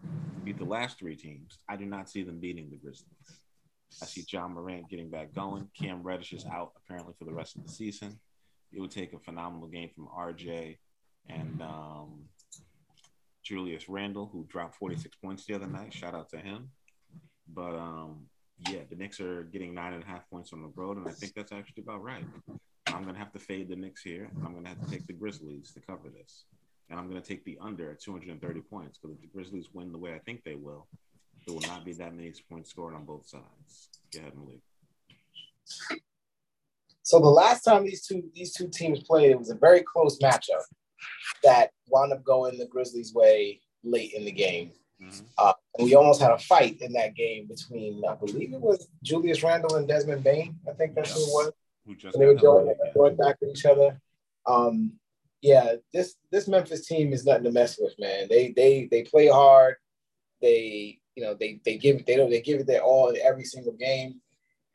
to 0.00 0.40
beat 0.44 0.58
the 0.58 0.64
last 0.64 0.98
three 0.98 1.16
teams, 1.16 1.58
I 1.68 1.76
do 1.76 1.86
not 1.86 2.08
see 2.08 2.22
them 2.22 2.38
beating 2.38 2.70
the 2.70 2.76
Grizzlies. 2.76 3.04
I 4.00 4.06
see 4.06 4.24
Ja 4.30 4.46
Morant 4.46 4.88
getting 4.88 5.10
back 5.10 5.34
going. 5.34 5.68
Cam 5.78 6.02
Reddish 6.02 6.32
is 6.32 6.46
out 6.46 6.72
apparently 6.76 7.14
for 7.18 7.24
the 7.24 7.32
rest 7.32 7.56
of 7.56 7.66
the 7.66 7.72
season. 7.72 8.18
It 8.72 8.80
would 8.80 8.90
take 8.90 9.12
a 9.12 9.18
phenomenal 9.18 9.66
game 9.66 9.90
from 9.94 10.08
RJ 10.08 10.76
and 11.28 11.62
um, 11.62 12.24
Julius 13.42 13.88
Randle, 13.88 14.28
who 14.30 14.44
dropped 14.48 14.76
46 14.76 15.16
points 15.16 15.46
the 15.46 15.54
other 15.54 15.66
night. 15.66 15.92
Shout 15.92 16.14
out 16.14 16.28
to 16.30 16.38
him. 16.38 16.70
But 17.52 17.74
um, 17.74 18.26
yeah, 18.68 18.80
the 18.88 18.96
Knicks 18.96 19.20
are 19.20 19.44
getting 19.44 19.74
nine 19.74 19.94
and 19.94 20.04
a 20.04 20.06
half 20.06 20.28
points 20.30 20.52
on 20.52 20.62
the 20.62 20.70
road, 20.74 20.98
and 20.98 21.08
I 21.08 21.12
think 21.12 21.34
that's 21.34 21.52
actually 21.52 21.82
about 21.82 22.02
right. 22.02 22.24
I'm 22.88 23.04
gonna 23.04 23.18
have 23.18 23.32
to 23.32 23.38
fade 23.38 23.68
the 23.68 23.76
Knicks 23.76 24.02
here. 24.02 24.28
I'm 24.44 24.54
gonna 24.54 24.68
have 24.68 24.84
to 24.84 24.90
take 24.90 25.06
the 25.06 25.12
Grizzlies 25.12 25.72
to 25.72 25.80
cover 25.80 26.08
this, 26.10 26.44
and 26.90 26.98
I'm 26.98 27.08
gonna 27.08 27.22
take 27.22 27.44
the 27.44 27.58
under 27.60 27.90
at 27.90 28.00
230 28.00 28.60
points 28.62 28.98
because 28.98 29.16
if 29.16 29.22
the 29.22 29.28
Grizzlies 29.28 29.68
win 29.72 29.92
the 29.92 29.98
way 29.98 30.14
I 30.14 30.18
think 30.18 30.42
they 30.44 30.56
will, 30.56 30.86
there 31.46 31.54
will 31.54 31.62
not 31.62 31.84
be 31.84 31.94
that 31.94 32.14
many 32.14 32.32
points 32.50 32.70
scored 32.70 32.94
on 32.94 33.04
both 33.04 33.26
sides. 33.26 33.88
Go 34.12 34.20
ahead, 34.20 34.32
Malik. 34.36 34.60
So 37.02 37.18
the 37.18 37.28
last 37.28 37.62
time 37.62 37.84
these 37.84 38.06
two 38.06 38.24
these 38.34 38.52
two 38.52 38.68
teams 38.68 39.02
played, 39.02 39.30
it 39.30 39.38
was 39.38 39.50
a 39.50 39.54
very 39.54 39.82
close 39.82 40.18
matchup 40.18 40.64
that 41.44 41.70
wound 41.88 42.12
up 42.12 42.24
going 42.24 42.58
the 42.58 42.66
Grizzlies' 42.66 43.14
way 43.14 43.60
late 43.84 44.12
in 44.14 44.24
the 44.24 44.32
game. 44.32 44.72
Mm-hmm. 45.02 45.24
Uh, 45.38 45.52
and 45.78 45.84
we 45.84 45.94
almost 45.94 46.20
had 46.20 46.32
a 46.32 46.38
fight 46.38 46.80
in 46.80 46.92
that 46.94 47.14
game 47.14 47.46
between, 47.46 48.02
I 48.08 48.14
believe 48.14 48.52
it 48.52 48.60
was 48.60 48.88
Julius 49.02 49.42
Randle 49.42 49.76
and 49.76 49.86
Desmond 49.86 50.24
Bane. 50.24 50.58
I 50.68 50.72
think 50.72 50.94
that's 50.94 51.12
who 51.12 51.20
it 51.20 51.32
was. 51.32 51.52
Who 51.86 51.94
just 51.94 52.18
they 52.18 52.26
were 52.26 52.34
going, 52.34 52.74
going 52.94 53.16
back 53.16 53.36
at 53.40 53.48
each 53.48 53.64
other. 53.64 54.00
Um, 54.46 54.98
yeah, 55.40 55.74
this 55.92 56.16
this 56.32 56.48
Memphis 56.48 56.86
team 56.86 57.12
is 57.12 57.24
nothing 57.24 57.44
to 57.44 57.52
mess 57.52 57.78
with, 57.78 57.94
man. 57.98 58.26
They 58.28 58.52
they 58.52 58.88
they 58.90 59.02
play 59.04 59.28
hard. 59.28 59.76
They 60.42 60.98
you 61.14 61.22
know 61.22 61.34
they 61.34 61.60
they 61.64 61.78
give 61.78 62.04
they 62.06 62.16
don't 62.16 62.30
they 62.30 62.40
give 62.40 62.60
it 62.60 62.66
their 62.66 62.82
all 62.82 63.08
in 63.10 63.16
every 63.18 63.44
single 63.44 63.74
game, 63.74 64.20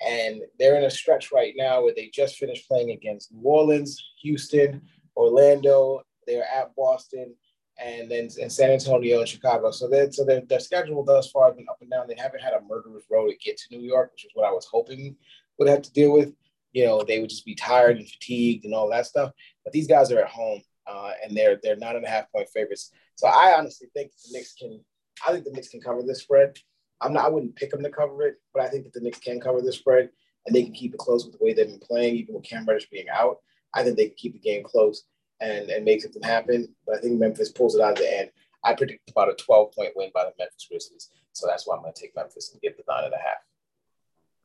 and 0.06 0.42
they're 0.58 0.78
in 0.78 0.86
a 0.86 0.90
stretch 0.90 1.32
right 1.32 1.54
now 1.58 1.84
where 1.84 1.94
they 1.94 2.10
just 2.14 2.38
finished 2.38 2.68
playing 2.68 2.92
against 2.92 3.34
New 3.34 3.44
Orleans, 3.44 4.02
Houston, 4.22 4.82
Orlando. 5.18 6.04
They're 6.26 6.46
at 6.46 6.76
Boston, 6.76 7.36
and 7.84 8.10
then 8.10 8.30
in 8.38 8.50
San 8.50 8.72
Antonio 8.72 9.20
and 9.20 9.28
Chicago. 9.28 9.72
So 9.72 9.88
they 9.88 10.10
so 10.12 10.24
their 10.24 10.42
their 10.42 10.60
schedule 10.60 11.04
thus 11.04 11.32
far 11.32 11.48
has 11.48 11.56
been 11.56 11.70
up 11.70 11.80
and 11.82 11.90
down. 11.90 12.08
They 12.08 12.16
haven't 12.16 12.42
had 12.42 12.54
a 12.54 12.62
murderous 12.62 13.04
road 13.10 13.30
to 13.30 13.38
get 13.38 13.58
to 13.58 13.76
New 13.76 13.84
York, 13.84 14.12
which 14.12 14.26
is 14.26 14.32
what 14.34 14.48
I 14.48 14.52
was 14.52 14.66
hoping 14.66 15.16
would 15.58 15.70
have 15.70 15.82
to 15.84 15.94
deal 15.94 16.14
with. 16.14 16.34
You 16.72 16.86
know, 16.86 17.04
they 17.04 17.20
would 17.20 17.30
just 17.30 17.46
be 17.46 17.56
tired 17.56 17.98
and 17.98 18.10
fatigued 18.10 18.66
and 18.66 18.74
all 18.74 18.90
that 18.90 19.06
stuff. 19.06 19.32
But 19.64 19.74
these 19.74 19.88
guys 19.88 20.12
are 20.12 20.20
at 20.20 20.30
home, 20.30 20.62
uh, 20.88 21.12
and 21.24 21.36
they're 21.36 21.60
they're 21.62 21.76
nine 21.76 21.96
and 21.96 22.06
a 22.06 22.10
half 22.10 22.32
point 22.32 22.50
favorites. 22.50 22.92
So 23.16 23.28
I 23.28 23.56
honestly 23.58 23.88
think 23.94 24.12
the 24.12 24.38
Knicks 24.38 24.54
can. 24.54 24.80
I 25.28 25.32
think 25.32 25.46
the 25.46 25.52
Knicks 25.52 25.70
can 25.70 25.82
cover 25.82 26.02
this 26.02 26.22
spread. 26.22 26.58
I'm 27.02 27.14
not. 27.14 27.26
I 27.26 27.30
wouldn't 27.30 27.56
pick 27.56 27.72
them 27.72 27.84
to 27.84 27.90
cover 27.90 28.24
it, 28.24 28.36
but 28.54 28.64
I 28.64 28.70
think 28.70 28.86
that 28.86 28.94
the 28.94 29.02
Knicks 29.02 29.20
can 29.20 29.40
cover 29.40 29.62
this 29.62 29.78
spread, 29.78 30.10
and 30.46 30.56
they 30.56 30.64
can 30.64 30.74
keep 30.74 30.94
it 30.94 31.00
close 31.00 31.26
with 31.26 31.38
the 31.38 31.44
way 31.44 31.54
they've 31.54 31.68
been 31.68 31.80
playing, 31.80 32.16
even 32.16 32.36
with 32.36 32.44
Cam 32.44 32.66
Reddish 32.66 32.90
being 32.90 33.10
out. 33.10 33.38
I 33.74 33.84
think 33.84 33.98
they 33.98 34.08
can 34.08 34.16
keep 34.18 34.34
the 34.34 34.40
game 34.40 34.64
close 34.64 35.04
and, 35.44 35.70
and 35.70 35.86
make 35.86 36.02
something 36.02 36.24
happen. 36.24 36.68
But 36.86 36.98
I 36.98 37.02
think 37.02 37.20
Memphis 37.20 37.52
pulls 37.52 37.76
it 37.76 37.82
out 37.82 37.92
at 37.92 37.98
the 37.98 38.20
end. 38.20 38.30
I 38.64 38.74
predict 38.74 39.10
about 39.10 39.30
a 39.30 39.36
12 39.36 39.74
point 39.74 39.92
win 39.96 40.10
by 40.14 40.24
the 40.24 40.34
Memphis 40.40 40.68
Grizzlies. 40.70 41.10
So 41.34 41.48
that's 41.48 41.68
why 41.68 41.76
I'm 41.76 41.82
going 41.82 41.94
to 41.94 42.02
take 42.02 42.16
Memphis 42.16 42.52
and 42.54 42.62
give 42.62 42.78
the 42.78 42.84
nine 42.88 43.06
and 43.06 43.14
a 43.14 43.18
half. 43.18 43.44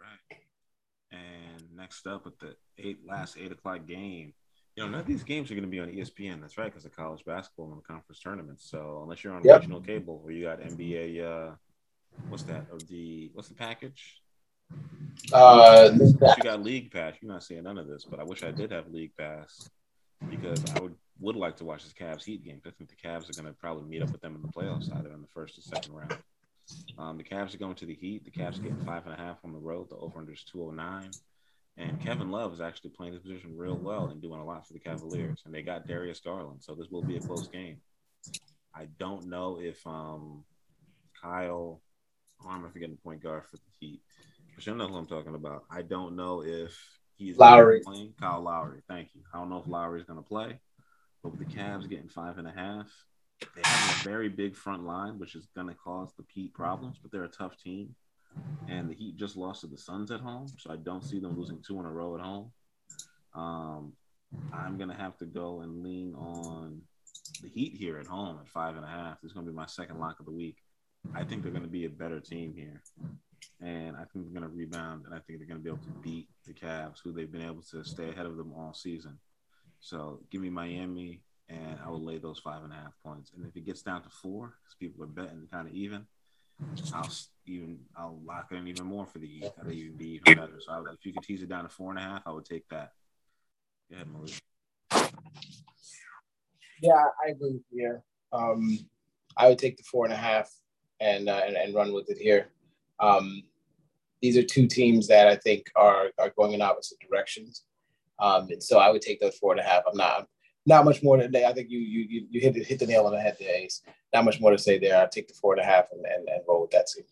Right. 0.01 0.39
And 1.13 1.77
next 1.77 2.07
up 2.07 2.25
with 2.25 2.39
the 2.39 2.57
eight 2.79 2.99
last 3.07 3.37
eight 3.39 3.53
o'clock 3.53 3.87
game, 3.87 4.33
you 4.75 4.85
know, 4.85 4.91
none 4.91 5.01
of 5.01 5.07
these 5.07 5.25
games 5.25 5.51
are 5.51 5.55
going 5.55 5.65
to 5.65 5.71
be 5.71 5.81
on 5.81 5.89
ESPN. 5.89 6.41
That's 6.41 6.57
right, 6.57 6.67
because 6.67 6.85
of 6.85 6.95
college 6.95 7.25
basketball 7.25 7.73
and 7.73 7.79
the 7.79 7.83
conference 7.83 8.21
tournaments. 8.21 8.71
So 8.71 9.01
unless 9.03 9.25
you're 9.25 9.35
on 9.35 9.43
yep. 9.45 9.61
regional 9.61 9.81
cable 9.81 10.21
or 10.25 10.31
you 10.31 10.45
got 10.45 10.61
NBA, 10.61 11.25
uh, 11.25 11.55
what's 12.29 12.45
that? 12.45 12.67
Or 12.73 12.79
the 12.89 13.31
what's 13.35 13.49
the 13.49 13.55
package? 13.55 14.23
Uh, 15.33 15.91
you 15.99 16.43
got 16.43 16.63
League 16.63 16.91
Pass. 16.91 17.15
You're 17.21 17.33
not 17.33 17.43
seeing 17.43 17.65
none 17.65 17.79
of 17.79 17.87
this, 17.87 18.05
but 18.05 18.21
I 18.21 18.25
wish 18.25 18.43
I 18.43 18.51
did 18.51 18.71
have 18.71 18.89
League 18.89 19.17
Pass 19.17 19.69
because 20.31 20.65
I 20.75 20.81
would 20.81 20.95
would 21.21 21.37
like 21.37 21.57
to 21.57 21.65
watch 21.65 21.83
this 21.83 21.93
Cavs 21.93 22.25
Heat 22.25 22.45
game. 22.45 22.61
I 22.65 22.71
think 22.71 22.91
the 22.91 23.09
Cavs 23.09 23.29
are 23.29 23.41
going 23.41 23.53
to 23.53 23.59
probably 23.59 23.85
meet 23.85 24.03
up 24.03 24.11
with 24.11 24.21
them 24.21 24.37
in 24.37 24.43
the 24.43 24.49
playoffs, 24.49 24.95
either 24.97 25.13
in 25.13 25.21
the 25.21 25.29
first 25.35 25.59
or 25.59 25.63
second 25.63 25.93
round. 25.93 26.17
Um, 26.97 27.17
the 27.17 27.25
Cavs 27.25 27.55
are 27.55 27.59
going 27.59 27.75
to 27.77 27.87
the 27.87 27.95
Heat. 27.95 28.25
The 28.25 28.31
Cavs 28.31 28.63
getting 28.63 28.85
five 28.85 29.05
and 29.07 29.15
a 29.15 29.17
half 29.17 29.39
on 29.45 29.53
the 29.53 29.59
road. 29.59 29.89
The 29.91 29.97
over 29.97 30.19
under 30.19 30.33
is 30.33 30.45
two 30.45 30.59
hundred 30.59 30.83
oh 30.83 30.91
nine. 30.91 31.11
And 31.77 32.01
Kevin 32.01 32.31
Love 32.31 32.53
is 32.53 32.61
actually 32.61 32.91
playing 32.91 33.13
his 33.13 33.23
position 33.23 33.57
real 33.57 33.77
well 33.77 34.07
and 34.07 34.21
doing 34.21 34.41
a 34.41 34.45
lot 34.45 34.67
for 34.67 34.73
the 34.73 34.81
Cavaliers. 34.81 35.43
And 35.45 35.55
they 35.55 35.63
got 35.63 35.87
Darius 35.87 36.21
Garland, 36.21 36.63
so 36.63 36.75
this 36.75 36.89
will 36.91 37.05
be 37.05 37.17
a 37.17 37.21
close 37.21 37.47
game. 37.47 37.79
I 38.75 38.87
don't 38.99 39.29
know 39.29 39.61
if 39.61 39.85
um, 39.87 40.45
Kyle, 41.21 41.81
oh, 42.45 42.49
I'm 42.49 42.69
forgetting 42.71 42.97
the 42.97 43.03
point 43.03 43.23
guard 43.23 43.45
for 43.45 43.57
the 43.57 43.63
Heat, 43.79 44.01
but 44.55 44.67
you 44.67 44.75
know 44.75 44.89
who 44.89 44.97
I'm 44.97 45.07
talking 45.07 45.37
about. 45.37 45.65
I 45.71 45.83
don't 45.83 46.17
know 46.17 46.43
if 46.45 46.77
He's 47.19 47.37
Lowry. 47.37 47.81
Playing. 47.81 48.15
Kyle 48.21 48.41
Lowry. 48.41 48.81
Thank 48.89 49.09
you. 49.15 49.23
I 49.35 49.39
don't 49.39 49.51
know 49.51 49.59
if 49.59 49.67
Lowry 49.67 50.01
is 50.01 50.07
going 50.07 50.23
to 50.23 50.27
play, 50.27 50.61
but 51.23 51.31
with 51.31 51.41
the 51.41 51.53
Cavs 51.53 51.89
getting 51.91 52.09
five 52.09 52.39
and 52.39 52.47
a 52.47 52.53
half, 52.53 52.87
they 53.57 53.63
have 53.65 54.01
a 54.01 54.05
very 54.05 54.29
big 54.29 54.57
front 54.57 54.85
line, 54.85 55.19
which 55.19 55.35
is 55.35 55.49
going 55.55 55.67
to 55.67 55.75
cause 55.75 56.13
the 56.17 56.25
Heat 56.33 56.55
problems, 56.55 56.99
but 57.03 57.11
they're 57.11 57.25
a 57.25 57.29
tough 57.29 57.59
team. 57.59 57.95
And 58.69 58.89
the 58.89 58.95
Heat 58.95 59.17
just 59.17 59.37
lost 59.37 59.63
to 59.63 59.67
the 59.67 59.77
Suns 59.77 60.13
at 60.13 60.21
home, 60.21 60.47
so 60.59 60.73
I 60.73 60.77
don't 60.77 61.05
see 61.05 61.19
them 61.19 61.37
losing 61.37 61.61
two 61.61 61.81
in 61.81 61.87
a 61.87 61.91
row 61.91 62.15
at 62.15 62.21
home. 62.21 62.53
Um, 63.35 63.93
I'm 64.53 64.77
going 64.77 64.91
to 64.91 64.95
have 64.95 65.17
to 65.19 65.27
go 65.27 65.61
and 65.63 65.83
lean 65.83 66.15
on 66.15 66.83
the 67.43 67.49
Heat 67.49 67.75
here 67.75 67.99
at 67.99 68.07
home 68.07 68.39
at 68.41 68.49
five 68.49 68.77
and 68.77 68.85
a 68.85 68.89
half. 68.89 69.21
This 69.21 69.31
is 69.31 69.33
going 69.33 69.47
to 69.47 69.53
be 69.53 69.57
my 69.57 69.67
second 69.67 69.99
lock 69.99 70.21
of 70.21 70.27
the 70.27 70.33
week. 70.33 70.57
I 71.15 71.25
think 71.25 71.43
they're 71.43 71.53
going 71.53 71.65
to 71.65 71.69
be 71.69 71.85
a 71.85 71.91
better 71.91 72.21
team 72.21 72.55
here 72.55 72.83
and 73.61 73.97
I 73.97 74.05
think 74.05 74.25
they're 74.25 74.41
going 74.41 74.51
to 74.51 74.57
rebound, 74.57 75.05
and 75.07 75.15
I 75.15 75.19
think 75.19 75.39
they're 75.39 75.49
going 75.49 75.61
to 75.61 75.65
be 75.65 75.71
able 75.71 75.79
to 75.79 76.01
beat 76.03 76.29
the 76.47 76.53
Cavs, 76.53 76.99
who 77.03 77.13
they've 77.13 77.31
been 77.31 77.43
able 77.43 77.63
to 77.71 77.85
stay 77.85 78.11
ahead 78.11 78.27
of 78.27 78.37
them 78.37 78.53
all 78.57 78.73
season. 78.75 79.19
So 79.81 80.21
give 80.31 80.41
me 80.41 80.51
Miami, 80.51 81.23
and 81.49 81.79
I 81.85 81.89
will 81.91 82.05
lay 82.05 82.19
those 82.19 82.39
five 82.39 82.63
and 82.63 82.73
a 82.73 82.77
half 82.77 82.93
points. 83.05 83.33
And 83.35 83.47
if 83.47 83.57
it 83.57 83.67
gets 83.67 83.83
down 83.83 84.03
to 84.03 84.11
four, 84.11 84.55
because 84.63 84.75
people 84.79 85.03
are 85.05 85.07
betting 85.07 85.49
kind 85.53 85.69
of 85.69 85.75
even, 85.75 86.07
I'll 86.93 87.11
even 87.47 87.79
I'll 87.97 88.21
lock 88.25 88.51
in 88.51 88.67
even 88.67 88.87
more 88.87 89.07
for 89.07 89.19
the 89.19 89.27
Heat. 89.27 89.51
That'll 89.57 89.73
even 89.73 89.97
be 89.97 90.21
even 90.27 90.39
better. 90.39 90.61
So 90.61 90.85
if 90.93 91.05
you 91.05 91.13
could 91.13 91.23
tease 91.23 91.43
it 91.43 91.49
down 91.49 91.63
to 91.63 91.69
four 91.69 91.91
and 91.91 91.99
a 91.99 92.03
half, 92.03 92.23
I 92.27 92.33
would 92.33 92.45
take 92.45 92.69
that. 92.69 92.93
Go 93.91 93.97
ahead, 93.97 94.09
Malik. 94.13 94.43
Yeah, 96.83 97.05
I 97.25 97.31
agree 97.31 97.61
you. 97.71 98.03
Um, 98.33 98.79
I 99.37 99.49
would 99.49 99.59
take 99.59 99.77
the 99.77 99.85
four 99.85 100.05
and 100.05 100.13
a 100.13 100.17
half 100.17 100.51
and, 101.01 101.29
uh, 101.29 101.43
and 101.47 101.57
and 101.57 101.75
run 101.75 101.93
with 101.93 102.11
it 102.11 102.19
here. 102.19 102.49
Um, 103.01 103.43
these 104.21 104.37
are 104.37 104.43
two 104.43 104.67
teams 104.67 105.07
that 105.09 105.29
I 105.29 105.37
think 105.37 105.71
are, 105.77 106.11
are 106.19 106.31
going 106.37 106.53
in 106.53 106.63
opposite 106.63 106.99
directions. 107.01 107.65
Um, 108.19 108.49
and 108.51 108.63
so 108.63 108.79
I 108.79 108.91
would 108.91 109.03
take 109.03 109.21
those 109.21 109.37
four 109.37 109.53
and 109.53 109.61
a 109.61 109.65
half. 109.65 109.85
I'm 109.89 109.97
not 109.97 110.27
not 110.67 110.85
much 110.85 111.03
more 111.03 111.17
today. 111.17 111.45
I 111.45 111.53
think 111.53 111.71
you 111.71 111.79
you 111.79 112.27
you 112.31 112.41
hit 112.41 112.55
hit 112.57 112.79
the 112.79 112.87
nail 112.87 113.07
on 113.07 113.13
the 113.13 113.21
head 113.21 113.37
there, 113.39 113.55
Ace. 113.55 113.81
Not 114.13 114.25
much 114.25 114.41
more 114.41 114.51
to 114.51 114.59
say 114.59 114.79
there. 114.79 114.99
I'll 114.99 115.09
take 115.09 115.29
the 115.29 115.35
four 115.35 115.53
and 115.55 115.63
a 115.63 115.65
half 115.65 115.87
and, 115.93 116.05
and, 116.05 116.29
and 116.29 116.43
roll 116.49 116.63
with 116.63 116.71
that 116.73 116.89
team. 116.89 117.05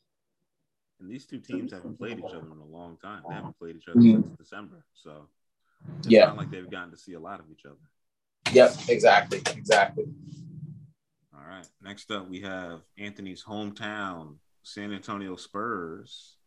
And 1.01 1.11
these 1.11 1.26
two 1.26 1.39
teams 1.39 1.72
haven't 1.72 1.99
played 1.99 2.18
each 2.18 2.24
other 2.24 2.39
in 2.39 2.59
a 2.59 2.64
long 2.64 2.97
time. 3.03 3.22
They 3.28 3.34
haven't 3.34 3.59
played 3.59 3.76
each 3.76 3.89
other 3.89 4.01
mm-hmm. 4.01 4.22
since 4.22 4.39
December. 4.39 4.84
So 4.95 5.28
it's 5.99 6.09
yeah. 6.09 6.26
not 6.26 6.39
like 6.39 6.51
they've 6.51 6.70
gotten 6.70 6.91
to 6.91 6.97
see 6.97 7.12
a 7.12 7.20
lot 7.20 7.39
of 7.39 7.47
each 7.51 7.66
other. 7.66 7.76
Yep, 8.53 8.89
exactly. 8.89 9.39
Exactly. 9.57 10.07
All 11.34 11.47
right. 11.47 11.68
Next 11.82 12.11
up, 12.11 12.28
we 12.28 12.41
have 12.41 12.80
Anthony's 12.99 13.45
hometown 13.45 14.37
San 14.66 14.92
Antonio 14.92 15.36
Spurs 15.36 16.38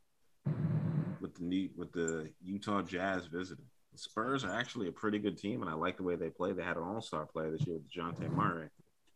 with 1.21 1.35
the 1.35 1.43
new, 1.43 1.69
with 1.77 1.93
the 1.93 2.29
Utah 2.43 2.81
Jazz 2.81 3.27
visiting. 3.27 3.63
The 3.93 3.97
Spurs 3.97 4.43
are 4.43 4.53
actually 4.53 4.89
a 4.89 4.91
pretty 4.91 5.19
good 5.19 5.37
team, 5.37 5.61
and 5.61 5.71
I 5.71 5.73
like 5.73 5.95
the 5.95 6.03
way 6.03 6.17
they 6.17 6.29
play. 6.29 6.51
They 6.51 6.61
had 6.61 6.75
an 6.75 6.83
All 6.83 7.01
Star 7.01 7.25
player 7.25 7.49
this 7.49 7.65
year 7.65 7.77
with 7.77 7.89
Dejounte 7.89 8.29
Murray, 8.29 8.67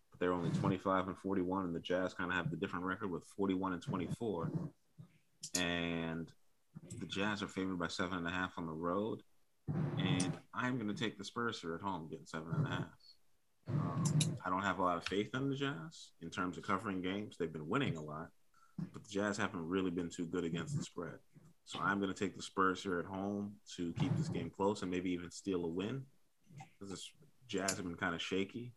but 0.10 0.22
they're 0.22 0.32
only 0.32 0.52
25 0.52 1.10
and 1.10 1.18
41, 1.18 1.66
and 1.66 1.76
the 1.76 1.82
Jazz 1.82 2.14
kind 2.14 2.32
of 2.32 2.38
have 2.38 2.50
the 2.50 2.56
different 2.56 2.86
record 2.86 3.12
with 3.12 3.26
41 3.36 3.74
and 3.74 3.82
24. 3.82 4.52
And 5.60 6.32
the 6.98 7.06
Jazz 7.06 7.44
are 7.44 7.50
favored 7.50 7.80
by 7.80 7.90
seven 7.90 8.20
and 8.20 8.28
a 8.28 8.32
half 8.32 8.54
on 8.58 8.68
the 8.68 8.72
road, 8.72 9.20
and 9.98 10.32
I'm 10.54 10.78
going 10.78 10.88
to 10.88 11.04
take 11.04 11.18
the 11.18 11.26
Spurs 11.26 11.60
here 11.60 11.76
at 11.76 11.82
home, 11.82 12.08
getting 12.10 12.26
seven 12.26 12.54
and 12.56 12.66
a 12.66 12.70
half. 12.70 12.88
Um, 13.68 14.04
I 14.46 14.50
don't 14.50 14.64
have 14.64 14.80
a 14.80 14.84
lot 14.84 14.96
of 14.96 15.04
faith 15.04 15.32
in 15.34 15.50
the 15.50 15.58
Jazz 15.58 16.12
in 16.22 16.30
terms 16.30 16.58
of 16.58 16.64
covering 16.64 17.02
games. 17.02 17.36
They've 17.38 17.52
been 17.52 17.68
winning 17.68 17.98
a 17.98 18.02
lot, 18.02 18.30
but 18.78 19.04
the 19.04 19.10
Jazz 19.10 19.38
haven't 19.38 19.68
really 19.68 19.92
been 19.92 20.10
too 20.10 20.26
good 20.26 20.44
against 20.44 20.78
the 20.78 20.84
spread. 20.84 21.20
So 21.66 21.80
I'm 21.82 22.00
going 22.00 22.14
to 22.14 22.20
take 22.20 22.36
the 22.36 22.42
Spurs 22.42 22.84
here 22.84 23.00
at 23.00 23.06
home 23.06 23.54
to 23.78 23.94
keep 23.94 24.16
this 24.18 24.28
game 24.28 24.52
close 24.56 24.82
and 24.82 24.92
maybe 24.92 25.12
even 25.12 25.32
steal 25.32 25.64
a 25.64 25.68
win. 25.68 26.04
Because 26.80 26.94
the 26.94 27.02
Jazz 27.48 27.78
have 27.78 27.86
been 27.86 27.96
kind 27.96 28.16
of 28.16 28.22
shaky. 28.22 28.74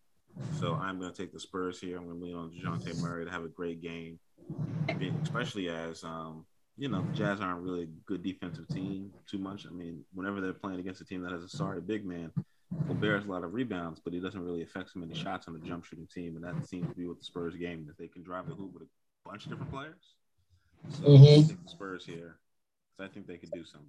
So 0.60 0.74
I'm 0.74 0.98
going 0.98 1.12
to 1.12 1.16
take 1.16 1.32
the 1.32 1.40
Spurs 1.40 1.80
here. 1.80 1.96
I'm 1.96 2.04
going 2.04 2.18
to 2.18 2.24
lean 2.24 2.36
on 2.36 2.50
DeJounte 2.50 3.00
Murray 3.00 3.24
to 3.24 3.30
have 3.30 3.44
a 3.44 3.48
great 3.48 3.80
game, 3.80 4.18
especially 5.22 5.68
as, 5.68 6.04
um, 6.04 6.44
you 6.76 6.88
know, 6.88 7.04
Jazz 7.14 7.40
aren't 7.40 7.62
really 7.62 7.84
a 7.84 7.88
good 8.06 8.22
defensive 8.22 8.68
team 8.68 9.10
too 9.28 9.38
much. 9.38 9.66
I 9.66 9.72
mean, 9.72 10.04
whenever 10.12 10.40
they're 10.40 10.52
playing 10.52 10.78
against 10.78 11.00
a 11.00 11.04
team 11.06 11.22
that 11.22 11.32
has 11.32 11.42
a 11.42 11.48
sorry 11.48 11.80
big 11.80 12.04
man, 12.04 12.30
Gobert 12.86 13.20
has 13.20 13.28
a 13.28 13.32
lot 13.32 13.44
of 13.44 13.54
rebounds, 13.54 14.00
but 14.04 14.12
he 14.12 14.20
doesn't 14.20 14.44
really 14.44 14.62
affect 14.62 14.90
so 14.92 15.00
many 15.00 15.14
shots 15.14 15.48
on 15.48 15.54
the 15.54 15.66
jump 15.66 15.84
shooting 15.84 16.08
team. 16.12 16.36
And 16.36 16.44
that 16.44 16.68
seems 16.68 16.88
to 16.88 16.94
be 16.94 17.06
what 17.06 17.18
the 17.18 17.24
Spurs 17.24 17.56
game 17.56 17.86
is. 17.88 17.96
They 17.96 18.08
can 18.08 18.22
drive 18.22 18.46
the 18.46 18.54
hoop 18.54 18.74
with 18.74 18.82
a 18.82 18.88
bunch 19.28 19.44
of 19.44 19.50
different 19.50 19.72
players. 19.72 20.02
So 20.90 21.08
mm-hmm. 21.08 21.48
take 21.48 21.64
the 21.64 21.68
Spurs 21.68 22.04
here. 22.04 22.36
I 22.98 23.08
think 23.08 23.26
they 23.26 23.36
could 23.36 23.50
do 23.50 23.64
something. 23.64 23.88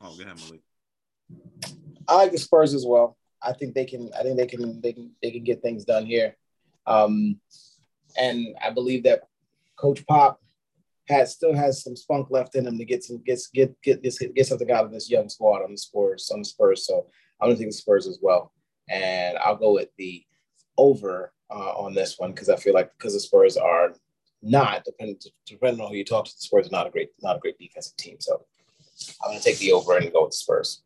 Oh, 0.00 0.16
go 0.16 0.22
ahead, 0.22 0.36
Malik. 0.38 0.60
I 2.08 2.14
like 2.16 2.32
the 2.32 2.38
Spurs 2.38 2.74
as 2.74 2.84
well. 2.86 3.16
I 3.42 3.52
think 3.52 3.74
they 3.74 3.84
can. 3.84 4.10
I 4.18 4.22
think 4.22 4.36
they 4.36 4.46
can. 4.46 4.80
They 4.80 4.92
can. 4.92 5.10
They 5.22 5.30
can 5.30 5.44
get 5.44 5.62
things 5.62 5.84
done 5.84 6.06
here. 6.06 6.36
Um, 6.86 7.40
and 8.18 8.56
I 8.62 8.70
believe 8.70 9.04
that 9.04 9.22
Coach 9.76 10.04
Pop 10.06 10.40
has 11.08 11.32
still 11.32 11.54
has 11.54 11.82
some 11.82 11.96
spunk 11.96 12.30
left 12.30 12.54
in 12.54 12.66
him 12.66 12.78
to 12.78 12.84
get 12.84 13.04
some 13.04 13.22
get 13.24 13.40
get 13.52 13.80
get 13.82 14.02
this 14.02 14.18
get 14.18 14.46
something 14.46 14.70
out 14.70 14.84
of 14.84 14.92
this 14.92 15.10
young 15.10 15.28
squad 15.28 15.62
on 15.62 15.72
the 15.72 15.78
Spurs 15.78 16.30
on 16.32 16.40
the 16.40 16.44
Spurs. 16.44 16.86
So 16.86 17.06
I'm 17.40 17.48
gonna 17.48 17.58
take 17.58 17.68
the 17.68 17.72
Spurs 17.72 18.06
as 18.06 18.18
well, 18.22 18.52
and 18.88 19.36
I'll 19.38 19.56
go 19.56 19.74
with 19.74 19.88
the 19.98 20.24
over 20.78 21.31
uh, 21.50 21.72
on 21.76 21.94
this 21.94 22.18
one 22.18 22.32
because 22.32 22.48
I 22.48 22.56
feel 22.56 22.74
like 22.74 22.90
because 22.96 23.14
the 23.14 23.20
Spurs 23.20 23.56
are 23.56 23.92
not 24.42 24.84
depending 24.84 25.18
depending 25.46 25.80
on 25.80 25.90
who 25.90 25.96
you 25.96 26.04
talk 26.04 26.24
to, 26.24 26.34
the 26.34 26.40
Spurs 26.40 26.66
are 26.66 26.70
not 26.70 26.86
a 26.86 26.90
great 26.90 27.10
not 27.22 27.36
a 27.36 27.40
great 27.40 27.58
defensive 27.58 27.96
team. 27.96 28.16
So 28.18 28.44
I'm 29.22 29.30
gonna 29.30 29.40
take 29.40 29.58
the 29.58 29.72
over 29.72 29.96
and 29.96 30.12
go 30.12 30.22
with 30.22 30.32
the 30.32 30.36
Spurs. 30.36 30.82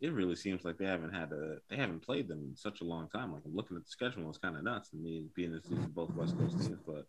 It 0.00 0.12
really 0.12 0.36
seems 0.36 0.64
like 0.64 0.78
they 0.78 0.84
haven't 0.84 1.12
had 1.12 1.32
a 1.32 1.56
they 1.68 1.76
haven't 1.76 2.00
played 2.00 2.28
them 2.28 2.38
in 2.38 2.56
such 2.56 2.80
a 2.80 2.84
long 2.84 3.08
time. 3.08 3.32
Like 3.32 3.42
I'm 3.44 3.54
looking 3.54 3.76
at 3.76 3.84
the 3.84 3.90
schedule, 3.90 4.28
it's 4.28 4.38
kind 4.38 4.56
of 4.56 4.62
nuts 4.62 4.90
to 4.90 4.96
me 4.96 5.26
being 5.34 5.52
this 5.52 5.64
season 5.64 5.90
both 5.94 6.14
West 6.14 6.38
Coast 6.38 6.56
teams, 6.60 6.78
but 6.86 7.04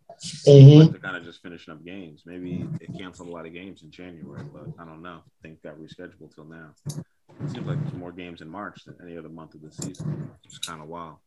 mm-hmm. 0.46 0.90
they're 0.90 1.00
kind 1.00 1.16
of 1.16 1.24
just 1.24 1.40
finishing 1.40 1.72
up 1.72 1.84
games. 1.84 2.22
Maybe 2.26 2.66
they 2.80 2.86
canceled 2.98 3.28
a 3.28 3.32
lot 3.32 3.46
of 3.46 3.52
games 3.52 3.82
in 3.84 3.92
January, 3.92 4.44
but 4.52 4.66
I 4.78 4.84
don't 4.84 5.02
know. 5.02 5.20
Things 5.42 5.60
got 5.62 5.76
rescheduled 5.76 6.34
till 6.34 6.46
now. 6.46 6.70
It 6.88 7.50
seems 7.50 7.66
like 7.66 7.80
there's 7.80 7.94
more 7.94 8.12
games 8.12 8.40
in 8.40 8.48
March 8.48 8.84
than 8.84 8.96
any 9.02 9.16
other 9.16 9.28
month 9.28 9.54
of 9.54 9.62
the 9.62 9.70
season. 9.70 10.30
It's 10.44 10.58
kind 10.58 10.82
of 10.82 10.88
wild 10.88 11.18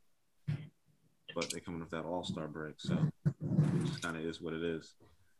but 1.35 1.49
they're 1.49 1.61
coming 1.61 1.79
with 1.79 1.91
that 1.91 2.05
All 2.05 2.23
Star 2.23 2.47
break, 2.47 2.75
so 2.77 2.97
it 3.25 3.85
just 3.85 4.01
kind 4.01 4.17
of 4.17 4.23
is 4.23 4.41
what 4.41 4.53
it 4.53 4.63
is. 4.63 4.93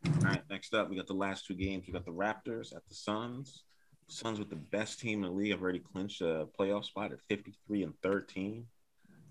All 0.05 0.29
right, 0.29 0.41
next 0.49 0.73
up, 0.73 0.89
we 0.89 0.95
got 0.95 1.07
the 1.07 1.13
last 1.13 1.45
two 1.45 1.53
games. 1.53 1.85
We 1.87 1.93
got 1.93 2.05
the 2.05 2.11
Raptors 2.11 2.75
at 2.75 2.87
the 2.87 2.95
Suns. 2.95 3.63
Suns 4.07 4.37
with 4.37 4.49
the 4.49 4.55
best 4.55 4.99
team 4.99 5.23
in 5.23 5.29
the 5.29 5.35
league 5.35 5.51
have 5.51 5.61
already 5.61 5.79
clinched 5.79 6.21
a 6.21 6.47
playoff 6.59 6.85
spot 6.85 7.13
at 7.13 7.19
53 7.29 7.83
and 7.83 7.93
13. 8.03 8.65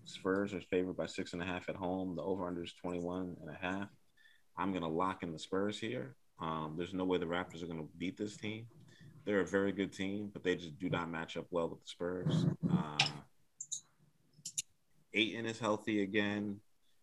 Spurs 0.04 0.54
are 0.54 0.60
favored 0.62 0.96
by 0.96 1.06
six 1.06 1.32
and 1.34 1.42
a 1.42 1.44
half 1.44 1.68
at 1.68 1.76
home. 1.76 2.16
The 2.16 2.22
over 2.22 2.46
under 2.46 2.64
is 2.64 2.72
21 2.80 3.36
and 3.40 3.50
a 3.50 3.58
half. 3.60 3.88
I'm 4.56 4.70
going 4.70 4.82
to 4.82 4.88
lock 4.88 5.22
in 5.22 5.32
the 5.32 5.38
Spurs 5.38 5.78
here. 5.78 6.16
Um, 6.40 6.74
there's 6.76 6.94
no 6.94 7.04
way 7.04 7.18
the 7.18 7.26
Raptors 7.26 7.62
are 7.62 7.66
going 7.66 7.78
to 7.78 7.88
beat 7.98 8.16
this 8.16 8.36
team. 8.36 8.66
They're 9.24 9.40
a 9.40 9.46
very 9.46 9.72
good 9.72 9.92
team, 9.92 10.30
but 10.32 10.42
they 10.42 10.56
just 10.56 10.78
do 10.78 10.90
not 10.90 11.08
match 11.10 11.36
up 11.36 11.46
well 11.50 11.68
with 11.68 11.80
the 11.80 11.88
Spurs. 11.88 12.46
Uh, 12.70 12.98
Ayton 15.14 15.46
is 15.46 15.58
healthy 15.58 16.02
again. 16.02 16.60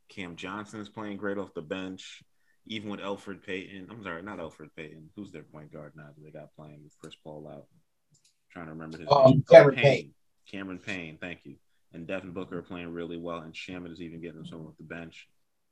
Cam 0.09 0.35
Johnson 0.35 0.79
is 0.79 0.89
playing 0.89 1.17
great 1.17 1.37
off 1.37 1.53
the 1.53 1.61
bench. 1.61 2.23
Even 2.65 2.89
with 2.89 2.99
Elfrid 2.99 3.43
Payton, 3.43 3.87
I'm 3.89 4.03
sorry, 4.03 4.21
not 4.21 4.37
Elfrid 4.37 4.69
Payton. 4.75 5.09
Who's 5.15 5.31
their 5.31 5.43
point 5.43 5.71
guard 5.71 5.93
now 5.95 6.07
that 6.15 6.23
they 6.23 6.31
got 6.31 6.53
playing 6.55 6.81
with 6.83 6.97
Chris 6.99 7.15
Paul 7.23 7.47
out? 7.47 7.65
I'm 7.65 8.51
trying 8.51 8.65
to 8.65 8.71
remember 8.73 8.99
his 8.99 9.07
um, 9.11 9.31
name. 9.31 9.43
Cameron 9.49 9.75
Payne. 9.75 9.83
Payne. 9.83 10.13
Cameron 10.51 10.79
Payne, 10.79 11.17
thank 11.19 11.39
you. 11.45 11.55
And 11.93 12.05
Devin 12.05 12.31
Booker 12.31 12.59
are 12.59 12.63
playing 12.63 12.93
really 12.93 13.17
well, 13.17 13.39
and 13.39 13.53
Shamet 13.53 13.91
is 13.91 14.01
even 14.01 14.21
getting 14.21 14.45
some 14.45 14.67
off 14.67 14.77
the 14.77 14.83
bench. 14.83 15.27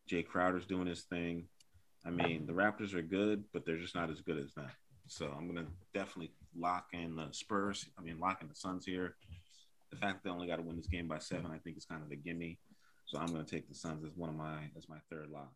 Jae 0.10 0.26
Crowder's 0.26 0.66
doing 0.66 0.88
his 0.88 1.02
thing. 1.02 1.46
I 2.06 2.10
mean, 2.10 2.46
the 2.48 2.54
Raptors 2.54 2.94
are 2.94 3.02
good, 3.02 3.44
but 3.54 3.66
they're 3.66 3.78
just 3.78 3.96
not 3.96 4.10
as 4.10 4.22
good 4.22 4.40
as 4.40 4.54
that. 4.56 4.72
So 5.08 5.28
I'm 5.38 5.48
gonna 5.48 5.68
definitely 5.94 6.32
lock 6.58 6.88
in 6.94 7.16
the 7.16 7.28
Spurs. 7.32 7.86
I 7.98 8.02
mean, 8.02 8.20
lock 8.20 8.42
in 8.42 8.48
the 8.48 8.56
Suns 8.56 8.86
here 8.86 9.16
the 9.92 9.98
fact 9.98 10.24
that 10.24 10.30
they 10.30 10.34
only 10.34 10.48
got 10.48 10.58
to 10.58 10.62
win 10.62 10.78
this 10.78 10.88
game 10.88 11.08
by 11.08 11.20
seven, 11.20 11.52
I 11.52 11.58
think, 11.60 11.78
is 11.78 11.86
kind 11.86 12.04
of 12.04 12.12
a 12.12 12.16
gimme. 12.16 12.60
So 13.06 13.20
I'm 13.20 13.28
going 13.28 13.44
to 13.44 13.50
take 13.50 13.70
the 13.70 13.76
Suns 13.76 14.04
as 14.04 14.12
one 14.16 14.30
of 14.30 14.36
my 14.36 14.70
as 14.78 14.90
my 14.90 14.98
third 15.10 15.30
lock. 15.30 15.52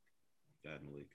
Go 0.63 0.69
ahead, 0.69 0.81
Malik. 0.83 1.07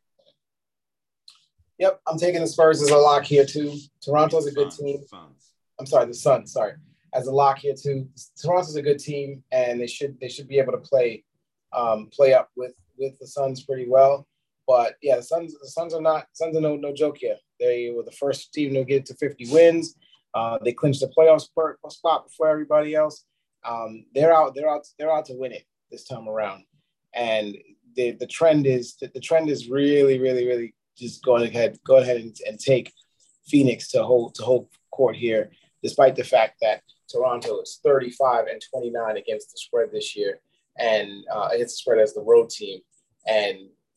Yep, 1.79 2.01
I'm 2.07 2.19
taking 2.19 2.41
the 2.41 2.47
Spurs 2.47 2.83
as 2.83 2.91
a 2.91 2.97
lock 2.97 3.25
here 3.25 3.45
too. 3.45 3.77
Toronto's 4.03 4.47
a 4.47 4.53
good 4.53 4.71
team. 4.71 5.05
Suns. 5.07 5.53
I'm 5.79 5.87
sorry, 5.87 6.07
the 6.07 6.14
Suns. 6.14 6.53
Sorry, 6.53 6.73
as 7.12 7.27
a 7.27 7.33
lock 7.33 7.59
here 7.59 7.75
too. 7.75 8.09
Toronto's 8.41 8.77
a 8.77 8.83
good 8.83 8.99
team, 8.99 9.43
and 9.51 9.81
they 9.81 9.87
should 9.87 10.19
they 10.21 10.29
should 10.29 10.49
be 10.49 10.59
able 10.59 10.73
to 10.73 10.79
play 10.79 11.25
um, 11.73 12.09
play 12.12 12.35
up 12.35 12.51
with 12.57 12.75
with 12.99 13.19
the 13.19 13.27
Suns 13.27 13.64
pretty 13.64 13.89
well. 13.89 14.27
But 14.67 14.97
yeah, 15.03 15.17
the 15.17 15.23
Suns 15.23 15.55
the 15.59 15.69
Suns 15.69 15.95
are 15.95 16.01
not 16.01 16.27
Suns 16.33 16.57
are 16.57 16.61
no 16.61 16.77
no 16.77 16.93
joke 16.95 17.19
here. 17.19 17.37
They 17.61 17.93
were 17.95 18.03
the 18.03 18.12
first 18.12 18.53
team 18.53 18.75
to 18.75 18.85
get 18.85 19.07
to 19.07 19.14
50 19.14 19.51
wins. 19.51 19.97
Uh, 20.37 20.59
they 20.62 20.72
clinched 20.72 21.01
the 21.01 21.11
playoff 21.16 21.41
spot 21.91 22.26
before 22.26 22.51
everybody 22.51 22.95
else. 22.95 23.24
Um, 23.64 24.05
they're 24.14 24.34
out. 24.34 24.55
They're 24.55 24.68
out. 24.68 24.87
They're 24.99 25.11
out 25.11 25.24
to 25.26 25.34
win 25.34 25.53
it 25.53 25.64
this 25.91 26.05
time 26.05 26.28
around. 26.28 26.64
And 27.14 27.57
the 27.95 28.11
the 28.11 28.26
trend 28.26 28.66
is 28.66 28.97
the 28.97 29.18
trend 29.18 29.49
is 29.49 29.70
really, 29.70 30.18
really, 30.18 30.47
really 30.47 30.74
just 30.99 31.24
going 31.24 31.45
ahead, 31.45 31.78
go 31.87 31.97
ahead 31.97 32.18
and, 32.18 32.37
and 32.47 32.61
take 32.61 32.93
Phoenix 33.47 33.89
to 33.93 34.03
hold 34.03 34.34
to 34.34 34.43
hold 34.43 34.68
court 34.91 35.16
here, 35.16 35.53
despite 35.82 36.16
the 36.16 36.24
fact 36.24 36.57
that 36.61 36.82
Toronto 37.11 37.62
is 37.62 37.80
35 37.82 38.47
and 38.47 38.62
29 38.74 39.16
against 39.16 39.53
the 39.53 39.59
spread 39.59 39.89
this 39.91 40.14
year, 40.14 40.41
and 40.78 41.24
uh, 41.32 41.49
against 41.51 41.76
the 41.76 41.78
spread 41.78 41.99
as 41.99 42.12
the 42.12 42.21
road 42.21 42.50
team. 42.50 42.80
And 43.26 43.57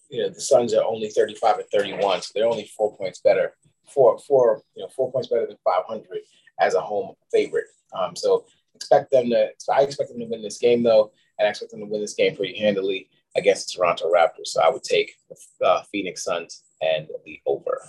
you 0.10 0.22
know 0.22 0.30
the 0.30 0.40
Suns 0.40 0.74
are 0.74 0.86
only 0.86 1.10
35 1.10 1.58
and 1.58 1.68
31, 1.70 2.22
so 2.22 2.32
they're 2.34 2.48
only 2.48 2.72
four 2.78 2.96
points 2.96 3.20
better 3.20 3.56
four, 3.94 4.18
four, 4.20 4.62
you 4.76 4.84
know, 4.84 4.90
four 4.90 5.12
points 5.12 5.28
better 5.28 5.48
than 5.48 5.58
500 5.64 6.20
as 6.60 6.76
a 6.76 6.82
home 6.82 7.16
favorite. 7.32 7.66
Um, 7.94 8.16
so 8.16 8.46
expect 8.76 9.12
them 9.12 9.30
to. 9.30 9.50
I 9.72 9.82
expect 9.82 10.10
them 10.10 10.20
to 10.20 10.26
win 10.26 10.42
this 10.42 10.58
game 10.58 10.84
though, 10.84 11.12
and 11.38 11.46
I 11.48 11.50
expect 11.50 11.72
them 11.72 11.82
to 11.82 11.86
win 11.86 12.02
this 12.02 12.14
game 12.14 12.36
pretty 12.36 12.58
handily 12.58 13.10
against 13.36 13.68
the 13.68 13.78
Toronto 13.78 14.12
Raptors. 14.12 14.48
So 14.48 14.62
I 14.62 14.70
would 14.70 14.84
take 14.84 15.16
the 15.30 15.66
uh, 15.66 15.84
Phoenix 15.92 16.24
Suns 16.24 16.64
and 16.82 17.08
the 17.26 17.40
over. 17.46 17.82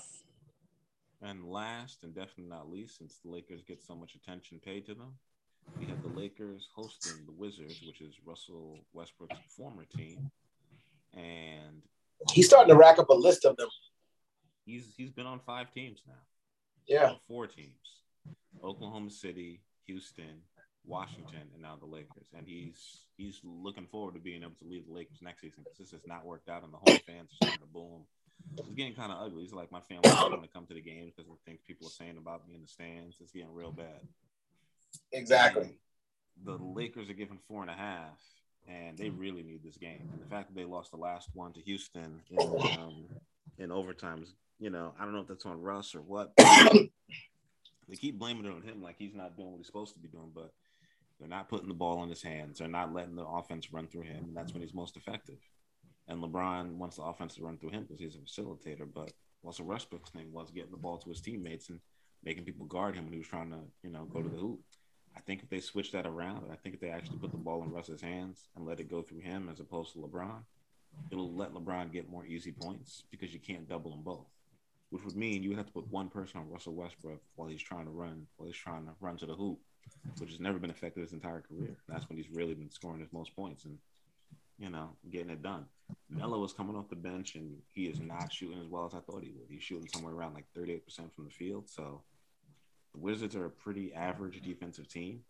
And 1.23 1.45
last 1.45 2.03
and 2.03 2.15
definitely 2.15 2.49
not 2.49 2.71
least, 2.71 2.99
since 2.99 3.19
the 3.23 3.31
Lakers 3.31 3.63
get 3.63 3.83
so 3.83 3.95
much 3.95 4.15
attention 4.15 4.59
paid 4.65 4.87
to 4.87 4.95
them, 4.95 5.13
we 5.79 5.87
have 5.87 6.03
the 6.03 6.09
Lakers 6.09 6.69
hosting 6.75 7.25
the 7.27 7.33
Wizards, 7.33 7.83
which 7.87 8.01
is 8.01 8.15
Russell 8.25 8.79
Westbrook's 8.93 9.37
former 9.57 9.85
team. 9.85 10.31
And 11.15 11.83
he's 12.33 12.47
starting 12.47 12.73
to 12.73 12.79
rack 12.79 12.99
up 12.99 13.11
a 13.11 13.15
list 13.15 13.45
of 13.45 13.57
them 13.57 13.69
he's 14.71 14.95
he's 14.97 15.11
been 15.11 15.27
on 15.27 15.41
five 15.41 15.73
teams 15.73 16.03
now. 16.07 16.15
Yeah, 16.87 17.15
four 17.27 17.47
teams: 17.47 18.03
Oklahoma 18.63 19.11
City, 19.11 19.61
Houston, 19.87 20.43
Washington, 20.85 21.49
and 21.53 21.63
now 21.63 21.77
the 21.79 21.87
Lakers. 21.87 22.29
And 22.37 22.47
he's 22.47 23.05
he's 23.17 23.41
looking 23.45 23.87
forward 23.87 24.15
to 24.15 24.21
being 24.21 24.43
able 24.43 24.57
to 24.61 24.69
leave 24.69 24.87
the 24.87 24.95
Lakers 24.95 25.19
next 25.23 25.41
season 25.43 25.65
because 25.65 25.79
this 25.79 25.91
has 25.91 26.07
not 26.07 26.25
worked 26.25 26.49
out, 26.49 26.63
and 26.65 26.73
the 26.73 26.79
home 26.79 27.01
fans 27.07 27.31
are 27.33 27.37
starting 27.37 27.61
to 27.61 27.67
boom. 27.67 28.05
It's 28.57 28.69
getting 28.71 28.95
kind 28.95 29.13
of 29.13 29.19
ugly. 29.21 29.45
It's 29.45 29.53
like 29.53 29.71
my 29.71 29.81
family 29.81 30.03
doesn't 30.05 30.31
want 30.31 30.43
to 30.43 30.49
come 30.49 30.67
to 30.67 30.75
the 30.75 30.81
games 30.81 31.13
because 31.15 31.31
of 31.31 31.37
the 31.37 31.51
things 31.51 31.61
people 31.67 31.87
are 31.87 31.91
saying 31.91 32.17
about 32.17 32.49
me 32.49 32.55
in 32.55 32.63
the 32.63 32.69
stands. 32.69 33.17
It's 33.21 33.33
getting 33.33 33.53
real 33.53 33.71
bad. 33.71 34.01
Exactly. 35.13 35.63
And 35.63 35.75
the 36.45 36.57
Lakers 36.57 37.11
are 37.11 37.15
giving 37.15 37.39
four 37.47 37.61
and 37.61 37.71
a 37.71 37.75
half, 37.75 38.19
and 38.67 38.97
they 38.97 39.11
really 39.11 39.43
need 39.43 39.63
this 39.63 39.77
game. 39.77 40.09
And 40.13 40.23
the 40.23 40.27
fact 40.27 40.49
that 40.49 40.57
they 40.57 40.65
lost 40.65 40.91
the 40.91 40.97
last 40.97 41.29
one 41.35 41.53
to 41.53 41.61
Houston 41.61 42.23
in 42.31 42.39
um, 42.79 43.05
in 43.59 43.71
overtime 43.71 44.23
is 44.23 44.35
you 44.61 44.71
know, 44.71 44.93
I 45.01 45.05
don't 45.05 45.15
know 45.15 45.21
if 45.21 45.29
that's 45.29 45.47
on 45.47 45.61
Russ 45.61 45.95
or 45.95 46.03
what. 46.03 46.33
they 46.37 47.97
keep 47.97 48.19
blaming 48.19 48.45
it 48.45 48.55
on 48.55 48.63
him 48.63 48.83
like 48.83 48.97
he's 48.99 49.15
not 49.15 49.37
doing 49.37 49.51
what 49.51 49.57
he's 49.57 49.67
supposed 49.67 49.95
to 49.95 50.01
be 50.01 50.09
doing, 50.09 50.31
but 50.35 50.53
they're 51.19 51.29
not 51.29 51.49
putting 51.49 51.69
the 51.69 51.75
ball 51.75 52.03
in 52.03 52.11
his 52.11 52.23
hands. 52.23 52.59
They're 52.59 52.69
not 52.69 52.95
letting 52.95 53.17
the 53.17 53.27
offense 53.27 53.73
run 53.73 53.89
through 53.89 54.03
him, 54.03 54.25
and 54.29 54.37
that's 54.37 54.53
when 54.53 54.63
he's 54.63 54.75
most 54.75 54.97
effective. 54.97 55.39
And 56.09 56.23
LeBron 56.23 56.75
wants 56.75 56.97
the 56.97 57.03
offense 57.03 57.35
to 57.37 57.43
run 57.43 57.57
through 57.57 57.71
him 57.71 57.85
because 57.85 58.01
he's 58.01 58.17
a 58.17 58.19
facilitator. 58.19 58.87
But 58.93 59.13
Russell 59.43 59.67
Westbrook's 59.67 60.11
thing 60.11 60.31
was 60.33 60.51
getting 60.51 60.71
the 60.71 60.77
ball 60.77 60.99
to 60.99 61.09
his 61.09 61.21
teammates, 61.21 61.71
and 61.71 61.81
making 62.23 62.45
people 62.45 62.67
guard 62.67 62.95
him 62.95 63.05
when 63.05 63.13
he 63.13 63.19
was 63.19 63.29
trying 63.29 63.51
to, 63.51 63.59
you 63.83 63.91
know, 63.91 64.05
go 64.05 64.23
to 64.23 64.29
the 64.29 64.37
hoop. 64.37 64.61
I 65.17 65.21
think 65.21 65.43
if 65.43 65.49
they 65.49 65.61
switch 65.61 65.93
that 65.93 66.07
around, 66.07 66.45
I 66.53 66.57
think 66.57 66.75
if 66.75 66.81
they 66.81 66.91
actually 66.91 67.19
put 67.19 67.33
the 67.33 67.39
ball 67.39 67.63
in 67.63 67.71
Russ's 67.71 68.01
hands 68.01 68.49
and 68.55 68.67
let 68.67 68.79
it 68.79 68.91
go 68.91 69.03
through 69.03 69.21
him 69.21 69.49
as 69.51 69.59
opposed 69.59 69.93
to 69.93 69.99
LeBron, 69.99 70.43
it'll 71.11 71.33
let 71.35 71.53
LeBron 71.53 71.93
get 71.93 72.11
more 72.11 72.27
easy 72.27 72.53
points 72.53 73.05
because 73.11 73.33
you 73.33 73.41
can't 73.41 73.69
double 73.69 73.91
them 73.91 74.03
both. 74.03 74.27
Which 74.91 75.05
would 75.05 75.17
mean 75.17 75.43
you 75.43 75.51
would 75.51 75.59
have 75.59 75.69
to 75.69 75.73
put 75.73 75.91
one 75.91 76.09
person 76.09 76.41
on 76.41 76.51
Russell 76.51 76.75
Westbrook 76.75 77.21
while 77.37 77.49
he's 77.49 77.63
trying 77.63 77.85
to 77.85 77.93
run, 77.93 78.27
while 78.37 78.49
he's 78.49 78.57
trying 78.59 78.87
to 78.87 78.93
run 79.01 79.17
to 79.19 79.27
the 79.27 79.35
hoop, 79.35 79.59
which 80.19 80.31
has 80.31 80.41
never 80.41 80.59
been 80.59 80.71
effective 80.71 81.03
his 81.03 81.13
entire 81.13 81.41
career. 81.41 81.77
That's 81.89 82.09
when 82.09 82.19
he's 82.19 82.31
really 82.31 82.55
been 82.55 82.73
scoring 82.73 83.01
his 83.01 83.13
most 83.13 83.35
points 83.37 83.65
and 83.65 83.79
you 84.61 84.69
know, 84.69 84.91
getting 85.11 85.31
it 85.31 85.43
done. 85.43 85.65
Melo 86.11 86.45
is 86.45 86.53
coming 86.53 86.77
off 86.77 86.91
the 86.91 86.97
bench 86.97 87.35
and 87.35 87.57
he 87.73 87.87
is 87.87 87.99
not 87.99 88.31
shooting 88.31 88.61
as 88.61 88.69
well 88.69 88.85
as 88.85 88.95
I 88.95 89.01
thought 89.01 89.25
he 89.25 89.33
would. 89.33 89.49
He's 89.49 89.63
shooting 89.63 89.89
somewhere 89.89 90.13
around 90.13 90.35
like 90.35 90.45
38% 90.57 90.83
from 91.15 91.25
the 91.25 91.31
field. 91.31 91.69
So 91.69 92.03
the 92.93 93.01
Wizards 93.01 93.35
are 93.35 93.47
a 93.47 93.51
pretty 93.51 93.95
average 93.95 94.41
defensive 94.43 94.87
team. 94.87 95.21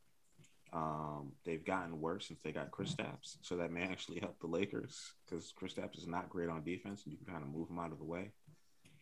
Um, 0.72 1.32
they've 1.44 1.64
gotten 1.64 2.00
worse 2.00 2.26
since 2.26 2.40
they 2.42 2.52
got 2.52 2.70
Chris 2.70 2.94
Kristaps, 2.94 3.38
so 3.42 3.56
that 3.56 3.72
may 3.72 3.82
actually 3.82 4.20
help 4.20 4.38
the 4.40 4.46
Lakers 4.46 5.12
because 5.24 5.52
Chris 5.56 5.74
Kristaps 5.74 5.98
is 5.98 6.06
not 6.06 6.30
great 6.30 6.48
on 6.48 6.62
defense, 6.62 7.02
and 7.04 7.12
you 7.12 7.18
can 7.18 7.26
kind 7.26 7.42
of 7.42 7.50
move 7.50 7.68
him 7.68 7.80
out 7.80 7.90
of 7.90 7.98
the 7.98 8.04
way, 8.04 8.30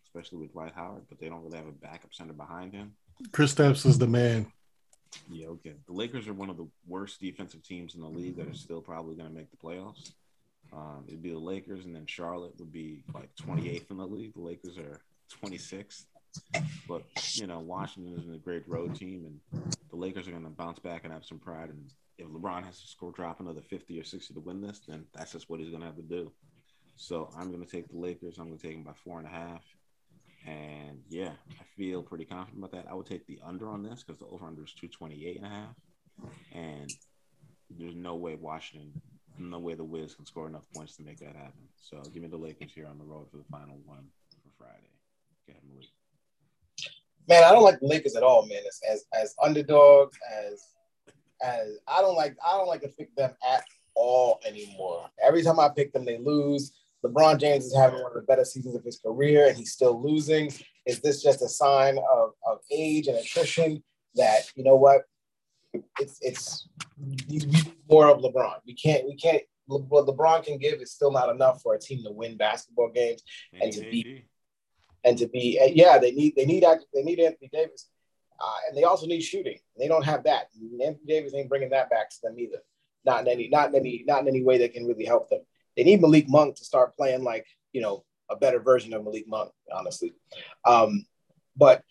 especially 0.08 0.38
with 0.38 0.52
Dwight 0.52 0.72
Howard. 0.74 1.04
But 1.08 1.20
they 1.20 1.28
don't 1.28 1.42
really 1.42 1.58
have 1.58 1.66
a 1.66 1.72
backup 1.72 2.14
center 2.14 2.32
behind 2.32 2.72
him. 2.72 2.94
Kristaps 3.30 3.86
is 3.86 3.98
the 3.98 4.06
man. 4.06 4.52
Yeah, 5.30 5.48
okay. 5.48 5.74
The 5.86 5.92
Lakers 5.92 6.28
are 6.28 6.34
one 6.34 6.50
of 6.50 6.56
the 6.56 6.68
worst 6.86 7.20
defensive 7.20 7.62
teams 7.62 7.94
in 7.94 8.00
the 8.00 8.08
league 8.08 8.36
that 8.36 8.48
are 8.48 8.54
still 8.54 8.80
probably 8.80 9.16
going 9.16 9.28
to 9.28 9.34
make 9.34 9.50
the 9.50 9.56
playoffs. 9.56 10.12
Um, 10.72 11.04
it'd 11.06 11.22
be 11.22 11.30
the 11.30 11.38
Lakers, 11.38 11.86
and 11.86 11.94
then 11.94 12.04
Charlotte 12.06 12.52
would 12.58 12.72
be 12.72 13.02
like 13.14 13.30
28th 13.36 13.90
in 13.90 13.96
the 13.96 14.06
league. 14.06 14.34
The 14.34 14.42
Lakers 14.42 14.76
are 14.76 15.00
26th. 15.42 16.04
But 16.86 17.04
you 17.34 17.46
know, 17.46 17.58
Washington 17.60 18.14
is 18.18 18.34
a 18.34 18.38
great 18.38 18.68
road 18.68 18.94
team, 18.94 19.24
and 19.52 19.74
the 19.90 19.96
Lakers 19.96 20.28
are 20.28 20.32
going 20.32 20.44
to 20.44 20.50
bounce 20.50 20.78
back 20.78 21.04
and 21.04 21.12
have 21.12 21.24
some 21.24 21.38
pride. 21.38 21.70
And 21.70 21.90
if 22.18 22.26
LeBron 22.28 22.64
has 22.64 22.80
to 22.80 22.86
score 22.86 23.12
drop 23.12 23.40
another 23.40 23.62
50 23.62 23.98
or 23.98 24.04
60 24.04 24.34
to 24.34 24.40
win 24.40 24.60
this, 24.60 24.80
then 24.86 25.04
that's 25.14 25.32
just 25.32 25.48
what 25.48 25.60
he's 25.60 25.70
going 25.70 25.80
to 25.80 25.86
have 25.86 25.96
to 25.96 26.02
do. 26.02 26.30
So 26.96 27.30
I'm 27.36 27.50
going 27.50 27.64
to 27.64 27.70
take 27.70 27.88
the 27.88 27.96
Lakers. 27.98 28.38
I'm 28.38 28.48
going 28.48 28.58
to 28.58 28.66
take 28.66 28.74
them 28.74 28.84
by 28.84 28.92
four 29.04 29.18
and 29.18 29.26
a 29.26 29.30
half. 29.30 29.62
And 30.46 31.02
yeah, 31.08 31.32
I 31.50 31.64
feel 31.76 32.02
pretty 32.02 32.24
confident 32.24 32.64
about 32.64 32.72
that. 32.72 32.90
I 32.90 32.94
would 32.94 33.06
take 33.06 33.26
the 33.26 33.40
under 33.44 33.68
on 33.68 33.82
this 33.82 34.02
because 34.02 34.18
the 34.18 34.26
over 34.26 34.46
under 34.46 34.64
is 34.64 34.72
228 34.72 35.36
and 35.36 35.46
a 35.46 35.48
half. 35.48 35.74
And 36.52 36.90
there's 37.70 37.94
no 37.94 38.16
way 38.16 38.34
Washington, 38.34 39.00
no 39.38 39.58
way 39.58 39.74
the 39.74 39.84
Wiz 39.84 40.14
can 40.14 40.26
score 40.26 40.48
enough 40.48 40.64
points 40.74 40.96
to 40.96 41.02
make 41.02 41.18
that 41.18 41.36
happen. 41.36 41.68
So 41.80 42.02
give 42.12 42.22
me 42.22 42.28
the 42.28 42.36
Lakers 42.36 42.72
here 42.74 42.86
on 42.86 42.98
the 42.98 43.04
road 43.04 43.28
for 43.30 43.36
the 43.36 43.44
final 43.50 43.78
one 43.84 44.06
for 44.42 44.64
Friday. 44.64 44.90
Go 45.46 45.52
ahead, 45.52 45.62
Malik. 45.68 45.88
Man, 47.28 47.44
I 47.44 47.52
don't 47.52 47.62
like 47.62 47.78
the 47.80 47.86
Lakers 47.86 48.16
at 48.16 48.22
all, 48.22 48.46
man. 48.46 48.62
As 48.66 48.80
as, 48.90 49.04
as 49.12 49.34
underdogs, 49.42 50.18
as 50.34 50.64
as 51.42 51.78
I 51.86 52.00
don't 52.00 52.16
like 52.16 52.36
I 52.46 52.56
don't 52.56 52.68
like 52.68 52.80
to 52.82 52.88
pick 52.88 53.14
them 53.14 53.32
at 53.46 53.64
all 53.94 54.40
anymore. 54.46 55.10
Every 55.22 55.42
time 55.42 55.60
I 55.60 55.68
pick 55.68 55.92
them, 55.92 56.04
they 56.04 56.18
lose. 56.18 56.72
LeBron 57.04 57.38
James 57.38 57.64
is 57.64 57.76
having 57.76 58.02
one 58.02 58.10
of 58.10 58.14
the 58.14 58.22
better 58.22 58.44
seasons 58.44 58.74
of 58.74 58.84
his 58.84 58.98
career 58.98 59.46
and 59.48 59.56
he's 59.56 59.72
still 59.72 60.02
losing. 60.02 60.52
Is 60.86 61.00
this 61.00 61.22
just 61.22 61.42
a 61.42 61.48
sign 61.48 61.98
of, 61.98 62.30
of 62.46 62.58
age 62.72 63.06
and 63.06 63.16
attrition 63.16 63.82
that, 64.14 64.40
you 64.56 64.64
know 64.64 64.76
what, 64.76 65.02
it's, 66.00 66.18
it's 66.20 66.68
more 67.88 68.08
of 68.08 68.20
LeBron. 68.20 68.56
We 68.66 68.74
can't, 68.74 69.06
we 69.06 69.16
can't, 69.16 69.42
what 69.66 70.06
LeBron 70.06 70.44
can 70.44 70.58
give 70.58 70.80
is 70.80 70.92
still 70.92 71.12
not 71.12 71.28
enough 71.28 71.60
for 71.62 71.74
a 71.74 71.78
team 71.78 72.02
to 72.04 72.10
win 72.10 72.36
basketball 72.36 72.90
games 72.90 73.22
and 73.60 73.72
to 73.72 73.80
be, 73.82 74.24
and 75.04 75.16
to 75.18 75.28
be, 75.28 75.60
yeah, 75.74 75.98
they 75.98 76.10
need, 76.12 76.34
they 76.36 76.46
need, 76.46 76.64
they 76.94 77.02
need 77.02 77.20
Anthony 77.20 77.50
Davis. 77.52 77.90
Uh, 78.40 78.56
and 78.68 78.76
they 78.76 78.84
also 78.84 79.06
need 79.06 79.20
shooting. 79.20 79.58
They 79.76 79.88
don't 79.88 80.04
have 80.04 80.24
that. 80.24 80.46
Anthony 80.54 81.06
Davis 81.06 81.34
ain't 81.34 81.48
bringing 81.48 81.70
that 81.70 81.90
back 81.90 82.08
to 82.10 82.16
them 82.22 82.38
either. 82.38 82.58
Not 83.04 83.22
in 83.22 83.28
any, 83.28 83.48
not 83.48 83.70
in 83.70 83.76
any, 83.76 84.04
not 84.06 84.22
in 84.22 84.28
any 84.28 84.42
way 84.42 84.58
that 84.58 84.72
can 84.72 84.86
really 84.86 85.04
help 85.04 85.28
them. 85.28 85.40
They 85.78 85.84
need 85.84 86.00
Malik 86.00 86.28
Monk 86.28 86.56
to 86.56 86.64
start 86.64 86.96
playing 86.96 87.22
like, 87.22 87.46
you 87.72 87.80
know, 87.80 88.04
a 88.28 88.34
better 88.34 88.58
version 88.58 88.92
of 88.92 89.04
Malik 89.04 89.28
Monk, 89.28 89.52
honestly. 89.72 90.12
Um, 90.64 91.06
but 91.56 91.84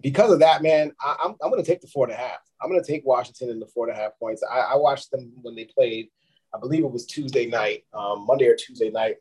because 0.00 0.32
of 0.32 0.38
that, 0.38 0.62
man, 0.62 0.92
I, 1.04 1.10
am 1.10 1.16
I'm, 1.22 1.36
I'm 1.42 1.50
going 1.50 1.62
to 1.62 1.68
take 1.68 1.80
the 1.80 1.88
four 1.88 2.04
and 2.04 2.14
a 2.14 2.16
half. 2.16 2.38
I'm 2.62 2.70
going 2.70 2.80
to 2.80 2.86
take 2.86 3.04
Washington 3.04 3.50
in 3.50 3.58
the 3.58 3.66
four 3.66 3.88
and 3.88 3.98
a 3.98 4.00
half 4.00 4.16
points. 4.20 4.44
I, 4.48 4.60
I 4.60 4.76
watched 4.76 5.10
them 5.10 5.32
when 5.42 5.56
they 5.56 5.64
played, 5.64 6.08
I 6.54 6.58
believe 6.60 6.84
it 6.84 6.92
was 6.92 7.04
Tuesday 7.04 7.46
night, 7.46 7.84
um, 7.92 8.26
Monday 8.28 8.46
or 8.46 8.54
Tuesday 8.54 8.90
night, 8.90 9.16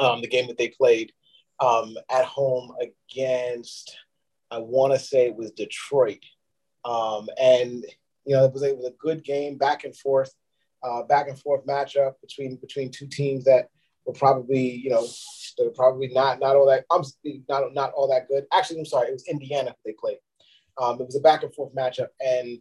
um, 0.00 0.20
the 0.20 0.26
game 0.26 0.48
that 0.48 0.58
they 0.58 0.68
played 0.68 1.12
um, 1.60 1.96
at 2.10 2.24
home 2.24 2.74
against, 2.80 3.96
I 4.50 4.58
want 4.58 4.92
to 4.92 4.98
say 4.98 5.26
it 5.26 5.36
was 5.36 5.52
Detroit. 5.52 6.24
Um, 6.84 7.28
and, 7.40 7.84
you 8.24 8.34
know, 8.34 8.44
it 8.44 8.52
was, 8.52 8.64
it 8.64 8.76
was 8.76 8.86
a 8.86 8.94
good 8.98 9.22
game 9.22 9.56
back 9.56 9.84
and 9.84 9.96
forth 9.96 10.34
uh, 10.82 11.02
back 11.04 11.28
and 11.28 11.38
forth 11.38 11.66
matchup 11.66 12.14
between 12.20 12.56
between 12.56 12.90
two 12.90 13.06
teams 13.06 13.44
that 13.44 13.68
were 14.06 14.12
probably 14.12 14.70
you 14.76 14.90
know 14.90 15.06
they're 15.58 15.70
probably 15.70 16.08
not 16.08 16.40
not 16.40 16.56
all 16.56 16.66
that 16.66 16.84
I'm 16.90 17.02
not 17.48 17.74
not 17.74 17.92
all 17.92 18.08
that 18.08 18.28
good. 18.28 18.46
Actually, 18.52 18.80
I'm 18.80 18.86
sorry, 18.86 19.08
it 19.08 19.12
was 19.12 19.28
Indiana 19.28 19.74
they 19.84 19.92
played. 19.92 20.18
Um, 20.80 21.00
it 21.00 21.06
was 21.06 21.16
a 21.16 21.20
back 21.20 21.42
and 21.42 21.54
forth 21.54 21.74
matchup, 21.74 22.08
and 22.20 22.58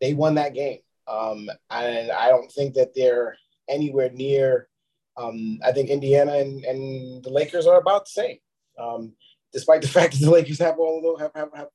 they 0.00 0.14
won 0.14 0.34
that 0.36 0.54
game. 0.54 0.78
Um, 1.08 1.48
and 1.70 2.10
I 2.10 2.28
don't 2.28 2.50
think 2.50 2.74
that 2.74 2.94
they're 2.94 3.36
anywhere 3.68 4.10
near. 4.10 4.68
Um, 5.16 5.60
I 5.64 5.72
think 5.72 5.88
Indiana 5.88 6.34
and, 6.34 6.64
and 6.64 7.24
the 7.24 7.30
Lakers 7.30 7.66
are 7.66 7.78
about 7.78 8.04
the 8.04 8.10
same, 8.10 8.38
um, 8.78 9.12
despite 9.52 9.82
the 9.82 9.88
fact 9.96 10.12
that 10.12 10.24
the 10.24 10.30
Lakers 10.30 10.58
have 10.58 10.78
all 10.78 10.98
of 10.98 11.02
those 11.02 11.20
have, 11.20 11.32
have, 11.34 11.48
have 11.54 11.68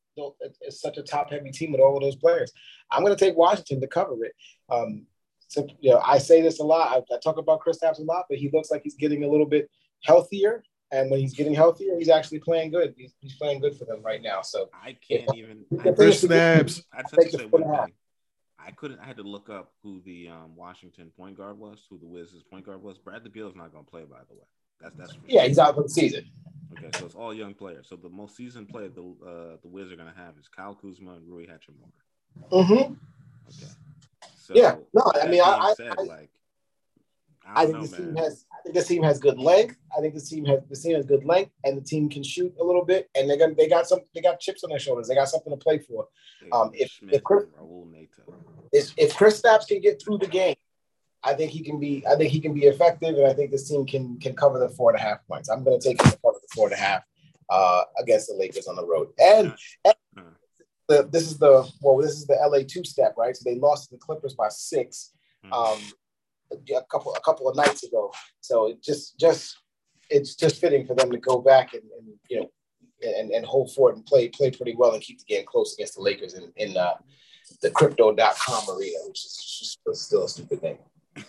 it's 0.62 0.82
such 0.82 0.98
a 0.98 1.04
top 1.04 1.32
heavy 1.32 1.52
team 1.52 1.72
with 1.72 1.82
all 1.82 1.96
of 1.96 2.04
those 2.04 2.16
players. 2.16 2.52
I'm 2.92 3.04
going 3.04 3.16
to 3.16 3.26
take 3.26 3.36
Washington 3.36 3.82
to 3.82 3.88
cover 3.88 4.24
it. 4.26 4.34
Um, 4.70 5.08
you 5.80 5.92
know, 5.92 6.02
I 6.06 6.18
say 6.18 6.42
this 6.42 6.60
a 6.60 6.64
lot. 6.64 6.92
I, 6.92 7.16
I 7.16 7.20
talk 7.24 7.38
about 7.38 7.62
Kristaps 7.62 8.00
a 8.00 8.04
lot, 8.04 8.26
but 8.30 8.38
he 8.38 8.50
looks 8.52 8.72
like 8.72 8.82
he's 8.84 8.96
getting 8.96 9.24
a 9.24 9.30
little 9.30 9.46
bit 9.46 9.70
healthier. 10.04 10.64
And 10.94 11.10
when 11.10 11.22
he's 11.22 11.34
getting 11.34 11.54
healthier, 11.54 11.98
he's 11.98 12.10
actually 12.10 12.40
playing 12.40 12.72
good. 12.72 12.94
He's, 12.98 13.14
he's 13.20 13.34
playing 13.36 13.62
good 13.62 13.78
for 13.78 13.86
them 13.86 14.02
right 14.04 14.22
now. 14.22 14.42
So 14.42 14.70
I 14.74 14.98
can't 15.08 15.24
if, 15.30 15.36
even. 15.36 15.66
Kristaps. 15.74 16.84
I, 16.94 17.02
I 18.60 18.72
couldn't. 18.72 19.00
I 19.00 19.06
had 19.06 19.18
to 19.18 19.24
look 19.24 19.50
up 19.50 19.72
who 19.84 20.02
the 20.06 20.28
um, 20.28 20.56
Washington 20.56 21.12
point 21.18 21.38
guard 21.38 21.58
was, 21.58 21.86
who 21.90 21.98
the 21.98 22.08
Wizards 22.08 22.44
point 22.44 22.66
guard 22.66 22.84
was. 22.84 22.98
Bradley 22.98 23.30
Beal 23.30 23.48
is 23.48 23.56
not 23.56 23.72
going 23.72 23.86
to 23.86 23.90
play, 23.90 24.04
by 24.04 24.20
the 24.28 24.36
way. 24.36 24.46
That's 24.82 24.96
that's. 24.98 25.18
Yeah, 25.28 25.48
he's 25.48 25.60
out 25.60 25.76
for 25.76 25.84
the 25.84 25.90
season. 25.90 26.30
Okay, 26.74 26.90
so 26.98 27.06
it's 27.06 27.16
all 27.16 27.34
young 27.34 27.54
players. 27.54 27.88
So 27.90 27.96
the 27.96 28.10
most 28.10 28.36
seasoned 28.36 28.70
player 28.70 28.90
the 28.90 29.02
uh, 29.02 29.58
the 29.62 29.68
Wizards 29.68 29.94
are 29.94 29.98
going 29.98 30.14
to 30.14 30.20
have 30.20 30.34
is 30.40 30.48
Kyle 30.48 30.76
Kuzma 30.76 31.14
and 31.14 31.28
Rui 31.28 31.46
Hachimura. 31.46 32.52
Mm-hmm. 32.52 32.74
Okay. 32.74 33.72
So 34.42 34.56
yeah, 34.56 34.76
no, 34.92 35.04
I 35.22 35.28
mean, 35.28 35.40
I, 35.40 35.74
said, 35.78 35.94
I, 35.96 36.02
like, 36.02 36.32
I, 37.46 37.62
I 37.62 37.66
think 37.66 37.76
know, 37.76 37.82
this 37.84 37.92
man. 37.92 38.02
team 38.02 38.16
has. 38.16 38.46
I 38.52 38.62
think 38.64 38.76
this 38.76 38.88
team 38.88 39.04
has 39.04 39.20
good 39.20 39.38
length. 39.38 39.78
I 39.96 40.02
think 40.02 40.16
this 40.16 40.28
team 40.28 40.46
has 40.46 40.60
this 40.68 40.82
team 40.82 40.96
has 40.96 41.06
good 41.06 41.24
length, 41.24 41.52
and 41.64 41.78
the 41.78 41.82
team 41.82 42.10
can 42.10 42.24
shoot 42.24 42.52
a 42.60 42.64
little 42.64 42.84
bit. 42.84 43.08
And 43.16 43.30
they're 43.30 43.38
gonna 43.38 43.54
they 43.54 43.70
got 43.70 43.86
some 43.86 44.00
they 44.16 44.22
got 44.22 44.40
chips 44.40 44.64
on 44.64 44.72
their 44.72 44.80
shoulders. 44.80 45.08
They 45.08 45.14
got 45.14 45.30
something 45.30 45.54
to 45.54 45.58
play 45.58 45.78
for. 45.78 46.08
Um, 46.52 46.72
if 46.74 46.92
if 47.12 47.24
Chris, 47.24 47.46
if, 48.74 48.94
if 48.98 49.14
Kristaps 49.14 49.68
can 49.68 49.80
get 49.80 50.02
through 50.02 50.18
the 50.18 50.28
game, 50.28 50.56
I 51.24 51.34
think 51.34 51.52
he 51.52 51.62
can 51.62 51.80
be. 51.80 52.04
I 52.10 52.16
think 52.16 52.32
he 52.32 52.40
can 52.40 52.56
be 52.56 52.62
effective, 52.64 53.16
and 53.16 53.28
I 53.28 53.34
think 53.34 53.52
this 53.52 53.70
team 53.70 53.86
can 53.86 54.20
can 54.20 54.36
cover 54.36 54.58
the 54.58 54.70
four 54.70 54.90
and 54.90 55.00
a 55.00 55.04
half 55.04 55.20
points. 55.28 55.50
I'm 55.50 55.64
going 55.64 55.80
to 55.80 55.88
take 55.88 56.02
him 56.02 56.10
to 56.10 56.18
cover 56.18 56.38
the 56.42 56.48
four 56.56 56.68
and 56.68 56.74
a 56.74 56.80
half 56.80 57.04
uh, 57.52 57.84
against 58.00 58.28
the 58.28 58.34
Lakers 58.34 58.68
on 58.68 58.76
the 58.76 58.86
road. 58.86 59.10
And, 59.20 59.54
and 59.86 59.94
the 60.92 61.08
this 61.12 61.24
is 61.24 61.38
the 61.38 61.70
well, 61.82 61.98
this 61.98 62.12
is 62.12 62.26
the 62.28 62.36
LA 62.36 62.60
two 62.68 62.84
step, 62.84 63.16
right? 63.18 63.36
So 63.36 63.50
they 63.50 63.58
lost 63.58 63.90
to 63.90 63.96
the 63.96 64.00
Clippers 64.00 64.34
by 64.34 64.50
6 64.50 65.12
mm-hmm. 65.46 65.54
um, 65.54 65.80
a 66.52 66.84
couple 66.92 67.14
a 67.16 67.22
couple 67.22 67.48
of 67.48 67.56
nights 67.56 67.84
ago. 67.84 68.12
So 68.42 68.68
it 68.68 68.84
just 68.84 69.20
just 69.20 69.58
it's 70.10 70.36
just 70.36 70.60
fitting 70.60 70.86
for 70.86 70.96
them 70.96 71.10
to 71.12 71.18
go 71.18 71.40
back 71.40 71.74
and, 71.74 71.84
and 71.98 72.08
you 72.30 72.42
know 72.42 72.52
and, 73.02 73.32
and 73.32 73.46
hold 73.46 73.74
forward 73.74 73.96
and 73.96 74.06
play 74.06 74.28
play 74.30 74.52
pretty 74.52 74.76
well 74.76 74.94
and 74.94 75.02
keep 75.02 75.20
the 75.20 75.26
game 75.26 75.46
close 75.46 75.74
against 75.74 75.96
the 75.96 76.02
Lakers 76.02 76.34
in, 76.34 76.52
in 76.58 76.78
uh, 76.78 76.94
the 77.62 77.72
crypto.com 77.72 78.76
arena, 78.76 78.98
which 79.08 79.26
is 79.26 79.78
just 79.86 80.06
still 80.06 80.26
a 80.26 80.30
stupid 80.30 80.62
name. 80.62 80.78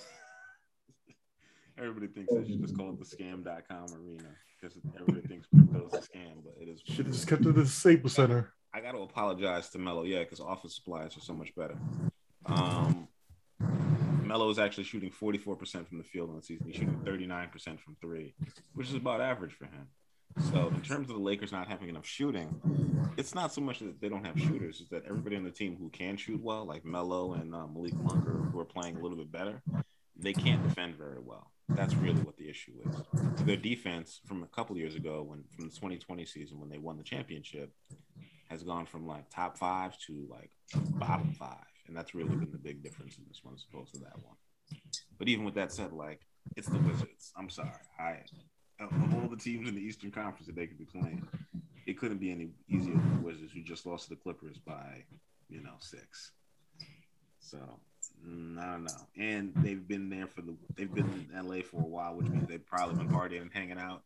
Everybody 1.78 2.08
thinks 2.08 2.32
they 2.32 2.46
should 2.46 2.60
just 2.60 2.76
call 2.76 2.90
it 2.90 2.98
the 2.98 3.04
scam.com 3.04 3.86
arena 3.94 4.28
because 4.60 4.76
everybody 4.94 5.26
thinks 5.26 5.46
crypto 5.48 5.86
is 5.86 5.94
a 5.94 5.98
scam, 5.98 6.44
but 6.44 6.54
it 6.60 6.68
is. 6.68 6.80
Should 6.84 7.06
have 7.06 7.14
just 7.14 7.26
kept 7.26 7.42
it 7.42 7.48
at 7.48 7.54
the 7.54 7.66
Staples 7.66 8.12
Center. 8.12 8.52
I 8.74 8.80
got 8.80 8.92
to 8.92 8.98
apologize 8.98 9.68
to 9.70 9.78
Melo, 9.78 10.04
yeah, 10.04 10.20
because 10.20 10.40
office 10.40 10.74
supplies 10.74 11.16
are 11.16 11.20
so 11.20 11.34
much 11.34 11.54
better. 11.54 11.76
Um, 12.46 13.08
Melo 14.24 14.48
is 14.48 14.58
actually 14.58 14.84
shooting 14.84 15.10
44% 15.10 15.86
from 15.86 15.98
the 15.98 16.04
field 16.04 16.30
in 16.30 16.36
the 16.36 16.42
season. 16.42 16.66
He's 16.66 16.76
shooting 16.76 17.00
39% 17.04 17.80
from 17.80 17.96
three, 18.00 18.34
which 18.74 18.88
is 18.88 18.94
about 18.94 19.20
average 19.20 19.52
for 19.52 19.66
him. 19.66 19.88
So, 20.50 20.68
in 20.68 20.80
terms 20.80 21.10
of 21.10 21.16
the 21.16 21.22
Lakers 21.22 21.52
not 21.52 21.68
having 21.68 21.90
enough 21.90 22.06
shooting, 22.06 23.12
it's 23.18 23.34
not 23.34 23.52
so 23.52 23.60
much 23.60 23.80
that 23.80 24.00
they 24.00 24.08
don't 24.08 24.24
have 24.24 24.40
shooters; 24.40 24.80
it's 24.80 24.88
that 24.88 25.04
everybody 25.04 25.36
on 25.36 25.44
the 25.44 25.50
team 25.50 25.76
who 25.78 25.90
can 25.90 26.16
shoot 26.16 26.40
well, 26.42 26.64
like 26.64 26.86
Melo 26.86 27.34
and 27.34 27.54
uh, 27.54 27.66
Malik 27.66 27.92
Monk, 27.94 28.24
who 28.24 28.58
are 28.58 28.64
playing 28.64 28.96
a 28.96 29.00
little 29.00 29.18
bit 29.18 29.30
better, 29.30 29.60
they 30.16 30.32
can't 30.32 30.66
defend 30.66 30.96
very 30.96 31.18
well. 31.22 31.50
That's 31.68 31.94
really 31.94 32.22
what 32.22 32.38
the 32.38 32.48
issue 32.48 32.72
is. 32.86 33.44
Their 33.44 33.56
defense 33.56 34.20
from 34.26 34.42
a 34.42 34.46
couple 34.46 34.76
years 34.78 34.94
ago, 34.94 35.22
when 35.22 35.44
from 35.54 35.66
the 35.66 35.74
2020 35.74 36.24
season 36.24 36.58
when 36.58 36.70
they 36.70 36.78
won 36.78 36.96
the 36.96 37.04
championship, 37.04 37.70
has 38.52 38.62
gone 38.62 38.84
from 38.84 39.06
like 39.06 39.24
top 39.30 39.56
five 39.56 39.96
to 40.06 40.28
like 40.30 40.50
bottom 40.74 41.32
five, 41.32 41.56
and 41.88 41.96
that's 41.96 42.14
really 42.14 42.36
been 42.36 42.52
the 42.52 42.58
big 42.58 42.82
difference 42.82 43.16
in 43.16 43.24
this 43.26 43.40
one 43.42 43.54
as 43.54 43.64
opposed 43.68 43.94
to 43.94 44.00
that 44.00 44.22
one. 44.22 44.36
But 45.18 45.28
even 45.28 45.44
with 45.44 45.54
that 45.54 45.72
said, 45.72 45.92
like 45.92 46.20
it's 46.54 46.68
the 46.68 46.78
Wizards. 46.78 47.32
I'm 47.36 47.48
sorry, 47.48 47.70
I 47.98 48.18
of 48.78 49.14
all 49.14 49.28
the 49.28 49.36
teams 49.36 49.68
in 49.68 49.74
the 49.74 49.80
Eastern 49.80 50.10
Conference 50.10 50.46
that 50.46 50.56
they 50.56 50.66
could 50.66 50.78
be 50.78 50.84
playing, 50.84 51.26
it 51.86 51.98
couldn't 51.98 52.18
be 52.18 52.30
any 52.30 52.50
easier 52.68 52.94
than 52.94 53.16
the 53.16 53.26
Wizards, 53.26 53.52
who 53.52 53.62
just 53.62 53.86
lost 53.86 54.04
to 54.04 54.10
the 54.10 54.16
Clippers 54.16 54.58
by 54.58 55.02
you 55.48 55.62
know 55.62 55.76
six. 55.80 56.32
So 57.40 57.58
mm, 58.26 58.58
I 58.58 58.72
don't 58.72 58.84
know. 58.84 59.06
And 59.18 59.52
they've 59.56 59.88
been 59.88 60.10
there 60.10 60.26
for 60.26 60.42
the 60.42 60.54
they've 60.76 60.92
been 60.92 61.26
in 61.34 61.48
LA 61.48 61.62
for 61.62 61.80
a 61.80 61.86
while, 61.86 62.16
which 62.16 62.28
means 62.28 62.46
they've 62.48 62.66
probably 62.66 62.96
been 62.96 63.08
partying 63.08 63.40
and 63.40 63.50
hanging 63.52 63.78
out 63.78 64.02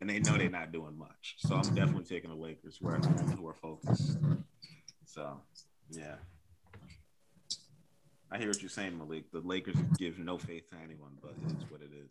and 0.00 0.08
they 0.08 0.18
know 0.20 0.36
they're 0.36 0.50
not 0.50 0.72
doing 0.72 0.96
much. 0.96 1.36
So 1.38 1.56
I'm 1.56 1.74
definitely 1.74 2.04
taking 2.04 2.30
the 2.30 2.36
Lakers 2.36 2.78
who 2.80 2.88
are 2.88 2.98
who 2.98 3.46
are 3.46 3.54
focused. 3.54 4.18
So 5.04 5.40
yeah. 5.90 6.16
I 8.30 8.36
hear 8.36 8.48
what 8.48 8.60
you're 8.60 8.68
saying, 8.68 8.98
Malik. 8.98 9.30
The 9.32 9.40
Lakers 9.40 9.76
give 9.96 10.18
no 10.18 10.36
faith 10.36 10.68
to 10.70 10.76
anyone, 10.76 11.12
but 11.22 11.32
it 11.46 11.56
is 11.56 11.70
what 11.70 11.80
it 11.80 11.90
is. 11.94 12.10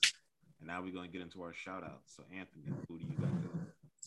And 0.60 0.68
now 0.68 0.82
we're 0.82 0.92
going 0.92 1.06
to 1.06 1.12
get 1.12 1.22
into 1.22 1.44
our 1.44 1.54
shout 1.54 1.84
outs. 1.84 2.16
So, 2.16 2.24
Anthony, 2.36 2.76
who 2.88 2.98
do 2.98 3.06
you 3.06 3.18
got 3.20 3.30
to 3.30 3.50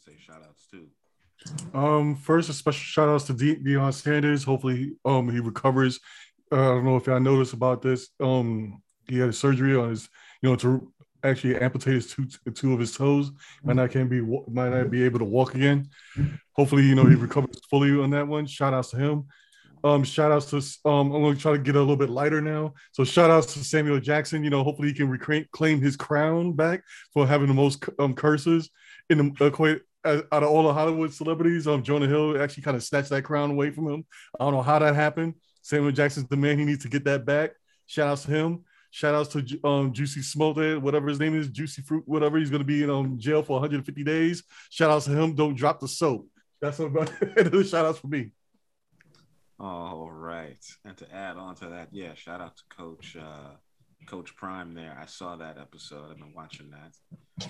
say 0.04 0.16
shout 0.18 0.42
outs 0.44 0.66
to? 0.72 1.78
Um, 1.78 2.16
first, 2.16 2.50
a 2.50 2.52
special 2.52 2.80
shout 2.80 3.08
outs 3.08 3.24
to 3.26 3.32
De- 3.32 3.56
Deion 3.56 3.94
Sanders. 3.94 4.42
Hopefully, 4.42 4.96
um, 5.04 5.30
he 5.30 5.38
recovers. 5.38 6.00
Uh, 6.50 6.56
I 6.56 6.74
don't 6.74 6.84
know 6.84 6.96
if 6.96 7.06
y'all 7.06 7.20
noticed 7.20 7.52
about 7.52 7.80
this. 7.80 8.08
Um, 8.20 8.82
he 9.08 9.18
had 9.18 9.28
a 9.28 9.32
surgery 9.32 9.76
on 9.76 9.90
his, 9.90 10.08
you 10.42 10.50
know, 10.50 10.56
to 10.56 10.92
actually 11.24 11.56
amputated 11.56 12.08
two 12.08 12.26
two 12.52 12.72
of 12.72 12.80
his 12.80 12.96
toes. 12.96 13.32
Might 13.62 13.76
not 13.76 13.90
can 13.90 14.08
be 14.08 14.20
might 14.20 14.70
not 14.70 14.90
be 14.90 15.02
able 15.04 15.18
to 15.18 15.24
walk 15.24 15.54
again. 15.54 15.88
Hopefully, 16.52 16.84
you 16.84 16.94
know 16.94 17.06
he 17.06 17.14
recovers 17.14 17.60
fully 17.68 17.90
on 17.98 18.10
that 18.10 18.26
one. 18.26 18.46
Shout 18.46 18.74
outs 18.74 18.90
to 18.90 18.96
him. 18.96 19.26
Um, 19.82 20.04
shout 20.04 20.30
outs 20.30 20.50
to 20.50 20.88
um, 20.88 21.12
I'm 21.12 21.22
gonna 21.22 21.36
try 21.36 21.52
to 21.52 21.58
get 21.58 21.76
a 21.76 21.80
little 21.80 21.96
bit 21.96 22.10
lighter 22.10 22.40
now. 22.40 22.74
So 22.92 23.04
shout 23.04 23.30
outs 23.30 23.54
to 23.54 23.64
Samuel 23.64 24.00
Jackson. 24.00 24.44
You 24.44 24.50
know, 24.50 24.62
hopefully 24.62 24.88
he 24.88 24.94
can 24.94 25.08
reclaim 25.08 25.80
his 25.80 25.96
crown 25.96 26.52
back 26.52 26.82
for 27.12 27.26
having 27.26 27.48
the 27.48 27.54
most 27.54 27.88
um 27.98 28.14
curses 28.14 28.70
in 29.08 29.18
the 29.18 29.46
uh, 29.46 29.50
quite 29.50 29.80
out 30.04 30.24
of 30.32 30.44
all 30.44 30.62
the 30.64 30.72
Hollywood 30.72 31.12
celebrities. 31.12 31.66
Um, 31.66 31.82
Jonah 31.82 32.06
Hill 32.06 32.40
actually 32.40 32.62
kind 32.62 32.76
of 32.76 32.82
snatched 32.82 33.10
that 33.10 33.22
crown 33.22 33.50
away 33.50 33.70
from 33.70 33.88
him. 33.88 34.04
I 34.38 34.44
don't 34.44 34.54
know 34.54 34.62
how 34.62 34.78
that 34.78 34.94
happened. 34.94 35.34
Samuel 35.62 35.92
Jackson's 35.92 36.28
the 36.28 36.36
man. 36.36 36.58
He 36.58 36.64
needs 36.64 36.82
to 36.84 36.88
get 36.88 37.04
that 37.04 37.24
back. 37.24 37.52
Shout 37.86 38.08
outs 38.08 38.24
to 38.24 38.30
him. 38.30 38.64
Shout 38.90 39.14
outs 39.14 39.28
to 39.30 39.40
um, 39.64 39.92
Jussie 39.92 40.24
Smollett, 40.24 40.82
whatever 40.82 41.08
his 41.08 41.20
name 41.20 41.38
is, 41.38 41.48
Juicy 41.48 41.82
Fruit, 41.82 42.02
whatever. 42.06 42.38
He's 42.38 42.50
going 42.50 42.62
to 42.62 42.66
be 42.66 42.82
in 42.82 42.90
um, 42.90 43.18
jail 43.18 43.42
for 43.42 43.52
150 43.52 44.02
days. 44.02 44.42
Shout 44.70 44.90
outs 44.90 45.04
to 45.04 45.12
him. 45.12 45.34
Don't 45.34 45.54
drop 45.54 45.78
the 45.78 45.88
soap. 45.88 46.28
That's 46.60 46.78
what 46.78 46.86
about 46.86 47.08
shout 47.66 47.86
outs 47.86 47.98
for 47.98 48.08
me. 48.08 48.32
All 49.58 50.10
right. 50.10 50.64
And 50.84 50.96
to 50.96 51.14
add 51.14 51.36
on 51.36 51.54
to 51.56 51.66
that, 51.68 51.88
yeah, 51.92 52.14
shout 52.14 52.40
out 52.40 52.56
to 52.56 52.62
Coach 52.76 53.16
uh, 53.16 53.54
Coach 54.06 54.34
Prime 54.36 54.74
there. 54.74 54.98
I 55.00 55.06
saw 55.06 55.36
that 55.36 55.58
episode. 55.58 56.10
I've 56.10 56.18
been 56.18 56.34
watching 56.34 56.70
that 56.70 56.94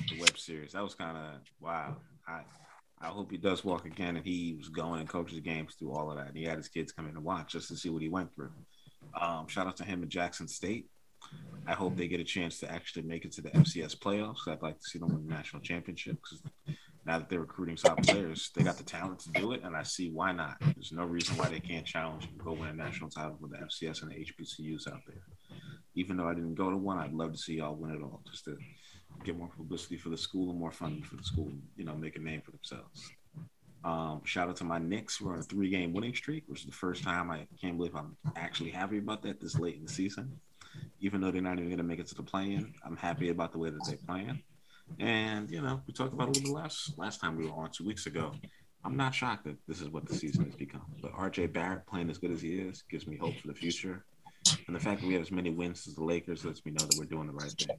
the 0.09 0.21
web 0.21 0.37
series. 0.37 0.73
That 0.73 0.83
was 0.83 0.95
kind 0.95 1.17
of 1.17 1.41
wow. 1.61 1.97
I 2.29 2.43
I 3.01 3.07
hope 3.07 3.31
he 3.31 3.39
does 3.39 3.65
walk 3.65 3.87
again 3.87 4.17
and 4.17 4.27
he 4.27 4.55
was 4.59 4.69
going 4.69 5.01
and 5.01 5.09
coaches 5.09 5.41
games 5.41 5.75
through 5.75 5.93
all 5.93 6.11
of 6.11 6.19
that. 6.19 6.29
And 6.29 6.37
he 6.37 6.45
had 6.45 6.59
his 6.59 6.69
kids 6.69 6.93
come 6.93 7.09
in 7.09 7.17
and 7.17 7.25
watch 7.25 7.53
just 7.53 7.69
to 7.69 7.77
see 7.77 7.89
what 7.89 8.03
he 8.03 8.11
went 8.11 8.35
through. 8.35 8.53
Um, 9.19 9.49
shout 9.49 9.67
out 9.67 9.77
to 9.79 9.85
him 9.85 10.03
at 10.03 10.11
Jackson 10.11 10.47
State. 10.47 10.87
I 11.66 11.74
hope 11.74 11.97
they 11.97 12.09
get 12.09 12.20
a 12.20 12.24
chance 12.24 12.59
to 12.61 12.73
actually 12.73 13.02
make 13.02 13.24
it 13.24 13.32
to 13.32 13.43
the 13.43 13.51
FCS 13.51 13.97
playoffs. 13.97 14.48
I'd 14.48 14.62
like 14.62 14.78
to 14.78 14.85
see 14.85 14.98
them 14.98 15.11
win 15.11 15.27
the 15.27 15.32
national 15.32 15.62
championship 15.62 16.16
because 16.16 16.43
now 17.07 17.19
that 17.19 17.28
they're 17.28 17.40
recruiting 17.40 17.77
top 17.77 18.02
players, 18.02 18.51
they 18.55 18.65
got 18.65 18.77
the 18.77 18.82
talent 18.82 19.20
to 19.20 19.31
do 19.32 19.52
it, 19.52 19.62
and 19.62 19.77
I 19.77 19.82
see 19.82 20.11
why 20.11 20.32
not. 20.32 20.57
There's 20.61 20.93
no 20.93 21.05
reason 21.05 21.36
why 21.36 21.48
they 21.48 21.61
can't 21.61 21.86
challenge 21.86 22.27
and 22.27 22.39
go 22.39 22.52
win 22.52 22.69
a 22.69 22.73
national 22.73 23.11
title 23.11 23.39
with 23.40 23.52
the 23.52 23.59
FCS 23.59 24.02
and 24.02 24.11
the 24.11 24.16
HBCUs 24.16 24.93
out 24.93 25.01
there. 25.07 25.23
Even 25.94 26.16
though 26.16 26.28
I 26.28 26.35
didn't 26.35 26.55
go 26.55 26.70
to 26.70 26.77
one, 26.77 26.98
I'd 26.98 27.12
love 27.12 27.32
to 27.32 27.39
see 27.39 27.55
y'all 27.55 27.74
win 27.74 27.94
it 27.94 28.02
all, 28.02 28.23
just 28.31 28.44
to 28.44 28.57
get 29.24 29.36
more 29.36 29.48
publicity 29.57 29.97
for 29.97 30.09
the 30.09 30.19
school 30.19 30.51
and 30.51 30.59
more 30.59 30.73
funding 30.73 31.02
for 31.02 31.16
the 31.16 31.24
school. 31.24 31.52
You 31.77 31.85
know, 31.85 31.94
make 31.94 32.16
a 32.16 32.20
name 32.20 32.43
for 32.43 32.51
themselves. 32.51 33.11
Um, 33.82 34.23
shout 34.24 34.48
out 34.48 34.57
to 34.57 34.65
my 34.65 34.78
Knicks. 34.78 35.20
We're 35.20 35.32
on 35.32 35.39
a 35.39 35.43
three-game 35.43 35.93
winning 35.93 36.15
streak, 36.15 36.44
which 36.48 36.61
is 36.61 36.66
the 36.66 36.73
first 36.73 37.02
time 37.02 37.31
I 37.31 37.47
can't 37.61 37.77
believe 37.77 37.94
I'm 37.94 38.16
actually 38.36 38.70
happy 38.70 38.98
about 38.98 39.23
that 39.23 39.40
this 39.40 39.59
late 39.59 39.77
in 39.77 39.85
the 39.85 39.93
season 39.93 40.39
even 41.01 41.20
though 41.20 41.31
they're 41.31 41.43
not 41.43 41.59
even 41.59 41.66
going 41.66 41.78
to 41.78 41.85
make 41.85 41.98
it 41.98 42.06
to 42.09 42.14
the 42.14 42.22
play-in. 42.22 42.74
I'm 42.85 42.97
happy 42.97 43.31
about 43.31 43.52
the 43.52 43.59
way 43.59 43.70
that 43.70 43.81
they're 43.86 43.98
playing. 44.06 44.43
And 44.98 45.51
you 45.51 45.62
know, 45.62 45.81
we 45.86 45.93
talked 45.93 46.12
about 46.12 46.28
a 46.28 46.32
little 46.32 46.43
bit 46.43 46.52
last 46.52 46.98
last 46.98 47.20
time 47.20 47.36
we 47.36 47.47
were 47.47 47.52
on 47.52 47.70
two 47.70 47.85
weeks 47.85 48.06
ago. 48.06 48.32
I'm 48.85 48.97
not 48.97 49.14
shocked 49.14 49.44
that 49.44 49.56
this 49.68 49.81
is 49.81 49.89
what 49.89 50.06
the 50.06 50.14
season 50.14 50.47
has 50.47 50.55
become. 50.55 50.86
But 51.02 51.12
RJ 51.12 51.52
Barrett 51.52 51.86
playing 51.86 52.10
as 52.10 52.18
good 52.18 52.31
as 52.31 52.40
he 52.40 52.55
is 52.55 52.82
gives 52.90 53.06
me 53.06 53.16
hope 53.16 53.36
for 53.36 53.48
the 53.48 53.55
future. 53.55 54.05
And 54.66 54.74
the 54.74 54.81
fact 54.81 55.01
that 55.01 55.06
we 55.06 55.12
have 55.14 55.22
as 55.22 55.31
many 55.31 55.51
wins 55.51 55.86
as 55.86 55.94
the 55.94 56.05
Lakers 56.05 56.44
lets 56.44 56.64
me 56.64 56.72
know 56.72 56.85
that 56.85 56.97
we're 56.98 57.05
doing 57.05 57.27
the 57.27 57.32
right 57.32 57.52
thing. 57.52 57.77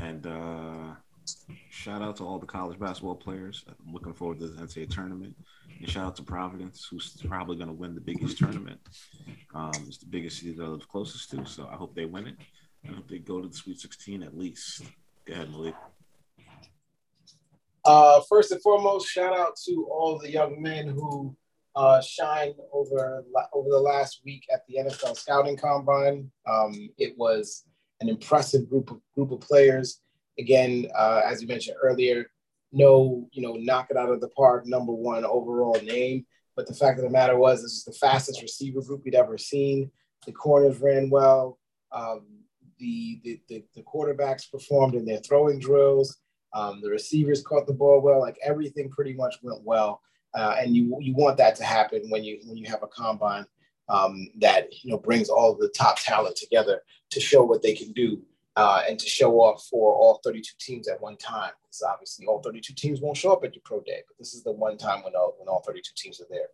And 0.00 0.26
uh, 0.26 0.94
shout 1.70 2.02
out 2.02 2.16
to 2.16 2.24
all 2.24 2.38
the 2.38 2.46
college 2.46 2.78
basketball 2.78 3.14
players. 3.14 3.64
I'm 3.68 3.92
looking 3.92 4.14
forward 4.14 4.38
to 4.40 4.48
the 4.48 4.62
NCAA 4.62 4.90
tournament. 4.90 5.34
And 5.80 5.90
shout 5.90 6.06
out 6.06 6.16
to 6.16 6.22
Providence, 6.22 6.86
who's 6.90 7.16
probably 7.26 7.56
going 7.56 7.68
to 7.68 7.74
win 7.74 7.94
the 7.94 8.00
biggest 8.00 8.38
tournament. 8.38 8.80
Um, 9.54 9.72
it's 9.86 9.98
the 9.98 10.06
biggest 10.06 10.38
city 10.38 10.52
that 10.52 10.64
I 10.64 10.68
live 10.68 10.88
closest 10.88 11.30
to, 11.30 11.44
so 11.46 11.68
I 11.70 11.76
hope 11.76 11.94
they 11.94 12.04
win 12.04 12.26
it. 12.26 12.36
I 12.88 12.92
hope 12.92 13.08
they 13.08 13.18
go 13.18 13.40
to 13.40 13.48
the 13.48 13.54
Sweet 13.54 13.80
16 13.80 14.22
at 14.22 14.36
least. 14.36 14.82
Go 15.26 15.34
ahead, 15.34 15.50
Malik. 15.50 15.74
Uh, 17.84 18.20
first 18.28 18.50
and 18.50 18.62
foremost, 18.62 19.08
shout 19.08 19.36
out 19.36 19.56
to 19.66 19.86
all 19.90 20.18
the 20.18 20.30
young 20.30 20.60
men 20.60 20.88
who 20.88 21.36
uh, 21.76 22.00
shined 22.00 22.54
over 22.72 23.24
over 23.52 23.68
the 23.68 23.78
last 23.78 24.20
week 24.24 24.44
at 24.52 24.62
the 24.68 24.76
NFL 24.76 25.16
Scouting 25.16 25.56
Combine. 25.56 26.30
Um, 26.46 26.90
it 26.98 27.14
was 27.18 27.64
an 28.00 28.08
impressive 28.08 28.68
group 28.68 28.90
of 28.90 29.00
group 29.14 29.32
of 29.32 29.40
players. 29.40 30.00
Again, 30.38 30.88
uh, 30.96 31.22
as 31.24 31.40
you 31.40 31.48
mentioned 31.48 31.76
earlier, 31.82 32.26
no, 32.72 33.28
you 33.32 33.42
know, 33.42 33.54
knock 33.54 33.88
it 33.90 33.96
out 33.96 34.10
of 34.10 34.20
the 34.20 34.28
park, 34.28 34.66
number 34.66 34.92
one 34.92 35.24
overall 35.24 35.78
name. 35.82 36.26
But 36.56 36.66
the 36.66 36.74
fact 36.74 36.98
of 36.98 37.04
the 37.04 37.10
matter 37.10 37.38
was, 37.38 37.62
this 37.62 37.72
is 37.72 37.84
the 37.84 37.92
fastest 37.92 38.42
receiver 38.42 38.80
group 38.80 39.02
we'd 39.04 39.14
ever 39.14 39.38
seen. 39.38 39.90
The 40.26 40.32
corners 40.32 40.80
ran 40.80 41.10
well. 41.10 41.58
Um, 41.92 42.26
the, 42.78 43.20
the, 43.22 43.40
the, 43.48 43.64
the, 43.76 43.82
quarterbacks 43.82 44.50
performed 44.50 44.94
in 44.94 45.04
their 45.04 45.18
throwing 45.18 45.60
drills. 45.60 46.18
Um, 46.52 46.80
the 46.82 46.90
receivers 46.90 47.42
caught 47.42 47.66
the 47.66 47.72
ball 47.72 48.00
well. 48.00 48.20
Like 48.20 48.36
everything 48.42 48.90
pretty 48.90 49.14
much 49.14 49.36
went 49.42 49.62
well. 49.62 50.00
Uh, 50.34 50.56
and 50.58 50.74
you 50.74 50.96
you 51.00 51.14
want 51.14 51.36
that 51.36 51.54
to 51.54 51.64
happen 51.64 52.02
when 52.10 52.24
you 52.24 52.40
when 52.44 52.56
you 52.56 52.66
have 52.66 52.82
a 52.82 52.88
combine 52.88 53.46
um, 53.88 54.26
that 54.40 54.66
you 54.82 54.90
know 54.90 54.98
brings 54.98 55.28
all 55.28 55.54
the 55.54 55.68
top 55.68 55.98
talent 56.00 56.34
together 56.34 56.82
to 57.10 57.20
show 57.20 57.44
what 57.44 57.62
they 57.62 57.74
can 57.74 57.92
do 57.92 58.20
uh, 58.56 58.82
and 58.88 58.98
to 58.98 59.06
show 59.06 59.40
off 59.40 59.66
for 59.70 59.94
all 59.94 60.20
32 60.22 60.54
teams 60.58 60.88
at 60.88 61.00
one 61.00 61.16
time. 61.16 61.50
Because 61.62 61.82
obviously, 61.82 62.26
all 62.26 62.40
32 62.40 62.74
teams 62.74 63.00
won't 63.00 63.16
show 63.16 63.32
up 63.32 63.44
at 63.44 63.54
your 63.54 63.62
pro 63.64 63.80
day, 63.80 64.02
but 64.06 64.16
this 64.18 64.34
is 64.34 64.42
the 64.42 64.52
one 64.52 64.76
time 64.76 65.02
when 65.02 65.14
all, 65.14 65.34
when 65.38 65.48
all 65.48 65.62
32 65.66 65.90
teams 65.96 66.20
are 66.20 66.26
there. 66.30 66.48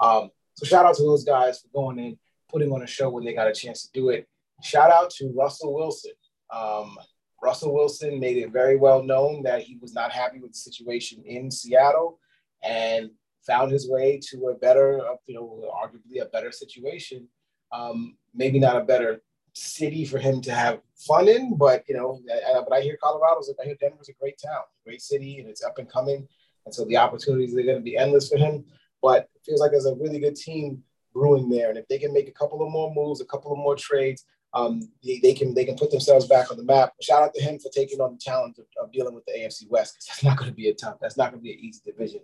Um, 0.00 0.30
so, 0.54 0.66
shout 0.66 0.86
out 0.86 0.96
to 0.96 1.02
those 1.02 1.24
guys 1.24 1.60
for 1.60 1.68
going 1.68 1.98
in, 1.98 2.18
putting 2.48 2.72
on 2.72 2.82
a 2.82 2.86
show 2.86 3.10
when 3.10 3.24
they 3.24 3.34
got 3.34 3.48
a 3.48 3.54
chance 3.54 3.82
to 3.86 3.92
do 3.92 4.08
it. 4.10 4.28
Shout 4.62 4.90
out 4.90 5.10
to 5.10 5.32
Russell 5.36 5.74
Wilson. 5.74 6.12
Um, 6.50 6.96
Russell 7.42 7.74
Wilson 7.74 8.18
made 8.18 8.38
it 8.38 8.50
very 8.50 8.76
well 8.76 9.02
known 9.02 9.42
that 9.42 9.62
he 9.62 9.76
was 9.76 9.94
not 9.94 10.10
happy 10.10 10.40
with 10.40 10.52
the 10.52 10.58
situation 10.58 11.22
in 11.24 11.50
Seattle 11.50 12.18
and 12.62 13.10
found 13.46 13.70
his 13.70 13.88
way 13.88 14.18
to 14.30 14.48
a 14.48 14.54
better, 14.54 15.00
you 15.26 15.34
know, 15.34 15.70
arguably 15.72 16.20
a 16.20 16.26
better 16.26 16.50
situation. 16.50 17.28
Um, 17.72 18.16
maybe 18.34 18.58
not 18.58 18.76
a 18.76 18.84
better 18.84 19.20
city 19.56 20.04
for 20.04 20.18
him 20.18 20.40
to 20.42 20.52
have 20.52 20.80
fun 20.96 21.28
in. 21.28 21.56
But 21.56 21.84
you 21.88 21.96
know, 21.96 22.20
but 22.68 22.72
I 22.72 22.80
hear 22.80 22.96
Colorado's, 23.02 23.52
I 23.60 23.64
hear 23.64 23.76
Denver's 23.80 24.08
a 24.08 24.12
great 24.12 24.38
town, 24.44 24.62
great 24.84 25.02
city, 25.02 25.40
and 25.40 25.48
it's 25.48 25.64
up 25.64 25.78
and 25.78 25.88
coming. 25.88 26.28
And 26.64 26.74
so 26.74 26.84
the 26.84 26.96
opportunities 26.96 27.56
are 27.56 27.62
going 27.62 27.76
to 27.76 27.82
be 27.82 27.96
endless 27.96 28.28
for 28.28 28.36
him. 28.36 28.64
But 29.02 29.28
it 29.34 29.42
feels 29.44 29.60
like 29.60 29.70
there's 29.70 29.86
a 29.86 29.94
really 29.94 30.18
good 30.18 30.36
team 30.36 30.82
brewing 31.14 31.48
there, 31.48 31.70
and 31.70 31.78
if 31.78 31.88
they 31.88 31.98
can 31.98 32.12
make 32.12 32.28
a 32.28 32.32
couple 32.32 32.62
of 32.62 32.70
more 32.70 32.92
moves, 32.94 33.20
a 33.20 33.26
couple 33.26 33.52
of 33.52 33.58
more 33.58 33.76
trades, 33.76 34.24
um, 34.52 34.88
they, 35.04 35.18
they, 35.22 35.34
can 35.34 35.54
they 35.54 35.64
can 35.64 35.76
put 35.76 35.90
themselves 35.90 36.26
back 36.26 36.50
on 36.50 36.56
the 36.56 36.64
map. 36.64 36.92
Shout 37.00 37.22
out 37.22 37.34
to 37.34 37.42
him 37.42 37.58
for 37.58 37.70
taking 37.70 38.00
on 38.00 38.12
the 38.12 38.18
challenge 38.18 38.58
of, 38.58 38.66
of 38.82 38.92
dealing 38.92 39.14
with 39.14 39.24
the 39.26 39.32
AFC 39.32 39.68
West 39.68 39.94
because 39.94 40.06
that's 40.06 40.24
not 40.24 40.36
going 40.36 40.50
to 40.50 40.56
be 40.56 40.68
a 40.68 40.74
tough. 40.74 40.96
That's 41.00 41.16
not 41.16 41.30
going 41.30 41.40
to 41.40 41.44
be 41.44 41.52
an 41.52 41.60
easy 41.60 41.80
division 41.84 42.20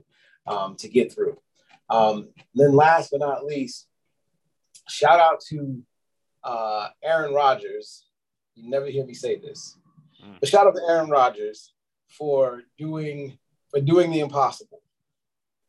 um, 0.46 0.76
to 0.76 0.88
get 0.88 1.12
through. 1.12 1.38
Um, 1.90 2.28
then 2.54 2.72
last 2.72 3.10
but 3.10 3.20
not 3.20 3.44
least, 3.44 3.86
shout 4.88 5.20
out 5.20 5.40
to 5.48 5.82
uh, 6.44 6.88
Aaron 7.02 7.34
Rodgers. 7.34 8.06
You 8.54 8.68
never 8.68 8.86
hear 8.86 9.04
me 9.06 9.14
say 9.14 9.36
this, 9.36 9.78
mm. 10.22 10.38
but 10.40 10.48
shout 10.48 10.66
out 10.66 10.74
to 10.74 10.82
Aaron 10.88 11.10
Rodgers 11.10 11.72
for 12.08 12.62
doing 12.78 13.38
for 13.70 13.80
doing 13.80 14.10
the 14.10 14.20
impossible, 14.20 14.82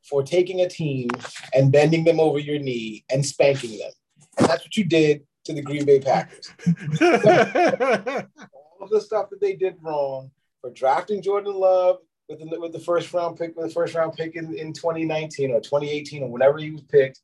for 0.03 0.23
taking 0.23 0.61
a 0.61 0.69
team 0.69 1.09
and 1.53 1.71
bending 1.71 2.03
them 2.03 2.19
over 2.19 2.39
your 2.39 2.59
knee 2.59 3.05
and 3.09 3.25
spanking 3.25 3.77
them, 3.79 3.91
and 4.37 4.47
that's 4.47 4.63
what 4.63 4.75
you 4.75 4.83
did 4.83 5.25
to 5.45 5.53
the 5.53 5.61
Green 5.61 5.85
Bay 5.85 5.99
Packers. 5.99 6.51
All 8.51 8.81
of 8.81 8.89
the 8.89 9.01
stuff 9.01 9.29
that 9.29 9.41
they 9.41 9.55
did 9.55 9.75
wrong 9.81 10.31
for 10.61 10.69
drafting 10.69 11.21
Jordan 11.21 11.53
Love 11.53 11.97
with 12.29 12.39
the, 12.39 12.59
with 12.59 12.71
the 12.71 12.79
first 12.79 13.13
round 13.13 13.37
pick, 13.37 13.55
with 13.55 13.67
the 13.67 13.73
first 13.73 13.95
round 13.95 14.13
pick 14.13 14.35
in, 14.35 14.53
in 14.55 14.73
2019 14.73 15.51
or 15.51 15.59
2018 15.59 16.23
or 16.23 16.31
whenever 16.31 16.57
he 16.57 16.71
was 16.71 16.81
picked, 16.81 17.19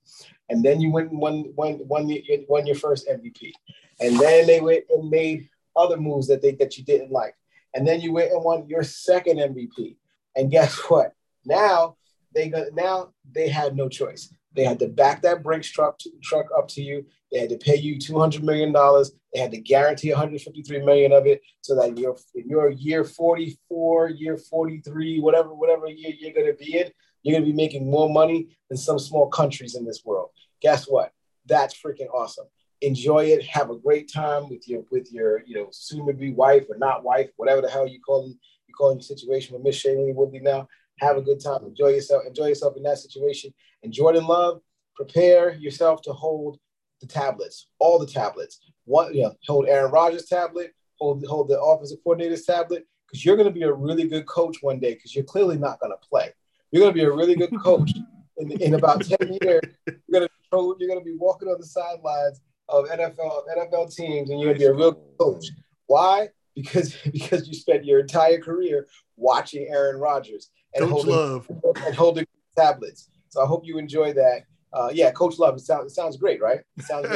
and 0.50 0.64
then 0.64 0.82
you 0.82 0.92
went 0.92 1.12
and 1.12 1.20
won 1.20 1.54
won 1.56 1.80
won, 1.88 2.12
won 2.48 2.66
your 2.66 2.76
first 2.76 3.08
MVP, 3.08 3.52
and 4.00 4.20
then 4.20 4.48
they 4.48 4.62
went 4.62 4.86
and 4.90 5.10
made 5.10 5.50
other 5.76 5.98
moves 5.98 6.28
that 6.28 6.42
they 6.42 6.52
that 6.54 6.78
you 6.78 6.84
didn't 6.84 7.12
like, 7.12 7.36
and 7.74 7.88
then 7.88 8.02
you 8.02 8.12
went 8.12 8.32
and 8.32 8.44
won 8.44 8.68
your 8.68 8.84
second 8.84 9.38
MVP, 9.38 9.96
and 10.36 10.52
guess 10.52 10.78
what? 10.90 11.14
Now 11.46 11.98
they 12.34 12.50
got 12.50 12.74
now 12.74 13.14
they 13.32 13.50
had 13.50 13.76
no 13.76 13.90
choice. 13.90 14.34
They 14.56 14.64
had 14.64 14.80
to 14.80 14.88
back 14.88 15.22
that 15.22 15.44
Brinks 15.44 15.70
truck 15.70 16.00
to, 16.00 16.10
truck 16.24 16.48
up 16.58 16.68
to 16.70 16.82
you. 16.82 17.06
They 17.32 17.40
had 17.40 17.50
to 17.50 17.58
pay 17.58 17.76
you 17.76 18.00
two 18.00 18.20
hundred 18.20 18.44
million 18.44 18.72
dollars. 18.72 19.12
They 19.34 19.40
had 19.40 19.52
to 19.52 19.60
guarantee 19.60 20.10
one 20.10 20.20
hundred 20.20 20.42
fifty 20.42 20.64
three 20.64 20.84
million 20.84 21.12
of 21.12 21.28
it, 21.28 21.42
so 21.62 21.76
that 21.76 21.98
your 21.98 22.18
in 22.36 22.50
your 22.50 22.70
year 22.72 23.04
forty 23.04 23.60
four, 23.68 24.10
year 24.10 24.38
forty 24.38 24.82
three, 24.82 25.20
whatever 25.20 25.54
whatever 25.54 25.88
year 25.88 26.14
you're 26.18 26.34
going 26.34 26.48
to 26.48 26.54
be 26.54 26.80
in, 26.80 26.92
you're 27.22 27.36
going 27.36 27.46
to 27.46 27.52
be 27.52 27.56
making 27.56 27.90
more 27.90 28.10
money 28.10 28.58
than 28.70 28.78
some 28.78 28.98
small 28.98 29.30
countries 29.30 29.76
in 29.76 29.86
this 29.86 30.02
world. 30.04 30.32
Guess 30.62 30.86
what? 30.86 31.14
That's 31.46 31.80
freaking 31.80 32.14
awesome. 32.14 32.46
Enjoy 32.82 33.26
it. 33.26 33.46
Have 33.46 33.70
a 33.70 33.78
great 33.78 34.12
time 34.12 34.50
with 34.50 34.68
your 34.68 34.84
with 34.92 35.12
your 35.12 35.44
you 35.46 35.56
know 35.56 35.68
soon 35.72 36.08
to 36.08 36.14
be 36.14 36.32
wife 36.32 36.66
or 36.70 36.78
not 36.78 37.04
wife, 37.04 37.30
whatever 37.36 37.62
the 37.62 37.70
hell 37.70 37.88
you 37.88 38.00
call 38.00 38.28
you 38.68 38.74
call 38.74 38.94
your 38.94 39.02
situation 39.02 39.54
with 39.54 39.64
Miss 39.64 39.84
Shailene 39.84 40.16
Woodley 40.16 40.40
now. 40.40 40.68
Have 41.00 41.18
a 41.18 41.22
good 41.22 41.42
time. 41.42 41.66
Enjoy 41.66 41.90
yourself. 41.90 42.24
Enjoy 42.26 42.48
yourself 42.48 42.78
in 42.78 42.84
that 42.84 43.00
situation. 43.00 43.54
And 43.84 43.92
Jordan 43.92 44.26
Love, 44.26 44.62
prepare 44.96 45.56
yourself 45.56 46.02
to 46.04 46.14
hold 46.14 46.60
the 47.02 47.08
tablets, 47.08 47.68
all 47.80 48.00
the 48.00 48.06
tablets. 48.06 48.60
One, 48.86 49.14
you 49.14 49.24
know, 49.24 49.36
hold 49.46 49.68
Aaron 49.68 49.92
Rodgers' 49.92 50.26
tablet, 50.26 50.74
hold 51.00 51.26
hold 51.26 51.50
the 51.50 51.60
offensive 51.60 52.00
coordinator's 52.04 52.46
tablet, 52.46 52.86
because 53.08 53.26
you're 53.26 53.38
going 53.38 53.48
to 53.48 53.54
be 53.54 53.64
a 53.64 53.74
really 53.74 54.08
good 54.08 54.26
coach 54.26 54.58
one 54.62 54.80
day. 54.80 54.94
Because 54.94 55.16
you're 55.16 55.24
clearly 55.24 55.58
not 55.58 55.80
going 55.80 55.92
to 55.92 56.08
play. 56.08 56.34
You're 56.72 56.82
going 56.82 56.94
to 56.94 57.00
be 57.00 57.06
a 57.06 57.12
really 57.12 57.36
good 57.36 57.54
coach 57.62 57.92
in, 58.40 58.52
in 58.52 58.74
about 58.74 59.04
ten 59.06 59.38
years. 59.42 59.62
You're 59.86 59.98
going 60.12 60.28
to 60.28 60.76
you're 60.80 60.98
to 60.98 61.06
be 61.06 61.16
walking 61.16 61.48
on 61.48 61.60
the 61.60 61.66
sidelines 61.66 62.42
of 62.68 62.86
NFL 62.86 63.20
of 63.20 63.44
NFL 63.58 63.94
teams, 63.94 64.30
and 64.30 64.40
you're 64.40 64.54
going 64.54 64.60
to 64.60 64.60
be 64.60 64.66
a 64.66 64.74
real 64.74 64.94
coach. 65.20 65.48
Why? 65.88 66.30
Because 66.56 66.96
because 67.12 67.48
you 67.48 67.54
spent 67.54 67.86
your 67.86 68.00
entire 68.00 68.40
career 68.40 68.88
watching 69.18 69.68
Aaron 69.70 70.00
Rodgers 70.00 70.50
and 70.74 70.84
Coach 70.84 70.92
holding, 70.92 71.16
Love 71.16 71.48
and 71.86 71.96
holding 71.96 72.26
tablets. 72.58 73.10
So 73.30 73.44
I 73.44 73.46
hope 73.46 73.66
you 73.66 73.78
enjoy 73.78 74.14
that. 74.14 74.44
Uh, 74.72 74.90
yeah, 74.94 75.12
Coach 75.12 75.40
Love. 75.40 75.56
It 75.56 75.62
sounds 75.62 75.92
it 75.92 75.96
sounds 75.96 76.18
great, 76.18 76.42
right? 76.42 76.62
It 76.78 76.86
sounds 76.86 77.08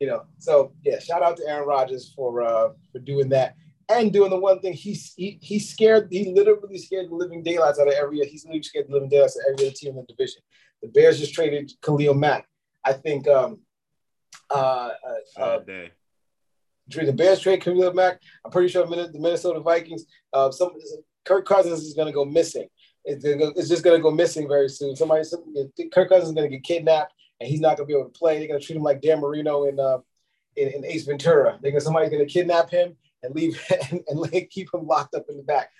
you 0.00 0.06
know. 0.06 0.24
So 0.38 0.72
yeah, 0.84 0.98
shout 0.98 1.22
out 1.22 1.36
to 1.38 1.48
Aaron 1.48 1.66
Rodgers 1.66 2.12
for 2.14 2.42
uh, 2.42 2.70
for 2.92 2.98
doing 2.98 3.28
that 3.30 3.54
and 3.88 4.12
doing 4.12 4.30
the 4.30 4.38
one 4.38 4.60
thing 4.60 4.72
he, 4.72 4.92
he 5.16 5.38
he 5.40 5.58
scared 5.58 6.08
he 6.10 6.32
literally 6.32 6.78
scared 6.78 7.10
the 7.10 7.14
living 7.14 7.42
daylights 7.42 7.78
out 7.78 7.88
of 7.88 7.94
every 7.94 8.18
he's 8.28 8.44
literally 8.44 8.62
scared 8.62 8.86
the 8.88 8.92
living 8.92 9.08
daylights 9.08 9.36
out 9.36 9.50
of 9.50 9.58
every 9.58 9.68
other 9.68 9.76
team 9.76 9.90
in 9.90 9.96
the 9.96 10.14
division. 10.14 10.42
The 10.82 10.88
Bears 10.88 11.18
just 11.18 11.34
traded 11.34 11.72
Khalil 11.82 12.14
Mack. 12.14 12.46
I 12.84 12.92
think 12.92 13.28
um 13.28 13.60
uh, 14.50 14.90
uh, 15.38 15.40
uh. 15.40 15.58
The 16.88 17.12
Bears 17.12 17.40
trade 17.40 17.62
Khalil 17.62 17.94
Mack. 17.94 18.20
I'm 18.44 18.50
pretty 18.50 18.68
sure 18.68 18.86
the 18.86 19.18
Minnesota 19.18 19.60
Vikings. 19.60 20.04
Uh, 20.32 20.50
some 20.50 20.70
Kirk 21.24 21.46
Cousins 21.46 21.80
is 21.80 21.94
going 21.94 22.06
to 22.06 22.12
go 22.12 22.24
missing. 22.24 22.68
It's, 23.04 23.24
it's 23.24 23.68
just 23.68 23.82
going 23.82 23.96
to 23.96 24.02
go 24.02 24.10
missing 24.10 24.48
very 24.48 24.68
soon. 24.68 24.96
Somebody, 24.96 25.24
some, 25.24 25.44
Kirk 25.92 26.08
Cousins 26.08 26.28
is 26.28 26.34
going 26.34 26.50
to 26.50 26.56
get 26.56 26.64
kidnapped, 26.64 27.14
and 27.40 27.48
he's 27.48 27.60
not 27.60 27.76
going 27.76 27.88
to 27.88 27.92
be 27.92 27.98
able 27.98 28.10
to 28.10 28.18
play. 28.18 28.38
They're 28.38 28.48
going 28.48 28.60
to 28.60 28.66
treat 28.66 28.76
him 28.76 28.82
like 28.82 29.00
Dan 29.00 29.20
Marino 29.20 29.64
in, 29.64 29.78
uh, 29.78 29.98
in, 30.56 30.68
in 30.68 30.84
Ace 30.84 31.04
Ventura. 31.04 31.58
They're 31.60 31.72
gonna, 31.72 31.80
somebody's 31.80 32.10
going 32.10 32.26
to 32.26 32.32
kidnap 32.32 32.70
him 32.70 32.96
and 33.22 33.34
leave 33.34 33.62
and, 33.90 34.02
and 34.08 34.50
keep 34.50 34.72
him 34.72 34.86
locked 34.86 35.14
up 35.14 35.26
in 35.28 35.36
the 35.36 35.42
back. 35.42 35.70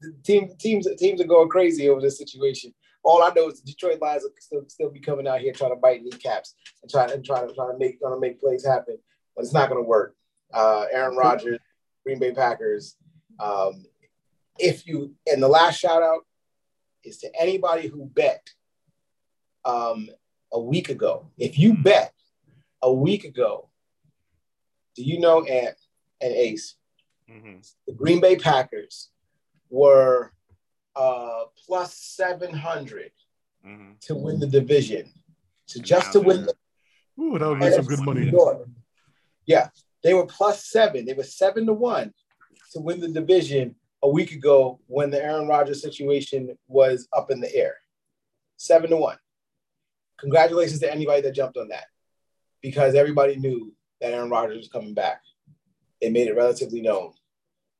The 0.00 0.14
team, 0.24 0.50
teams, 0.58 0.86
teams 0.98 1.20
are 1.20 1.26
going 1.26 1.48
crazy 1.48 1.88
over 1.88 2.00
this 2.00 2.18
situation. 2.18 2.74
All 3.02 3.22
I 3.22 3.30
know 3.34 3.48
is 3.48 3.60
the 3.60 3.70
Detroit 3.70 4.00
Lions 4.00 4.22
will 4.22 4.30
still, 4.38 4.64
still 4.68 4.90
be 4.90 5.00
coming 5.00 5.28
out 5.28 5.40
here 5.40 5.52
trying 5.52 5.72
to 5.72 5.76
bite 5.76 6.02
kneecaps 6.02 6.54
and 6.82 6.90
trying 6.90 7.10
and 7.10 7.24
trying 7.24 7.46
to 7.46 7.54
trying 7.54 7.72
to 7.72 7.78
make 7.78 8.00
trying 8.00 8.14
to 8.14 8.20
make 8.20 8.40
plays 8.40 8.64
happen, 8.64 8.98
but 9.36 9.44
it's 9.44 9.52
not 9.52 9.68
going 9.68 9.82
to 9.82 9.86
work. 9.86 10.16
Uh, 10.52 10.86
Aaron 10.90 11.16
Rodgers, 11.16 11.58
Green 12.04 12.18
Bay 12.18 12.32
Packers. 12.32 12.96
Um, 13.38 13.84
if 14.58 14.86
you 14.86 15.14
and 15.26 15.42
the 15.42 15.48
last 15.48 15.78
shout 15.78 16.02
out 16.02 16.20
is 17.04 17.18
to 17.18 17.30
anybody 17.38 17.88
who 17.88 18.06
bet 18.06 18.48
um, 19.64 20.08
a 20.52 20.60
week 20.60 20.88
ago. 20.88 21.30
If 21.36 21.58
you 21.58 21.74
bet 21.74 22.12
a 22.82 22.92
week 22.92 23.24
ago, 23.24 23.68
do 24.96 25.02
you 25.02 25.18
know 25.18 25.44
Ant 25.44 25.76
and 26.24 26.34
Ace, 26.34 26.76
mm-hmm. 27.30 27.58
the 27.86 27.92
Green 27.92 28.20
Bay 28.20 28.36
Packers 28.36 29.10
were 29.70 30.32
uh, 30.96 31.44
plus 31.66 31.94
700 31.96 33.10
mm-hmm. 33.66 33.92
to 34.00 34.14
win 34.14 34.40
the 34.40 34.46
division. 34.46 35.12
So 35.66 35.80
just 35.80 36.12
to 36.12 36.20
win 36.20 36.46
the 36.46 36.54
Ooh, 37.20 37.38
that 37.38 37.48
would 37.48 37.60
be 37.60 37.70
some 37.70 37.84
good 37.84 38.00
money. 38.00 38.32
Yeah, 39.46 39.68
they 40.02 40.14
were 40.14 40.26
plus 40.26 40.66
seven. 40.66 41.04
They 41.04 41.12
were 41.12 41.22
seven 41.22 41.66
to 41.66 41.72
one 41.72 42.12
to 42.72 42.80
win 42.80 43.00
the 43.00 43.08
division 43.08 43.76
a 44.02 44.08
week 44.08 44.32
ago 44.32 44.80
when 44.86 45.10
the 45.10 45.22
Aaron 45.22 45.46
Rodgers 45.46 45.82
situation 45.82 46.56
was 46.66 47.08
up 47.12 47.30
in 47.30 47.40
the 47.40 47.54
air. 47.54 47.76
Seven 48.56 48.90
to 48.90 48.96
one. 48.96 49.18
Congratulations 50.18 50.80
to 50.80 50.92
anybody 50.92 51.22
that 51.22 51.34
jumped 51.34 51.56
on 51.56 51.68
that 51.68 51.86
because 52.62 52.94
everybody 52.94 53.36
knew 53.36 53.72
that 54.00 54.12
Aaron 54.12 54.30
Rodgers 54.30 54.58
was 54.58 54.68
coming 54.68 54.94
back. 54.94 55.20
They 56.04 56.10
made 56.10 56.28
it 56.28 56.36
relatively 56.36 56.82
known. 56.82 57.12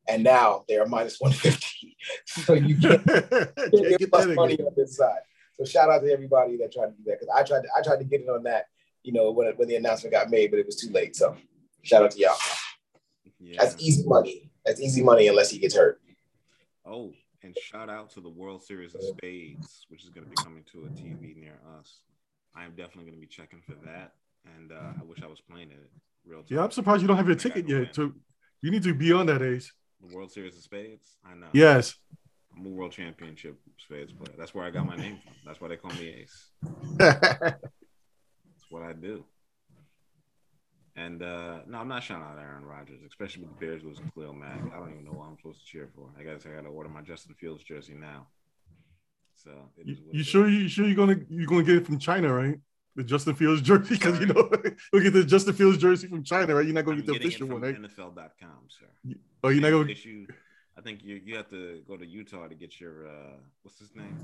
And 0.09 0.25
now 0.25 0.65
they 0.67 0.79
are 0.79 0.87
minus 0.87 1.21
150. 1.21 1.95
so 2.25 2.55
you 2.55 2.79
can't, 2.79 3.05
get 3.99 4.11
plus 4.11 4.27
money 4.29 4.57
on 4.61 4.73
this 4.75 4.97
side. 4.97 5.21
So 5.59 5.67
shout 5.67 5.91
out 5.91 6.01
to 6.01 6.11
everybody 6.11 6.57
that 6.57 6.73
tried 6.73 6.87
to 6.87 6.93
do 6.93 7.03
that 7.05 7.21
because 7.21 7.29
I 7.29 7.43
tried 7.43 7.65
to, 7.65 7.69
I 7.79 7.83
tried 7.83 7.99
to 7.99 8.05
get 8.05 8.23
it 8.23 8.31
on 8.31 8.45
that, 8.45 8.69
you 9.03 9.13
know, 9.13 9.31
when, 9.31 9.53
when 9.57 9.69
the 9.69 9.77
announcement 9.77 10.15
got 10.15 10.31
made, 10.31 10.51
but 10.51 10.59
it 10.59 10.65
was 10.65 10.77
too 10.77 10.91
late. 10.91 11.15
So 11.15 11.37
shout 11.83 12.03
out 12.03 12.13
to 12.13 12.19
y'all. 12.19 12.35
Yeah. 13.39 13.63
That's 13.63 13.77
easy 13.79 14.07
money. 14.07 14.51
That's 14.65 14.81
easy 14.81 15.03
money 15.03 15.29
unless 15.29 15.51
he 15.51 15.59
gets 15.59 15.77
hurt. 15.77 16.01
Oh, 16.87 17.13
and 17.43 17.55
shout 17.59 17.91
out 17.91 18.09
to 18.13 18.23
the 18.23 18.31
World 18.31 18.63
Series 18.63 18.95
of 18.95 19.03
Spades, 19.03 19.85
which 19.91 20.03
is 20.03 20.09
going 20.09 20.25
to 20.25 20.31
be 20.31 20.37
coming 20.43 20.65
to 20.73 20.87
a 20.87 20.89
TV 20.89 21.37
near 21.37 21.61
us. 21.79 21.99
I 22.57 22.65
am 22.65 22.71
definitely 22.71 23.05
going 23.05 23.17
to 23.17 23.21
be 23.21 23.27
checking 23.27 23.61
for 23.61 23.75
that, 23.85 24.15
and 24.57 24.73
uh, 24.73 24.95
I 24.99 25.05
wish 25.05 25.23
I 25.23 25.27
was 25.27 25.43
playing 25.43 25.73
it 25.73 25.91
real. 26.27 26.45
Yeah, 26.49 26.65
I'm 26.65 26.71
surprised 26.71 27.03
you 27.03 27.09
don't 27.09 27.17
have 27.17 27.27
your 27.27 27.37
ticket 27.37 27.69
yet. 27.69 27.93
To 27.95 28.15
you 28.63 28.71
need 28.71 28.83
to 28.85 28.95
be 28.95 29.13
on 29.13 29.27
that, 29.27 29.43
Ace. 29.43 29.73
The 30.01 30.15
World 30.15 30.33
Series 30.33 30.57
of 30.57 30.63
Spades. 30.63 31.17
I 31.25 31.35
know. 31.35 31.47
Yes. 31.53 31.95
I'm 32.57 32.67
a 32.67 32.69
World 32.69 32.93
Championship 32.93 33.59
Spades 33.79 34.13
player. 34.13 34.35
That's 34.39 34.55
where 34.55 34.65
I 34.65 34.71
got 34.71 34.87
my 34.87 34.97
name 34.97 35.19
from. 35.25 35.35
That's 35.45 35.61
why 35.61 35.69
they 35.69 35.77
call 35.77 35.93
me 35.93 36.09
Ace. 36.09 36.51
That's 36.99 37.61
what 38.71 38.83
I 38.83 38.93
do. 38.93 39.25
And 40.97 41.23
uh, 41.23 41.61
no, 41.67 41.79
I'm 41.79 41.89
not 41.89 42.05
shouting 42.05 42.25
out 42.25 42.39
Aaron 42.39 42.65
Rodgers, 42.65 43.01
especially 43.07 43.43
with 43.43 43.59
the 43.59 43.67
Bears 43.67 43.83
losing 43.83 44.11
Khalil 44.15 44.33
Mack. 44.33 44.61
I 44.73 44.79
don't 44.79 44.93
even 44.93 45.05
know 45.05 45.13
what 45.13 45.27
I'm 45.27 45.37
supposed 45.37 45.61
to 45.61 45.67
cheer 45.67 45.89
for. 45.95 46.09
I 46.19 46.23
guess 46.23 46.47
I 46.47 46.55
got 46.55 46.63
to 46.63 46.69
order 46.69 46.89
my 46.89 47.03
Justin 47.03 47.35
Fields 47.35 47.65
jersey 47.65 47.95
now. 47.95 48.29
So 49.35 49.51
you, 49.85 49.97
you 50.13 50.23
sure 50.23 50.49
you 50.49 50.69
sure 50.69 50.87
you're 50.87 50.95
gonna 50.95 51.17
you're 51.29 51.47
gonna 51.49 51.65
get 51.65 51.77
it 51.77 51.87
from 51.87 51.99
China, 51.99 52.33
right? 52.33 52.57
The 52.97 53.05
Justin 53.05 53.35
Fields 53.35 53.61
jersey 53.61 53.95
because 53.95 54.21
you 54.21 54.27
know 54.27 54.49
you'll 54.93 55.03
get 55.03 55.13
the 55.13 55.25
Justin 55.25 55.55
Fields 55.55 55.79
jersey 55.79 56.07
from 56.07 56.23
China, 56.23 56.55
right? 56.55 56.65
You're 56.65 56.75
not 56.75 56.85
gonna 56.85 56.99
I'm 56.99 57.05
get 57.05 57.21
the 57.21 57.27
official 57.27 57.49
one, 57.49 57.63
right? 57.63 57.81
NFL.com, 57.81 58.69
sir. 58.69 59.15
Oh, 59.43 59.49
you're 59.49 59.63
not 59.63 59.71
gonna 59.71 59.91
issue. 59.91 60.27
I 60.79 60.81
think 60.81 61.03
you 61.03 61.21
you 61.25 61.37
have 61.37 61.51
to 61.51 61.83
go 61.89 61.97
to 61.97 62.07
Utah 62.07 62.47
to 62.47 62.55
get 62.55 62.81
your 62.81 63.09
uh 63.09 63.37
what's 63.63 63.79
his 63.79 63.95
name? 63.95 64.17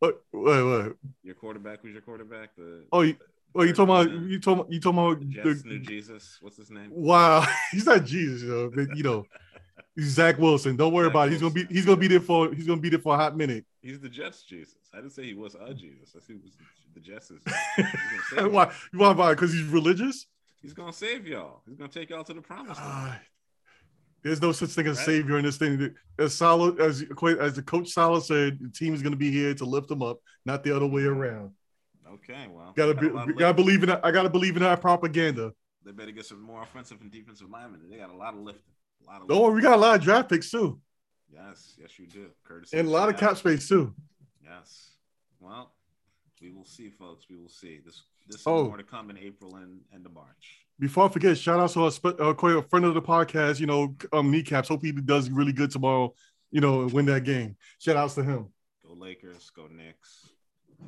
What? 0.00 0.22
What? 0.30 0.64
what? 0.64 0.96
Your 1.22 1.34
quarterback? 1.34 1.82
Who's 1.82 1.92
your 1.92 2.02
quarterback? 2.02 2.56
The 2.56 2.84
oh, 2.90 3.12
well, 3.52 3.66
you 3.66 3.72
talking 3.72 3.94
about 3.94 4.10
you 4.10 4.40
talking 4.40 4.72
you 4.72 4.80
talking 4.80 4.98
about 4.98 5.20
the, 5.20 5.62
new 5.64 5.78
Jesus? 5.80 6.38
What's 6.40 6.56
his 6.56 6.70
name? 6.70 6.88
Wow, 6.90 7.46
he's 7.72 7.86
not 7.86 8.04
Jesus, 8.04 8.42
you 8.42 8.48
know. 8.48 8.70
But, 8.74 8.96
you 8.96 9.02
know, 9.02 9.26
Zach 9.98 10.38
Wilson. 10.38 10.76
Don't 10.76 10.92
worry 10.92 11.06
Zach 11.06 11.12
about 11.12 11.28
it. 11.28 11.32
He's 11.32 11.40
gonna 11.40 11.54
be 11.54 11.64
he's 11.66 11.84
gonna 11.84 11.96
be 11.96 12.08
there 12.08 12.20
for 12.20 12.52
he's 12.54 12.66
gonna 12.66 12.80
be 12.80 12.90
there 12.90 12.98
for 12.98 13.14
a 13.14 13.16
hot 13.16 13.36
minute. 13.36 13.64
He's 13.82 14.00
the 14.00 14.08
Jets 14.08 14.42
Jesus. 14.42 14.76
I 14.92 14.98
didn't 14.98 15.12
say 15.12 15.24
he 15.24 15.34
was 15.34 15.54
a 15.54 15.74
Jesus. 15.74 16.14
I 16.16 16.20
said 16.20 16.36
he 16.36 16.42
was 16.42 16.52
the 16.94 17.00
Jets. 17.00 17.32
Why? 18.52 18.72
Why? 18.92 19.12
Why? 19.12 19.34
Because 19.34 19.52
he's 19.52 19.64
religious. 19.64 20.26
He's 20.62 20.74
gonna 20.74 20.92
save 20.92 21.26
y'all. 21.26 21.62
He's 21.66 21.76
gonna 21.76 21.90
take 21.90 22.10
y'all 22.10 22.24
to 22.24 22.34
the 22.34 22.42
promised 22.42 22.80
land. 22.80 23.12
Uh, 23.12 23.18
there's 24.22 24.42
no 24.42 24.52
such 24.52 24.70
thing 24.70 24.86
as 24.86 24.98
right. 24.98 25.06
savior 25.06 25.38
in 25.38 25.44
this 25.44 25.56
thing. 25.56 25.94
As 26.18 26.34
Saleh, 26.34 26.78
as 26.78 27.04
as 27.40 27.54
the 27.54 27.62
coach 27.62 27.88
Saleh 27.88 28.22
said, 28.22 28.58
the 28.60 28.68
team 28.68 28.92
is 28.94 29.02
going 29.02 29.12
to 29.12 29.18
be 29.18 29.30
here 29.30 29.54
to 29.54 29.64
lift 29.64 29.88
them 29.88 30.02
up, 30.02 30.18
not 30.44 30.62
the 30.62 30.76
other 30.76 30.86
way 30.86 31.04
around. 31.04 31.52
Okay, 32.06 32.46
well, 32.50 32.72
gotta 32.76 32.94
be, 32.94 33.08
gotta 33.34 33.54
believe 33.54 33.82
in. 33.82 33.90
I 33.90 34.10
gotta 34.10 34.28
believe 34.28 34.56
in 34.56 34.62
our 34.62 34.76
propaganda. 34.76 35.52
They 35.84 35.92
better 35.92 36.10
get 36.10 36.26
some 36.26 36.42
more 36.42 36.62
offensive 36.62 37.00
and 37.00 37.10
defensive 37.10 37.48
linemen. 37.48 37.80
They 37.88 37.96
got 37.96 38.10
a 38.10 38.16
lot 38.16 38.34
of 38.34 38.40
lifting. 38.40 38.74
A 39.02 39.10
lot 39.10 39.22
of. 39.22 39.30
Oh, 39.30 39.50
we 39.50 39.62
got 39.62 39.74
a 39.74 39.80
lot 39.80 39.96
of 39.96 40.02
draft 40.02 40.28
picks 40.28 40.50
too. 40.50 40.80
Yes, 41.32 41.74
yes, 41.80 41.98
you 41.98 42.06
do. 42.06 42.26
Courtesy 42.44 42.78
and 42.78 42.88
a 42.88 42.90
lot 42.90 43.08
of 43.08 43.16
cap 43.16 43.36
space 43.36 43.68
too. 43.68 43.94
Yes. 44.42 44.90
Well, 45.40 45.72
we 46.40 46.50
will 46.50 46.64
see, 46.64 46.90
folks. 46.90 47.26
We 47.28 47.36
will 47.36 47.48
see. 47.48 47.80
This 47.84 48.02
this 48.28 48.42
oh. 48.46 48.64
more 48.64 48.76
to 48.76 48.82
come 48.82 49.10
in 49.10 49.18
April 49.18 49.56
and 49.56 49.80
end 49.94 50.06
of 50.06 50.12
March. 50.12 50.66
Before 50.78 51.04
I 51.04 51.08
forget, 51.08 51.36
shout 51.36 51.60
out 51.60 51.70
to 51.70 51.84
a, 51.84 52.58
a 52.58 52.62
friend 52.62 52.84
of 52.84 52.94
the 52.94 53.02
podcast. 53.02 53.60
You 53.60 53.66
know, 53.66 53.94
um, 54.12 54.30
kneecaps. 54.30 54.68
Hope 54.68 54.82
he 54.82 54.92
does 54.92 55.28
really 55.30 55.52
good 55.52 55.70
tomorrow 55.70 56.14
you 56.50 56.60
know, 56.60 56.82
and 56.82 56.92
win 56.92 57.06
that 57.06 57.24
game. 57.24 57.56
Shout 57.78 57.96
outs 57.96 58.14
to 58.14 58.22
him. 58.22 58.48
Go 58.86 58.94
Lakers, 58.94 59.50
go 59.50 59.66
Knicks, 59.66 60.28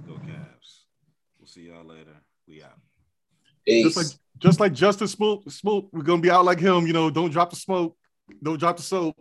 go 0.07 0.15
Cavs. 0.15 0.85
We'll 1.39 1.47
see 1.47 1.63
y'all 1.63 1.85
later. 1.85 2.17
We 2.47 2.63
out. 2.63 2.79
Peace. 3.65 3.85
Just 3.85 3.97
like 3.97 4.19
just 4.39 4.61
like 4.61 4.73
Justin 4.73 5.09
Smoke, 5.09 5.51
Smoke, 5.51 5.89
we're 5.93 6.03
gonna 6.03 6.23
be 6.23 6.31
out 6.31 6.45
like 6.45 6.59
him. 6.59 6.87
You 6.87 6.93
know, 6.93 7.11
don't 7.11 7.31
drop 7.31 7.51
the 7.51 7.57
smoke, 7.57 7.97
don't 8.43 8.59
drop 8.59 8.77
the 8.77 8.83
soap. 8.83 9.17